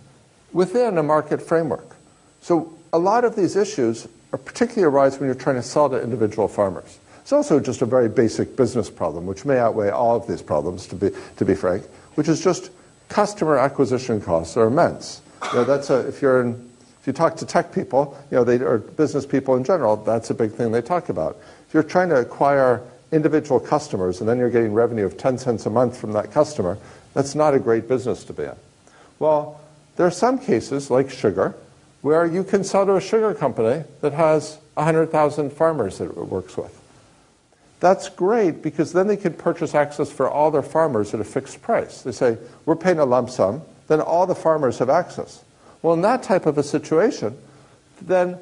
within 0.53 0.97
a 0.97 1.03
market 1.03 1.41
framework. 1.41 1.95
So 2.41 2.73
a 2.93 2.97
lot 2.97 3.26
of 3.26 3.36
these 3.36 3.55
issues 3.55 4.07
particularly 4.32 4.84
arise 4.84 5.19
when 5.19 5.28
you're 5.28 5.36
trying 5.36 5.57
to 5.57 5.63
sell 5.63 5.89
to 5.89 6.01
individual 6.01 6.47
farmers. 6.47 6.99
It's 7.26 7.34
also 7.34 7.59
just 7.59 7.82
a 7.82 7.88
very 7.88 8.07
basic 8.07 8.55
business 8.55 8.88
problem, 8.88 9.26
which 9.26 9.45
may 9.45 9.57
outweigh 9.57 9.89
all 9.89 10.15
of 10.15 10.28
these 10.28 10.43
problems, 10.43 10.86
to 10.86 10.95
be, 10.95 11.09
to 11.38 11.43
be 11.43 11.55
frank, 11.55 11.84
which 12.13 12.28
is 12.28 12.39
just 12.39 12.69
customer 13.09 13.57
acquisition 13.57 14.21
costs 14.21 14.55
are 14.55 14.67
immense. 14.67 15.23
You 15.51 15.55
know, 15.55 15.63
that's 15.63 15.89
a, 15.89 16.07
if 16.07 16.21
you're 16.21 16.43
in, 16.43 16.69
if 17.01 17.07
you 17.07 17.13
talk 17.13 17.36
to 17.38 17.45
tech 17.47 17.73
people, 17.73 18.15
you 18.30 18.38
know, 18.38 18.43
they, 18.43 18.59
or 18.59 18.78
business 18.78 19.26
people 19.26 19.55
in 19.55 19.63
general, 19.63 19.95
that's 19.95 20.30
a 20.30 20.36
big 20.36 20.51
thing 20.51 20.71
they 20.71 20.84
talk 20.84 21.09
about. 21.09 21.38
If 21.67 21.73
you're 21.73 21.82
trying 21.82 22.09
to 22.09 22.17
acquire 22.17 22.84
individual 23.11 23.59
customers 23.59 24.19
and 24.19 24.30
then 24.30 24.38
you're 24.38 24.51
getting 24.51 24.76
revenue 24.76 25.07
of 25.07 25.17
10 25.17 25.39
cents 25.39 25.65
a 25.65 25.71
month 25.71 25.97
from 25.97 26.11
that 26.11 26.32
customer, 26.32 26.78
that's 27.15 27.34
not 27.34 27.55
a 27.55 27.59
great 27.59 27.88
business 27.88 28.23
to 28.26 28.34
be 28.34 28.43
in. 28.43 28.55
Well, 29.17 29.59
there 29.95 30.05
are 30.05 30.11
some 30.11 30.38
cases, 30.38 30.91
like 30.91 31.09
sugar, 31.09 31.55
where 32.03 32.23
you 32.23 32.43
can 32.43 32.63
sell 32.63 32.86
to 32.86 32.97
a 32.97 33.01
sugar 33.01 33.34
company 33.34 33.84
that 34.01 34.13
has 34.13 34.59
100,000 34.76 35.51
farmers 35.51 35.97
that 35.97 36.05
it 36.11 36.17
works 36.17 36.55
with. 36.55 36.84
That's 37.80 38.09
great 38.09 38.61
because 38.61 38.93
then 38.93 39.07
they 39.07 39.17
can 39.17 39.34
purchase 39.34 39.76
access 39.76 40.11
for 40.11 40.30
all 40.30 40.51
their 40.51 40.63
farmers 40.63 41.13
at 41.13 41.19
a 41.19 41.26
fixed 41.26 41.61
price. 41.61 42.01
They 42.01 42.11
say, 42.11 42.38
we're 42.65 42.76
paying 42.76 42.99
a 42.99 43.05
lump 43.05 43.30
sum, 43.30 43.61
then 43.88 44.01
all 44.01 44.26
the 44.26 44.36
farmers 44.36 44.80
have 44.80 44.89
access. 44.89 45.43
Well, 45.82 45.93
in 45.93 46.01
that 46.01 46.23
type 46.23 46.45
of 46.45 46.57
a 46.57 46.63
situation, 46.63 47.38
then 48.01 48.39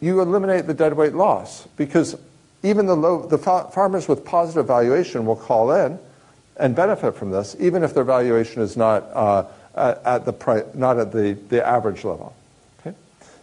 you 0.00 0.20
eliminate 0.20 0.66
the 0.66 0.74
deadweight 0.74 1.14
loss 1.14 1.66
because 1.76 2.16
even 2.62 2.86
the, 2.86 2.96
low, 2.96 3.26
the 3.26 3.38
farmers 3.38 4.06
with 4.06 4.24
positive 4.24 4.66
valuation 4.66 5.26
will 5.26 5.36
call 5.36 5.72
in 5.72 5.98
and 6.56 6.76
benefit 6.76 7.16
from 7.16 7.30
this, 7.30 7.56
even 7.58 7.82
if 7.82 7.94
their 7.94 8.04
valuation 8.04 8.62
is 8.62 8.76
not 8.76 9.02
uh, 9.12 9.44
at, 9.74 10.24
the 10.24 10.32
pri- 10.32 10.64
not 10.74 10.98
at 10.98 11.12
the, 11.12 11.32
the 11.48 11.66
average 11.66 12.04
level. 12.04 12.34
Okay? 12.80 12.96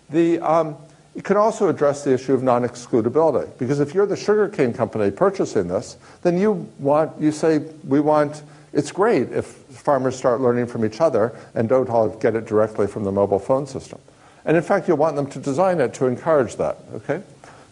The, 0.09 0.39
um, 0.39 0.77
it 1.15 1.23
can 1.23 1.37
also 1.37 1.67
address 1.67 2.03
the 2.03 2.13
issue 2.13 2.33
of 2.33 2.41
non-excludability 2.41 3.57
because 3.57 3.79
if 3.79 3.93
you're 3.93 4.05
the 4.05 4.15
sugarcane 4.15 4.73
company 4.73 5.11
purchasing 5.11 5.67
this, 5.67 5.97
then 6.21 6.37
you 6.37 6.69
want 6.79 7.19
you 7.19 7.31
say 7.31 7.59
we 7.85 7.99
want. 7.99 8.43
It's 8.73 8.91
great 8.93 9.33
if 9.33 9.45
farmers 9.45 10.15
start 10.15 10.39
learning 10.39 10.67
from 10.67 10.85
each 10.85 11.01
other 11.01 11.35
and 11.55 11.67
don't 11.67 11.89
all 11.89 12.07
get 12.07 12.35
it 12.35 12.45
directly 12.45 12.87
from 12.87 13.03
the 13.03 13.11
mobile 13.11 13.39
phone 13.39 13.67
system. 13.67 13.99
And 14.45 14.55
in 14.55 14.63
fact, 14.63 14.87
you 14.87 14.95
want 14.95 15.17
them 15.17 15.27
to 15.31 15.39
design 15.39 15.81
it 15.81 15.93
to 15.95 16.05
encourage 16.05 16.55
that. 16.55 16.77
Okay, 16.93 17.21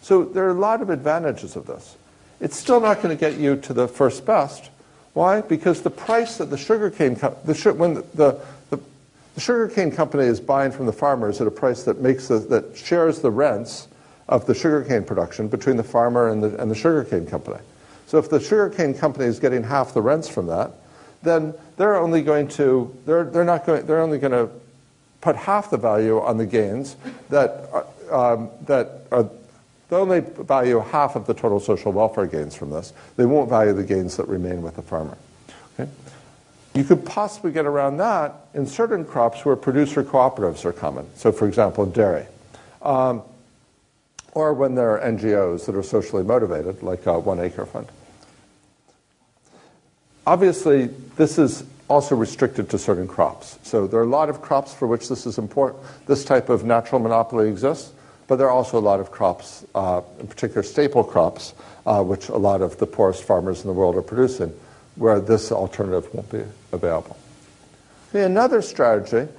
so 0.02 0.24
there 0.24 0.44
are 0.44 0.50
a 0.50 0.60
lot 0.60 0.82
of 0.82 0.90
advantages 0.90 1.56
of 1.56 1.66
this. 1.66 1.96
It's 2.40 2.56
still 2.56 2.80
not 2.80 3.02
going 3.02 3.16
to 3.16 3.20
get 3.20 3.38
you 3.38 3.56
to 3.56 3.72
the 3.72 3.88
first 3.88 4.26
best, 4.26 4.70
why? 5.12 5.40
Because 5.40 5.82
the 5.82 5.90
price 5.90 6.38
that 6.38 6.50
the 6.50 6.56
sugarcane 6.56 7.14
the 7.14 7.74
when 7.76 7.94
the, 7.94 8.04
the, 8.14 8.40
the, 9.40 9.44
sugarcane 9.44 9.90
company 9.90 10.24
is 10.24 10.40
buying 10.40 10.70
from 10.70 10.86
the 10.86 10.92
farmers 10.92 11.40
at 11.40 11.46
a 11.46 11.50
price 11.50 11.82
that 11.84 12.00
makes 12.00 12.28
the, 12.28 12.38
that 12.38 12.76
shares 12.76 13.20
the 13.20 13.30
rents 13.30 13.88
of 14.28 14.46
the 14.46 14.54
sugarcane 14.54 15.04
production 15.04 15.48
between 15.48 15.76
the 15.76 15.84
farmer 15.84 16.28
and 16.28 16.42
the, 16.42 16.56
and 16.60 16.70
the 16.70 16.74
sugarcane 16.74 17.26
company. 17.26 17.58
So 18.06 18.18
if 18.18 18.28
the 18.28 18.40
sugarcane 18.40 18.94
company 18.94 19.26
is 19.26 19.38
getting 19.38 19.62
half 19.62 19.94
the 19.94 20.02
rents 20.02 20.28
from 20.28 20.46
that, 20.46 20.72
then 21.22 21.54
they're 21.76 21.96
only 21.96 22.22
going 22.22 22.48
to 22.48 22.96
they're, 23.06 23.24
they're 23.24 23.44
not 23.44 23.66
going 23.66 23.86
they're 23.86 24.00
only 24.00 24.18
going 24.18 24.32
to 24.32 24.48
put 25.20 25.36
half 25.36 25.70
the 25.70 25.76
value 25.76 26.18
on 26.20 26.38
the 26.38 26.46
gains 26.46 26.96
that 27.28 27.68
um, 28.10 28.50
that 28.66 29.06
are 29.12 29.28
They'll 29.90 30.02
only 30.02 30.20
value 30.20 30.78
half 30.78 31.16
of 31.16 31.26
the 31.26 31.34
total 31.34 31.58
social 31.58 31.90
welfare 31.90 32.26
gains 32.26 32.54
from 32.54 32.70
this. 32.70 32.92
They 33.16 33.26
won't 33.26 33.50
value 33.50 33.72
the 33.72 33.82
gains 33.82 34.16
that 34.18 34.28
remain 34.28 34.62
with 34.62 34.76
the 34.76 34.82
farmer. 34.82 35.18
Okay? 35.74 35.90
You 36.74 36.84
could 36.84 37.04
possibly 37.04 37.50
get 37.50 37.66
around 37.66 37.96
that 37.96 38.34
in 38.54 38.66
certain 38.66 39.04
crops 39.04 39.44
where 39.44 39.56
producer 39.56 40.04
cooperatives 40.04 40.64
are 40.64 40.72
common. 40.72 41.06
So, 41.16 41.32
for 41.32 41.48
example, 41.48 41.84
dairy. 41.86 42.26
Um, 42.82 43.22
or 44.32 44.54
when 44.54 44.76
there 44.76 44.96
are 44.96 45.12
NGOs 45.12 45.66
that 45.66 45.74
are 45.74 45.82
socially 45.82 46.22
motivated, 46.22 46.82
like 46.82 47.04
One 47.06 47.40
Acre 47.40 47.66
Fund. 47.66 47.88
Obviously, 50.26 50.86
this 51.16 51.38
is 51.38 51.64
also 51.88 52.14
restricted 52.14 52.70
to 52.70 52.78
certain 52.78 53.08
crops. 53.08 53.58
So 53.64 53.88
there 53.88 53.98
are 53.98 54.04
a 54.04 54.06
lot 54.06 54.28
of 54.28 54.40
crops 54.40 54.72
for 54.72 54.86
which 54.86 55.08
this 55.08 55.26
is 55.26 55.38
important. 55.38 55.82
This 56.06 56.24
type 56.24 56.48
of 56.48 56.64
natural 56.64 57.00
monopoly 57.00 57.48
exists. 57.48 57.92
But 58.28 58.36
there 58.36 58.46
are 58.46 58.52
also 58.52 58.78
a 58.78 58.80
lot 58.80 59.00
of 59.00 59.10
crops, 59.10 59.66
uh, 59.74 60.02
in 60.20 60.28
particular 60.28 60.62
staple 60.62 61.02
crops, 61.02 61.52
uh, 61.84 62.00
which 62.04 62.28
a 62.28 62.36
lot 62.36 62.62
of 62.62 62.78
the 62.78 62.86
poorest 62.86 63.24
farmers 63.24 63.62
in 63.62 63.66
the 63.66 63.72
world 63.72 63.96
are 63.96 64.02
producing, 64.02 64.54
where 64.96 65.20
this 65.20 65.52
alternative 65.52 66.12
won't 66.14 66.30
be 66.30 66.44
available. 66.72 67.16
Another 68.12 68.60
strategy, 68.60 69.30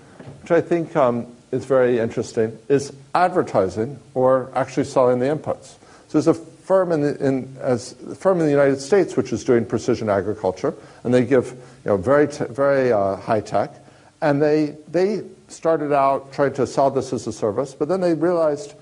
which 0.41 0.51
I 0.51 0.61
think 0.61 0.95
um, 0.95 1.27
is 1.51 1.65
very 1.65 1.99
interesting, 1.99 2.57
is 2.69 2.93
advertising 3.13 3.99
or 4.13 4.49
actually 4.55 4.85
selling 4.85 5.19
the 5.19 5.25
inputs. 5.25 5.75
So 6.07 6.19
there's 6.21 6.27
a 6.27 6.33
firm 6.33 6.91
in, 6.91 7.01
the, 7.01 7.25
in, 7.25 7.57
as, 7.59 7.93
firm 8.17 8.39
in 8.39 8.45
the 8.45 8.51
United 8.51 8.79
States 8.79 9.17
which 9.17 9.33
is 9.33 9.43
doing 9.43 9.65
precision 9.65 10.09
agriculture, 10.09 10.73
and 11.03 11.13
they 11.13 11.25
give 11.25 11.51
you 11.83 11.91
know, 11.91 11.97
very, 11.97 12.27
very 12.27 12.93
uh, 12.93 13.17
high 13.17 13.41
tech, 13.41 13.73
and 14.21 14.41
they, 14.41 14.77
they 14.87 15.23
started 15.49 15.91
out 15.91 16.31
trying 16.31 16.53
to 16.53 16.65
sell 16.65 16.89
this 16.89 17.11
as 17.11 17.27
a 17.27 17.33
service, 17.33 17.73
but 17.73 17.89
then 17.89 17.99
they 17.99 18.13
realized 18.13 18.73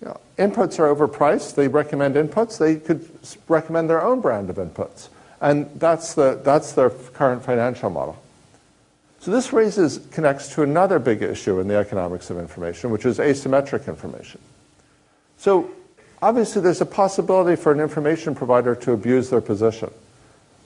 you 0.00 0.08
know, 0.08 0.20
inputs 0.38 0.78
are 0.78 0.94
overpriced. 0.94 1.54
They 1.54 1.68
recommend 1.68 2.14
inputs. 2.14 2.58
They 2.58 2.76
could 2.76 3.08
recommend 3.48 3.90
their 3.90 4.02
own 4.02 4.20
brand 4.20 4.48
of 4.48 4.56
inputs. 4.56 5.08
And 5.40 5.70
that's, 5.80 6.14
the, 6.14 6.40
that's 6.44 6.72
their 6.72 6.90
current 6.90 7.44
financial 7.44 7.90
model. 7.90 8.20
So 9.20 9.30
this 9.30 9.52
raises, 9.52 9.98
connects 10.12 10.48
to 10.54 10.62
another 10.62 10.98
big 10.98 11.22
issue 11.22 11.60
in 11.60 11.68
the 11.68 11.76
economics 11.76 12.30
of 12.30 12.38
information, 12.38 12.90
which 12.90 13.04
is 13.04 13.18
asymmetric 13.18 13.86
information. 13.86 14.40
So 15.36 15.70
obviously 16.22 16.62
there's 16.62 16.80
a 16.80 16.86
possibility 16.86 17.60
for 17.60 17.72
an 17.72 17.80
information 17.80 18.34
provider 18.34 18.74
to 18.76 18.92
abuse 18.92 19.28
their 19.30 19.40
position. 19.40 19.90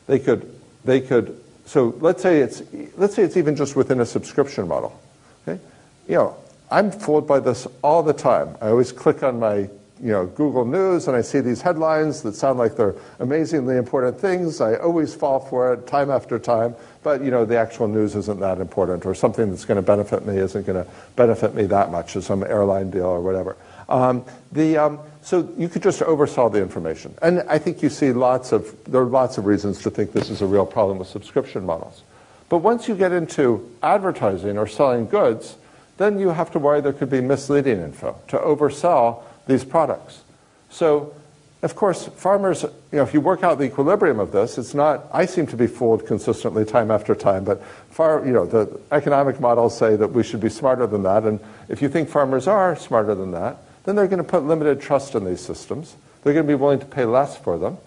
They 0.07 0.19
could, 0.19 0.53
they 0.85 1.01
could, 1.01 1.41
so 1.67 1.97
let's 2.01 2.23
say 2.23 2.41
it's, 2.41 2.63
let's 2.97 3.15
say 3.15 3.23
it's 3.23 3.37
even 3.37 3.57
just 3.57 3.75
within 3.75 4.01
a 4.01 4.07
subscription 4.07 4.69
model. 4.69 5.01
Okay? 5.47 5.61
You 6.07 6.15
know, 6.15 6.37
I'm 6.71 6.91
fooled 6.91 7.27
by 7.27 7.41
this 7.41 7.67
all 7.83 8.03
the 8.03 8.13
time. 8.13 8.57
I 8.61 8.69
always 8.69 8.93
click 8.93 9.23
on 9.23 9.39
my 9.39 9.69
you 10.03 10.11
know, 10.11 10.27
Google 10.27 10.65
News 10.65 11.07
and 11.07 11.17
I 11.17 11.21
see 11.21 11.41
these 11.41 11.63
headlines 11.63 12.23
that 12.23 12.35
sound 12.35 12.59
like 12.59 12.77
they're 12.77 12.97
amazingly 13.21 13.77
important 13.77 14.19
things. 14.19 14.61
I 14.61 14.75
always 14.77 15.15
fall 15.15 15.39
for 15.39 15.73
it 15.73 15.87
time 15.87 16.11
after 16.11 16.39
time, 16.39 16.75
but 17.03 17.23
you 17.23 17.31
know, 17.31 17.45
the 17.45 17.57
actual 17.57 17.87
news 17.87 18.17
isn't 18.17 18.41
that 18.41 18.59
important 18.59 19.07
or 19.07 19.15
something 19.15 19.51
that's 19.51 19.65
going 19.65 19.77
to 19.77 19.83
benefit 19.83 20.27
me 20.27 20.39
isn't 20.39 20.67
going 20.67 20.85
to 20.85 20.91
benefit 21.15 21.55
me 21.55 21.67
that 21.67 21.91
much 21.91 22.17
as 22.17 22.27
some 22.27 22.43
airline 22.43 22.91
deal 22.91 23.07
or 23.07 23.21
whatever. 23.21 23.57
Um, 23.89 24.25
the, 24.51 24.79
um, 24.79 24.99
so 25.23 25.49
you 25.57 25.69
could 25.69 25.83
just 25.83 26.01
oversell 26.01 26.51
the 26.51 26.61
information. 26.61 27.15
And 27.23 27.45
I 27.49 27.59
think 27.59 27.83
you 27.83 27.89
see 27.89 28.13
lots 28.13 28.53
of, 28.53 28.77
there 28.85 29.01
are 29.01 29.07
lots 29.07 29.39
of 29.39 29.47
reasons 29.47 29.81
to 29.83 29.91
think 29.91 30.13
this 30.13 30.29
is 30.29 30.43
a 30.43 30.47
real 30.47 30.67
problem 30.67 30.99
with 30.99 31.09
subscription 31.09 31.65
models. 31.65 32.03
But 32.49 32.59
once 32.59 32.89
you 32.89 32.95
get 32.95 33.13
into 33.13 33.71
advertising 33.83 34.59
or 34.59 34.67
selling 34.67 35.07
goods, 35.07 35.57
then 35.97 36.19
you 36.19 36.31
have 36.31 36.51
to 36.53 36.59
worry 36.59 36.81
there 36.81 36.93
could 36.93 37.11
be 37.11 37.21
misleading 37.21 37.81
info 37.81 38.17
to 38.29 38.39
oversell 38.39 39.23
these 39.47 39.65
products. 39.65 40.23
So, 40.71 41.15
of 41.63 41.75
course, 41.75 42.07
farmers, 42.09 42.63
you 42.63 42.99
know, 42.99 43.03
if 43.03 43.15
you 43.15 43.21
work 43.21 43.43
out 43.43 43.59
the 43.59 43.65
equilibrium 43.65 44.21
of 44.21 44.33
this, 44.33 44.59
it's 44.59 44.75
not, 44.75 45.07
I 45.13 45.25
seem 45.25 45.47
to 45.47 45.57
be 45.57 45.67
fooled 45.67 46.07
consistently 46.07 46.65
time 46.65 46.91
after 46.91 47.15
time, 47.15 47.45
but 47.45 47.65
far, 47.91 48.25
you 48.27 48.33
know, 48.33 48.45
the 48.45 48.79
economic 48.93 49.41
models 49.41 49.77
say 49.77 49.97
that 49.97 50.13
we 50.13 50.23
should 50.23 50.41
be 50.41 50.51
smarter 50.51 50.87
than 50.87 51.05
that. 51.05 51.25
And 51.25 51.41
if 51.69 51.81
you 51.81 51.89
think 51.89 52.11
farmers 52.11 52.47
are 52.47 52.77
smarter 52.77 53.15
than 53.15 53.31
that, 53.31 53.59
then 53.85 53.97
they're 53.97 54.09
going 54.09 54.23
to 54.23 54.29
put 54.29 54.45
limited 54.45 54.81
trust 54.81 55.15
in 55.15 55.25
these 55.25 55.41
systems. 55.41 55.97
They're 56.23 56.35
going 56.35 56.47
to 56.47 56.51
be 56.51 56.55
willing 56.55 56.81
to 56.81 56.87
pay 56.87 57.05
less 57.05 57.37
for 57.37 57.57
them. 57.57 57.79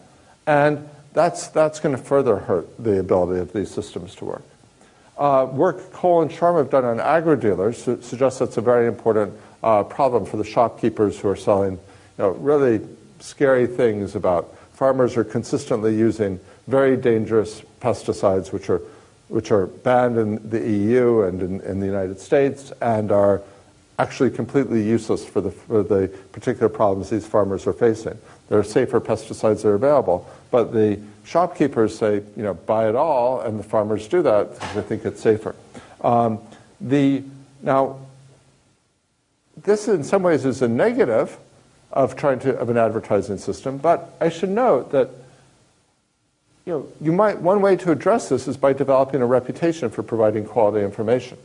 And 0.48 0.90
that's, 1.14 1.48
that's 1.48 1.80
going 1.80 1.96
to 1.96 2.02
further 2.02 2.38
hurt 2.38 2.84
the 2.84 3.00
ability 3.00 3.40
of 3.42 3.54
these 3.54 3.70
systems 3.70 4.16
to 4.16 4.26
work. 4.26 4.44
Uh, 5.18 5.48
work 5.52 5.92
Cole 5.92 6.22
and 6.22 6.30
Sharma 6.30 6.60
have 6.60 6.70
done 6.70 6.86
on 6.86 7.00
agri-dealers 7.00 7.84
su- 7.84 8.02
suggests 8.02 8.40
that's 8.40 8.58
a 8.58 8.62
very 8.62 8.88
important 8.88 9.34
uh, 9.64 9.84
problem 9.84 10.26
for 10.26 10.38
the 10.38 10.44
shopkeepers 10.44 11.20
who 11.20 11.30
are 11.30 11.36
selling 11.36 11.74
you 11.74 11.80
know, 12.18 12.30
really 12.32 12.86
scary 13.20 13.68
things 13.68 14.16
about 14.16 14.56
farmers 14.74 15.18
are 15.18 15.24
consistently 15.24 15.96
using 15.96 16.40
very 16.68 16.98
dangerous 16.98 17.62
pesticides 17.82 18.52
which 18.52 18.70
are, 18.70 18.82
which 19.28 19.52
are 19.52 19.68
banned 19.68 20.18
in 20.18 20.50
the 20.50 20.60
EU 20.60 21.22
and 21.22 21.42
in, 21.42 21.62
in 21.62 21.80
the 21.80 21.86
United 21.86 22.20
States 22.20 22.72
and 22.82 23.12
are 23.12 23.42
actually 24.00 24.30
completely 24.30 24.82
useless 24.82 25.26
for 25.26 25.42
the, 25.42 25.50
for 25.50 25.82
the 25.82 26.08
particular 26.32 26.70
problems 26.70 27.10
these 27.10 27.26
farmers 27.26 27.66
are 27.66 27.74
facing. 27.74 28.18
There 28.50 28.60
are 28.60 28.64
safer 28.64 29.02
pesticides 29.02 29.64
that 29.64 29.70
are 29.70 29.74
available, 29.74 30.30
but 30.52 30.72
the 30.72 31.00
shopkeepers 31.26 31.98
say, 31.98 32.16
you 32.36 32.44
know, 32.44 32.54
buy 32.54 32.88
it 32.88 32.96
all, 32.96 33.42
and 33.42 33.60
the 33.60 33.64
farmers 33.64 34.08
do 34.08 34.22
that 34.22 34.54
because 34.54 34.76
they 34.76 34.82
think 34.82 35.06
it's 35.06 35.22
safer. 35.22 35.56
Um, 36.02 36.40
the, 36.80 37.24
now, 37.64 38.00
this 39.68 39.88
in 39.88 40.04
some 40.04 40.24
ways 40.24 40.46
is 40.46 40.62
a 40.62 40.68
negative 40.68 41.38
of 41.92 42.16
trying 42.16 42.40
to 42.40 42.58
of 42.58 42.70
an 42.70 42.78
advertising 42.78 43.38
system, 43.38 43.78
but 43.78 44.16
I 44.20 44.30
should 44.30 44.50
note 44.50 44.92
that 44.92 45.10
you 46.66 46.74
know, 46.74 46.88
you 47.00 47.12
might 47.12 47.40
one 47.40 47.62
way 47.62 47.76
to 47.78 47.92
address 47.92 48.30
this 48.30 48.48
is 48.48 48.58
by 48.58 48.74
developing 48.74 49.22
a 49.22 49.26
reputation 49.26 49.90
for 49.90 50.04
providing 50.04 50.46
quality 50.46 50.84
information. 50.84 51.38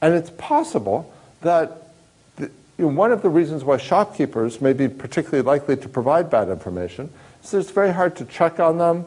And 0.00 0.14
it's 0.14 0.30
possible 0.30 1.12
that 1.40 1.88
the, 2.36 2.50
you 2.78 2.86
know, 2.86 2.88
one 2.88 3.10
of 3.10 3.22
the 3.22 3.28
reasons 3.28 3.64
why 3.64 3.78
shopkeepers 3.78 4.60
may 4.60 4.72
be 4.72 4.86
particularly 4.86 5.42
likely 5.42 5.76
to 5.76 5.88
provide 5.88 6.30
bad 6.30 6.48
information 6.48 7.10
is 7.42 7.50
that 7.50 7.58
it's 7.58 7.70
very 7.70 7.92
hard 7.92 8.14
to 8.16 8.24
check 8.26 8.60
on 8.60 8.78
them. 8.78 9.04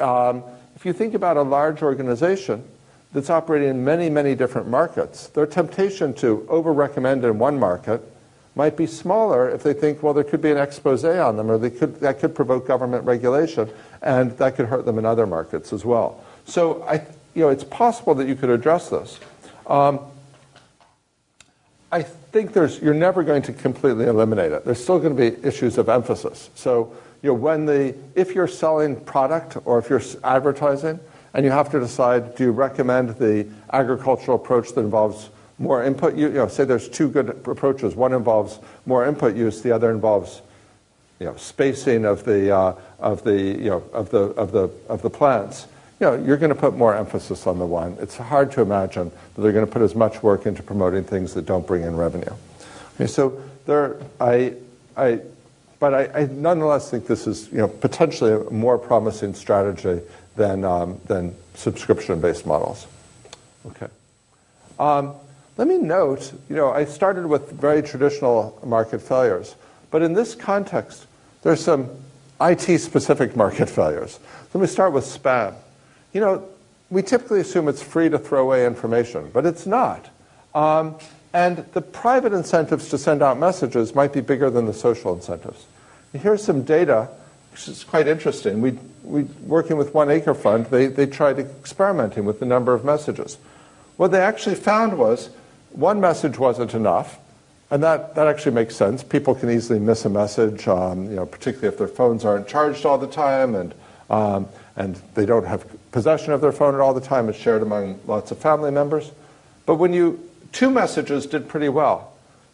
Um, 0.00 0.42
if 0.74 0.84
you 0.84 0.92
think 0.92 1.14
about 1.14 1.38
a 1.38 1.42
large 1.42 1.82
organization 1.82 2.62
that's 3.12 3.30
operating 3.30 3.68
in 3.68 3.84
many, 3.84 4.10
many 4.10 4.34
different 4.34 4.68
markets, 4.68 5.28
their 5.28 5.46
temptation 5.46 6.12
to 6.14 6.46
over 6.48 6.72
recommend 6.72 7.24
in 7.24 7.38
one 7.38 7.58
market 7.58 8.02
might 8.54 8.76
be 8.76 8.86
smaller 8.86 9.50
if 9.50 9.62
they 9.62 9.74
think, 9.74 10.02
well, 10.02 10.14
there 10.14 10.24
could 10.24 10.40
be 10.40 10.50
an 10.50 10.56
expose 10.56 11.04
on 11.04 11.36
them, 11.36 11.50
or 11.50 11.58
they 11.58 11.70
could, 11.70 12.00
that 12.00 12.18
could 12.18 12.34
provoke 12.34 12.66
government 12.66 13.04
regulation, 13.04 13.68
and 14.02 14.36
that 14.38 14.56
could 14.56 14.66
hurt 14.66 14.86
them 14.86 14.98
in 14.98 15.04
other 15.04 15.26
markets 15.26 15.72
as 15.72 15.84
well. 15.84 16.24
So 16.46 16.82
I, 16.84 16.94
you 17.34 17.42
know, 17.42 17.50
it's 17.50 17.64
possible 17.64 18.14
that 18.14 18.26
you 18.26 18.34
could 18.34 18.50
address 18.50 18.88
this. 18.88 19.20
Um, 19.66 20.00
I 21.92 22.02
think 22.02 22.52
there's, 22.52 22.80
you're 22.80 22.94
never 22.94 23.22
going 23.22 23.42
to 23.42 23.52
completely 23.52 24.06
eliminate 24.06 24.52
it. 24.52 24.64
There's 24.64 24.82
still 24.82 24.98
going 24.98 25.16
to 25.16 25.30
be 25.30 25.46
issues 25.46 25.78
of 25.78 25.88
emphasis. 25.88 26.50
So, 26.54 26.94
you 27.22 27.30
know, 27.30 27.34
when 27.34 27.66
the, 27.66 27.94
if 28.14 28.34
you're 28.34 28.48
selling 28.48 28.96
product 28.96 29.58
or 29.64 29.78
if 29.78 29.90
you're 29.90 30.02
advertising, 30.24 30.98
and 31.36 31.44
you 31.44 31.52
have 31.52 31.70
to 31.70 31.78
decide, 31.78 32.34
do 32.34 32.44
you 32.44 32.50
recommend 32.50 33.10
the 33.18 33.46
agricultural 33.72 34.36
approach 34.36 34.72
that 34.72 34.80
involves 34.80 35.30
more 35.58 35.84
input 35.84 36.16
use? 36.16 36.32
You 36.32 36.38
know, 36.38 36.48
say 36.48 36.64
there's 36.64 36.88
two 36.88 37.08
good 37.08 37.28
approaches. 37.28 37.94
One 37.94 38.12
involves 38.12 38.58
more 38.86 39.06
input 39.06 39.36
use. 39.36 39.62
The 39.62 39.70
other 39.70 39.92
involves, 39.92 40.42
you 41.20 41.26
know, 41.26 41.36
spacing 41.36 42.04
of 42.04 42.24
the 42.24 42.52
uh, 42.52 42.74
of 42.98 43.22
the 43.22 43.40
you 43.40 43.70
know 43.70 43.84
of 43.92 44.10
the 44.10 44.18
of 44.18 44.50
the 44.50 44.70
of 44.88 45.02
the 45.02 45.10
plants 45.10 45.68
you 46.00 46.06
know, 46.06 46.14
you're 46.14 46.36
going 46.36 46.50
to 46.50 46.54
put 46.54 46.76
more 46.76 46.94
emphasis 46.94 47.46
on 47.46 47.58
the 47.58 47.64
one. 47.64 47.96
It's 48.00 48.18
hard 48.18 48.52
to 48.52 48.60
imagine 48.60 49.10
that 49.34 49.40
they're 49.40 49.52
going 49.52 49.64
to 49.64 49.72
put 49.72 49.80
as 49.80 49.94
much 49.94 50.22
work 50.22 50.44
into 50.44 50.62
promoting 50.62 51.04
things 51.04 51.32
that 51.34 51.46
don't 51.46 51.66
bring 51.66 51.84
in 51.84 51.96
revenue. 51.96 52.32
Okay, 52.96 53.06
so 53.06 53.42
there, 53.64 53.96
I, 54.20 54.54
I, 54.94 55.20
but 55.78 55.94
I, 55.94 56.20
I, 56.22 56.26
nonetheless 56.26 56.90
think 56.90 57.06
this 57.06 57.26
is, 57.26 57.50
you 57.50 57.58
know, 57.58 57.68
potentially 57.68 58.32
a 58.32 58.50
more 58.50 58.76
promising 58.76 59.32
strategy 59.32 60.02
than 60.36 60.64
um, 60.64 61.00
than 61.06 61.34
subscription-based 61.54 62.46
models. 62.46 62.86
Okay. 63.66 63.88
Um, 64.78 65.14
let 65.56 65.68
me 65.68 65.78
note, 65.78 66.32
you 66.50 66.56
know, 66.56 66.70
I 66.70 66.84
started 66.84 67.26
with 67.26 67.50
very 67.52 67.82
traditional 67.82 68.58
market 68.62 69.00
failures, 69.00 69.54
but 69.90 70.02
in 70.02 70.12
this 70.12 70.34
context, 70.34 71.06
there's 71.42 71.64
some 71.64 71.88
IT-specific 72.40 73.34
market 73.36 73.70
failures. 73.70 74.18
Let 74.52 74.60
me 74.60 74.66
start 74.66 74.92
with 74.92 75.04
spam 75.04 75.54
you 76.16 76.20
know, 76.22 76.48
we 76.88 77.02
typically 77.02 77.40
assume 77.40 77.68
it's 77.68 77.82
free 77.82 78.08
to 78.08 78.18
throw 78.18 78.42
away 78.42 78.64
information, 78.64 79.30
but 79.34 79.44
it's 79.44 79.66
not. 79.66 80.08
Um, 80.54 80.96
and 81.34 81.58
the 81.74 81.82
private 81.82 82.32
incentives 82.32 82.88
to 82.88 82.96
send 82.96 83.22
out 83.22 83.38
messages 83.38 83.94
might 83.94 84.14
be 84.14 84.22
bigger 84.22 84.48
than 84.48 84.64
the 84.64 84.72
social 84.72 85.14
incentives. 85.14 85.66
And 86.14 86.22
here's 86.22 86.42
some 86.42 86.62
data, 86.62 87.08
is 87.68 87.84
quite 87.84 88.06
interesting. 88.06 88.60
We, 88.60 88.78
we 89.02 89.22
working 89.42 89.76
with 89.76 89.94
One 89.94 90.10
Acre 90.10 90.34
Fund, 90.34 90.66
they, 90.66 90.86
they 90.86 91.06
tried 91.06 91.38
experimenting 91.38 92.24
with 92.24 92.38
the 92.40 92.46
number 92.46 92.74
of 92.74 92.84
messages. 92.84 93.38
What 93.96 94.10
they 94.10 94.20
actually 94.20 94.56
found 94.56 94.98
was 94.98 95.30
one 95.70 96.00
message 96.00 96.38
wasn't 96.38 96.74
enough, 96.74 97.18
and 97.70 97.82
that, 97.82 98.14
that 98.14 98.26
actually 98.26 98.52
makes 98.52 98.76
sense. 98.76 99.02
People 99.02 99.34
can 99.34 99.50
easily 99.50 99.78
miss 99.78 100.04
a 100.04 100.10
message, 100.10 100.68
um, 100.68 101.08
you 101.10 101.16
know, 101.16 101.26
particularly 101.26 101.68
if 101.68 101.78
their 101.78 101.88
phones 101.88 102.24
aren't 102.24 102.46
charged 102.46 102.84
all 102.84 102.98
the 102.98 103.06
time, 103.08 103.54
and 103.54 103.74
um, 104.10 104.48
and 104.76 105.00
they 105.14 105.26
don't 105.26 105.46
have 105.46 105.66
possession 105.90 106.32
of 106.32 106.40
their 106.40 106.52
phone 106.52 106.74
at 106.74 106.80
all 106.80 106.94
the 106.94 107.00
time. 107.00 107.28
It's 107.28 107.38
shared 107.38 107.62
among 107.62 107.98
lots 108.06 108.30
of 108.30 108.38
family 108.38 108.70
members. 108.70 109.10
But 109.64 109.76
when 109.76 109.92
you, 109.92 110.20
two 110.52 110.70
messages 110.70 111.26
did 111.26 111.48
pretty 111.48 111.68
well. 111.68 112.12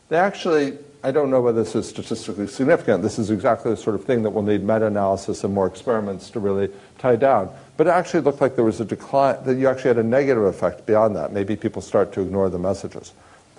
They 0.08 0.16
actually, 0.16 0.78
I 1.04 1.10
don't 1.10 1.30
know 1.30 1.40
whether 1.40 1.64
this 1.64 1.74
is 1.74 1.88
statistically 1.88 2.46
significant. 2.46 3.02
This 3.02 3.18
is 3.18 3.30
exactly 3.30 3.72
the 3.72 3.76
sort 3.76 3.96
of 3.96 4.04
thing 4.04 4.22
that 4.22 4.30
will 4.30 4.42
need 4.42 4.62
meta 4.62 4.86
analysis 4.86 5.42
and 5.42 5.52
more 5.52 5.66
experiments 5.66 6.30
to 6.30 6.40
really 6.40 6.70
tie 6.98 7.16
down. 7.16 7.50
But 7.76 7.88
it 7.88 7.90
actually 7.90 8.20
looked 8.20 8.40
like 8.40 8.54
there 8.54 8.64
was 8.64 8.80
a 8.80 8.84
decline, 8.84 9.42
that 9.44 9.56
you 9.56 9.68
actually 9.68 9.88
had 9.88 9.98
a 9.98 10.04
negative 10.04 10.44
effect 10.44 10.86
beyond 10.86 11.16
that. 11.16 11.32
Maybe 11.32 11.56
people 11.56 11.82
start 11.82 12.12
to 12.12 12.20
ignore 12.20 12.48
the 12.50 12.58
messages. 12.58 13.12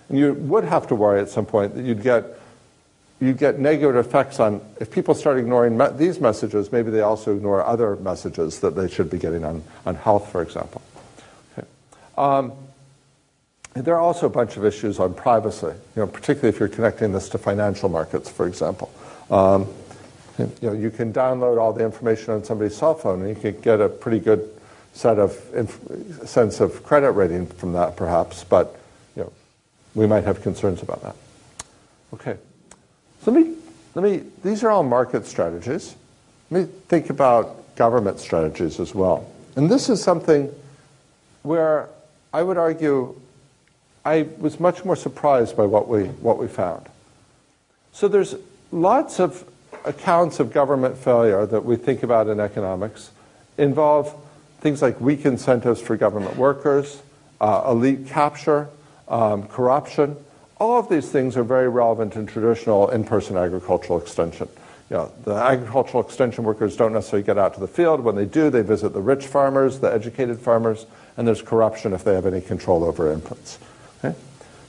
And 0.07 0.17
you 0.17 0.33
would 0.33 0.63
have 0.63 0.87
to 0.87 0.95
worry 0.95 1.19
at 1.19 1.29
some 1.29 1.45
point 1.45 1.75
that 1.75 1.83
you'd 1.83 2.01
get 2.01 2.25
you 3.23 3.33
get 3.33 3.57
negative 3.57 3.95
effects 3.95 4.39
on, 4.39 4.61
if 4.81 4.91
people 4.91 5.13
start 5.13 5.37
ignoring 5.37 5.77
me- 5.77 5.87
these 5.95 6.19
messages, 6.19 6.71
maybe 6.71 6.91
they 6.91 6.99
also 6.99 7.33
ignore 7.33 7.63
other 7.63 7.95
messages 7.97 8.59
that 8.59 8.75
they 8.75 8.89
should 8.89 9.09
be 9.09 9.17
getting 9.17 9.45
on, 9.45 9.63
on 9.85 9.95
health, 9.95 10.29
for 10.29 10.41
example. 10.41 10.81
Okay. 11.57 11.67
Um, 12.17 12.51
there 13.74 13.95
are 13.95 13.99
also 13.99 14.28
a 14.28 14.30
bunch 14.30 14.57
of 14.57 14.65
issues 14.65 14.99
on 14.99 15.13
privacy, 15.13 15.67
you 15.67 15.74
know, 15.95 16.07
particularly 16.07 16.49
if 16.49 16.59
you're 16.59 16.69
connecting 16.69 17.11
this 17.11 17.30
to 17.30 17.38
financial 17.38 17.89
markets, 17.89 18.30
for 18.30 18.47
example. 18.47 18.91
Um, 19.31 19.68
you 20.38 20.49
know, 20.61 20.73
you 20.73 20.89
can 20.89 21.14
download 21.14 21.60
all 21.60 21.73
the 21.73 21.84
information 21.84 22.34
on 22.34 22.43
somebody's 22.43 22.76
cell 22.76 22.95
phone, 22.95 23.22
and 23.22 23.30
you 23.30 23.35
can 23.35 23.60
get 23.61 23.81
a 23.81 23.89
pretty 23.89 24.19
good 24.19 24.49
set 24.93 25.18
of 25.19 25.39
inf- 25.56 26.27
sense 26.27 26.60
of 26.60 26.84
credit 26.84 27.11
rating 27.11 27.47
from 27.47 27.73
that, 27.73 27.95
perhaps. 27.95 28.43
But 28.43 28.80
you 29.15 29.23
know, 29.23 29.34
we 29.95 30.07
might 30.07 30.23
have 30.23 30.41
concerns 30.41 30.81
about 30.81 31.02
that. 31.03 31.15
Okay. 32.14 32.38
So 33.23 33.31
let 33.31 33.43
me, 33.43 33.56
let 33.95 34.03
me, 34.03 34.23
these 34.43 34.64
are 34.64 34.69
all 34.69 34.84
market 34.84 35.26
strategies. 35.26 35.95
Let 36.52 36.68
me 36.68 36.73
think 36.88 37.10
about 37.10 37.76
government 37.76 38.19
strategies 38.19 38.80
as 38.80 38.93
well. 38.93 39.27
And 39.56 39.69
this 39.69 39.89
is 39.89 40.02
something 40.02 40.53
where 41.43 41.89
I 42.34 42.43
would 42.43 42.57
argue 42.57 43.19
I 44.05 44.27
was 44.38 44.59
much 44.59 44.84
more 44.84 44.95
surprised 44.95 45.55
by 45.55 45.65
what 45.65 45.88
we, 45.88 46.05
what 46.05 46.38
we 46.38 46.47
found. 46.47 46.88
So 47.93 48.07
there's 48.07 48.35
lots 48.71 49.19
of 49.19 49.45
accounts 49.85 50.39
of 50.39 50.51
government 50.51 50.97
failure 50.97 51.45
that 51.45 51.63
we 51.63 51.75
think 51.75 52.03
about 52.03 52.27
in 52.27 52.39
economics 52.39 53.11
involve 53.57 54.13
things 54.59 54.81
like 54.81 54.99
weak 54.99 55.25
incentives 55.25 55.81
for 55.81 55.95
government 55.95 56.38
workers, 56.38 57.01
uh, 57.39 57.63
elite 57.67 58.07
capture, 58.07 58.69
um, 59.07 59.47
corruption. 59.47 60.15
All 60.59 60.80
of 60.80 60.89
these 60.89 61.09
things 61.09 61.35
are 61.35 61.43
very 61.43 61.69
relevant 61.69 62.15
in 62.15 62.25
traditional 62.25 62.89
in-person 62.89 63.38
agricultural 63.38 63.99
extension. 63.99 64.47
You 64.89 64.97
know, 64.97 65.11
the 65.23 65.34
agricultural 65.34 66.03
extension 66.03 66.43
workers 66.43 66.75
don't 66.77 66.93
necessarily 66.93 67.25
get 67.25 67.38
out 67.38 67.53
to 67.55 67.59
the 67.59 67.67
field. 67.67 68.01
When 68.01 68.15
they 68.15 68.25
do, 68.25 68.49
they 68.49 68.61
visit 68.61 68.93
the 68.93 69.01
rich 69.01 69.25
farmers, 69.27 69.80
the 69.80 69.91
educated 69.91 70.39
farmers, 70.39 70.85
and 71.17 71.27
there's 71.27 71.41
corruption 71.41 71.93
if 71.93 72.03
they 72.03 72.13
have 72.13 72.25
any 72.25 72.41
control 72.41 72.84
over 72.84 73.13
inputs. 73.15 73.57
Okay? 74.03 74.17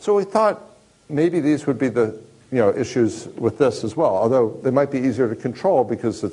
So 0.00 0.14
we 0.14 0.24
thought 0.24 0.62
maybe 1.08 1.40
these 1.40 1.66
would 1.66 1.78
be 1.78 1.88
the, 1.88 2.18
you 2.52 2.58
know, 2.58 2.70
issues 2.74 3.26
with 3.36 3.58
this 3.58 3.84
as 3.84 3.96
well, 3.96 4.16
although 4.16 4.58
they 4.62 4.70
might 4.70 4.90
be 4.90 4.98
easier 4.98 5.28
to 5.28 5.36
control 5.36 5.84
because 5.84 6.22
you 6.22 6.30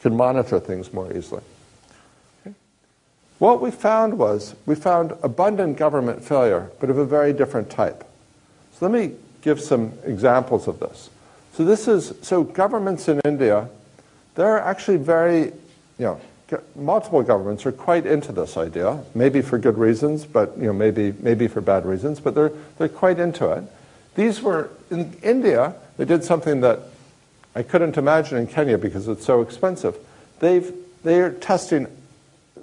can 0.00 0.16
monitor 0.16 0.58
things 0.60 0.92
more 0.92 1.12
easily. 1.12 1.42
Okay. 2.46 2.54
What 3.38 3.60
we 3.60 3.70
found 3.70 4.18
was 4.18 4.54
we 4.66 4.74
found 4.74 5.12
abundant 5.22 5.76
government 5.76 6.24
failure, 6.24 6.70
but 6.80 6.90
of 6.90 6.98
a 6.98 7.04
very 7.04 7.32
different 7.32 7.70
type. 7.70 8.04
So 8.72 8.86
let 8.88 8.92
me 8.92 9.14
give 9.42 9.60
some 9.60 9.92
examples 10.04 10.68
of 10.68 10.80
this. 10.80 11.10
So 11.54 11.64
this 11.64 11.88
is 11.88 12.12
so 12.22 12.44
governments 12.44 13.08
in 13.08 13.20
India, 13.24 13.68
they're 14.36 14.60
actually 14.60 14.98
very, 14.98 15.46
you 15.46 15.52
know, 15.98 16.20
multiple 16.74 17.22
governments 17.22 17.66
are 17.66 17.72
quite 17.72 18.06
into 18.06 18.32
this 18.32 18.56
idea, 18.56 19.02
maybe 19.14 19.42
for 19.42 19.58
good 19.58 19.76
reasons, 19.76 20.24
but 20.24 20.56
you 20.56 20.64
know, 20.64 20.72
maybe 20.72 21.14
maybe 21.20 21.48
for 21.48 21.60
bad 21.60 21.84
reasons, 21.84 22.20
but 22.20 22.34
they're 22.34 22.52
they're 22.78 22.88
quite 22.88 23.18
into 23.18 23.50
it. 23.50 23.64
These 24.14 24.40
were 24.40 24.70
in 24.90 25.16
India. 25.22 25.74
They 25.96 26.04
did 26.04 26.24
something 26.24 26.60
that 26.62 26.80
I 27.54 27.62
couldn't 27.62 27.96
imagine 27.96 28.38
in 28.38 28.46
Kenya 28.46 28.78
because 28.78 29.08
it's 29.08 29.24
so 29.24 29.42
expensive. 29.42 29.96
They've 30.40 30.72
they're 31.02 31.32
testing. 31.32 31.86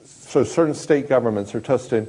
So 0.04 0.44
certain 0.44 0.74
state 0.74 1.08
governments 1.08 1.56
are 1.56 1.62
testing 1.62 2.08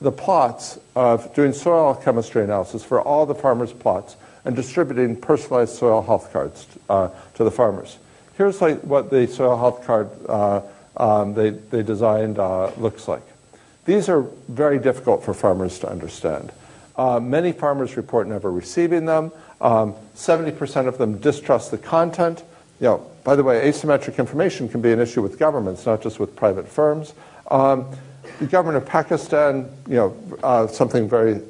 the 0.00 0.12
plots 0.12 0.78
of 0.94 1.34
doing 1.34 1.52
soil 1.52 1.94
chemistry 1.94 2.42
analysis 2.44 2.84
for 2.84 3.00
all 3.00 3.26
the 3.26 3.34
farmers' 3.34 3.72
plots 3.72 4.16
and 4.44 4.54
distributing 4.54 5.16
personalized 5.16 5.74
soil 5.74 6.02
health 6.02 6.32
cards 6.32 6.66
uh, 6.88 7.08
to 7.34 7.44
the 7.44 7.50
farmers. 7.50 7.98
Here's 8.36 8.60
like 8.60 8.80
what 8.80 9.10
the 9.10 9.26
soil 9.26 9.56
health 9.56 9.84
card 9.84 10.08
uh, 10.28 10.62
um, 10.98 11.34
they, 11.34 11.50
they 11.50 11.82
designed 11.82 12.38
uh, 12.38 12.70
looks 12.76 13.08
like. 13.08 13.22
These 13.84 14.08
are 14.08 14.22
very 14.48 14.78
difficult 14.78 15.24
for 15.24 15.32
farmers 15.32 15.78
to 15.78 15.88
understand. 15.88 16.52
Uh, 16.96 17.20
many 17.20 17.52
farmers 17.52 17.96
report 17.96 18.26
never 18.26 18.50
receiving 18.50 19.06
them. 19.06 19.32
Um, 19.60 19.94
70% 20.14 20.88
of 20.88 20.98
them 20.98 21.18
distrust 21.18 21.70
the 21.70 21.78
content. 21.78 22.42
You 22.80 22.86
know, 22.86 23.10
by 23.24 23.36
the 23.36 23.42
way, 23.42 23.70
asymmetric 23.70 24.18
information 24.18 24.68
can 24.68 24.80
be 24.80 24.92
an 24.92 25.00
issue 25.00 25.22
with 25.22 25.38
governments, 25.38 25.86
not 25.86 26.02
just 26.02 26.18
with 26.18 26.36
private 26.36 26.68
firms. 26.68 27.14
Um, 27.50 27.86
the 28.40 28.46
government 28.46 28.82
of 28.82 28.88
Pakistan, 28.88 29.70
you 29.88 29.96
know, 29.96 30.16
uh, 30.42 30.66
something 30.66 31.08
very, 31.08 31.40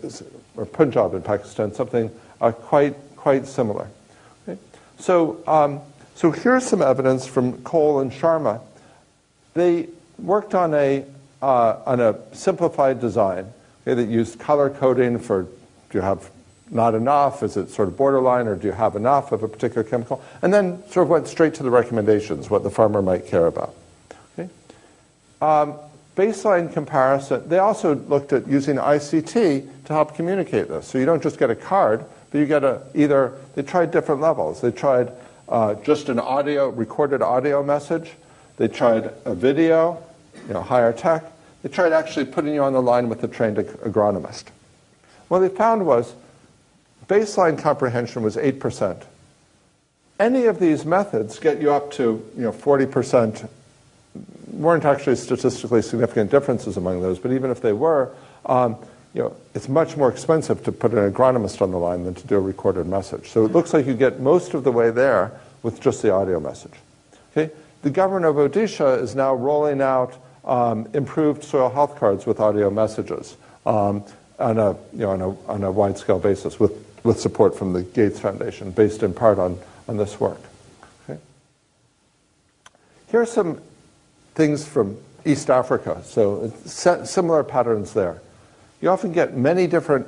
or 0.56 0.64
Punjab 0.64 1.14
in 1.14 1.22
Pakistan, 1.22 1.74
something 1.74 2.10
uh, 2.40 2.52
quite 2.52 2.94
quite 3.16 3.46
similar. 3.46 3.88
Okay? 4.46 4.58
So, 4.98 5.42
um, 5.46 5.80
so 6.14 6.30
here's 6.30 6.64
some 6.64 6.80
evidence 6.80 7.26
from 7.26 7.62
Cole 7.62 8.00
and 8.00 8.10
Sharma. 8.10 8.60
They 9.58 9.88
worked 10.20 10.54
on 10.54 10.72
a 10.72 11.04
uh, 11.42 11.80
on 11.84 11.98
a 11.98 12.16
simplified 12.32 13.00
design 13.00 13.52
okay, 13.82 13.94
that 13.94 14.08
used 14.08 14.38
color 14.38 14.70
coding 14.70 15.18
for 15.18 15.42
do 15.42 15.98
you 15.98 16.00
have 16.00 16.30
not 16.70 16.94
enough? 16.94 17.42
Is 17.42 17.56
it 17.56 17.68
sort 17.70 17.88
of 17.88 17.96
borderline, 17.96 18.46
or 18.46 18.54
do 18.54 18.68
you 18.68 18.72
have 18.72 18.94
enough 18.94 19.32
of 19.32 19.42
a 19.42 19.48
particular 19.48 19.82
chemical? 19.82 20.22
And 20.42 20.54
then 20.54 20.88
sort 20.90 21.06
of 21.06 21.08
went 21.08 21.26
straight 21.26 21.54
to 21.54 21.64
the 21.64 21.70
recommendations, 21.70 22.48
what 22.48 22.62
the 22.62 22.70
farmer 22.70 23.02
might 23.02 23.26
care 23.26 23.48
about. 23.48 23.74
Okay? 24.38 24.48
Um, 25.40 25.74
baseline 26.14 26.72
comparison, 26.72 27.48
they 27.48 27.58
also 27.58 27.96
looked 27.96 28.32
at 28.32 28.46
using 28.46 28.76
ICT 28.76 29.84
to 29.86 29.92
help 29.92 30.14
communicate 30.14 30.68
this. 30.68 30.86
So 30.86 30.98
you 30.98 31.06
don't 31.06 31.22
just 31.22 31.36
get 31.36 31.50
a 31.50 31.56
card, 31.56 32.04
but 32.30 32.38
you 32.38 32.46
get 32.46 32.62
a 32.62 32.82
either, 32.94 33.32
they 33.56 33.62
tried 33.62 33.90
different 33.90 34.20
levels. 34.20 34.60
They 34.60 34.70
tried 34.70 35.10
uh, 35.48 35.74
just 35.74 36.10
an 36.10 36.20
audio, 36.20 36.68
recorded 36.68 37.22
audio 37.22 37.64
message. 37.64 38.12
They 38.58 38.68
tried 38.68 39.12
a 39.24 39.34
video, 39.34 40.02
you 40.46 40.54
know, 40.54 40.62
higher 40.62 40.92
tech. 40.92 41.24
They 41.62 41.68
tried 41.68 41.92
actually 41.92 42.26
putting 42.26 42.54
you 42.54 42.62
on 42.62 42.72
the 42.72 42.82
line 42.82 43.08
with 43.08 43.22
a 43.24 43.28
trained 43.28 43.56
agronomist. 43.56 44.44
What 45.28 45.40
they 45.40 45.48
found 45.48 45.86
was 45.86 46.14
baseline 47.08 47.58
comprehension 47.58 48.22
was 48.22 48.36
8%. 48.36 49.04
Any 50.20 50.46
of 50.46 50.58
these 50.58 50.84
methods 50.84 51.38
get 51.38 51.60
you 51.60 51.72
up 51.72 51.92
to 51.92 52.24
you 52.36 52.42
know, 52.42 52.52
40%. 52.52 53.48
Weren't 54.48 54.84
actually 54.84 55.16
statistically 55.16 55.82
significant 55.82 56.30
differences 56.30 56.76
among 56.76 57.00
those, 57.00 57.18
but 57.18 57.32
even 57.32 57.50
if 57.50 57.60
they 57.60 57.72
were, 57.72 58.12
um, 58.46 58.76
you 59.14 59.22
know, 59.22 59.36
it's 59.54 59.68
much 59.68 59.96
more 59.96 60.10
expensive 60.10 60.64
to 60.64 60.72
put 60.72 60.92
an 60.92 61.12
agronomist 61.12 61.62
on 61.62 61.70
the 61.70 61.78
line 61.78 62.04
than 62.04 62.14
to 62.14 62.26
do 62.26 62.36
a 62.36 62.40
recorded 62.40 62.86
message. 62.86 63.28
So 63.28 63.44
it 63.44 63.52
looks 63.52 63.72
like 63.72 63.86
you 63.86 63.94
get 63.94 64.20
most 64.20 64.54
of 64.54 64.64
the 64.64 64.72
way 64.72 64.90
there 64.90 65.32
with 65.62 65.80
just 65.80 66.02
the 66.02 66.12
audio 66.12 66.40
message. 66.40 66.74
Okay? 67.30 67.52
The 67.82 67.90
government 67.90 68.26
of 68.26 68.36
Odisha 68.36 69.00
is 69.00 69.14
now 69.14 69.34
rolling 69.34 69.80
out 69.80 70.14
um, 70.44 70.88
improved 70.94 71.44
soil 71.44 71.70
health 71.70 71.96
cards 71.96 72.26
with 72.26 72.40
audio 72.40 72.70
messages 72.70 73.36
um, 73.66 74.04
on, 74.38 74.58
a, 74.58 74.72
you 74.92 74.98
know, 74.98 75.10
on, 75.10 75.20
a, 75.20 75.28
on 75.52 75.64
a 75.64 75.70
wide 75.70 75.98
scale 75.98 76.18
basis 76.18 76.58
with, 76.58 76.72
with 77.04 77.20
support 77.20 77.56
from 77.56 77.72
the 77.72 77.82
Gates 77.82 78.18
Foundation, 78.18 78.70
based 78.70 79.02
in 79.02 79.12
part 79.12 79.38
on, 79.38 79.58
on 79.86 79.96
this 79.96 80.18
work. 80.18 80.40
Okay? 81.08 81.20
Here 83.10 83.20
are 83.20 83.26
some 83.26 83.60
things 84.34 84.66
from 84.66 84.96
East 85.24 85.50
Africa. 85.50 86.02
So 86.04 86.52
similar 86.64 87.44
patterns 87.44 87.92
there. 87.92 88.20
You 88.80 88.90
often 88.90 89.12
get 89.12 89.36
many 89.36 89.66
different, 89.66 90.06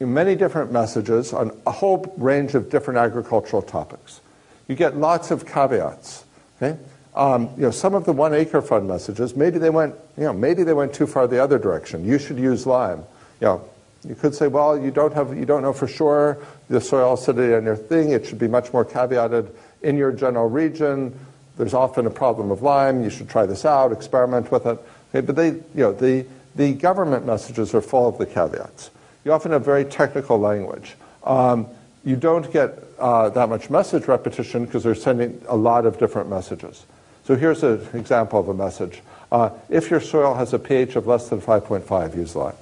many 0.00 0.34
different 0.34 0.72
messages 0.72 1.32
on 1.32 1.50
a 1.66 1.70
whole 1.70 2.12
range 2.16 2.54
of 2.54 2.70
different 2.70 2.98
agricultural 2.98 3.62
topics. 3.62 4.20
You 4.66 4.76
get 4.76 4.96
lots 4.96 5.30
of 5.30 5.46
caveats. 5.46 6.24
Okay? 6.56 6.78
Um, 7.14 7.50
you 7.56 7.62
know, 7.62 7.70
some 7.70 7.94
of 7.94 8.04
the 8.04 8.12
one 8.12 8.34
acre 8.34 8.60
fund 8.60 8.88
messages, 8.88 9.36
maybe 9.36 9.58
they 9.58 9.70
went, 9.70 9.94
you 10.16 10.24
know, 10.24 10.32
maybe 10.32 10.64
they 10.64 10.72
went 10.72 10.92
too 10.92 11.06
far 11.06 11.26
the 11.26 11.42
other 11.42 11.58
direction. 11.58 12.04
You 12.04 12.18
should 12.18 12.38
use 12.38 12.66
lime. 12.66 13.04
You 13.40 13.46
know, 13.46 13.64
you 14.06 14.14
could 14.14 14.34
say, 14.34 14.48
well, 14.48 14.78
you 14.78 14.90
don't 14.90 15.14
have, 15.14 15.36
you 15.36 15.44
don't 15.44 15.62
know 15.62 15.72
for 15.72 15.86
sure 15.86 16.38
the 16.68 16.80
soil 16.80 17.14
acidity 17.14 17.54
on 17.54 17.64
your 17.64 17.76
thing. 17.76 18.10
It 18.10 18.26
should 18.26 18.38
be 18.38 18.48
much 18.48 18.72
more 18.72 18.84
caveated 18.84 19.50
in 19.82 19.96
your 19.96 20.12
general 20.12 20.48
region. 20.48 21.16
There's 21.56 21.74
often 21.74 22.06
a 22.06 22.10
problem 22.10 22.50
of 22.50 22.62
lime. 22.62 23.04
You 23.04 23.10
should 23.10 23.28
try 23.28 23.46
this 23.46 23.64
out, 23.64 23.92
experiment 23.92 24.50
with 24.50 24.66
it. 24.66 24.78
Okay, 25.14 25.24
but 25.24 25.36
they, 25.36 25.48
you 25.48 25.62
know, 25.76 25.92
the 25.92 26.26
the 26.56 26.72
government 26.72 27.26
messages 27.26 27.74
are 27.74 27.80
full 27.80 28.08
of 28.08 28.18
the 28.18 28.26
caveats. 28.26 28.90
You 29.24 29.32
often 29.32 29.52
have 29.52 29.64
very 29.64 29.84
technical 29.84 30.38
language. 30.38 30.94
Um, 31.24 31.66
you 32.04 32.16
don't 32.16 32.52
get 32.52 32.78
uh, 32.98 33.30
that 33.30 33.48
much 33.48 33.70
message 33.70 34.06
repetition 34.06 34.64
because 34.64 34.82
they're 34.84 34.94
sending 34.94 35.40
a 35.48 35.56
lot 35.56 35.86
of 35.86 35.98
different 35.98 36.28
messages. 36.28 36.84
So 37.24 37.36
here's 37.36 37.62
an 37.62 37.86
example 37.94 38.38
of 38.38 38.48
a 38.48 38.54
message. 38.54 39.02
Uh, 39.32 39.50
if 39.68 39.90
your 39.90 40.00
soil 40.00 40.34
has 40.34 40.52
a 40.52 40.58
pH 40.58 40.96
of 40.96 41.06
less 41.06 41.28
than 41.28 41.40
5.5, 41.40 42.16
use 42.16 42.36
lime. 42.36 42.54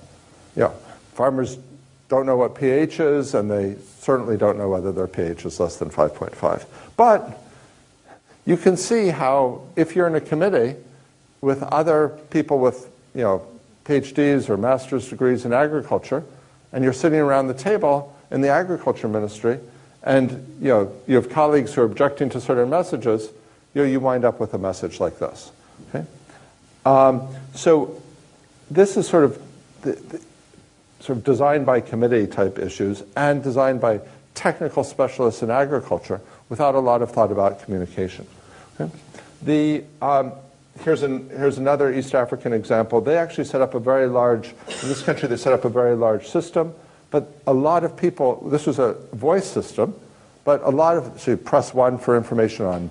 Yeah, 0.56 0.70
farmers 1.14 1.58
don't 2.08 2.26
know 2.26 2.36
what 2.36 2.54
pH 2.54 3.00
is, 3.00 3.34
and 3.34 3.50
they 3.50 3.76
certainly 3.98 4.36
don't 4.36 4.58
know 4.58 4.68
whether 4.68 4.92
their 4.92 5.08
pH 5.08 5.46
is 5.46 5.58
less 5.58 5.76
than 5.76 5.90
5.5. 5.90 6.64
But 6.96 7.42
you 8.44 8.56
can 8.56 8.76
see 8.76 9.08
how, 9.08 9.62
if 9.76 9.96
you're 9.96 10.06
in 10.06 10.14
a 10.14 10.20
committee 10.20 10.76
with 11.40 11.62
other 11.64 12.10
people 12.30 12.58
with, 12.58 12.90
you 13.14 13.22
know, 13.22 13.46
PhDs 13.84 14.48
or 14.48 14.56
master's 14.56 15.08
degrees 15.08 15.44
in 15.44 15.52
agriculture, 15.52 16.22
and 16.72 16.84
you're 16.84 16.92
sitting 16.92 17.18
around 17.18 17.48
the 17.48 17.54
table 17.54 18.16
in 18.30 18.40
the 18.40 18.48
agriculture 18.48 19.08
ministry, 19.08 19.58
and 20.04 20.30
you 20.60 20.68
know 20.68 20.92
you 21.06 21.16
have 21.16 21.28
colleagues 21.28 21.74
who 21.74 21.82
are 21.82 21.84
objecting 21.84 22.30
to 22.30 22.40
certain 22.40 22.70
messages, 22.70 23.28
you 23.74 23.82
know, 23.82 23.88
you 23.88 24.00
wind 24.00 24.24
up 24.24 24.40
with 24.40 24.54
a 24.54 24.58
message 24.58 25.00
like 25.00 25.18
this. 25.18 25.50
Okay, 25.88 26.06
um, 26.84 27.28
so 27.54 28.00
this 28.70 28.96
is 28.96 29.06
sort 29.06 29.24
of 29.24 29.42
the, 29.82 29.92
the, 29.92 30.20
sort 31.00 31.18
of 31.18 31.24
designed 31.24 31.66
by 31.66 31.80
committee 31.80 32.26
type 32.26 32.58
issues 32.58 33.02
and 33.16 33.42
designed 33.42 33.80
by 33.80 34.00
technical 34.34 34.84
specialists 34.84 35.42
in 35.42 35.50
agriculture 35.50 36.20
without 36.48 36.74
a 36.74 36.78
lot 36.78 37.02
of 37.02 37.10
thought 37.10 37.32
about 37.32 37.62
communication. 37.62 38.26
Okay? 38.80 38.92
The 39.42 39.84
um, 40.00 40.32
here's, 40.80 41.02
an, 41.02 41.28
here's 41.30 41.58
another 41.58 41.92
East 41.92 42.14
African 42.14 42.52
example. 42.52 43.00
They 43.00 43.16
actually 43.16 43.44
set 43.44 43.60
up 43.60 43.74
a 43.74 43.80
very 43.80 44.06
large, 44.06 44.48
in 44.48 44.88
this 44.88 45.02
country, 45.02 45.28
they 45.28 45.36
set 45.36 45.52
up 45.52 45.64
a 45.64 45.68
very 45.68 45.94
large 45.94 46.28
system, 46.28 46.74
but 47.10 47.28
a 47.46 47.52
lot 47.52 47.84
of 47.84 47.96
people, 47.96 48.48
this 48.48 48.66
was 48.66 48.78
a 48.78 48.94
voice 49.12 49.46
system, 49.46 49.94
but 50.44 50.62
a 50.64 50.70
lot 50.70 50.96
of, 50.96 51.20
so 51.20 51.36
press 51.36 51.74
one 51.74 51.98
for 51.98 52.16
information 52.16 52.66
on 52.66 52.90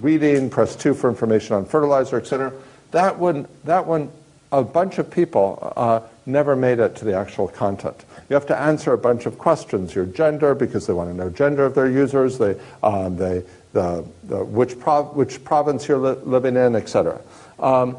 weeding, 0.00 0.50
press 0.50 0.76
two 0.76 0.94
for 0.94 1.08
information 1.08 1.56
on 1.56 1.64
fertilizer, 1.64 2.16
et 2.16 2.26
cetera. 2.26 2.52
That 2.90 3.18
one, 3.18 3.46
that 3.64 3.86
one 3.86 4.10
a 4.52 4.62
bunch 4.62 4.98
of 4.98 5.10
people 5.10 5.72
uh, 5.76 6.00
never 6.24 6.56
made 6.56 6.78
it 6.78 6.96
to 6.96 7.04
the 7.04 7.14
actual 7.14 7.48
content. 7.48 8.04
You 8.28 8.34
have 8.34 8.46
to 8.46 8.58
answer 8.58 8.92
a 8.92 8.98
bunch 8.98 9.26
of 9.26 9.38
questions. 9.38 9.94
Your 9.94 10.06
gender, 10.06 10.54
because 10.54 10.86
they 10.86 10.92
want 10.92 11.10
to 11.10 11.16
know 11.16 11.30
gender 11.30 11.64
of 11.64 11.74
their 11.74 11.90
users. 11.90 12.38
They, 12.38 12.58
um, 12.82 13.16
they, 13.16 13.42
the, 13.72 14.04
the, 14.24 14.44
which, 14.44 14.78
prov- 14.78 15.14
which 15.16 15.44
province 15.44 15.86
you're 15.88 15.98
li- 15.98 16.20
living 16.24 16.56
in, 16.56 16.74
etc. 16.74 17.20
Um, 17.58 17.96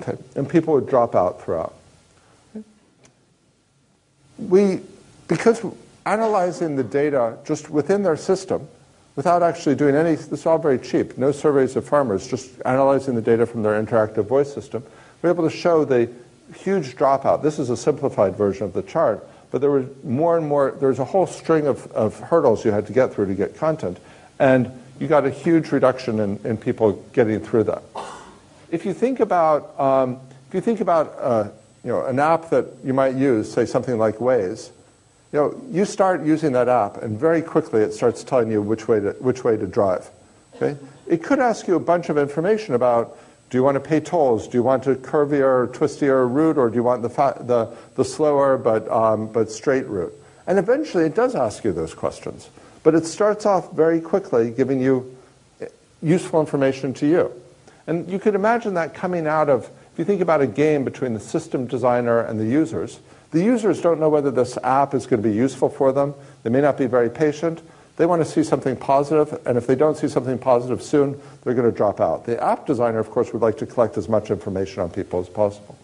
okay. 0.00 0.16
And 0.36 0.48
people 0.48 0.74
would 0.74 0.88
drop 0.88 1.14
out 1.14 1.42
throughout. 1.42 1.74
We, 4.38 4.80
because 5.26 5.64
analyzing 6.06 6.76
the 6.76 6.84
data 6.84 7.38
just 7.44 7.70
within 7.70 8.02
their 8.02 8.16
system, 8.16 8.68
without 9.18 9.42
actually 9.42 9.74
doing 9.74 9.96
any, 9.96 10.14
this 10.14 10.30
is 10.30 10.46
all 10.46 10.58
very 10.58 10.78
cheap, 10.78 11.18
no 11.18 11.32
surveys 11.32 11.74
of 11.74 11.84
farmers, 11.84 12.28
just 12.28 12.62
analyzing 12.64 13.16
the 13.16 13.20
data 13.20 13.44
from 13.44 13.64
their 13.64 13.82
interactive 13.82 14.24
voice 14.26 14.54
system, 14.54 14.80
we're 15.20 15.30
able 15.30 15.42
to 15.42 15.50
show 15.50 15.84
the 15.84 16.08
huge 16.54 16.94
dropout. 16.94 17.42
This 17.42 17.58
is 17.58 17.68
a 17.68 17.76
simplified 17.76 18.36
version 18.36 18.62
of 18.62 18.74
the 18.74 18.82
chart, 18.82 19.28
but 19.50 19.60
there 19.60 19.72
were 19.72 19.86
more 20.04 20.38
and 20.38 20.46
more, 20.46 20.70
there 20.78 20.90
was 20.90 21.00
a 21.00 21.04
whole 21.04 21.26
string 21.26 21.66
of, 21.66 21.90
of 21.90 22.16
hurdles 22.20 22.64
you 22.64 22.70
had 22.70 22.86
to 22.86 22.92
get 22.92 23.12
through 23.12 23.26
to 23.26 23.34
get 23.34 23.56
content. 23.56 23.98
And 24.38 24.70
you 25.00 25.08
got 25.08 25.26
a 25.26 25.30
huge 25.30 25.72
reduction 25.72 26.20
in, 26.20 26.38
in 26.44 26.56
people 26.56 26.92
getting 27.12 27.40
through 27.40 27.64
that. 27.64 27.82
If 28.70 28.86
you 28.86 28.94
think 28.94 29.18
about, 29.18 29.80
um, 29.80 30.20
if 30.46 30.54
you 30.54 30.60
think 30.60 30.80
about 30.80 31.16
uh, 31.18 31.48
you 31.82 31.90
know, 31.90 32.06
an 32.06 32.20
app 32.20 32.50
that 32.50 32.66
you 32.84 32.94
might 32.94 33.16
use, 33.16 33.50
say 33.50 33.66
something 33.66 33.98
like 33.98 34.18
Waze, 34.18 34.70
you 35.32 35.38
know, 35.38 35.60
you 35.70 35.84
start 35.84 36.24
using 36.24 36.52
that 36.52 36.68
app, 36.68 37.02
and 37.02 37.18
very 37.18 37.42
quickly 37.42 37.82
it 37.82 37.92
starts 37.92 38.24
telling 38.24 38.50
you 38.50 38.62
which 38.62 38.88
way 38.88 39.00
to, 39.00 39.10
which 39.20 39.44
way 39.44 39.56
to 39.56 39.66
drive. 39.66 40.08
Okay? 40.56 40.76
It 41.06 41.22
could 41.22 41.38
ask 41.38 41.66
you 41.68 41.74
a 41.76 41.80
bunch 41.80 42.08
of 42.08 42.18
information 42.18 42.74
about 42.74 43.18
do 43.50 43.56
you 43.56 43.64
want 43.64 43.76
to 43.76 43.80
pay 43.80 44.00
tolls? 44.00 44.46
Do 44.46 44.58
you 44.58 44.62
want 44.62 44.86
a 44.86 44.94
curvier, 44.94 45.68
twistier 45.68 46.30
route, 46.30 46.58
or 46.58 46.68
do 46.68 46.76
you 46.76 46.82
want 46.82 47.00
the, 47.00 47.08
fa- 47.08 47.38
the, 47.40 47.74
the 47.94 48.04
slower 48.04 48.58
but, 48.58 48.90
um, 48.90 49.32
but 49.32 49.50
straight 49.50 49.86
route? 49.86 50.12
And 50.46 50.58
eventually 50.58 51.04
it 51.04 51.14
does 51.14 51.34
ask 51.34 51.64
you 51.64 51.72
those 51.72 51.94
questions. 51.94 52.50
But 52.82 52.94
it 52.94 53.06
starts 53.06 53.46
off 53.46 53.72
very 53.72 54.00
quickly 54.00 54.50
giving 54.50 54.80
you 54.80 55.16
useful 56.02 56.40
information 56.40 56.92
to 56.94 57.06
you. 57.06 57.32
And 57.86 58.08
you 58.10 58.18
could 58.18 58.34
imagine 58.34 58.74
that 58.74 58.94
coming 58.94 59.26
out 59.26 59.48
of, 59.48 59.64
if 59.64 59.98
you 59.98 60.04
think 60.04 60.20
about 60.20 60.42
a 60.42 60.46
game 60.46 60.84
between 60.84 61.14
the 61.14 61.20
system 61.20 61.66
designer 61.66 62.20
and 62.20 62.38
the 62.38 62.44
users, 62.44 63.00
the 63.30 63.42
users 63.42 63.80
don't 63.80 64.00
know 64.00 64.08
whether 64.08 64.30
this 64.30 64.56
app 64.62 64.94
is 64.94 65.06
going 65.06 65.22
to 65.22 65.28
be 65.28 65.34
useful 65.34 65.68
for 65.68 65.92
them. 65.92 66.14
They 66.42 66.50
may 66.50 66.60
not 66.60 66.78
be 66.78 66.86
very 66.86 67.10
patient. 67.10 67.62
They 67.96 68.06
want 68.06 68.22
to 68.22 68.30
see 68.30 68.44
something 68.44 68.76
positive, 68.76 69.40
and 69.44 69.58
if 69.58 69.66
they 69.66 69.74
don't 69.74 69.96
see 69.96 70.06
something 70.08 70.38
positive 70.38 70.82
soon, 70.82 71.20
they're 71.42 71.54
going 71.54 71.70
to 71.70 71.76
drop 71.76 72.00
out. 72.00 72.26
The 72.26 72.42
app 72.42 72.64
designer, 72.64 73.00
of 73.00 73.10
course, 73.10 73.32
would 73.32 73.42
like 73.42 73.58
to 73.58 73.66
collect 73.66 73.98
as 73.98 74.08
much 74.08 74.30
information 74.30 74.82
on 74.82 74.90
people 74.90 75.18
as 75.18 75.28
possible. 75.28 75.76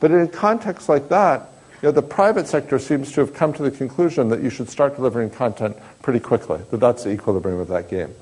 But 0.00 0.12
in 0.12 0.20
a 0.20 0.28
context 0.28 0.88
like 0.88 1.10
that, 1.10 1.50
you 1.82 1.88
know, 1.88 1.92
the 1.92 2.02
private 2.02 2.46
sector 2.46 2.78
seems 2.78 3.12
to 3.12 3.20
have 3.20 3.34
come 3.34 3.52
to 3.52 3.62
the 3.62 3.70
conclusion 3.70 4.28
that 4.30 4.42
you 4.42 4.50
should 4.50 4.70
start 4.70 4.96
delivering 4.96 5.30
content 5.30 5.76
pretty 6.00 6.20
quickly, 6.20 6.60
that 6.70 6.80
that's 6.80 7.04
the 7.04 7.10
equilibrium 7.10 7.58
of 7.58 7.68
that 7.68 7.90
game. 7.90 8.14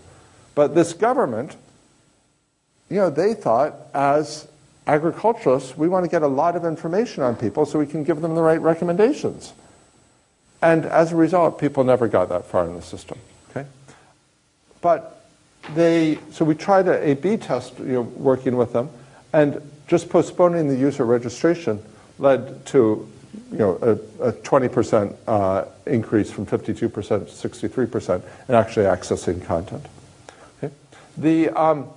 But 0.55 0.75
this 0.75 0.93
government, 0.93 1.57
you 2.89 2.97
know, 2.97 3.11
they 3.11 3.35
thought 3.35 3.77
as 3.95 4.49
agriculturalists, 4.87 5.77
we 5.77 5.89
want 5.89 6.05
to 6.05 6.11
get 6.11 6.23
a 6.23 6.29
lot 6.29 6.57
of 6.57 6.65
information 6.65 7.23
on 7.23 7.37
people 7.37 7.67
so 7.67 7.79
we 7.79 7.87
can 7.87 8.05
give 8.05 8.21
them 8.21 8.35
the 8.35 8.43
right 8.43 8.61
recommendations. 8.61 9.53
And 10.63 10.85
as 10.85 11.13
a 11.13 11.17
result, 11.17 11.59
people 11.59 11.85
never 11.85 12.09
got 12.09 12.29
that 12.29 12.47
far 12.47 12.67
in 12.67 12.75
the 12.75 12.83
system. 12.83 13.19
Okay? 13.51 13.67
But 14.81 15.25
they, 15.75 16.19
so 16.31 16.45
we 16.45 16.55
tried 16.55 16.89
a 16.89 17.11
A-B 17.11 17.37
test, 17.39 17.79
you 17.79 17.85
know, 17.87 18.03
working 18.03 18.57
with 18.57 18.73
them, 18.73 18.91
and 19.33 19.61
just 19.87 20.09
postponing 20.09 20.69
the 20.69 20.77
user 20.77 21.05
registration 21.05 21.83
led 22.19 22.65
to, 22.67 23.09
you 23.53 23.59
know, 23.59 23.79
a, 24.21 24.29
a 24.29 24.33
20% 24.33 25.17
uh, 25.27 25.65
increase 25.87 26.31
from 26.31 26.47
52% 26.47 26.79
to 26.79 27.49
63% 27.49 28.23
in 28.49 28.55
actually 28.55 28.87
accessing 28.87 29.45
content. 29.45 29.85
Okay? 30.59 30.75
The, 31.17 31.49
um, 31.51 31.89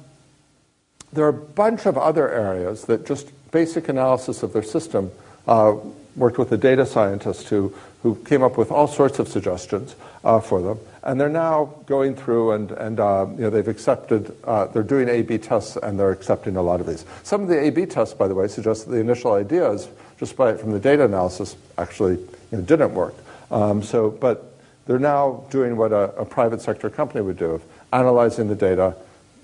there 1.14 1.26
are 1.26 1.30
a 1.30 1.34
bunch 1.34 1.86
of 1.86 1.98
other 1.98 2.30
areas 2.30 2.86
that 2.86 3.06
just 3.06 3.32
basic 3.52 3.88
analysis 3.90 4.44
of 4.44 4.54
their 4.54 4.64
system 4.64 5.12
uh, 5.48 5.76
worked 6.16 6.38
with 6.38 6.52
a 6.52 6.58
data 6.58 6.86
scientist 6.86 7.48
who, 7.50 7.74
who 8.02 8.16
came 8.26 8.44
up 8.44 8.58
with 8.58 8.72
all 8.72 8.88
sorts 8.88 9.20
of 9.20 9.28
suggestions 9.28 9.96
uh, 10.24 10.40
for 10.40 10.62
them. 10.62 10.80
And 11.04 11.20
they're 11.20 11.30
now 11.30 11.74
going 11.86 12.16
through 12.16 12.52
and, 12.52 12.72
and 12.72 13.00
uh, 13.00 13.28
you 13.32 13.42
know, 13.42 13.50
they've 13.50 13.68
accepted, 13.68 14.36
uh, 14.44 14.68
they're 14.68 14.84
doing 14.84 15.10
A-B 15.10 15.40
tests 15.40 15.76
and 15.76 16.00
they're 16.00 16.12
accepting 16.12 16.56
a 16.56 16.62
lot 16.62 16.80
of 16.80 16.88
these. 16.88 17.06
Some 17.24 17.42
of 17.42 17.48
the 17.48 17.60
A-B 17.60 17.88
tests, 17.88 18.14
by 18.14 18.28
the 18.28 18.36
way, 18.36 18.48
suggest 18.48 18.86
that 18.86 18.92
the 18.92 19.00
initial 19.00 19.34
ideas, 19.34 19.88
just 20.20 20.38
by, 20.38 20.56
from 20.56 20.72
the 20.72 20.80
data 20.80 21.06
analysis, 21.06 21.56
actually 21.78 22.16
you 22.16 22.58
know, 22.58 22.62
didn't 22.62 22.94
work. 22.94 23.16
Um, 23.52 23.84
so, 23.84 24.10
but 24.10 24.54
they're 24.86 25.00
now 25.00 25.46
doing 25.50 25.78
what 25.78 25.92
a, 25.92 26.16
a, 26.16 26.26
private 26.26 26.62
sector 26.62 26.90
company 26.90 27.22
would 27.22 27.38
do, 27.38 27.52
of 27.52 27.64
analyzing 27.92 28.48
the 28.48 28.56
data, 28.56 28.96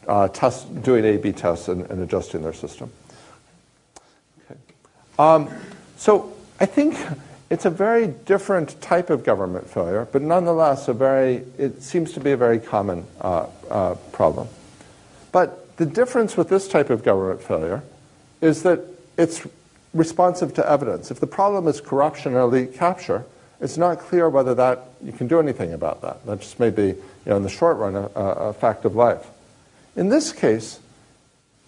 uh, 0.10 0.28
test, 0.28 0.82
doing 0.82 1.06
A-B 1.06 1.32
tests 1.32 1.68
and, 1.68 1.86
and 1.92 2.02
adjusting 2.02 2.42
their 2.42 2.54
system. 2.54 2.92
Okay. 4.44 4.60
Um, 5.20 5.50
so 5.98 6.34
I 6.60 6.66
think 6.66 6.98
it's 7.50 7.66
a 7.66 7.70
very 7.70 8.08
different 8.08 8.82
type 8.82 9.10
of 9.10 9.24
government 9.24 9.70
failure, 9.70 10.08
but 10.12 10.22
nonetheless, 10.22 10.88
a 10.88 10.94
very, 10.94 11.44
it 11.58 11.84
seems 11.84 12.12
to 12.14 12.20
be 12.20 12.32
a 12.32 12.38
very 12.38 12.60
common 12.60 13.06
uh, 13.22 13.46
uh, 13.70 13.96
problem. 14.12 14.48
But 15.32 15.78
the 15.78 15.86
difference 15.86 16.36
with 16.36 16.50
this 16.50 16.68
type 16.68 16.90
of 16.90 17.04
government 17.04 17.42
failure 17.42 17.84
is 18.42 18.64
that 18.64 18.82
it's 19.18 19.46
responsive 19.94 20.54
to 20.56 20.68
evidence. 20.70 21.12
If 21.12 21.20
the 21.20 21.28
problem 21.28 21.68
is 21.68 21.82
corruption 21.82 22.34
or 22.34 22.42
elite 22.42 22.74
capture, 22.74 23.26
it's 23.62 23.78
not 23.78 24.00
clear 24.00 24.30
whether 24.30 24.56
that 24.56 24.86
you 25.04 25.12
can 25.12 25.28
do 25.28 25.40
anything 25.40 25.74
about 25.74 26.02
that. 26.02 26.26
That 26.26 26.42
just 26.42 26.60
may 26.60 26.70
be, 26.70 26.88
you 26.88 26.98
know, 27.26 27.38
in 27.38 27.44
the 27.44 27.50
short 27.50 27.78
run, 27.78 27.96
a, 27.96 28.02
a 28.16 28.54
fact 28.54 28.86
of 28.86 28.96
life. 28.96 29.26
In 30.00 30.08
this 30.08 30.32
case, 30.32 30.80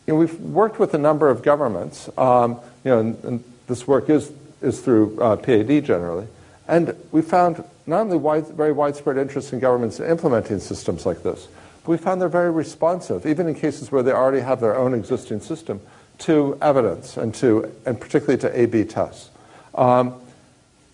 you 0.08 0.14
know, 0.14 0.20
we've 0.22 0.40
worked 0.40 0.80
with 0.80 0.94
a 0.94 0.98
number 0.98 1.30
of 1.30 1.44
governments. 1.44 2.10
Um, 2.18 2.62
you 2.86 2.91
know, 2.91 2.99
and, 2.99 3.24
and 3.26 3.44
this 3.68 3.86
work 3.86 4.10
is 4.10 4.32
is 4.62 4.80
through 4.80 5.20
uh, 5.20 5.36
PAD 5.36 5.84
generally. 5.84 6.28
And 6.66 6.95
we 7.12 7.24
found 7.24 7.62
not 7.86 7.99
only 8.02 8.16
wide, 8.16 8.48
very 8.48 8.72
widespread 8.72 9.18
interest 9.18 9.52
in 9.52 9.60
governments 9.60 9.99
in 9.99 10.10
implementing 10.10 10.60
systems 10.60 11.06
like 11.06 11.24
this, 11.24 11.49
but 11.84 11.91
we 11.91 11.98
found 11.98 12.22
they're 12.22 12.30
very 12.30 12.52
responsive, 12.52 13.26
even 13.26 13.48
in 13.48 13.56
cases 13.56 13.91
where 13.91 14.02
they 14.02 14.14
already 14.14 14.40
have 14.40 14.62
their 14.62 14.78
own 14.78 14.94
existing 14.94 15.41
system, 15.41 15.82
to 16.20 16.58
evidence 16.62 17.18
and 17.18 17.36
to, 17.36 17.70
and 17.86 17.99
particularly 17.99 18.40
to 18.40 18.62
A/B 18.62 18.86
tests. 18.86 19.30
Um, 19.76 20.16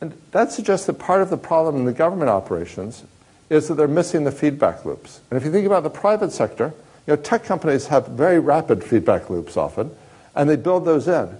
and 0.01 0.19
that 0.31 0.51
suggests 0.51 0.87
that 0.87 0.97
part 0.97 1.21
of 1.21 1.29
the 1.29 1.37
problem 1.37 1.75
in 1.75 1.85
the 1.85 1.93
government 1.93 2.31
operations 2.31 3.03
is 3.51 3.67
that 3.67 3.75
they're 3.75 3.87
missing 3.87 4.23
the 4.23 4.31
feedback 4.31 4.85
loops. 4.85 5.21
And 5.29 5.37
if 5.37 5.45
you 5.45 5.51
think 5.51 5.67
about 5.67 5.83
the 5.83 5.91
private 5.91 6.31
sector, 6.31 6.73
you 7.07 7.15
know, 7.15 7.21
tech 7.21 7.45
companies 7.45 7.87
have 7.87 8.09
very 8.09 8.39
rapid 8.39 8.83
feedback 8.83 9.29
loops 9.29 9.55
often, 9.55 9.91
and 10.35 10.49
they 10.49 10.57
build 10.57 10.85
those 10.85 11.07
in. 11.07 11.37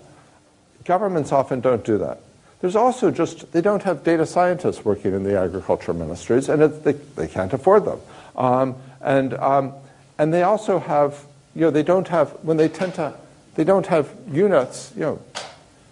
Governments 0.85 1.33
often 1.33 1.59
don't 1.59 1.83
do 1.83 1.97
that. 1.97 2.21
There's 2.61 2.75
also 2.75 3.11
just, 3.11 3.51
they 3.51 3.61
don't 3.61 3.83
have 3.83 4.03
data 4.03 4.25
scientists 4.25 4.83
working 4.83 5.13
in 5.13 5.23
the 5.23 5.37
agriculture 5.37 5.93
ministries, 5.93 6.49
and 6.49 6.63
it, 6.63 6.83
they, 6.83 6.93
they 6.93 7.27
can't 7.27 7.53
afford 7.53 7.85
them. 7.85 7.99
Um, 8.35 8.75
and, 9.01 9.33
um, 9.35 9.73
and 10.17 10.33
they 10.33 10.43
also 10.43 10.79
have, 10.79 11.25
you 11.53 11.61
know, 11.61 11.69
they 11.69 11.83
don't 11.83 12.07
have, 12.07 12.29
when 12.43 12.57
they 12.57 12.69
tend 12.69 12.95
to, 12.95 13.13
they 13.55 13.63
don't 13.63 13.87
have 13.87 14.09
units, 14.31 14.91
you 14.95 15.01
know, 15.01 15.21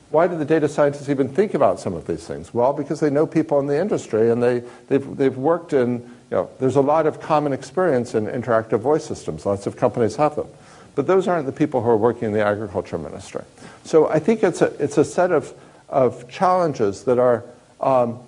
why 0.10 0.28
do 0.28 0.38
the 0.38 0.46
data 0.46 0.70
scientists 0.70 1.10
even 1.10 1.28
think 1.28 1.54
about 1.54 1.80
some 1.80 1.94
of 1.94 2.08
these 2.08 2.26
things? 2.26 2.54
Well, 2.54 2.72
because 2.72 3.02
they 3.02 3.10
know 3.10 3.28
people 3.28 3.60
in 3.60 3.68
the 3.68 3.80
industry 3.80 4.32
and 4.32 4.42
they, 4.42 4.64
they've, 4.88 5.18
they've 5.18 5.36
worked 5.36 5.74
in, 5.74 6.10
you 6.36 6.42
know, 6.42 6.50
there's 6.60 6.76
a 6.76 6.82
lot 6.82 7.08
of 7.08 7.22
common 7.22 7.54
experience 7.54 8.14
in 8.14 8.26
interactive 8.26 8.82
voice 8.82 9.06
systems. 9.06 9.46
Lots 9.46 9.68
of 9.68 9.78
companies 9.78 10.18
have 10.18 10.36
them. 10.36 10.48
But 10.94 11.08
those 11.08 11.30
aren't 11.30 11.46
the 11.46 11.54
people 11.54 11.82
who 11.82 11.90
are 11.90 11.96
working 11.96 12.26
in 12.26 12.34
the 12.34 12.44
agriculture 12.44 12.98
ministry. 12.98 13.46
So 13.86 14.10
I 14.10 14.20
think 14.20 14.44
it's 14.44 14.62
a, 14.62 14.66
it's 14.84 14.98
a 14.98 15.06
set 15.06 15.32
of, 15.32 15.54
of 15.88 16.30
challenges 16.30 17.06
that 17.06 17.20
are 17.20 17.46
um, 17.80 18.20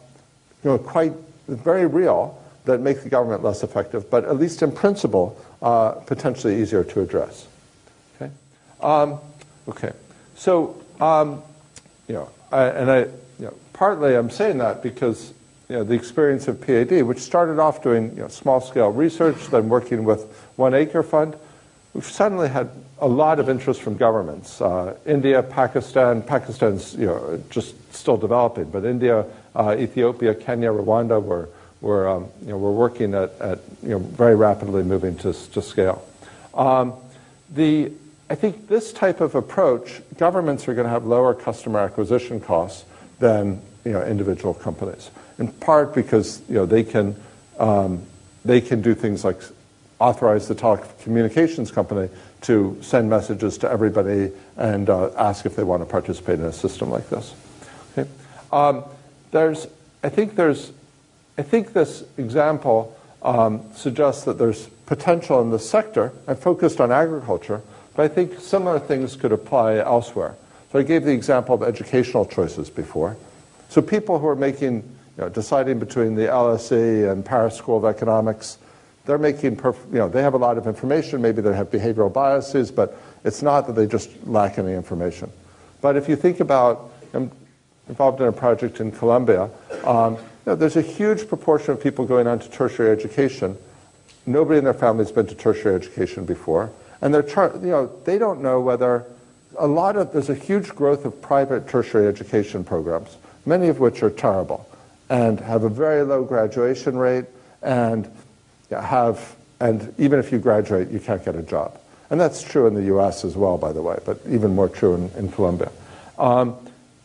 you 0.64 0.72
know, 0.72 0.78
quite 0.78 1.12
very 1.50 1.86
real 1.86 2.42
that 2.64 2.80
make 2.80 3.04
the 3.04 3.10
government 3.10 3.44
less 3.44 3.62
effective, 3.62 4.10
but 4.10 4.24
at 4.24 4.38
least 4.38 4.62
in 4.62 4.72
principle, 4.72 5.38
uh, 5.62 5.92
potentially 5.92 6.62
easier 6.62 6.86
to 6.86 7.02
address. 7.02 7.46
Okay. 8.16 8.32
Um, 8.80 9.20
okay. 9.68 9.92
So 10.38 10.82
um, 11.02 11.44
you 12.08 12.14
know, 12.14 12.30
I, 12.54 12.64
and 12.68 12.90
I, 12.90 13.00
you 13.00 13.12
know, 13.40 13.54
partly 13.74 14.16
I'm 14.16 14.30
saying 14.30 14.60
that 14.60 14.82
because 14.82 15.34
you 15.70 15.76
know, 15.76 15.84
the 15.84 15.94
experience 15.94 16.48
of 16.48 16.62
PAD, 16.62 17.04
which 17.04 17.20
started 17.20 17.60
off 17.60 17.84
doing 17.84 18.10
you 18.16 18.22
know, 18.22 18.28
small-scale 18.28 18.92
research, 18.92 19.48
then 19.48 19.68
working 19.68 20.04
with 20.06 20.24
One 20.56 20.74
Acre 20.74 21.04
Fund, 21.04 21.36
we've 21.94 22.06
suddenly 22.06 22.48
had 22.48 22.70
a 23.00 23.08
lot 23.08 23.40
of 23.40 23.50
interest 23.50 23.82
from 23.82 23.98
governments. 23.98 24.62
Uh, 24.62 24.96
India, 25.06 25.44
Pakistan, 25.44 26.22
Pakistan's 26.22 26.96
you 26.96 27.08
know, 27.08 27.44
just 27.50 27.76
still 27.94 28.18
developing, 28.18 28.70
but 28.70 28.86
India, 28.86 29.26
uh, 29.56 29.76
Ethiopia, 29.78 30.34
Kenya, 30.34 30.70
Rwanda 30.70 31.22
were, 31.22 31.50
were, 31.82 32.08
um, 32.08 32.28
you 32.42 32.50
know, 32.50 32.58
were 32.58 32.72
working 32.72 33.14
at, 33.14 33.40
at 33.42 33.60
you 33.84 33.90
know, 33.90 34.00
very 34.00 34.36
rapidly 34.36 34.84
moving 34.84 35.16
to, 35.18 35.34
to 35.34 35.62
scale. 35.62 36.08
Um, 36.54 36.94
the, 37.54 37.92
I 38.30 38.36
think 38.36 38.68
this 38.68 38.94
type 38.94 39.22
of 39.22 39.36
approach, 39.36 40.02
governments 40.18 40.68
are 40.68 40.74
going 40.74 40.86
to 40.86 40.92
have 40.92 41.06
lower 41.06 41.34
customer 41.34 41.80
acquisition 41.80 42.40
costs 42.40 42.86
than 43.20 43.62
you 43.84 43.92
know, 43.92 44.04
individual 44.04 44.54
companies, 44.54 45.12
in 45.40 45.52
part 45.52 45.94
because 45.94 46.42
you 46.50 46.56
know, 46.56 46.66
they, 46.66 46.84
can, 46.84 47.16
um, 47.60 48.04
they 48.44 48.62
can 48.62 48.82
do 48.82 48.94
things 48.96 49.24
like 49.24 49.42
authorize 50.00 50.48
the 50.48 50.56
telecommunications 50.56 51.74
company 51.74 52.10
to 52.42 52.78
send 52.82 53.10
messages 53.10 53.58
to 53.58 53.70
everybody 53.70 54.32
and 54.58 54.90
uh, 54.90 55.10
ask 55.18 55.46
if 55.46 55.56
they 55.56 55.64
want 55.64 55.82
to 55.82 55.86
participate 55.86 56.40
in 56.40 56.46
a 56.46 56.54
system 56.54 56.90
like 56.90 57.10
this. 57.10 57.34
Okay? 57.98 58.10
Um, 58.52 58.84
there's, 59.32 59.68
I 60.04 60.10
think 60.10 60.36
there's, 60.36 60.72
I 61.38 61.42
think 61.42 61.74
this 61.74 62.04
example 62.18 62.96
um, 63.24 63.64
suggests 63.74 64.24
that 64.26 64.38
there's 64.38 64.68
potential 64.86 65.42
in 65.42 65.50
the 65.50 65.60
sector. 65.60 66.14
I 66.28 66.36
focused 66.36 66.80
on 66.80 66.92
agriculture, 66.92 67.62
but 67.96 68.04
I 68.04 68.08
think 68.08 68.40
similar 68.40 68.80
things 68.80 69.16
could 69.16 69.32
apply 69.32 69.78
elsewhere. 69.78 70.36
So 70.72 70.80
I 70.80 70.84
gave 70.84 71.04
the 71.04 71.12
example 71.12 71.56
of 71.56 71.64
educational 71.64 72.26
choices 72.26 72.70
before. 72.70 73.18
So 73.70 73.82
people 73.82 74.20
who 74.20 74.28
are 74.28 74.36
making, 74.36 74.84
you 75.18 75.24
know, 75.24 75.30
deciding 75.30 75.80
between 75.80 76.14
the 76.14 76.24
LSE 76.24 77.12
and 77.12 77.26
Paris 77.26 77.56
School 77.56 77.78
of 77.78 77.86
Economics, 77.86 78.60
they're 79.06 79.18
making, 79.18 79.58
perf- 79.58 79.88
you 79.92 79.98
know, 79.98 80.08
they 80.08 80.22
have 80.22 80.36
a 80.36 80.38
lot 80.38 80.58
of 80.60 80.68
information. 80.68 81.22
Maybe 81.22 81.42
they 81.42 81.56
have 81.56 81.72
behavioral 81.72 82.14
biases, 82.14 82.72
but 82.72 82.96
it's 83.24 83.42
not 83.42 83.66
that 83.66 83.74
they 83.74 83.88
just 83.88 84.10
lack 84.28 84.60
any 84.60 84.74
information. 84.74 85.32
But 85.82 85.96
if 85.96 86.08
you 86.08 86.16
think 86.16 86.40
about, 86.40 86.92
I'm 87.14 87.32
involved 87.90 88.22
in 88.22 88.28
a 88.28 88.32
project 88.32 88.80
in 88.80 88.92
Colombia, 88.92 89.50
um, 89.86 90.16
you 90.16 90.22
know, 90.46 90.56
there's 90.56 90.76
a 90.76 90.82
huge 90.82 91.28
proportion 91.28 91.72
of 91.72 91.82
people 91.82 92.06
going 92.06 92.28
on 92.28 92.38
to 92.40 92.50
tertiary 92.50 92.92
education. 92.92 93.58
Nobody 94.28 94.60
in 94.60 94.66
their 94.66 94.74
family 94.74 95.04
has 95.04 95.12
been 95.12 95.26
to 95.28 95.36
tertiary 95.36 95.76
education 95.76 96.26
before. 96.26 96.70
And 97.02 97.12
they're, 97.12 97.24
char- 97.24 97.54
you 97.56 97.70
know, 97.70 97.92
they 98.06 98.20
don't 98.20 98.42
know 98.42 98.62
whether 98.62 99.06
a 99.58 99.68
lot 99.68 99.96
of, 99.96 100.12
there's 100.12 100.30
a 100.30 100.36
huge 100.36 100.76
growth 100.76 101.06
of 101.06 101.20
private 101.22 101.68
tertiary 101.68 102.08
education 102.08 102.64
programs, 102.64 103.18
many 103.48 103.68
of 103.68 103.80
which 103.80 104.04
are 104.04 104.12
terrible 104.12 104.68
and 105.10 105.40
have 105.40 105.64
a 105.64 105.70
very 105.70 106.04
low 106.04 106.24
graduation 106.24 106.98
rate 106.98 107.26
and 107.62 108.10
have, 108.72 109.36
and 109.60 109.94
even 109.98 110.20
if 110.20 110.32
you 110.32 110.40
graduate, 110.40 110.90
you 110.90 111.00
can't 111.00 111.24
get 111.24 111.36
a 111.36 111.42
job. 111.42 111.80
And 112.10 112.20
that's 112.20 112.42
true 112.42 112.68
in 112.68 112.74
the 112.74 112.84
US 112.96 113.26
as 113.26 113.36
well, 113.36 113.58
by 113.58 113.74
the 113.74 113.82
way, 113.82 114.00
but 114.06 114.20
even 114.30 114.56
more 114.56 114.70
true 114.70 114.96
in, 114.96 115.10
in 115.18 115.32
Colombia. 115.32 115.72
Um, 116.18 116.56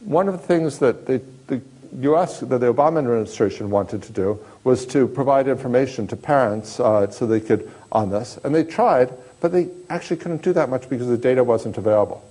one 0.01 0.29
of 0.29 0.35
the 0.35 0.47
things 0.47 0.79
that 0.79 1.07
the, 1.07 1.23
the 1.47 1.61
US, 2.11 2.41
that 2.41 2.59
the 2.59 2.73
Obama 2.73 2.99
administration 2.99 3.71
wanted 3.71 4.03
to 4.05 4.13
do 4.13 4.39
was 4.65 4.87
to 4.87 5.07
provide 5.07 5.49
information 5.49 6.07
to 6.09 6.17
parents 6.17 6.81
uh, 6.81 7.11
so 7.11 7.27
they 7.27 7.41
could 7.41 7.71
on 7.91 8.11
this. 8.11 8.39
And 8.45 8.55
they 8.55 8.65
tried, 8.65 9.13
but 9.41 9.53
they 9.53 9.69
actually 9.91 10.17
couldn't 10.17 10.43
do 10.43 10.53
that 10.53 10.71
much 10.71 10.89
because 10.89 11.09
the 11.09 11.19
data 11.19 11.45
wasn't 11.45 11.77
available. 11.77 12.25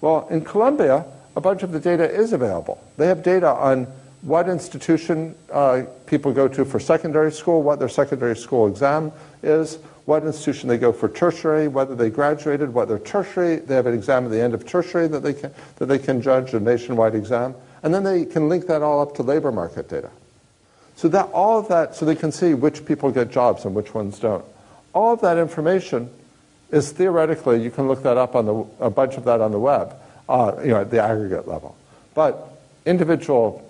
Well, 0.00 0.28
in 0.30 0.44
Colombia, 0.44 1.04
a 1.34 1.40
bunch 1.40 1.62
of 1.62 1.72
the 1.72 1.80
data 1.80 2.08
is 2.08 2.32
available. 2.32 2.82
They 2.96 3.06
have 3.06 3.22
data 3.22 3.48
on 3.48 3.86
what 4.22 4.48
institution 4.48 5.34
uh, 5.52 5.82
people 6.06 6.32
go 6.32 6.48
to 6.48 6.64
for 6.64 6.80
secondary 6.80 7.32
school, 7.32 7.62
what 7.62 7.78
their 7.78 7.88
secondary 7.88 8.36
school 8.36 8.66
exam 8.66 9.12
is, 9.42 9.78
what 10.06 10.24
institution 10.24 10.68
they 10.68 10.78
go 10.78 10.92
for 10.92 11.08
tertiary, 11.08 11.68
whether 11.68 11.94
they 11.94 12.10
graduated, 12.10 12.72
what 12.72 12.88
their 12.88 12.98
tertiary, 12.98 13.56
they 13.56 13.74
have 13.74 13.86
an 13.86 13.94
exam 13.94 14.24
at 14.24 14.30
the 14.30 14.40
end 14.40 14.54
of 14.54 14.66
tertiary 14.66 15.06
that 15.06 15.22
they 15.22 15.34
can, 15.34 15.52
that 15.76 15.86
they 15.86 15.98
can 15.98 16.20
judge, 16.22 16.54
a 16.54 16.60
nationwide 16.60 17.14
exam, 17.14 17.54
and 17.82 17.94
then 17.94 18.02
they 18.02 18.24
can 18.24 18.48
link 18.48 18.66
that 18.66 18.82
all 18.82 19.00
up 19.00 19.14
to 19.14 19.22
labor 19.22 19.52
market 19.52 19.88
data. 19.88 20.10
So 20.96 21.08
that 21.08 21.26
all 21.26 21.58
of 21.58 21.68
that, 21.68 21.94
so 21.94 22.04
they 22.04 22.16
can 22.16 22.32
see 22.32 22.54
which 22.54 22.84
people 22.84 23.12
get 23.12 23.30
jobs 23.30 23.64
and 23.64 23.74
which 23.74 23.94
ones 23.94 24.18
don't. 24.18 24.44
All 24.94 25.12
of 25.12 25.20
that 25.20 25.38
information 25.38 26.10
is 26.72 26.90
theoretically, 26.90 27.62
you 27.62 27.70
can 27.70 27.86
look 27.86 28.02
that 28.02 28.16
up 28.16 28.34
on 28.34 28.46
the, 28.46 28.66
a 28.80 28.90
bunch 28.90 29.16
of 29.16 29.24
that 29.24 29.40
on 29.40 29.52
the 29.52 29.60
web, 29.60 29.94
uh, 30.28 30.56
you 30.60 30.68
know, 30.68 30.80
at 30.80 30.90
the 30.90 31.02
aggregate 31.02 31.46
level. 31.46 31.76
But 32.14 32.48
individual 32.84 33.67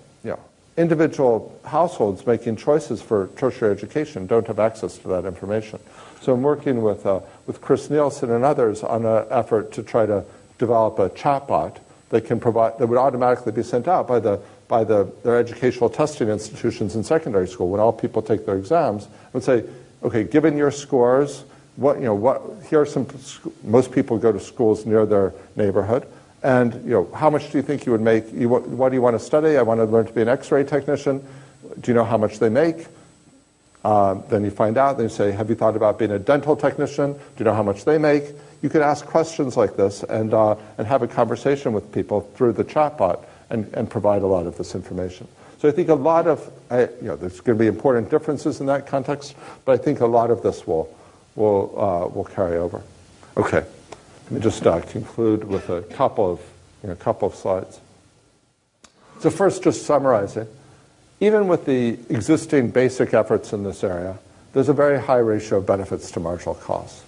individual 0.78 1.58
households 1.64 2.24
making 2.26 2.56
choices 2.56 3.02
for 3.02 3.28
tertiary 3.36 3.72
education 3.72 4.26
don't 4.26 4.46
have 4.46 4.58
access 4.60 4.96
to 4.98 5.08
that 5.08 5.24
information. 5.24 5.80
So 6.20 6.32
I'm 6.32 6.42
working 6.42 6.82
with, 6.82 7.04
uh, 7.04 7.20
with 7.46 7.60
Chris 7.60 7.88
Neilson 7.88 8.34
and 8.34 8.44
others 8.44 8.82
on 8.82 9.04
an 9.04 9.26
effort 9.30 9.72
to 9.72 9.82
try 9.82 10.06
to 10.06 10.24
develop 10.58 10.98
a 10.98 11.10
chatbot 11.10 11.78
that 12.10 12.22
can 12.22 12.40
provide 12.40 12.78
that 12.78 12.86
would 12.86 12.98
automatically 12.98 13.52
be 13.52 13.62
sent 13.62 13.86
out 13.86 14.08
by 14.08 14.18
the 14.18 14.40
by 14.66 14.84
the 14.84 15.10
their 15.22 15.38
educational 15.38 15.88
testing 15.88 16.28
institutions 16.28 16.94
in 16.94 17.04
secondary 17.04 17.48
school 17.48 17.68
when 17.68 17.80
all 17.80 17.92
people 17.92 18.22
take 18.22 18.46
their 18.46 18.56
exams 18.56 19.08
and 19.34 19.42
say, 19.42 19.64
okay, 20.02 20.24
given 20.24 20.56
your 20.56 20.70
scores, 20.70 21.44
what 21.76 21.98
you 21.98 22.04
know, 22.04 22.14
what 22.14 22.42
here 22.68 22.80
are 22.80 22.86
some 22.86 23.06
most 23.62 23.92
people 23.92 24.18
go 24.18 24.32
to 24.32 24.40
schools 24.40 24.86
near 24.86 25.06
their 25.06 25.32
neighborhood. 25.56 26.06
And 26.42 26.74
you 26.84 26.90
know, 26.90 27.10
how 27.14 27.30
much 27.30 27.50
do 27.50 27.58
you 27.58 27.62
think 27.62 27.84
you 27.84 27.92
would 27.92 28.00
make? 28.00 28.32
You, 28.32 28.48
what 28.48 28.90
do 28.90 28.94
you 28.94 29.02
want 29.02 29.18
to 29.18 29.24
study? 29.24 29.56
I 29.56 29.62
want 29.62 29.80
to 29.80 29.84
learn 29.84 30.06
to 30.06 30.12
be 30.12 30.22
an 30.22 30.28
X-ray 30.28 30.64
technician. 30.64 31.26
Do 31.80 31.90
you 31.90 31.94
know 31.94 32.04
how 32.04 32.16
much 32.16 32.38
they 32.38 32.48
make? 32.48 32.86
Uh, 33.84 34.14
then 34.28 34.44
you 34.44 34.50
find 34.50 34.76
out. 34.76 34.98
They 34.98 35.08
say, 35.08 35.32
"Have 35.32 35.48
you 35.48 35.56
thought 35.56 35.76
about 35.76 35.98
being 35.98 36.10
a 36.12 36.18
dental 36.18 36.56
technician? 36.56 37.12
Do 37.14 37.20
you 37.38 37.44
know 37.44 37.54
how 37.54 37.62
much 37.62 37.84
they 37.84 37.98
make?" 37.98 38.24
You 38.62 38.68
could 38.68 38.82
ask 38.82 39.06
questions 39.06 39.56
like 39.56 39.76
this 39.76 40.02
and 40.04 40.34
uh, 40.34 40.56
and 40.78 40.86
have 40.86 41.02
a 41.02 41.08
conversation 41.08 41.72
with 41.72 41.90
people 41.92 42.20
through 42.34 42.52
the 42.52 42.64
chatbot 42.64 43.24
and, 43.50 43.72
and 43.74 43.90
provide 43.90 44.22
a 44.22 44.26
lot 44.26 44.46
of 44.46 44.56
this 44.58 44.74
information. 44.74 45.26
So 45.60 45.68
I 45.68 45.72
think 45.72 45.88
a 45.88 45.94
lot 45.94 46.26
of 46.26 46.50
I, 46.70 46.82
you 46.82 46.88
know 47.02 47.16
there's 47.16 47.40
going 47.40 47.58
to 47.58 47.62
be 47.62 47.68
important 47.68 48.10
differences 48.10 48.60
in 48.60 48.66
that 48.66 48.86
context, 48.86 49.34
but 49.64 49.72
I 49.72 49.82
think 49.82 50.00
a 50.00 50.06
lot 50.06 50.30
of 50.30 50.42
this 50.42 50.66
will 50.66 50.94
will 51.34 51.74
uh, 51.76 52.06
will 52.08 52.24
carry 52.24 52.56
over. 52.56 52.82
Okay. 53.36 53.64
Let 54.28 54.32
me 54.32 54.40
just 54.40 54.66
uh, 54.66 54.82
conclude 54.82 55.44
with 55.44 55.70
a 55.70 55.80
couple 55.80 56.30
of, 56.30 56.40
you 56.82 56.90
know, 56.90 56.94
couple 56.96 57.28
of 57.28 57.34
slides. 57.34 57.80
So 59.20 59.30
first, 59.30 59.62
just 59.62 59.86
summarizing, 59.86 60.46
even 61.18 61.48
with 61.48 61.64
the 61.64 61.98
existing 62.10 62.68
basic 62.70 63.14
efforts 63.14 63.54
in 63.54 63.64
this 63.64 63.82
area, 63.82 64.18
there's 64.52 64.68
a 64.68 64.74
very 64.74 65.00
high 65.00 65.16
ratio 65.16 65.56
of 65.58 65.66
benefits 65.66 66.10
to 66.10 66.20
marginal 66.20 66.56
costs. 66.56 67.02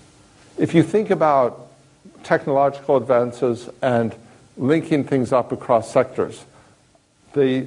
If 0.57 0.73
you 0.73 0.83
think 0.83 1.11
about 1.11 1.69
technological 2.23 2.97
advances 2.97 3.69
and 3.83 4.15
linking 4.57 5.05
things 5.05 5.31
up 5.31 5.53
across 5.53 5.93
sectors, 5.93 6.43
the, 7.35 7.67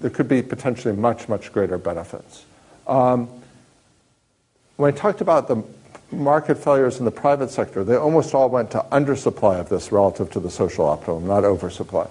there 0.00 0.10
could 0.10 0.28
be 0.28 0.42
potentially 0.42 0.96
much, 0.96 1.28
much 1.28 1.52
greater 1.52 1.78
benefits. 1.78 2.44
Um, 2.88 3.28
when 4.74 4.92
I 4.92 4.96
talked 4.96 5.20
about 5.20 5.46
the 5.46 5.62
market 6.10 6.56
failures 6.56 6.98
in 6.98 7.04
the 7.04 7.10
private 7.10 7.50
sector, 7.50 7.84
they 7.84 7.96
almost 7.96 8.34
all 8.34 8.48
went 8.48 8.70
to 8.72 8.84
undersupply 8.90 9.60
of 9.60 9.68
this 9.68 9.92
relative 9.92 10.30
to 10.32 10.40
the 10.40 10.50
social 10.50 10.86
optimum, 10.86 11.26
not 11.26 11.44
oversupply. 11.44 12.08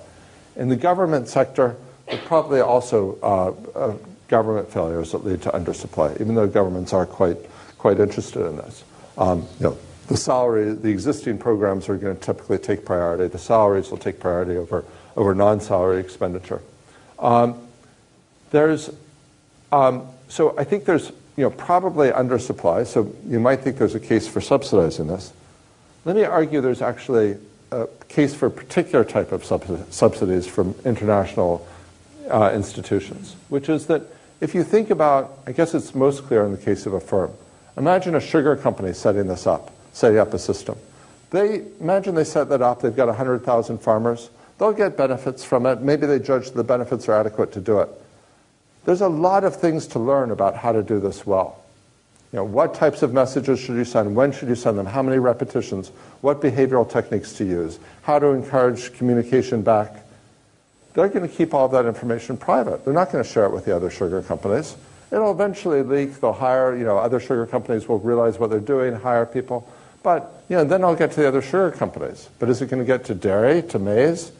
In 0.56 0.69
the 0.69 0.76
government 0.76 1.28
sector, 1.28 1.76
there 2.07 2.19
probably 2.19 2.60
also 2.60 3.18
uh, 3.22 3.78
uh, 3.78 3.98
government 4.28 4.72
failures 4.72 5.11
that 5.11 5.26
lead 5.26 5.41
to 5.44 5.49
undersupply, 5.49 6.19
even 6.22 6.36
though 6.36 6.48
governments 6.48 6.94
are 6.94 7.06
quite, 7.06 7.38
quite 7.78 7.99
interested 7.99 8.45
in 8.45 8.57
this. 8.57 8.84
Um, 9.18 9.48
you 9.60 9.68
know, 9.68 9.78
the 10.07 10.18
salary, 10.18 10.74
the 10.74 10.90
existing 10.90 11.38
programs 11.38 11.90
are 11.90 11.98
going 11.98 12.15
to 12.15 12.22
typically 12.22 12.57
take 12.57 12.86
priority. 12.86 13.28
The 13.28 13.38
salaries 13.38 13.90
will 13.90 13.98
take 13.98 14.19
priority 14.19 14.56
over, 14.56 14.86
over 15.15 15.36
non-salary 15.36 15.99
expenditure. 15.99 16.61
Um, 17.19 17.68
there's, 18.52 18.90
um, 19.72 20.07
so 20.30 20.57
I 20.57 20.64
think 20.64 20.86
there's 20.86 21.11
you 21.38 21.44
know, 21.44 21.52
probably 21.52 22.10
undersupply, 22.10 22.86
so 22.86 23.14
you 23.28 23.40
might 23.40 23.62
think 23.62 23.78
there's 23.78 23.96
a 23.96 24.00
case 24.00 24.28
for 24.28 24.42
subsidizing 24.42 25.08
this. 25.08 25.32
Let 26.04 26.16
me 26.16 26.24
argue 26.24 26.62
there's 26.62 26.82
actually 26.82 27.38
a 27.72 27.88
case 28.10 28.34
for 28.34 28.48
a 28.48 28.52
particular 28.52 29.06
type 29.06 29.32
of 29.32 29.46
subsidies 29.46 30.48
from 30.48 30.74
international 30.84 31.66
uh, 32.30 32.52
institutions, 32.54 33.36
which 33.50 33.70
is 33.70 33.86
that 33.86 34.02
if 34.42 34.56
you 34.56 34.64
think 34.64 34.90
about, 34.90 35.38
I 35.46 35.52
guess 35.52 35.74
it's 35.74 35.94
most 35.94 36.24
clear 36.24 36.44
in 36.44 36.52
the 36.52 36.58
case 36.58 36.86
of 36.86 36.94
a 36.94 37.00
firm. 37.00 37.32
Imagine 37.78 38.16
a 38.16 38.20
sugar 38.20 38.56
company 38.56 38.94
setting 38.94 39.28
this 39.28 39.46
up, 39.46 39.72
setting 39.94 40.18
up 40.18 40.34
a 40.34 40.40
system. 40.40 40.78
They 41.30 41.64
imagine 41.80 42.16
they 42.16 42.24
set 42.24 42.50
that 42.50 42.62
up. 42.62 42.82
They've 42.82 42.96
got 42.96 43.08
100,000 43.08 43.78
farmers. 43.80 44.30
They'll 44.58 44.74
get 44.74 44.98
benefits 44.98 45.44
from 45.44 45.66
it. 45.68 45.82
Maybe 45.82 46.08
they 46.08 46.20
judge 46.20 46.52
the 46.52 46.64
benefits 46.64 47.08
are 47.10 47.20
adequate 47.20 47.52
to 47.54 47.62
do 47.62 47.80
it. 47.80 47.90
There's 48.88 49.02
a 49.02 49.10
lot 49.10 49.44
of 49.44 49.58
things 49.58 49.86
to 49.88 50.00
learn 50.00 50.32
about 50.32 50.56
how 50.56 50.72
to 50.72 50.82
do 50.82 51.02
this 51.02 51.28
well. 51.28 51.62
You 52.32 52.38
know, 52.38 52.46
what 52.46 52.74
types 52.74 53.02
of 53.02 53.12
messages 53.12 53.60
should 53.60 53.76
you 53.76 53.84
send? 53.84 54.16
When 54.16 54.32
should 54.32 54.48
you 54.48 54.56
send 54.56 54.80
them? 54.80 54.86
How 54.86 55.02
many 55.02 55.20
repetitions? 55.20 55.90
What 56.22 56.40
behavioral 56.40 56.90
techniques 56.90 57.34
to 57.34 57.44
use? 57.44 57.80
How 58.04 58.18
to 58.18 58.28
encourage 58.28 58.94
communication 58.94 59.62
back? 59.62 59.94
They're 60.94 61.10
going 61.10 61.28
to 61.28 61.36
keep 61.36 61.54
all 61.54 61.68
that 61.68 61.86
information 61.86 62.38
private. 62.38 62.86
They're 62.86 62.94
not 62.94 63.12
going 63.12 63.22
to 63.22 63.30
share 63.30 63.44
it 63.44 63.52
with 63.52 63.66
the 63.66 63.76
other 63.76 63.90
sugar 63.90 64.22
companies. 64.22 64.78
It'll 65.12 65.32
eventually 65.32 65.84
leak. 65.84 66.22
They'll 66.22 66.32
hire, 66.32 66.74
you 66.74 66.86
know, 66.86 66.98
other 66.98 67.20
sugar 67.20 67.46
companies 67.46 67.90
will 67.90 68.00
realize 68.00 68.40
what 68.40 68.50
they're 68.50 68.62
doing, 68.62 68.96
hire 68.96 69.26
people. 69.26 69.70
But, 70.02 70.46
you 70.48 70.56
know, 70.56 70.64
then 70.64 70.86
I'll 70.86 70.96
get 70.96 71.12
to 71.12 71.20
the 71.20 71.28
other 71.28 71.42
sugar 71.42 71.72
companies. 71.72 72.30
But 72.40 72.48
is 72.48 72.62
it 72.62 72.70
going 72.70 72.82
to 72.82 72.88
get 72.88 73.04
to 73.08 73.16
dairy, 73.16 73.64
to 73.64 73.80
maize? 73.80 74.32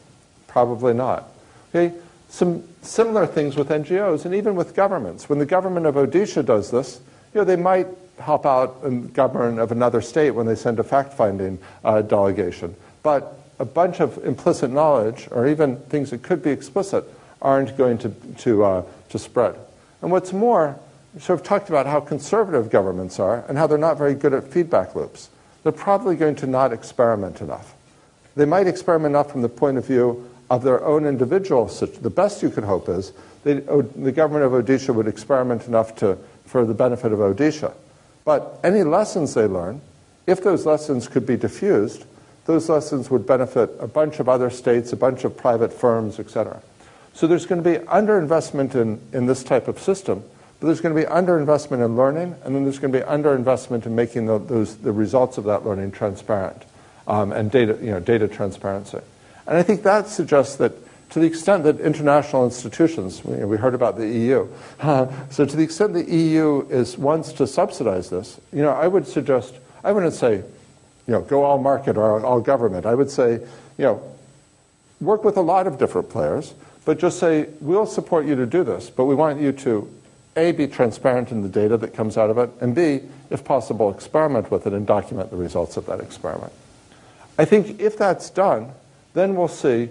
Probably 0.46 0.94
not. 0.94 1.28
Okay? 1.68 1.94
some 2.28 2.62
similar 2.82 3.26
things 3.26 3.56
with 3.56 3.68
NGOs 3.68 4.24
and 4.24 4.34
even 4.34 4.54
with 4.54 4.74
governments. 4.74 5.28
When 5.28 5.38
the 5.38 5.46
government 5.46 5.86
of 5.86 5.94
Odisha 5.94 6.44
does 6.44 6.70
this, 6.70 7.00
you 7.34 7.40
know, 7.40 7.44
they 7.44 7.56
might 7.56 7.86
help 8.18 8.46
out 8.46 8.82
the 8.82 8.90
government 8.90 9.58
of 9.58 9.72
another 9.72 10.00
state 10.00 10.32
when 10.32 10.46
they 10.46 10.54
send 10.54 10.78
a 10.78 10.84
fact-finding 10.84 11.58
uh, 11.84 12.02
delegation. 12.02 12.74
But 13.02 13.38
a 13.58 13.64
bunch 13.64 14.00
of 14.00 14.24
implicit 14.24 14.70
knowledge, 14.70 15.28
or 15.30 15.46
even 15.46 15.76
things 15.76 16.10
that 16.10 16.22
could 16.22 16.42
be 16.42 16.50
explicit, 16.50 17.04
aren't 17.42 17.76
going 17.76 17.98
to, 17.98 18.10
to, 18.38 18.64
uh, 18.64 18.82
to 19.10 19.18
spread. 19.18 19.56
And 20.02 20.10
what's 20.10 20.32
more, 20.32 20.78
so 21.18 21.34
I've 21.34 21.42
talked 21.42 21.68
about 21.68 21.86
how 21.86 22.00
conservative 22.00 22.70
governments 22.70 23.18
are 23.18 23.44
and 23.48 23.58
how 23.58 23.66
they're 23.66 23.78
not 23.78 23.98
very 23.98 24.14
good 24.14 24.32
at 24.32 24.48
feedback 24.48 24.94
loops. 24.94 25.28
They're 25.62 25.72
probably 25.72 26.16
going 26.16 26.36
to 26.36 26.46
not 26.46 26.72
experiment 26.72 27.40
enough. 27.40 27.74
They 28.36 28.44
might 28.44 28.68
experiment 28.68 29.12
enough 29.12 29.32
from 29.32 29.42
the 29.42 29.48
point 29.48 29.78
of 29.78 29.86
view 29.86 30.28
of 30.50 30.62
their 30.62 30.84
own 30.84 31.04
individual, 31.04 31.66
the 31.66 32.10
best 32.10 32.42
you 32.42 32.50
could 32.50 32.64
hope 32.64 32.88
is 32.88 33.12
they, 33.44 33.54
the 33.54 34.12
government 34.12 34.44
of 34.44 34.52
Odisha 34.52 34.94
would 34.94 35.06
experiment 35.06 35.66
enough 35.66 35.94
to, 35.96 36.18
for 36.46 36.64
the 36.64 36.74
benefit 36.74 37.12
of 37.12 37.18
Odisha. 37.18 37.72
But 38.24 38.58
any 38.62 38.82
lessons 38.82 39.34
they 39.34 39.46
learn, 39.46 39.80
if 40.26 40.42
those 40.42 40.66
lessons 40.66 41.08
could 41.08 41.26
be 41.26 41.36
diffused, 41.36 42.04
those 42.46 42.68
lessons 42.68 43.10
would 43.10 43.26
benefit 43.26 43.70
a 43.78 43.86
bunch 43.86 44.20
of 44.20 44.28
other 44.28 44.50
states, 44.50 44.92
a 44.92 44.96
bunch 44.96 45.24
of 45.24 45.36
private 45.36 45.72
firms, 45.72 46.18
etc. 46.18 46.62
So 47.12 47.26
there's 47.26 47.46
going 47.46 47.62
to 47.62 47.70
be 47.70 47.84
underinvestment 47.86 48.74
in, 48.74 49.00
in 49.12 49.26
this 49.26 49.42
type 49.42 49.68
of 49.68 49.78
system, 49.78 50.22
but 50.60 50.66
there's 50.66 50.80
going 50.80 50.94
to 50.94 51.00
be 51.00 51.06
underinvestment 51.06 51.84
in 51.84 51.96
learning, 51.96 52.34
and 52.44 52.54
then 52.54 52.64
there's 52.64 52.78
going 52.78 52.92
to 52.92 52.98
be 52.98 53.04
underinvestment 53.04 53.86
in 53.86 53.94
making 53.94 54.26
the, 54.26 54.38
those, 54.38 54.76
the 54.76 54.92
results 54.92 55.38
of 55.38 55.44
that 55.44 55.64
learning 55.64 55.92
transparent 55.92 56.64
um, 57.06 57.32
and 57.32 57.50
data, 57.50 57.78
you 57.80 57.90
know, 57.90 58.00
data 58.00 58.28
transparency. 58.28 58.98
And 59.48 59.56
I 59.56 59.62
think 59.62 59.82
that 59.82 60.08
suggests 60.08 60.56
that 60.56 60.72
to 61.10 61.18
the 61.18 61.26
extent 61.26 61.64
that 61.64 61.80
international 61.80 62.44
institutions, 62.44 63.24
we, 63.24 63.42
we 63.44 63.56
heard 63.56 63.74
about 63.74 63.96
the 63.96 64.06
EU, 64.06 64.46
so 65.30 65.44
to 65.46 65.56
the 65.56 65.62
extent 65.62 65.94
the 65.94 66.04
EU 66.04 66.66
is 66.68 66.98
wants 66.98 67.32
to 67.32 67.46
subsidize 67.46 68.10
this, 68.10 68.38
you 68.52 68.62
know, 68.62 68.70
I 68.70 68.86
would 68.86 69.08
suggest, 69.08 69.54
I 69.82 69.92
wouldn't 69.92 70.12
say, 70.12 70.34
you 70.36 71.14
know, 71.14 71.22
go 71.22 71.44
all 71.44 71.58
market 71.58 71.96
or 71.96 72.24
all 72.24 72.40
government. 72.40 72.84
I 72.84 72.94
would 72.94 73.10
say, 73.10 73.32
you 73.78 73.84
know, 73.84 74.02
work 75.00 75.24
with 75.24 75.38
a 75.38 75.40
lot 75.40 75.66
of 75.66 75.78
different 75.78 76.10
players, 76.10 76.52
but 76.84 76.98
just 76.98 77.18
say, 77.18 77.48
we'll 77.62 77.86
support 77.86 78.26
you 78.26 78.34
to 78.36 78.44
do 78.44 78.62
this, 78.62 78.90
but 78.90 79.06
we 79.06 79.14
want 79.14 79.40
you 79.40 79.52
to, 79.52 79.90
A, 80.36 80.52
be 80.52 80.66
transparent 80.66 81.32
in 81.32 81.42
the 81.42 81.48
data 81.48 81.78
that 81.78 81.94
comes 81.94 82.18
out 82.18 82.28
of 82.28 82.36
it, 82.36 82.50
and 82.60 82.74
B, 82.74 83.00
if 83.30 83.44
possible, 83.44 83.90
experiment 83.90 84.50
with 84.50 84.66
it 84.66 84.74
and 84.74 84.86
document 84.86 85.30
the 85.30 85.36
results 85.36 85.78
of 85.78 85.86
that 85.86 86.00
experiment. 86.00 86.52
I 87.38 87.46
think 87.46 87.80
if 87.80 87.96
that's 87.96 88.28
done, 88.28 88.72
then 89.18 89.34
we'll 89.34 89.48
see 89.48 89.90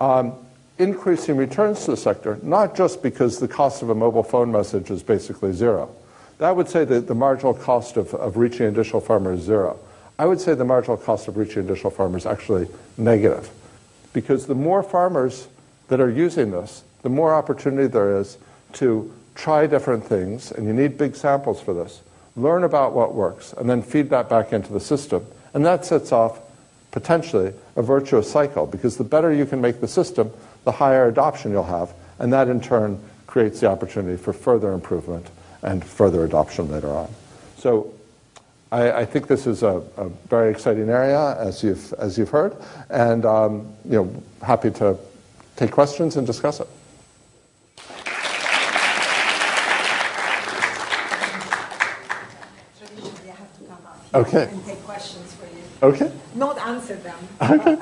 um, 0.00 0.34
increasing 0.78 1.36
returns 1.36 1.84
to 1.84 1.90
the 1.90 1.96
sector, 1.96 2.38
not 2.42 2.76
just 2.76 3.02
because 3.02 3.40
the 3.40 3.48
cost 3.48 3.82
of 3.82 3.90
a 3.90 3.94
mobile 3.94 4.22
phone 4.22 4.52
message 4.52 4.90
is 4.90 5.02
basically 5.02 5.52
zero. 5.52 5.90
That 6.38 6.54
would 6.54 6.68
say 6.68 6.84
that 6.84 7.08
the 7.08 7.14
marginal 7.14 7.54
cost 7.54 7.96
of, 7.96 8.14
of 8.14 8.36
reaching 8.36 8.66
a 8.66 8.70
digital 8.70 9.00
farmer 9.00 9.32
is 9.32 9.42
zero. 9.42 9.78
I 10.18 10.26
would 10.26 10.40
say 10.40 10.54
the 10.54 10.64
marginal 10.64 10.96
cost 10.96 11.28
of 11.28 11.36
reaching 11.36 11.64
a 11.64 11.68
digital 11.68 11.90
farmer 11.90 12.16
is 12.16 12.26
actually 12.26 12.68
negative. 12.96 13.50
Because 14.12 14.46
the 14.46 14.54
more 14.54 14.82
farmers 14.82 15.48
that 15.88 16.00
are 16.00 16.10
using 16.10 16.50
this, 16.50 16.84
the 17.02 17.08
more 17.08 17.34
opportunity 17.34 17.88
there 17.88 18.18
is 18.18 18.38
to 18.74 19.12
try 19.34 19.66
different 19.66 20.04
things, 20.04 20.52
and 20.52 20.66
you 20.66 20.72
need 20.72 20.98
big 20.98 21.14
samples 21.16 21.60
for 21.60 21.72
this. 21.74 22.02
Learn 22.36 22.64
about 22.64 22.92
what 22.92 23.14
works, 23.14 23.52
and 23.52 23.68
then 23.68 23.82
feed 23.82 24.10
that 24.10 24.28
back 24.28 24.52
into 24.52 24.72
the 24.72 24.80
system. 24.80 25.24
And 25.54 25.64
that 25.66 25.84
sets 25.84 26.12
off 26.12 26.40
potentially 26.90 27.52
a 27.78 27.82
virtuous 27.82 28.30
cycle 28.30 28.66
because 28.66 28.96
the 28.96 29.04
better 29.04 29.32
you 29.32 29.46
can 29.46 29.60
make 29.60 29.80
the 29.80 29.88
system, 29.88 30.30
the 30.64 30.72
higher 30.72 31.06
adoption 31.06 31.52
you'll 31.52 31.62
have, 31.62 31.94
and 32.18 32.32
that 32.32 32.48
in 32.48 32.60
turn 32.60 33.00
creates 33.28 33.60
the 33.60 33.68
opportunity 33.68 34.20
for 34.20 34.32
further 34.32 34.72
improvement 34.72 35.24
and 35.62 35.84
further 35.84 36.24
adoption 36.24 36.68
later 36.70 36.90
on. 36.90 37.08
So 37.56 37.94
I, 38.72 38.90
I 38.90 39.04
think 39.04 39.28
this 39.28 39.46
is 39.46 39.62
a, 39.62 39.80
a, 39.96 40.08
very 40.28 40.50
exciting 40.50 40.90
area, 40.90 41.36
as 41.38 41.62
you've, 41.62 41.92
as 41.94 42.18
you've 42.18 42.30
heard, 42.30 42.56
and 42.90 43.24
um, 43.24 43.72
you 43.84 44.02
know, 44.02 44.22
happy 44.42 44.72
to 44.72 44.98
take 45.54 45.70
questions 45.70 46.16
and 46.16 46.26
discuss 46.26 46.58
it. 46.60 46.68
Okay. 54.14 54.48
And 54.50 54.64
take 54.64 54.82
questions 54.84 55.34
for 55.34 55.44
you. 55.46 55.67
Okay. 55.82 56.12
Not 56.34 56.58
answer 56.58 56.96
them. 56.96 57.16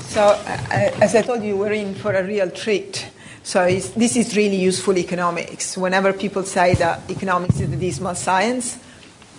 so, 0.00 0.40
as 0.46 1.14
I 1.14 1.22
told 1.22 1.42
you, 1.42 1.56
we're 1.56 1.72
in 1.72 1.94
for 1.94 2.12
a 2.12 2.24
real 2.24 2.50
treat. 2.50 3.10
So 3.42 3.66
this 3.66 4.16
is 4.16 4.36
really 4.36 4.56
useful 4.56 4.96
economics. 4.96 5.76
Whenever 5.76 6.14
people 6.14 6.44
say 6.44 6.74
that 6.76 7.10
economics 7.10 7.60
is 7.60 7.68
the 7.68 7.76
dismal 7.76 8.14
science, 8.14 8.78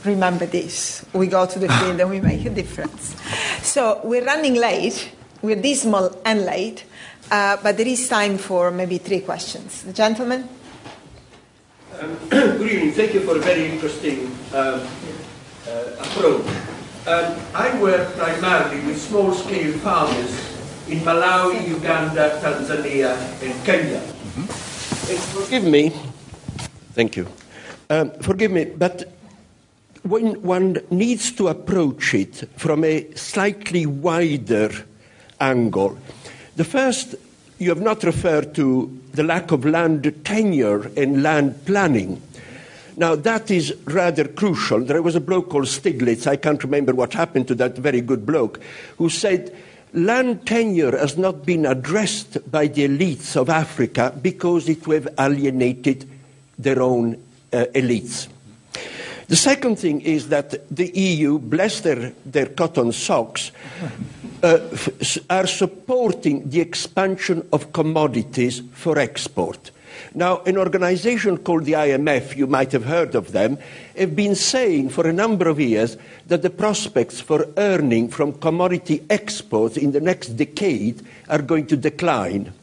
remember 0.04 0.46
this. 0.46 1.04
We 1.12 1.26
go 1.26 1.48
to 1.48 1.58
the 1.58 1.70
field 1.70 2.00
and 2.00 2.12
we 2.12 2.22
make 2.22 2.46
a 2.46 2.52
difference. 2.52 3.16
So 3.64 4.00
we're 4.04 4.24
running 4.24 4.54
late. 4.54 5.12
We're 5.42 5.62
dismal 5.62 6.22
and 6.24 6.46
late, 6.46 6.86
uh, 7.32 7.58
but 7.62 7.78
there 7.78 7.88
is 7.88 8.08
time 8.08 8.38
for 8.38 8.72
maybe 8.72 9.00
three 9.00 9.22
questions. 9.22 9.84
The 9.84 9.94
gentleman? 9.94 10.48
Um, 12.00 12.18
good 12.30 12.72
evening. 12.72 12.92
Thank 12.92 13.14
you 13.14 13.22
for 13.22 13.38
a 13.38 13.40
very 13.40 13.68
interesting 13.72 14.26
um, 14.54 14.82
uh, 15.68 15.96
approach. 16.00 16.46
Um, 17.08 17.40
I 17.54 17.80
work 17.80 18.16
primarily 18.18 18.86
with 18.86 19.00
small-scale 19.00 19.78
farmers 19.80 20.32
in 20.90 21.00
Malawi, 21.00 21.68
Uganda, 21.70 22.42
Tanzania, 22.44 23.16
and 23.42 23.66
Kenya. 23.66 24.02
Mm-hmm. 24.02 25.42
forgive 25.42 25.64
me. 25.64 25.94
Thank 26.94 27.16
you. 27.16 27.28
Um, 27.90 28.12
forgive 28.20 28.52
me, 28.52 28.66
but 28.66 29.14
when 30.04 30.42
one 30.42 30.80
needs 30.90 31.32
to 31.34 31.48
approach 31.48 32.14
it 32.14 32.50
from 32.58 32.84
a 32.84 33.10
slightly 33.16 33.86
wider 33.86 34.72
angle, 35.40 35.98
the 36.58 36.66
first 36.66 37.16
you 37.58 37.70
have 37.70 37.82
not 37.82 38.04
referred 38.04 38.54
to 38.56 39.02
the 39.14 39.24
lack 39.24 39.52
of 39.52 39.66
land 39.66 40.14
tenure 40.26 40.92
and 40.98 41.24
land 41.24 41.66
planning. 41.66 42.22
Now, 42.98 43.16
that 43.16 43.52
is 43.52 43.76
rather 43.86 44.26
crucial. 44.26 44.80
There 44.80 45.02
was 45.02 45.16
a 45.16 45.22
bloke 45.22 45.50
called 45.50 45.66
Stiglitz, 45.66 46.28
I 46.28 46.38
can't 46.38 46.64
remember 46.64 46.94
what 46.94 47.14
happened 47.14 47.48
to 47.50 47.56
that 47.56 47.78
very 47.78 48.02
good 48.02 48.26
bloke, 48.26 48.62
who 48.98 49.10
said 49.10 49.54
land 49.94 50.46
tenure 50.46 50.98
has 50.98 51.18
not 51.18 51.46
been 51.46 51.66
addressed 51.66 52.50
by 52.50 52.68
the 52.68 52.88
elites 52.88 53.36
of 53.36 53.50
Africa 53.50 54.18
because 54.22 54.70
it 54.70 54.86
would 54.88 55.04
have 55.04 55.14
alienated 55.20 56.08
their 56.58 56.82
own 56.82 57.16
uh, 57.52 57.66
elites. 57.74 58.28
The 59.28 59.36
second 59.36 59.78
thing 59.78 60.02
is 60.02 60.30
that 60.30 60.70
the 60.70 60.88
EU, 60.92 61.40
bless 61.40 61.82
their, 61.82 62.14
their 62.26 62.46
cotton 62.46 62.92
socks, 62.92 63.52
Uh, 64.44 64.60
are 65.30 65.48
supporting 65.48 66.50
the 66.50 66.60
expansion 66.60 67.48
of 67.52 67.72
commodities 67.74 68.62
for 68.74 69.00
export. 69.00 69.72
Now, 70.14 70.42
an 70.46 70.58
organization 70.58 71.38
called 71.38 71.66
the 71.66 71.74
IMF, 71.74 72.36
you 72.36 72.46
might 72.46 72.72
have 72.72 72.86
heard 72.86 73.16
of 73.16 73.32
them, 73.32 73.58
have 73.98 74.16
been 74.16 74.36
saying 74.36 74.90
for 74.90 75.08
a 75.08 75.14
number 75.14 75.48
of 75.48 75.60
years 75.60 75.98
that 76.28 76.42
the 76.42 76.50
prospects 76.50 77.20
for 77.20 77.48
earning 77.58 78.10
from 78.10 78.34
commodity 78.34 79.04
exports 79.10 79.78
in 79.78 79.94
the 79.94 80.02
next 80.02 80.30
decade 80.30 81.02
are 81.30 81.42
going 81.42 81.66
to 81.68 81.78
decline. 81.78 82.54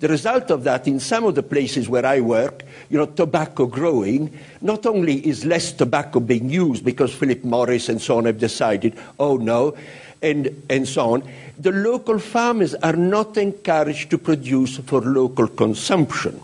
The 0.00 0.08
result 0.08 0.50
of 0.50 0.62
that, 0.62 0.86
in 0.86 1.00
some 1.00 1.24
of 1.24 1.34
the 1.34 1.42
places 1.42 1.88
where 1.88 2.06
I 2.06 2.20
work, 2.20 2.62
you 2.88 2.98
know, 2.98 3.06
tobacco 3.06 3.66
growing, 3.66 4.32
not 4.60 4.86
only 4.86 5.26
is 5.26 5.44
less 5.44 5.72
tobacco 5.72 6.20
being 6.20 6.48
used 6.50 6.84
because 6.84 7.12
Philip 7.12 7.42
Morris 7.42 7.88
and 7.88 8.00
so 8.00 8.18
on 8.18 8.26
have 8.26 8.38
decided, 8.38 8.96
oh 9.18 9.38
no, 9.38 9.74
and, 10.22 10.62
and 10.68 10.88
so 10.88 11.14
on, 11.14 11.22
the 11.58 11.72
local 11.72 12.18
farmers 12.18 12.74
are 12.76 12.96
not 12.96 13.36
encouraged 13.36 14.10
to 14.10 14.18
produce 14.18 14.78
for 14.78 15.00
local 15.00 15.48
consumption. 15.48 16.40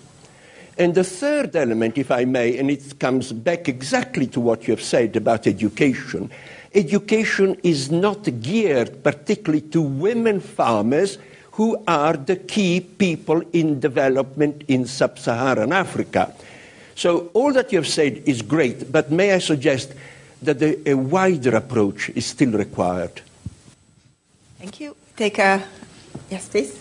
And 0.77 0.95
the 0.95 1.05
third 1.05 1.55
element, 1.55 1.99
if 1.99 2.11
I 2.11 2.25
may, 2.25 2.59
and 2.59 2.71
it 2.71 2.99
comes 2.99 3.33
back 3.33 3.69
exactly 3.69 4.27
to 4.29 4.41
what 4.41 4.67
you 4.67 4.73
have 4.75 4.83
said 4.83 5.15
about 5.15 5.47
education, 5.47 6.31
education 6.75 7.57
is 7.63 7.93
not 7.93 8.25
geared 8.43 9.05
particularly 9.05 9.61
to 9.69 9.81
women 9.81 10.41
farmers 10.41 11.19
who 11.53 11.81
are 11.87 12.17
the 12.17 12.35
key 12.35 12.81
people 12.81 13.41
in 13.53 13.79
development 13.79 14.65
in 14.67 14.85
sub 14.85 15.17
Saharan 15.19 15.73
Africa. 15.73 16.35
So, 16.97 17.31
all 17.35 17.53
that 17.53 17.71
you 17.73 17.79
have 17.79 17.89
said 17.89 18.23
is 18.27 18.43
great, 18.43 18.91
but 18.91 19.13
may 19.13 19.33
I 19.33 19.39
suggest 19.39 19.95
that 20.43 20.61
a, 20.61 20.91
a 20.91 20.95
wider 20.95 21.55
approach 21.57 22.11
is 22.11 22.27
still 22.27 22.53
required? 22.53 23.23
Thank 24.65 24.81
you. 24.81 24.97
Take 25.15 25.39
a. 25.39 25.63
Yes, 26.31 26.49
please. 26.49 26.81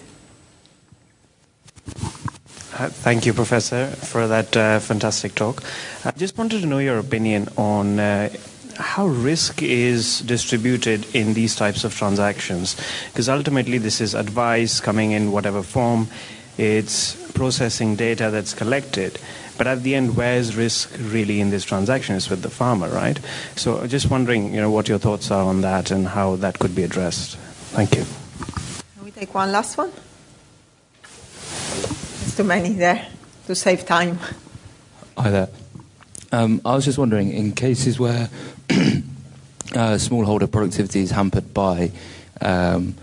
Uh, 2.79 2.87
thank 2.87 3.25
you, 3.25 3.33
Professor, 3.33 3.87
for 3.87 4.25
that 4.25 4.55
uh, 4.55 4.79
fantastic 4.79 5.35
talk. 5.35 5.61
I 6.05 6.11
just 6.11 6.37
wanted 6.37 6.61
to 6.61 6.65
know 6.65 6.79
your 6.79 6.97
opinion 6.97 7.49
on 7.57 7.99
uh, 7.99 8.29
how 8.77 9.07
risk 9.07 9.61
is 9.61 10.21
distributed 10.21 11.13
in 11.13 11.33
these 11.33 11.57
types 11.57 11.83
of 11.83 11.93
transactions. 11.93 12.77
Because 13.11 13.27
ultimately, 13.27 13.79
this 13.79 13.99
is 13.99 14.15
advice 14.15 14.79
coming 14.79 15.11
in 15.11 15.33
whatever 15.33 15.61
form, 15.61 16.07
it's 16.57 17.17
processing 17.33 17.97
data 17.97 18.31
that's 18.31 18.53
collected. 18.53 19.19
But 19.57 19.67
at 19.67 19.83
the 19.83 19.93
end, 19.93 20.15
where 20.15 20.37
is 20.37 20.55
risk 20.55 20.89
really 20.97 21.41
in 21.41 21.49
this 21.49 21.65
transaction? 21.65 22.15
It's 22.15 22.29
with 22.29 22.43
the 22.43 22.49
farmer, 22.49 22.87
right? 22.87 23.19
So 23.57 23.85
just 23.87 24.09
wondering, 24.09 24.53
you 24.53 24.61
know, 24.61 24.71
what 24.71 24.87
your 24.87 24.99
thoughts 24.99 25.31
are 25.31 25.43
on 25.43 25.59
that 25.61 25.91
and 25.91 26.07
how 26.07 26.37
that 26.37 26.59
could 26.59 26.73
be 26.73 26.83
addressed. 26.83 27.37
Thank 27.73 27.95
you. 27.95 28.05
Can 28.95 29.03
we 29.03 29.09
take 29.09 29.33
one 29.33 29.51
last 29.51 29.79
one? 29.79 29.91
There's 31.01 32.35
too 32.37 32.43
many 32.43 32.73
there 32.73 33.07
to 33.47 33.55
save 33.55 33.87
time. 33.87 34.19
Hi 35.17 35.31
there. 35.31 35.49
Um, 36.31 36.61
I 36.63 36.75
was 36.75 36.85
just 36.85 36.99
wondering, 36.99 37.31
in 37.31 37.51
cases 37.51 37.99
where 37.99 38.29
uh, 38.69 39.97
smallholder 39.97 40.51
productivity 40.51 40.99
is 40.99 41.09
hampered 41.09 41.51
by 41.51 41.91
um, 42.41 42.93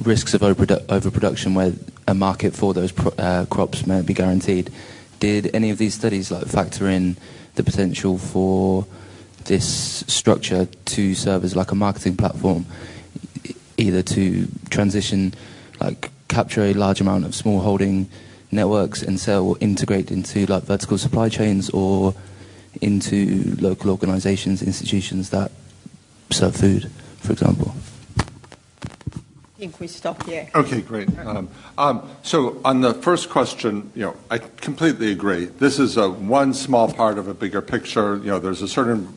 risks 0.00 0.32
of 0.32 0.42
overprodu- 0.42 0.86
overproduction, 0.88 1.54
where 1.54 1.72
a 2.06 2.14
market 2.14 2.54
for 2.54 2.72
those 2.72 2.92
pro- 2.92 3.14
uh, 3.18 3.46
crops 3.46 3.84
may 3.84 4.00
be 4.00 4.14
guaranteed, 4.14 4.70
did 5.18 5.50
any 5.52 5.70
of 5.70 5.78
these 5.78 5.94
studies 5.94 6.30
like 6.30 6.46
factor 6.46 6.88
in 6.88 7.16
the 7.56 7.64
potential 7.64 8.16
for 8.16 8.86
this 9.46 10.04
structure 10.06 10.66
to 10.84 11.16
serve 11.16 11.42
as 11.42 11.56
like 11.56 11.72
a 11.72 11.74
marketing 11.74 12.16
platform, 12.16 12.64
either 13.78 14.02
to 14.02 14.48
transition 14.70 15.34
like 15.80 16.10
capture 16.28 16.64
a 16.64 16.74
large 16.74 17.00
amount 17.00 17.24
of 17.24 17.34
small 17.34 17.60
holding 17.60 18.08
networks 18.50 19.02
and 19.02 19.18
sell 19.20 19.46
or 19.46 19.56
integrate 19.60 20.10
into 20.10 20.46
like 20.46 20.64
vertical 20.64 20.98
supply 20.98 21.28
chains 21.28 21.70
or 21.70 22.14
into 22.80 23.56
local 23.60 23.90
organizations, 23.90 24.62
institutions 24.62 25.30
that 25.30 25.50
serve 26.30 26.56
food, 26.56 26.90
for 27.18 27.32
example? 27.32 27.74
I 28.18 29.58
think 29.58 29.80
we 29.80 29.86
stop 29.86 30.22
here. 30.26 30.50
Okay, 30.54 30.82
great. 30.82 31.08
Um, 31.18 31.48
um, 31.78 32.10
so 32.22 32.60
on 32.62 32.82
the 32.82 32.92
first 32.92 33.30
question, 33.30 33.90
you 33.94 34.02
know, 34.02 34.16
I 34.30 34.36
completely 34.36 35.10
agree. 35.12 35.46
This 35.46 35.78
is 35.78 35.96
a 35.96 36.10
one 36.10 36.52
small 36.52 36.92
part 36.92 37.16
of 37.16 37.26
a 37.26 37.32
bigger 37.32 37.62
picture. 37.62 38.16
You 38.16 38.32
know, 38.32 38.38
there's 38.38 38.60
a 38.60 38.68
certain. 38.68 39.08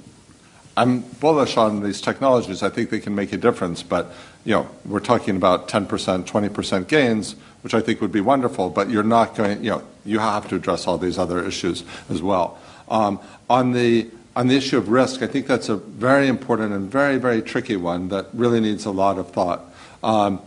I'm 0.80 1.02
bullish 1.20 1.58
on 1.58 1.84
these 1.84 2.00
technologies. 2.00 2.64
I 2.64 2.70
think 2.70 2.90
they 2.90 3.02
can 3.02 3.14
make 3.14 3.34
a 3.34 3.38
difference, 3.38 3.84
but 3.84 4.14
you 4.46 4.54
know, 4.54 4.70
we're 4.86 5.02
talking 5.02 5.36
about 5.36 5.68
10%, 5.68 5.88
20% 6.24 6.88
gains, 6.88 7.36
which 7.64 7.74
I 7.74 7.82
think 7.82 8.00
would 8.00 8.14
be 8.14 8.22
wonderful. 8.22 8.70
But 8.70 8.90
you're 8.90 9.04
not 9.04 9.36
going. 9.36 9.62
You 9.62 9.72
know, 9.72 9.84
you 10.06 10.20
have 10.20 10.48
to 10.48 10.56
address 10.56 10.88
all 10.88 10.98
these 10.98 11.20
other 11.20 11.46
issues 11.46 11.84
as 12.10 12.22
well. 12.22 12.58
Um, 12.88 13.20
on 13.50 13.74
the 13.74 14.10
on 14.38 14.48
the 14.48 14.56
issue 14.56 14.78
of 14.78 14.88
risk, 14.88 15.22
I 15.22 15.28
think 15.28 15.48
that's 15.48 15.68
a 15.68 15.76
very 15.76 16.30
important 16.30 16.72
and 16.72 16.90
very, 16.90 17.18
very 17.18 17.42
tricky 17.42 17.76
one 17.76 18.08
that 18.08 18.28
really 18.32 18.62
needs 18.62 18.86
a 18.86 18.92
lot 18.92 19.18
of 19.18 19.32
thought. 19.32 19.62
Um, 20.02 20.42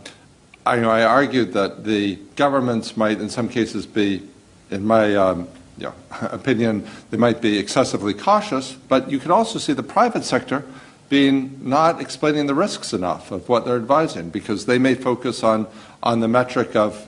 I, 0.65 0.77
you 0.77 0.81
know, 0.81 0.89
I 0.89 1.03
argued 1.03 1.53
that 1.53 1.83
the 1.83 2.15
governments 2.35 2.97
might, 2.97 3.21
in 3.21 3.29
some 3.29 3.49
cases, 3.49 3.85
be, 3.85 4.23
in 4.71 4.83
my 4.87 5.15
um, 5.15 5.47
know, 5.77 5.93
opinion, 6.31 6.87
they 7.09 7.17
might 7.17 7.41
be 7.41 7.57
excessively 7.57 8.13
cautious, 8.13 8.73
but 8.73 9.09
you 9.09 9.19
can 9.19 9.31
also 9.31 9.59
see 9.59 9.73
the 9.73 9.83
private 9.83 10.23
sector 10.23 10.63
being 11.09 11.59
not 11.61 12.01
explaining 12.01 12.47
the 12.47 12.55
risks 12.55 12.93
enough 12.93 13.31
of 13.31 13.47
what 13.49 13.65
they're 13.65 13.75
advising 13.75 14.29
because 14.29 14.65
they 14.65 14.79
may 14.79 14.95
focus 14.95 15.43
on, 15.43 15.67
on 16.01 16.21
the 16.21 16.27
metric 16.27 16.75
of 16.75 17.07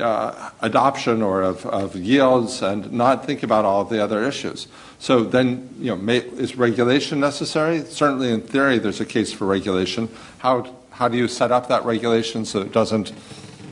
uh, 0.00 0.50
adoption 0.62 1.22
or 1.22 1.42
of, 1.42 1.94
yields 1.94 2.62
and 2.62 2.90
not 2.92 3.24
think 3.24 3.42
about 3.42 3.64
all 3.64 3.82
of 3.82 3.88
the 3.88 4.02
other 4.02 4.24
issues. 4.24 4.66
So 4.98 5.22
then, 5.22 5.68
you 5.78 5.94
know, 5.94 6.12
is 6.12 6.56
regulation 6.56 7.20
necessary? 7.20 7.84
Certainly, 7.84 8.32
in 8.32 8.40
theory, 8.40 8.78
there's 8.78 9.00
a 9.00 9.06
case 9.06 9.32
for 9.32 9.44
regulation. 9.46 10.08
How 10.38 10.66
how 10.96 11.08
do 11.08 11.18
you 11.18 11.28
set 11.28 11.52
up 11.52 11.68
that 11.68 11.84
regulation 11.84 12.46
so 12.46 12.62
it 12.62 12.72
doesn't 12.72 13.12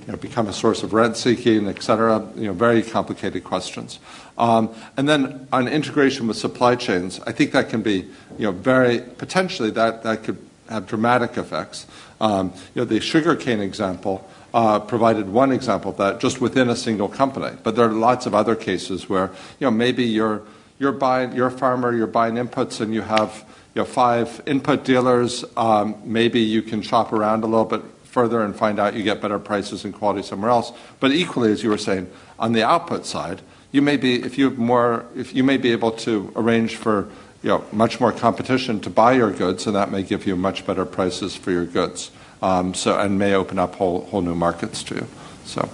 you 0.07 0.13
know, 0.13 0.19
become 0.19 0.47
a 0.49 0.53
source 0.53 0.83
of 0.83 0.93
rent 0.93 1.17
seeking, 1.17 1.69
et 1.69 1.83
cetera? 1.83 2.27
You 2.37 2.49
know, 2.49 2.53
very 2.53 2.83
complicated 2.83 3.45
questions. 3.45 3.99
Um, 4.37 4.71
and 4.97 5.09
then 5.09 5.49
on 5.53 5.69
integration 5.69 6.27
with 6.27 6.37
supply 6.37 6.77
chains, 6.77 7.21
I 7.27 7.33
think 7.33 7.53
that 7.53 7.69
can 7.69 7.83
be, 7.83 8.07
you 8.39 8.47
know, 8.47 8.53
very 8.53 9.01
potentially 9.01 9.71
that 9.73 10.03
that 10.03 10.25
could 10.25 10.39
have 10.69 10.87
dramatic 10.87 11.37
effects. 11.37 11.87
Um, 12.21 12.53
you 12.75 12.83
know, 12.83 12.85
the 12.85 13.01
sugarcane 13.01 13.61
example. 13.61 14.29
Uh, 14.55 14.79
provided 14.79 15.29
one 15.29 15.51
example 15.51 15.91
of 15.91 15.97
that 15.97 16.21
just 16.21 16.41
within 16.41 16.69
a 16.69 16.77
single 16.77 17.09
company. 17.09 17.57
But 17.65 17.75
there 17.75 17.89
are 17.89 17.93
lots 17.93 18.25
of 18.25 18.37
other 18.37 18.55
cases 18.55 19.09
where 19.09 19.33
you 19.59 19.67
know 19.67 19.73
maybe 19.73 20.05
you're 20.05 20.43
you're 20.79 20.93
buying 20.93 21.33
you're 21.33 21.49
a 21.49 21.51
farmer, 21.51 21.93
you're 21.93 22.07
buying 22.07 22.35
inputs, 22.35 22.81
and 22.81 22.95
you 22.95 23.03
have 23.03 23.45
you 23.75 23.81
know, 23.83 23.85
five 23.85 24.41
input 24.47 24.85
dealers, 24.85 25.45
um, 25.57 25.97
maybe 26.05 26.41
you 26.41 26.63
can 26.63 26.83
shop 26.83 27.13
around 27.13 27.43
a 27.43 27.47
little 27.47 27.65
bit 27.65 27.83
further 28.15 28.43
and 28.43 28.55
find 28.55 28.79
out 28.79 28.95
you 28.95 29.03
get 29.03 29.21
better 29.21 29.41
prices 29.41 29.85
and 29.85 29.93
quality 29.93 30.23
somewhere 30.23 30.51
else. 30.51 30.73
But 31.01 31.11
equally, 31.11 31.51
as 31.51 31.65
you 31.65 31.71
were 31.71 31.85
saying, 31.89 32.09
on 32.39 32.53
the 32.53 32.63
output 32.63 33.05
side, 33.05 33.43
you 33.73 33.83
may 33.83 33.97
be 33.97 34.23
if 34.23 34.39
you 34.39 34.45
have 34.51 34.59
more 34.59 35.05
if 35.17 35.35
you 35.35 35.43
may 35.43 35.57
be 35.57 35.73
able 35.73 35.91
to 36.07 36.33
arrange 36.37 36.77
for 36.77 37.09
you 37.43 37.49
know 37.51 37.65
much 37.73 37.99
more 37.99 38.13
competition 38.13 38.81
to 38.81 38.91
buy 38.91 39.13
your 39.13 39.33
goods, 39.33 39.67
and 39.67 39.75
that 39.75 39.91
may 39.91 40.05
give 40.05 40.29
you 40.29 40.37
much 40.37 40.65
better 40.65 40.87
prices 40.87 41.35
for 41.35 41.51
your 41.51 41.67
goods. 41.67 42.13
Um, 42.41 42.73
so 42.73 42.97
and 42.99 43.19
may 43.19 43.35
open 43.35 43.59
up 43.59 43.75
whole 43.75 44.05
whole 44.07 44.23
new 44.23 44.37
markets 44.37 44.85
to 44.85 44.95
you. 44.95 45.07
So. 45.45 45.69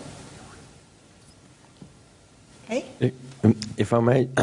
Hey. 2.68 3.12
If 3.76 3.92
I 3.92 4.00
may, 4.00 4.24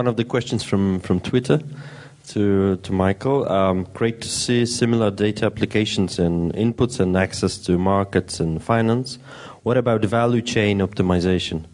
one 0.00 0.06
of 0.06 0.16
the 0.16 0.24
questions 0.24 0.62
from, 0.62 1.00
from 1.00 1.18
Twitter 1.20 1.60
to, 2.28 2.76
to 2.76 2.92
Michael. 2.92 3.50
Um, 3.50 3.86
great 3.94 4.20
to 4.22 4.28
see 4.28 4.66
similar 4.66 5.10
data 5.10 5.46
applications 5.46 6.18
in 6.18 6.52
inputs 6.52 7.00
and 7.00 7.16
access 7.16 7.58
to 7.58 7.78
markets 7.78 8.40
and 8.40 8.62
finance. 8.62 9.18
What 9.62 9.76
about 9.76 10.04
value 10.04 10.42
chain 10.42 10.78
optimization? 10.80 11.64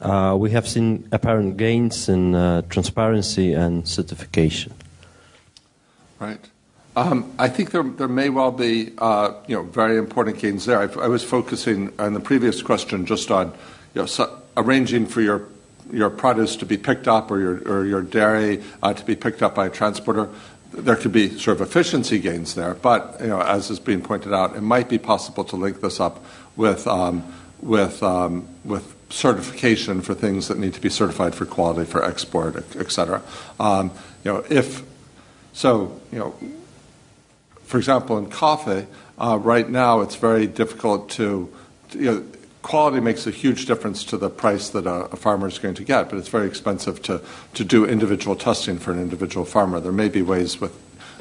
Uh, 0.00 0.36
we 0.38 0.50
have 0.50 0.68
seen 0.68 1.08
apparent 1.10 1.56
gains 1.56 2.08
in 2.08 2.34
uh, 2.34 2.62
transparency 2.62 3.52
and 3.52 3.86
certification. 3.86 4.72
Right. 6.20 6.48
Um, 6.96 7.32
I 7.38 7.48
think 7.48 7.70
there, 7.70 7.84
there 7.84 8.08
may 8.08 8.28
well 8.28 8.50
be 8.50 8.92
uh, 8.98 9.32
you 9.46 9.54
know 9.54 9.62
very 9.62 9.98
important 9.98 10.38
gains 10.38 10.66
there. 10.66 10.80
I, 10.80 11.04
I, 11.04 11.06
was 11.06 11.22
focusing 11.22 11.92
on 11.98 12.14
the 12.14 12.20
previous 12.20 12.60
question 12.60 13.06
just 13.06 13.30
on 13.30 13.52
you 13.94 14.02
know, 14.02 14.06
so 14.06 14.42
arranging 14.56 15.06
for 15.06 15.20
your 15.20 15.44
your 15.92 16.10
produce 16.10 16.56
to 16.56 16.66
be 16.66 16.76
picked 16.76 17.08
up 17.08 17.30
or 17.30 17.40
your, 17.40 17.68
or 17.68 17.84
your 17.84 18.02
dairy 18.02 18.62
uh, 18.82 18.92
to 18.92 19.04
be 19.04 19.16
picked 19.16 19.42
up 19.42 19.54
by 19.54 19.66
a 19.66 19.70
transporter, 19.70 20.28
there 20.72 20.96
could 20.96 21.12
be 21.12 21.38
sort 21.38 21.60
of 21.60 21.66
efficiency 21.66 22.18
gains 22.18 22.54
there. 22.54 22.74
But 22.74 23.16
you 23.20 23.28
know, 23.28 23.40
as 23.40 23.70
is 23.70 23.80
being 23.80 24.02
pointed 24.02 24.34
out, 24.34 24.56
it 24.56 24.60
might 24.60 24.88
be 24.88 24.98
possible 24.98 25.44
to 25.44 25.56
link 25.56 25.80
this 25.80 26.00
up 26.00 26.24
with 26.56 26.86
um, 26.86 27.24
with 27.60 28.02
um, 28.02 28.46
with 28.64 28.94
certification 29.10 30.02
for 30.02 30.14
things 30.14 30.48
that 30.48 30.58
need 30.58 30.74
to 30.74 30.80
be 30.80 30.90
certified 30.90 31.34
for 31.34 31.46
quality 31.46 31.90
for 31.90 32.04
export, 32.04 32.56
et 32.76 32.90
cetera. 32.90 33.22
Um, 33.58 33.90
you 34.24 34.32
know, 34.32 34.44
if 34.50 34.82
so, 35.54 35.98
you 36.12 36.18
know, 36.18 36.34
for 37.64 37.78
example, 37.78 38.18
in 38.18 38.28
coffee, 38.28 38.86
uh, 39.18 39.38
right 39.40 39.68
now 39.68 40.02
it's 40.02 40.16
very 40.16 40.46
difficult 40.46 41.10
to, 41.10 41.52
you 41.92 42.04
know, 42.04 42.24
quality 42.62 43.00
makes 43.00 43.26
a 43.26 43.30
huge 43.30 43.66
difference 43.66 44.04
to 44.04 44.16
the 44.16 44.28
price 44.28 44.70
that 44.70 44.86
a, 44.86 45.06
a, 45.06 45.16
farmer 45.16 45.46
is 45.46 45.58
going 45.58 45.74
to 45.74 45.84
get, 45.84 46.10
but 46.10 46.18
it's 46.18 46.28
very 46.28 46.46
expensive 46.46 47.00
to, 47.02 47.20
to 47.54 47.64
do 47.64 47.84
individual 47.84 48.36
testing 48.36 48.78
for 48.78 48.92
an 48.92 49.00
individual 49.00 49.44
farmer. 49.44 49.80
There 49.80 49.92
may 49.92 50.08
be 50.08 50.22
ways 50.22 50.60
with 50.60 50.76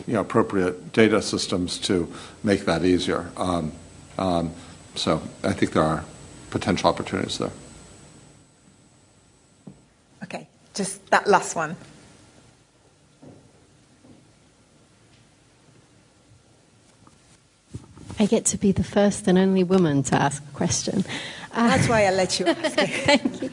you 0.06 0.14
know, 0.14 0.22
appropriate 0.22 0.94
data 0.94 1.22
systems 1.22 1.78
to 1.80 2.12
make 2.44 2.66
that 2.66 2.84
easier. 2.84 3.32
Um, 3.38 3.72
um, 4.18 4.52
so 4.96 5.22
I 5.44 5.54
think 5.54 5.74
there 5.74 5.84
are 5.84 6.04
potential 6.50 6.90
opportunities 6.90 7.38
there. 7.38 7.52
Okay, 10.24 10.48
just 10.74 11.06
that 11.12 11.28
last 11.28 11.56
one. 11.56 11.76
I 18.20 18.26
get 18.26 18.46
to 18.46 18.58
be 18.58 18.72
the 18.72 18.84
first 18.84 19.28
and 19.28 19.38
only 19.38 19.64
woman 19.64 20.04
to 20.04 20.16
ask 20.16 20.44
a 20.44 20.52
question. 20.56 21.06
That's 21.54 21.88
why 21.88 22.06
I 22.06 22.12
let 22.12 22.40
you 22.40 22.46
ask. 22.48 22.76
Thank 22.76 23.42
you. 23.42 23.50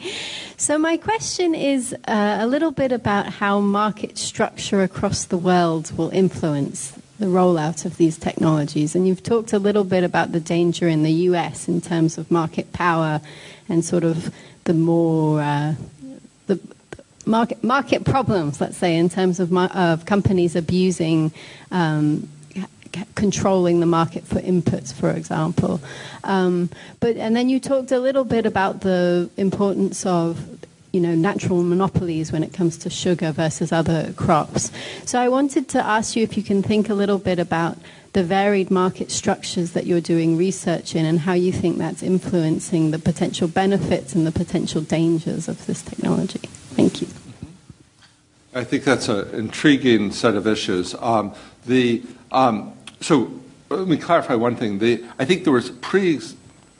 So, 0.57 0.77
my 0.77 0.97
question 0.97 1.53
is 1.53 1.93
uh, 2.07 2.37
a 2.39 2.47
little 2.47 2.71
bit 2.71 2.91
about 2.91 3.27
how 3.27 3.59
market 3.59 4.17
structure 4.17 4.83
across 4.83 5.25
the 5.25 5.37
world 5.37 5.91
will 5.97 6.09
influence 6.09 6.97
the 7.19 7.25
rollout 7.25 7.85
of 7.85 7.97
these 7.97 8.17
technologies. 8.17 8.95
And 8.95 9.07
you've 9.07 9.23
talked 9.23 9.53
a 9.53 9.59
little 9.59 9.83
bit 9.83 10.03
about 10.03 10.31
the 10.31 10.39
danger 10.39 10.87
in 10.87 11.03
the 11.03 11.11
US 11.29 11.67
in 11.67 11.81
terms 11.81 12.17
of 12.17 12.29
market 12.31 12.73
power 12.73 13.21
and 13.69 13.83
sort 13.83 14.03
of 14.03 14.33
the 14.63 14.73
more. 14.73 15.41
Uh, 15.41 15.75
the, 16.47 16.59
Market, 17.27 17.63
market 17.63 18.05
problems, 18.05 18.61
let's 18.61 18.77
say, 18.77 18.95
in 18.95 19.09
terms 19.09 19.39
of, 19.39 19.51
of 19.51 20.05
companies 20.05 20.55
abusing 20.55 21.33
um, 21.71 22.29
controlling 23.15 23.79
the 23.79 23.85
market 23.85 24.25
for 24.25 24.39
inputs, 24.39 24.93
for 24.93 25.09
example. 25.09 25.81
Um, 26.23 26.69
but 26.99 27.17
and 27.17 27.35
then 27.35 27.49
you 27.49 27.59
talked 27.59 27.91
a 27.91 27.99
little 27.99 28.23
bit 28.23 28.45
about 28.45 28.81
the 28.81 29.29
importance 29.37 30.05
of 30.05 30.39
you 30.91 31.01
know 31.01 31.13
natural 31.13 31.61
monopolies 31.63 32.31
when 32.31 32.43
it 32.43 32.53
comes 32.53 32.77
to 32.77 32.89
sugar 32.89 33.31
versus 33.31 33.71
other 33.71 34.13
crops. 34.13 34.71
So 35.05 35.19
I 35.19 35.29
wanted 35.29 35.67
to 35.69 35.85
ask 35.85 36.15
you 36.15 36.23
if 36.23 36.37
you 36.37 36.43
can 36.43 36.63
think 36.63 36.89
a 36.89 36.93
little 36.93 37.19
bit 37.19 37.39
about 37.39 37.77
the 38.13 38.23
varied 38.23 38.71
market 38.71 39.11
structures 39.11 39.73
that 39.73 39.85
you're 39.85 39.99
doing 39.99 40.37
research 40.37 40.95
in 40.95 41.05
and 41.05 41.19
how 41.19 41.33
you 41.33 41.51
think 41.51 41.77
that's 41.77 42.01
influencing 42.01 42.91
the 42.91 42.97
potential 42.97 43.45
benefits 43.45 44.15
and 44.15 44.25
the 44.25 44.31
potential 44.31 44.79
dangers 44.79 45.49
of 45.49 45.65
this 45.65 45.81
technology. 45.81 46.39
Thank 46.77 47.01
you. 47.01 47.09
I 48.53 48.63
think 48.63 48.85
that's 48.85 49.09
an 49.09 49.35
intriguing 49.35 50.11
set 50.13 50.35
of 50.35 50.47
issues. 50.47 50.95
Um, 51.01 51.33
the 51.65 52.03
Um, 52.35 52.73
so 52.99 53.31
uh, 53.71 53.77
let 53.77 53.87
me 53.87 53.97
clarify 53.97 54.35
one 54.35 54.57
thing. 54.57 54.75
I 55.17 55.25
think 55.25 55.45
there 55.45 55.53
was 55.53 55.71
pre. 55.71 56.19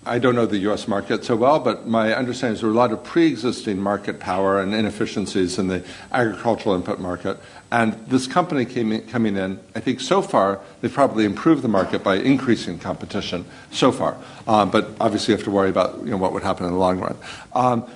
I 0.08 0.20
don't 0.20 0.36
know 0.36 0.46
the 0.46 0.60
U.S. 0.70 0.88
market 0.88 1.26
so 1.26 1.36
well, 1.36 1.60
but 1.60 1.88
my 1.88 2.14
understanding 2.14 2.54
is 2.54 2.62
there 2.62 2.70
were 2.70 2.76
a 2.76 2.78
lot 2.78 2.92
of 2.92 3.04
pre-existing 3.04 3.80
market 3.80 4.20
power 4.20 4.62
and 4.62 4.72
inefficiencies 4.72 5.58
in 5.58 5.68
the 5.68 5.84
agricultural 6.12 6.76
input 6.76 7.00
market. 7.00 7.40
And 7.72 7.94
this 8.08 8.28
company 8.28 8.66
coming 8.66 9.36
in, 9.36 9.60
I 9.74 9.80
think 9.80 10.02
so 10.02 10.22
far 10.22 10.60
they've 10.82 10.94
probably 10.94 11.26
improved 11.26 11.64
the 11.64 11.70
market 11.70 12.04
by 12.04 12.18
increasing 12.18 12.78
competition 12.78 13.46
so 13.72 13.92
far. 13.92 14.16
Um, 14.48 14.70
but 14.70 14.90
obviously 15.00 15.32
you 15.32 15.38
have 15.38 15.46
to 15.46 15.52
worry 15.52 15.72
about 15.72 15.98
what 15.98 16.34
would 16.34 16.44
happen 16.44 16.68
in 16.68 16.74
the 16.74 16.78
long 16.78 17.00
run. 17.00 17.18
Um, 17.54 17.90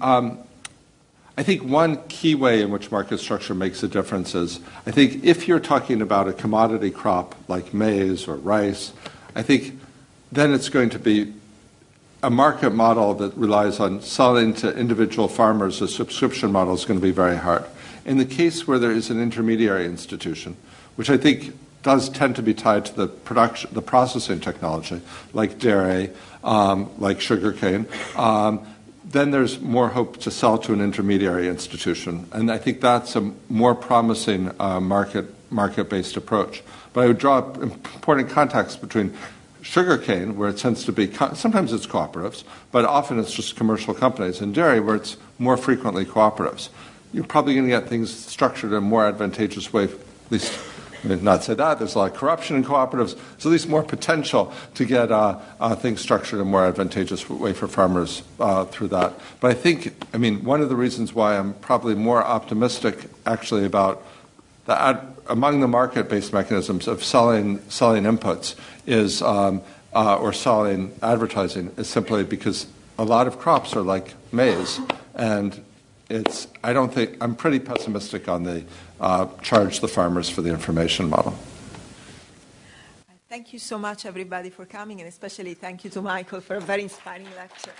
um, 0.00 0.38
I 1.36 1.42
think 1.42 1.64
one 1.64 2.06
key 2.08 2.34
way 2.36 2.62
in 2.62 2.70
which 2.70 2.92
market 2.92 3.18
structure 3.18 3.54
makes 3.54 3.82
a 3.82 3.88
difference 3.88 4.34
is 4.34 4.60
I 4.86 4.92
think 4.92 5.24
if 5.24 5.48
you're 5.48 5.60
talking 5.60 6.00
about 6.00 6.28
a 6.28 6.32
commodity 6.32 6.90
crop 6.90 7.34
like 7.48 7.74
maize 7.74 8.28
or 8.28 8.36
rice, 8.36 8.92
I 9.34 9.42
think 9.42 9.80
then 10.30 10.52
it's 10.52 10.68
going 10.68 10.90
to 10.90 10.98
be 10.98 11.32
a 12.22 12.30
market 12.30 12.70
model 12.70 13.14
that 13.14 13.36
relies 13.36 13.80
on 13.80 14.00
selling 14.00 14.54
to 14.54 14.74
individual 14.76 15.28
farmers, 15.28 15.82
a 15.82 15.88
subscription 15.88 16.50
model 16.50 16.72
is 16.72 16.84
going 16.84 16.98
to 16.98 17.04
be 17.04 17.12
very 17.12 17.36
hard. 17.36 17.64
In 18.06 18.16
the 18.16 18.24
case 18.24 18.66
where 18.66 18.78
there 18.78 18.92
is 18.92 19.10
an 19.10 19.20
intermediary 19.20 19.84
institution, 19.84 20.56
which 20.96 21.10
I 21.10 21.16
think 21.16 21.54
does 21.82 22.08
tend 22.08 22.36
to 22.36 22.42
be 22.42 22.54
tied 22.54 22.86
to 22.86 22.94
the 22.94 23.06
production, 23.08 23.70
the 23.74 23.82
processing 23.82 24.40
technology, 24.40 25.02
like 25.34 25.58
dairy, 25.58 26.10
um, 26.42 26.90
like 26.98 27.20
sugarcane, 27.20 27.86
um, 28.16 28.66
then 29.14 29.30
there's 29.30 29.60
more 29.60 29.88
hope 29.88 30.18
to 30.18 30.30
sell 30.30 30.58
to 30.58 30.72
an 30.72 30.80
intermediary 30.80 31.48
institution, 31.48 32.28
and 32.32 32.50
I 32.50 32.58
think 32.58 32.80
that's 32.80 33.16
a 33.16 33.32
more 33.48 33.74
promising 33.74 34.50
uh, 34.60 34.80
market 34.80 35.26
market-based 35.50 36.16
approach. 36.16 36.62
But 36.92 37.04
I 37.04 37.06
would 37.06 37.18
draw 37.18 37.38
important 37.60 38.28
context 38.28 38.80
between 38.80 39.14
sugarcane, 39.62 40.36
where 40.36 40.50
it 40.50 40.58
tends 40.58 40.84
to 40.84 40.92
be 40.92 41.10
sometimes 41.34 41.72
it's 41.72 41.86
cooperatives, 41.86 42.42
but 42.72 42.84
often 42.84 43.18
it's 43.20 43.32
just 43.32 43.56
commercial 43.56 43.94
companies, 43.94 44.40
and 44.40 44.52
dairy, 44.52 44.80
where 44.80 44.96
it's 44.96 45.16
more 45.38 45.56
frequently 45.56 46.04
cooperatives. 46.04 46.68
You're 47.12 47.24
probably 47.24 47.54
going 47.54 47.66
to 47.66 47.70
get 47.70 47.88
things 47.88 48.12
structured 48.12 48.72
in 48.72 48.78
a 48.78 48.80
more 48.80 49.06
advantageous 49.06 49.72
way, 49.72 49.84
at 49.84 49.92
least 50.30 50.52
not 51.04 51.44
say 51.44 51.54
that. 51.54 51.78
There's 51.78 51.94
a 51.94 51.98
lot 51.98 52.12
of 52.12 52.16
corruption 52.16 52.56
in 52.56 52.64
cooperatives. 52.64 53.14
There's 53.14 53.46
at 53.46 53.52
least 53.52 53.68
more 53.68 53.82
potential 53.82 54.52
to 54.74 54.84
get 54.84 55.12
uh, 55.12 55.38
uh, 55.60 55.74
things 55.76 56.00
structured 56.00 56.40
in 56.40 56.46
a 56.46 56.50
more 56.50 56.64
advantageous 56.64 57.28
way 57.28 57.52
for 57.52 57.68
farmers 57.68 58.22
uh, 58.40 58.64
through 58.66 58.88
that. 58.88 59.14
But 59.40 59.50
I 59.50 59.54
think, 59.54 59.94
I 60.12 60.18
mean, 60.18 60.44
one 60.44 60.60
of 60.60 60.68
the 60.68 60.76
reasons 60.76 61.12
why 61.12 61.36
I'm 61.38 61.54
probably 61.54 61.94
more 61.94 62.24
optimistic 62.24 63.04
actually 63.26 63.64
about 63.64 64.02
the 64.66 64.80
ad, 64.80 65.14
among 65.28 65.60
the 65.60 65.68
market-based 65.68 66.32
mechanisms 66.32 66.88
of 66.88 67.04
selling 67.04 67.60
selling 67.68 68.04
inputs 68.04 68.54
is 68.86 69.22
um, 69.22 69.62
uh, 69.94 70.16
or 70.16 70.32
selling 70.32 70.92
advertising 71.02 71.72
is 71.76 71.88
simply 71.88 72.24
because 72.24 72.66
a 72.98 73.04
lot 73.04 73.26
of 73.26 73.38
crops 73.38 73.76
are 73.76 73.82
like 73.82 74.14
maize, 74.32 74.80
and 75.14 75.62
it's 76.08 76.48
I 76.62 76.72
don't 76.72 76.92
think 76.92 77.16
I'm 77.20 77.34
pretty 77.34 77.58
pessimistic 77.58 78.28
on 78.28 78.44
the 78.44 78.64
Uh, 79.00 79.26
charge 79.42 79.80
the 79.80 79.88
farmers 79.88 80.30
for 80.30 80.42
the 80.42 80.50
information 80.50 81.08
model. 81.08 81.34
Thank 83.28 83.52
you 83.52 83.58
so 83.58 83.76
much, 83.76 84.06
everybody, 84.06 84.48
for 84.48 84.64
coming, 84.64 85.00
and 85.00 85.08
especially 85.08 85.54
thank 85.54 85.82
you 85.82 85.90
to 85.90 86.00
Michael 86.00 86.40
for 86.40 86.54
a 86.56 86.60
very 86.60 86.82
inspiring 86.82 87.26
lecture. 87.36 87.72